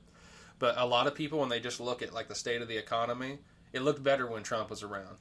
But 0.58 0.76
a 0.76 0.84
lot 0.86 1.06
of 1.06 1.14
people, 1.14 1.38
when 1.40 1.48
they 1.48 1.60
just 1.60 1.80
look 1.80 2.02
at 2.02 2.12
like 2.12 2.28
the 2.28 2.34
state 2.34 2.62
of 2.62 2.68
the 2.68 2.76
economy, 2.76 3.38
it 3.72 3.82
looked 3.82 4.02
better 4.02 4.26
when 4.26 4.42
Trump 4.42 4.70
was 4.70 4.82
around. 4.82 5.16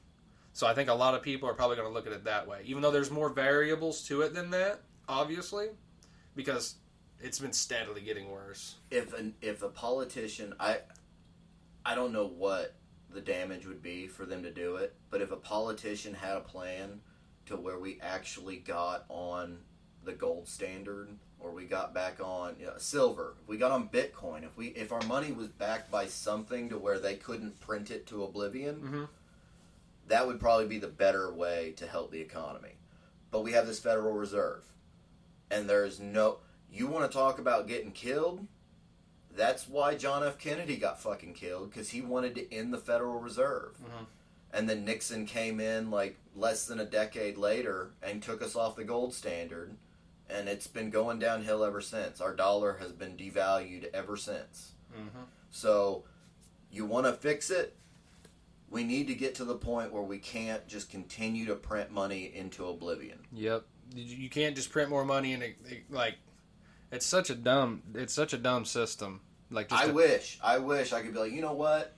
So 0.52 0.66
I 0.66 0.74
think 0.74 0.90
a 0.90 0.94
lot 0.94 1.14
of 1.14 1.22
people 1.22 1.48
are 1.48 1.54
probably 1.54 1.76
going 1.76 1.88
to 1.88 1.94
look 1.94 2.06
at 2.06 2.12
it 2.12 2.24
that 2.24 2.46
way, 2.46 2.62
even 2.66 2.82
though 2.82 2.90
there's 2.90 3.10
more 3.10 3.30
variables 3.30 4.02
to 4.04 4.20
it 4.22 4.34
than 4.34 4.50
that, 4.50 4.80
obviously, 5.08 5.68
because 6.36 6.76
it's 7.20 7.38
been 7.38 7.52
steadily 7.52 8.02
getting 8.02 8.30
worse. 8.30 8.76
If 8.90 9.14
an 9.14 9.34
if 9.40 9.62
a 9.62 9.68
politician 9.68 10.54
I 10.60 10.78
I 11.84 11.94
don't 11.94 12.12
know 12.12 12.26
what 12.26 12.74
the 13.10 13.20
damage 13.20 13.66
would 13.66 13.82
be 13.82 14.06
for 14.06 14.26
them 14.26 14.42
to 14.42 14.50
do 14.50 14.76
it, 14.76 14.94
but 15.10 15.20
if 15.20 15.30
a 15.32 15.36
politician 15.36 16.14
had 16.14 16.36
a 16.36 16.40
plan 16.40 17.00
to 17.46 17.56
where 17.56 17.78
we 17.78 17.98
actually 18.00 18.56
got 18.56 19.04
on 19.08 19.58
the 20.04 20.12
gold 20.12 20.48
standard 20.48 21.08
or 21.42 21.50
we 21.50 21.64
got 21.64 21.92
back 21.92 22.18
on 22.22 22.54
you 22.58 22.66
know, 22.66 22.74
silver, 22.78 23.34
if 23.42 23.48
we 23.48 23.56
got 23.56 23.72
on 23.72 23.88
Bitcoin, 23.88 24.44
if 24.44 24.56
we 24.56 24.68
if 24.68 24.92
our 24.92 25.02
money 25.02 25.32
was 25.32 25.48
backed 25.48 25.90
by 25.90 26.06
something 26.06 26.68
to 26.68 26.78
where 26.78 26.98
they 26.98 27.16
couldn't 27.16 27.58
print 27.60 27.90
it 27.90 28.06
to 28.06 28.22
oblivion, 28.24 28.80
Mhm. 28.80 29.08
that 30.08 30.26
would 30.26 30.38
probably 30.40 30.66
be 30.66 30.78
the 30.78 30.86
better 30.88 31.32
way 31.32 31.72
to 31.76 31.86
help 31.86 32.10
the 32.10 32.20
economy. 32.20 32.76
But 33.30 33.42
we 33.42 33.52
have 33.52 33.66
this 33.66 33.80
Federal 33.80 34.12
Reserve, 34.14 34.64
and 35.50 35.68
there's 35.68 35.98
no. 35.98 36.38
You 36.70 36.86
want 36.86 37.10
to 37.10 37.16
talk 37.16 37.38
about 37.38 37.66
getting 37.66 37.92
killed? 37.92 38.46
That's 39.34 39.66
why 39.68 39.94
John 39.94 40.22
F. 40.22 40.38
Kennedy 40.38 40.76
got 40.76 41.00
fucking 41.00 41.34
killed 41.34 41.70
because 41.70 41.90
he 41.90 42.02
wanted 42.02 42.34
to 42.36 42.54
end 42.54 42.72
the 42.72 42.78
Federal 42.78 43.18
Reserve. 43.18 43.78
Mhm. 43.78 44.06
And 44.54 44.68
then 44.68 44.84
Nixon 44.84 45.24
came 45.26 45.60
in 45.60 45.90
like 45.90 46.18
less 46.36 46.66
than 46.66 46.78
a 46.78 46.84
decade 46.84 47.38
later 47.38 47.92
and 48.02 48.22
took 48.22 48.42
us 48.42 48.54
off 48.54 48.76
the 48.76 48.84
gold 48.84 49.14
standard. 49.14 49.76
And 50.32 50.48
it's 50.48 50.66
been 50.66 50.90
going 50.90 51.18
downhill 51.18 51.62
ever 51.64 51.80
since. 51.80 52.20
Our 52.20 52.34
dollar 52.34 52.78
has 52.80 52.92
been 52.92 53.16
devalued 53.16 53.88
ever 53.92 54.16
since. 54.16 54.72
Mhm. 54.94 55.26
So, 55.50 56.04
you 56.70 56.86
want 56.86 57.06
to 57.06 57.12
fix 57.12 57.50
it? 57.50 57.76
We 58.70 58.84
need 58.84 59.06
to 59.08 59.14
get 59.14 59.34
to 59.36 59.44
the 59.44 59.54
point 59.56 59.92
where 59.92 60.02
we 60.02 60.18
can't 60.18 60.66
just 60.66 60.90
continue 60.90 61.44
to 61.46 61.54
print 61.54 61.90
money 61.90 62.32
into 62.34 62.66
oblivion. 62.66 63.18
Yep. 63.32 63.64
You 63.94 64.04
you 64.04 64.30
can't 64.30 64.56
just 64.56 64.70
print 64.70 64.88
more 64.88 65.04
money 65.04 65.34
and 65.34 65.42
it, 65.42 65.56
it- 65.68 65.90
like 65.90 66.16
it's 66.90 67.04
such 67.04 67.28
a 67.28 67.34
dumb 67.34 67.82
it's 67.94 68.14
such 68.14 68.32
a 68.32 68.38
dumb 68.38 68.64
system. 68.64 69.20
Like 69.50 69.68
just 69.68 69.82
I 69.82 69.88
a- 69.88 69.92
wish, 69.92 70.38
I 70.42 70.56
wish 70.58 70.94
I 70.94 71.02
could 71.02 71.12
be 71.12 71.18
like, 71.18 71.32
you 71.32 71.42
know 71.42 71.52
what? 71.52 71.94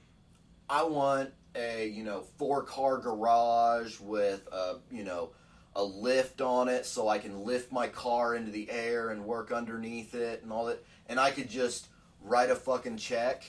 I 0.68 0.82
want 0.82 1.30
a 1.54 1.86
you 1.88 2.02
know 2.02 2.22
four 2.38 2.64
car 2.64 2.98
garage 2.98 4.00
with 4.00 4.48
a 4.50 4.80
you 4.90 5.04
know 5.04 5.30
a 5.76 5.84
lift 5.84 6.40
on 6.40 6.68
it 6.68 6.86
so 6.86 7.08
I 7.08 7.18
can 7.18 7.44
lift 7.44 7.72
my 7.72 7.88
car 7.88 8.34
into 8.34 8.50
the 8.50 8.70
air 8.70 9.10
and 9.10 9.24
work 9.24 9.52
underneath 9.52 10.14
it 10.14 10.42
and 10.42 10.52
all 10.52 10.66
that, 10.66 10.84
and 11.08 11.18
I 11.18 11.30
could 11.30 11.48
just 11.48 11.88
write 12.22 12.50
a 12.50 12.54
fucking 12.54 12.96
check 12.96 13.44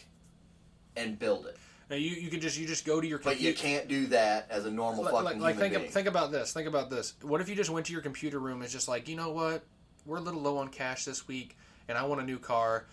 and 0.95 1.17
build 1.19 1.45
it. 1.45 1.57
Now, 1.89 1.97
you 1.97 2.11
you 2.11 2.29
could 2.29 2.41
just 2.41 2.57
you 2.57 2.65
just 2.65 2.85
go 2.85 2.99
to 2.99 3.07
your 3.07 3.19
But 3.19 3.39
you 3.39 3.53
can't 3.53 3.87
do 3.87 4.07
that 4.07 4.47
as 4.49 4.65
a 4.65 4.71
normal 4.71 5.03
like, 5.03 5.13
fucking 5.13 5.25
like, 5.25 5.39
like 5.39 5.55
human 5.55 5.69
think 5.69 5.81
being. 5.81 5.91
think 5.91 6.07
about 6.07 6.31
this. 6.31 6.51
Think 6.51 6.67
about 6.67 6.89
this. 6.89 7.13
What 7.21 7.41
if 7.41 7.49
you 7.49 7.55
just 7.55 7.69
went 7.69 7.85
to 7.87 7.93
your 7.93 8.01
computer 8.01 8.39
room 8.39 8.55
and 8.55 8.63
it's 8.63 8.73
just 8.73 8.87
like, 8.87 9.07
you 9.07 9.15
know 9.15 9.31
what? 9.31 9.63
We're 10.05 10.17
a 10.17 10.21
little 10.21 10.41
low 10.41 10.57
on 10.57 10.69
cash 10.69 11.05
this 11.05 11.27
week, 11.27 11.57
and 11.87 11.97
I 11.97 12.03
want 12.03 12.21
a 12.21 12.23
new 12.23 12.39
car. 12.39 12.85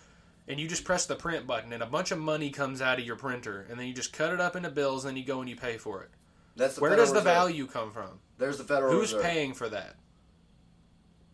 And 0.45 0.59
you 0.59 0.67
just 0.67 0.83
press 0.83 1.05
the 1.05 1.15
print 1.15 1.47
button, 1.47 1.71
and 1.71 1.81
a 1.81 1.85
bunch 1.85 2.11
of 2.11 2.19
money 2.19 2.49
comes 2.49 2.81
out 2.81 2.99
of 2.99 3.05
your 3.05 3.15
printer, 3.15 3.65
and 3.69 3.79
then 3.79 3.87
you 3.87 3.93
just 3.93 4.11
cut 4.11 4.33
it 4.33 4.41
up 4.41 4.57
into 4.57 4.69
bills, 4.69 5.05
and 5.05 5.11
then 5.11 5.17
you 5.17 5.25
go 5.25 5.39
and 5.39 5.49
you 5.49 5.55
pay 5.55 5.77
for 5.77 6.03
it. 6.03 6.09
That's 6.55 6.75
the 6.75 6.81
Where 6.81 6.91
Federal 6.91 7.05
does 7.05 7.13
the 7.13 7.19
Reserve. 7.19 7.33
value 7.33 7.67
come 7.67 7.91
from? 7.91 8.19
There's 8.37 8.57
the 8.57 8.63
Federal 8.63 8.91
Who's 8.93 9.13
Reserve. 9.13 9.23
paying 9.23 9.53
for 9.53 9.69
that? 9.69 9.95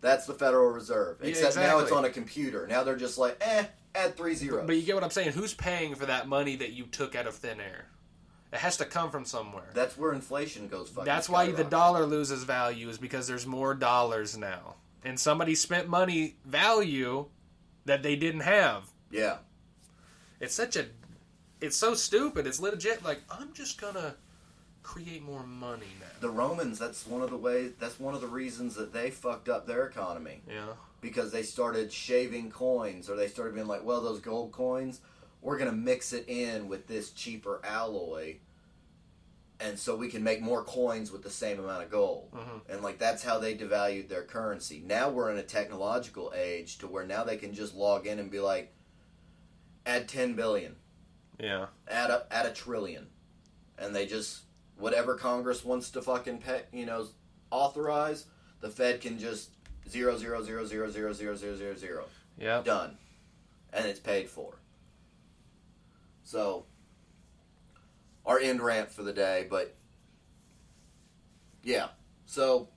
That's 0.01 0.25
the 0.25 0.33
Federal 0.33 0.69
Reserve. 0.69 1.17
Yeah, 1.21 1.29
Except 1.29 1.55
now 1.57 1.79
it's 1.79 1.91
on 1.91 2.05
a 2.05 2.09
computer. 2.09 2.67
Now 2.67 2.83
they're 2.83 2.95
just 2.95 3.17
like, 3.17 3.37
eh, 3.41 3.65
add 3.95 4.15
three 4.15 4.33
zeros. 4.35 4.65
But 4.65 4.77
you 4.77 4.83
get 4.83 4.95
what 4.95 5.03
I'm 5.03 5.09
saying? 5.09 5.31
Who's 5.33 5.53
paying 5.53 5.95
for 5.95 6.05
that 6.05 6.27
money 6.27 6.55
that 6.57 6.71
you 6.71 6.85
took 6.85 7.15
out 7.15 7.27
of 7.27 7.35
thin 7.35 7.59
air? 7.59 7.87
It 8.51 8.59
has 8.59 8.77
to 8.77 8.85
come 8.85 9.11
from 9.11 9.25
somewhere. 9.25 9.69
That's 9.73 9.97
where 9.97 10.13
inflation 10.13 10.67
goes 10.69 10.89
fucking. 10.89 11.05
That's 11.05 11.29
why 11.29 11.51
the 11.51 11.63
dollar 11.63 12.05
loses 12.05 12.43
value 12.43 12.89
is 12.89 12.97
because 12.97 13.27
there's 13.27 13.45
more 13.45 13.75
dollars 13.75 14.37
now. 14.37 14.75
And 15.05 15.19
somebody 15.19 15.53
spent 15.53 15.87
money 15.87 16.37
value 16.45 17.27
that 17.85 18.01
they 18.01 18.15
didn't 18.15 18.41
have. 18.41 18.89
Yeah. 19.11 19.37
It's 20.39 20.55
such 20.55 20.75
a 20.75 20.85
it's 21.61 21.75
so 21.75 21.93
stupid. 21.93 22.47
It's 22.47 22.59
legit 22.59 23.03
like 23.03 23.21
I'm 23.29 23.53
just 23.53 23.79
to 23.79 24.15
create 24.83 25.21
more 25.23 25.45
money 25.45 25.87
now. 25.99 26.07
The 26.21 26.29
Romans, 26.29 26.79
that's 26.79 27.05
one 27.05 27.21
of 27.21 27.29
the 27.29 27.37
ways 27.37 27.73
that's 27.79 27.99
one 27.99 28.13
of 28.15 28.21
the 28.21 28.27
reasons 28.27 28.75
that 28.75 28.93
they 28.93 29.11
fucked 29.11 29.49
up 29.49 29.65
their 29.67 29.85
economy. 29.85 30.41
Yeah. 30.47 30.73
Because 31.01 31.31
they 31.31 31.43
started 31.43 31.91
shaving 31.91 32.49
coins 32.51 33.09
or 33.09 33.15
they 33.15 33.27
started 33.27 33.55
being 33.55 33.67
like, 33.67 33.83
well, 33.83 34.01
those 34.01 34.19
gold 34.19 34.51
coins, 34.51 35.01
we're 35.41 35.57
gonna 35.57 35.71
mix 35.71 36.11
it 36.13 36.25
in 36.27 36.67
with 36.67 36.87
this 36.87 37.11
cheaper 37.11 37.61
alloy 37.63 38.37
and 39.61 39.77
so 39.77 39.93
we 39.95 40.07
can 40.07 40.23
make 40.23 40.41
more 40.41 40.63
coins 40.63 41.11
with 41.11 41.21
the 41.21 41.29
same 41.29 41.59
amount 41.59 41.83
of 41.83 41.91
gold. 41.91 42.31
Mhm. 42.31 42.61
And 42.69 42.81
like 42.81 42.97
that's 42.97 43.23
how 43.23 43.39
they 43.39 43.55
devalued 43.57 44.07
their 44.07 44.23
currency. 44.23 44.81
Now 44.85 45.09
we're 45.09 45.29
in 45.31 45.37
a 45.37 45.43
technological 45.43 46.31
age 46.35 46.77
to 46.79 46.87
where 46.87 47.05
now 47.05 47.23
they 47.25 47.35
can 47.37 47.53
just 47.53 47.75
log 47.75 48.07
in 48.07 48.19
and 48.19 48.31
be 48.31 48.39
like 48.39 48.73
add 49.85 50.07
10 50.07 50.33
billion. 50.35 50.75
Yeah. 51.39 51.67
add 51.87 52.09
a 52.09 52.27
add 52.31 52.45
a 52.45 52.51
trillion, 52.51 53.07
and 53.77 53.95
they 53.95 54.05
just 54.05 54.41
whatever 54.79 55.15
Congress 55.15 55.63
wants 55.63 55.91
to 55.91 56.01
fucking 56.01 56.39
pay, 56.39 56.63
you 56.73 56.85
know, 56.85 57.05
authorize, 57.51 58.25
the 58.61 58.69
Fed 58.69 59.01
can 59.01 59.19
just 59.19 59.49
zero 59.87 60.17
zero 60.17 60.43
zero 60.43 60.65
zero 60.65 60.89
zero 60.89 61.13
zero 61.13 61.35
zero 61.35 61.55
zero 61.55 61.75
zero 61.75 62.05
Yep. 62.39 62.65
done, 62.65 62.97
and 63.73 63.85
it's 63.85 63.99
paid 63.99 64.29
for. 64.29 64.53
So, 66.23 66.65
our 68.25 68.39
end 68.39 68.61
rant 68.61 68.91
for 68.91 69.03
the 69.03 69.13
day, 69.13 69.47
but 69.49 69.75
yeah, 71.63 71.87
so. 72.25 72.69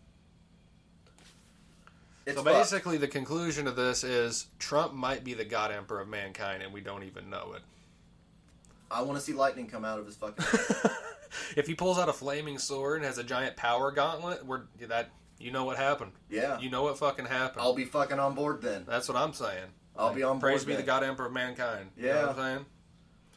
It's 2.24 2.36
So 2.36 2.44
fucked. 2.44 2.56
basically 2.56 2.98
the 2.98 3.08
conclusion 3.08 3.66
of 3.66 3.74
this 3.74 4.04
is 4.04 4.46
Trump 4.60 4.92
might 4.94 5.24
be 5.24 5.34
the 5.34 5.44
god 5.44 5.72
emperor 5.72 6.00
of 6.00 6.08
mankind 6.08 6.62
and 6.62 6.72
we 6.72 6.80
don't 6.80 7.02
even 7.02 7.28
know 7.28 7.52
it. 7.56 7.62
I 8.92 9.02
want 9.02 9.18
to 9.18 9.24
see 9.24 9.32
lightning 9.32 9.66
come 9.66 9.84
out 9.84 9.98
of 9.98 10.06
his 10.06 10.14
fucking. 10.14 10.44
if 11.56 11.66
he 11.66 11.74
pulls 11.74 11.98
out 11.98 12.08
a 12.08 12.12
flaming 12.12 12.58
sword 12.58 12.96
and 12.98 13.04
has 13.06 13.18
a 13.18 13.24
giant 13.24 13.56
power 13.56 13.90
gauntlet, 13.90 14.44
we're 14.46 14.62
that 14.88 15.10
you 15.38 15.50
know 15.50 15.64
what 15.64 15.76
happened. 15.76 16.12
Yeah, 16.30 16.58
You 16.60 16.70
know 16.70 16.84
what 16.84 16.98
fucking 16.98 17.24
happened. 17.26 17.62
I'll 17.62 17.74
be 17.74 17.84
fucking 17.84 18.18
on 18.18 18.34
board 18.34 18.62
then. 18.62 18.84
That's 18.86 19.08
what 19.08 19.16
I'm 19.16 19.32
saying. 19.32 19.66
I'll 19.96 20.14
be 20.14 20.22
on 20.22 20.38
board. 20.38 20.52
Praise 20.52 20.64
be 20.64 20.74
the. 20.76 20.82
God 20.82 21.02
Emperor 21.02 21.26
of 21.26 21.32
mankind. 21.32 21.90
You 21.96 22.06
Yeah. 22.06 22.12
know 22.14 22.20
what 22.28 22.28
I'm 22.30 22.36
saying? 22.36 22.66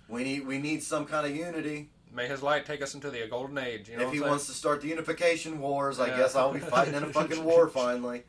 We 0.07 0.23
need 0.23 0.45
we 0.47 0.59
need 0.59 0.83
some 0.83 1.05
kind 1.05 1.25
of 1.25 1.35
unity. 1.35 1.89
May 2.13 2.27
his 2.27 2.41
light 2.43 2.65
take 2.65 2.81
us 2.81 2.93
into 2.93 3.09
the 3.09 3.27
golden 3.27 3.57
age. 3.57 3.89
You 3.89 3.97
know 3.97 4.03
if 4.03 4.07
what 4.07 4.13
he 4.13 4.17
I'm 4.19 4.23
saying? 4.23 4.29
wants 4.29 4.45
to 4.47 4.53
start 4.53 4.81
the 4.81 4.87
unification 4.87 5.59
wars, 5.59 5.99
I 5.99 6.07
guess 6.15 6.35
I'll 6.35 6.53
be 6.53 6.59
fighting 6.59 6.93
in 6.93 7.03
a 7.03 7.07
fucking 7.11 7.43
war 7.43 7.67
finally. 7.81 8.23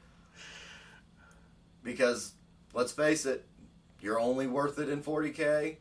Because 1.82 2.32
let's 2.74 2.92
face 2.92 3.26
it, 3.26 3.44
you're 4.00 4.18
only 4.18 4.46
worth 4.46 4.78
it 4.78 4.88
in 4.88 5.02
40k. 5.02 5.76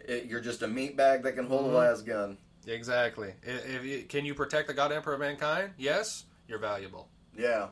It, 0.00 0.26
you're 0.26 0.40
just 0.40 0.62
a 0.62 0.68
meat 0.68 0.96
bag 0.96 1.22
that 1.22 1.34
can 1.34 1.46
hold 1.46 1.64
Mhm. 1.66 1.70
a 1.70 1.74
las 1.74 2.02
gun. 2.02 2.36
Exactly. 2.66 3.34
If, 3.42 3.84
if 3.84 4.08
can 4.08 4.24
you 4.24 4.34
protect 4.34 4.68
the 4.68 4.74
God 4.74 4.92
Emperor 4.92 5.14
of 5.14 5.20
mankind? 5.20 5.72
Yes, 5.76 6.24
you're 6.48 6.58
valuable. 6.58 7.08
Yeah. 7.36 7.68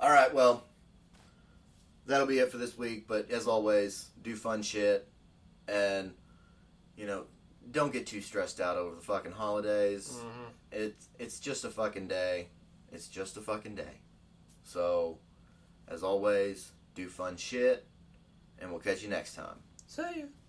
All 0.00 0.10
right, 0.10 0.32
well, 0.32 0.64
that'll 2.06 2.26
be 2.26 2.38
it 2.38 2.50
for 2.50 2.58
this 2.58 2.76
week. 2.76 3.06
But 3.08 3.30
as 3.30 3.46
always, 3.46 4.10
do 4.22 4.36
fun 4.36 4.62
shit, 4.62 5.08
and 5.68 6.12
you 6.96 7.06
know, 7.06 7.24
don't 7.70 7.92
get 7.92 8.06
too 8.06 8.20
stressed 8.20 8.60
out 8.60 8.76
over 8.76 8.94
the 8.94 9.00
fucking 9.02 9.32
holidays. 9.32 10.12
Mhm. 10.18 10.52
It's 10.72 11.08
it's 11.18 11.40
just 11.40 11.64
a 11.64 11.70
fucking 11.70 12.08
day. 12.08 12.48
It's 12.92 13.08
just 13.08 13.36
a 13.36 13.40
fucking 13.40 13.74
day. 13.74 14.00
So, 14.64 15.18
as 15.88 16.02
always, 16.02 16.72
do 16.94 17.08
fun 17.08 17.36
shit, 17.36 17.86
and 18.58 18.70
we'll 18.70 18.80
catch 18.80 19.02
you 19.02 19.08
next 19.08 19.34
time. 19.34 19.58
See 19.86 20.02
you. 20.16 20.28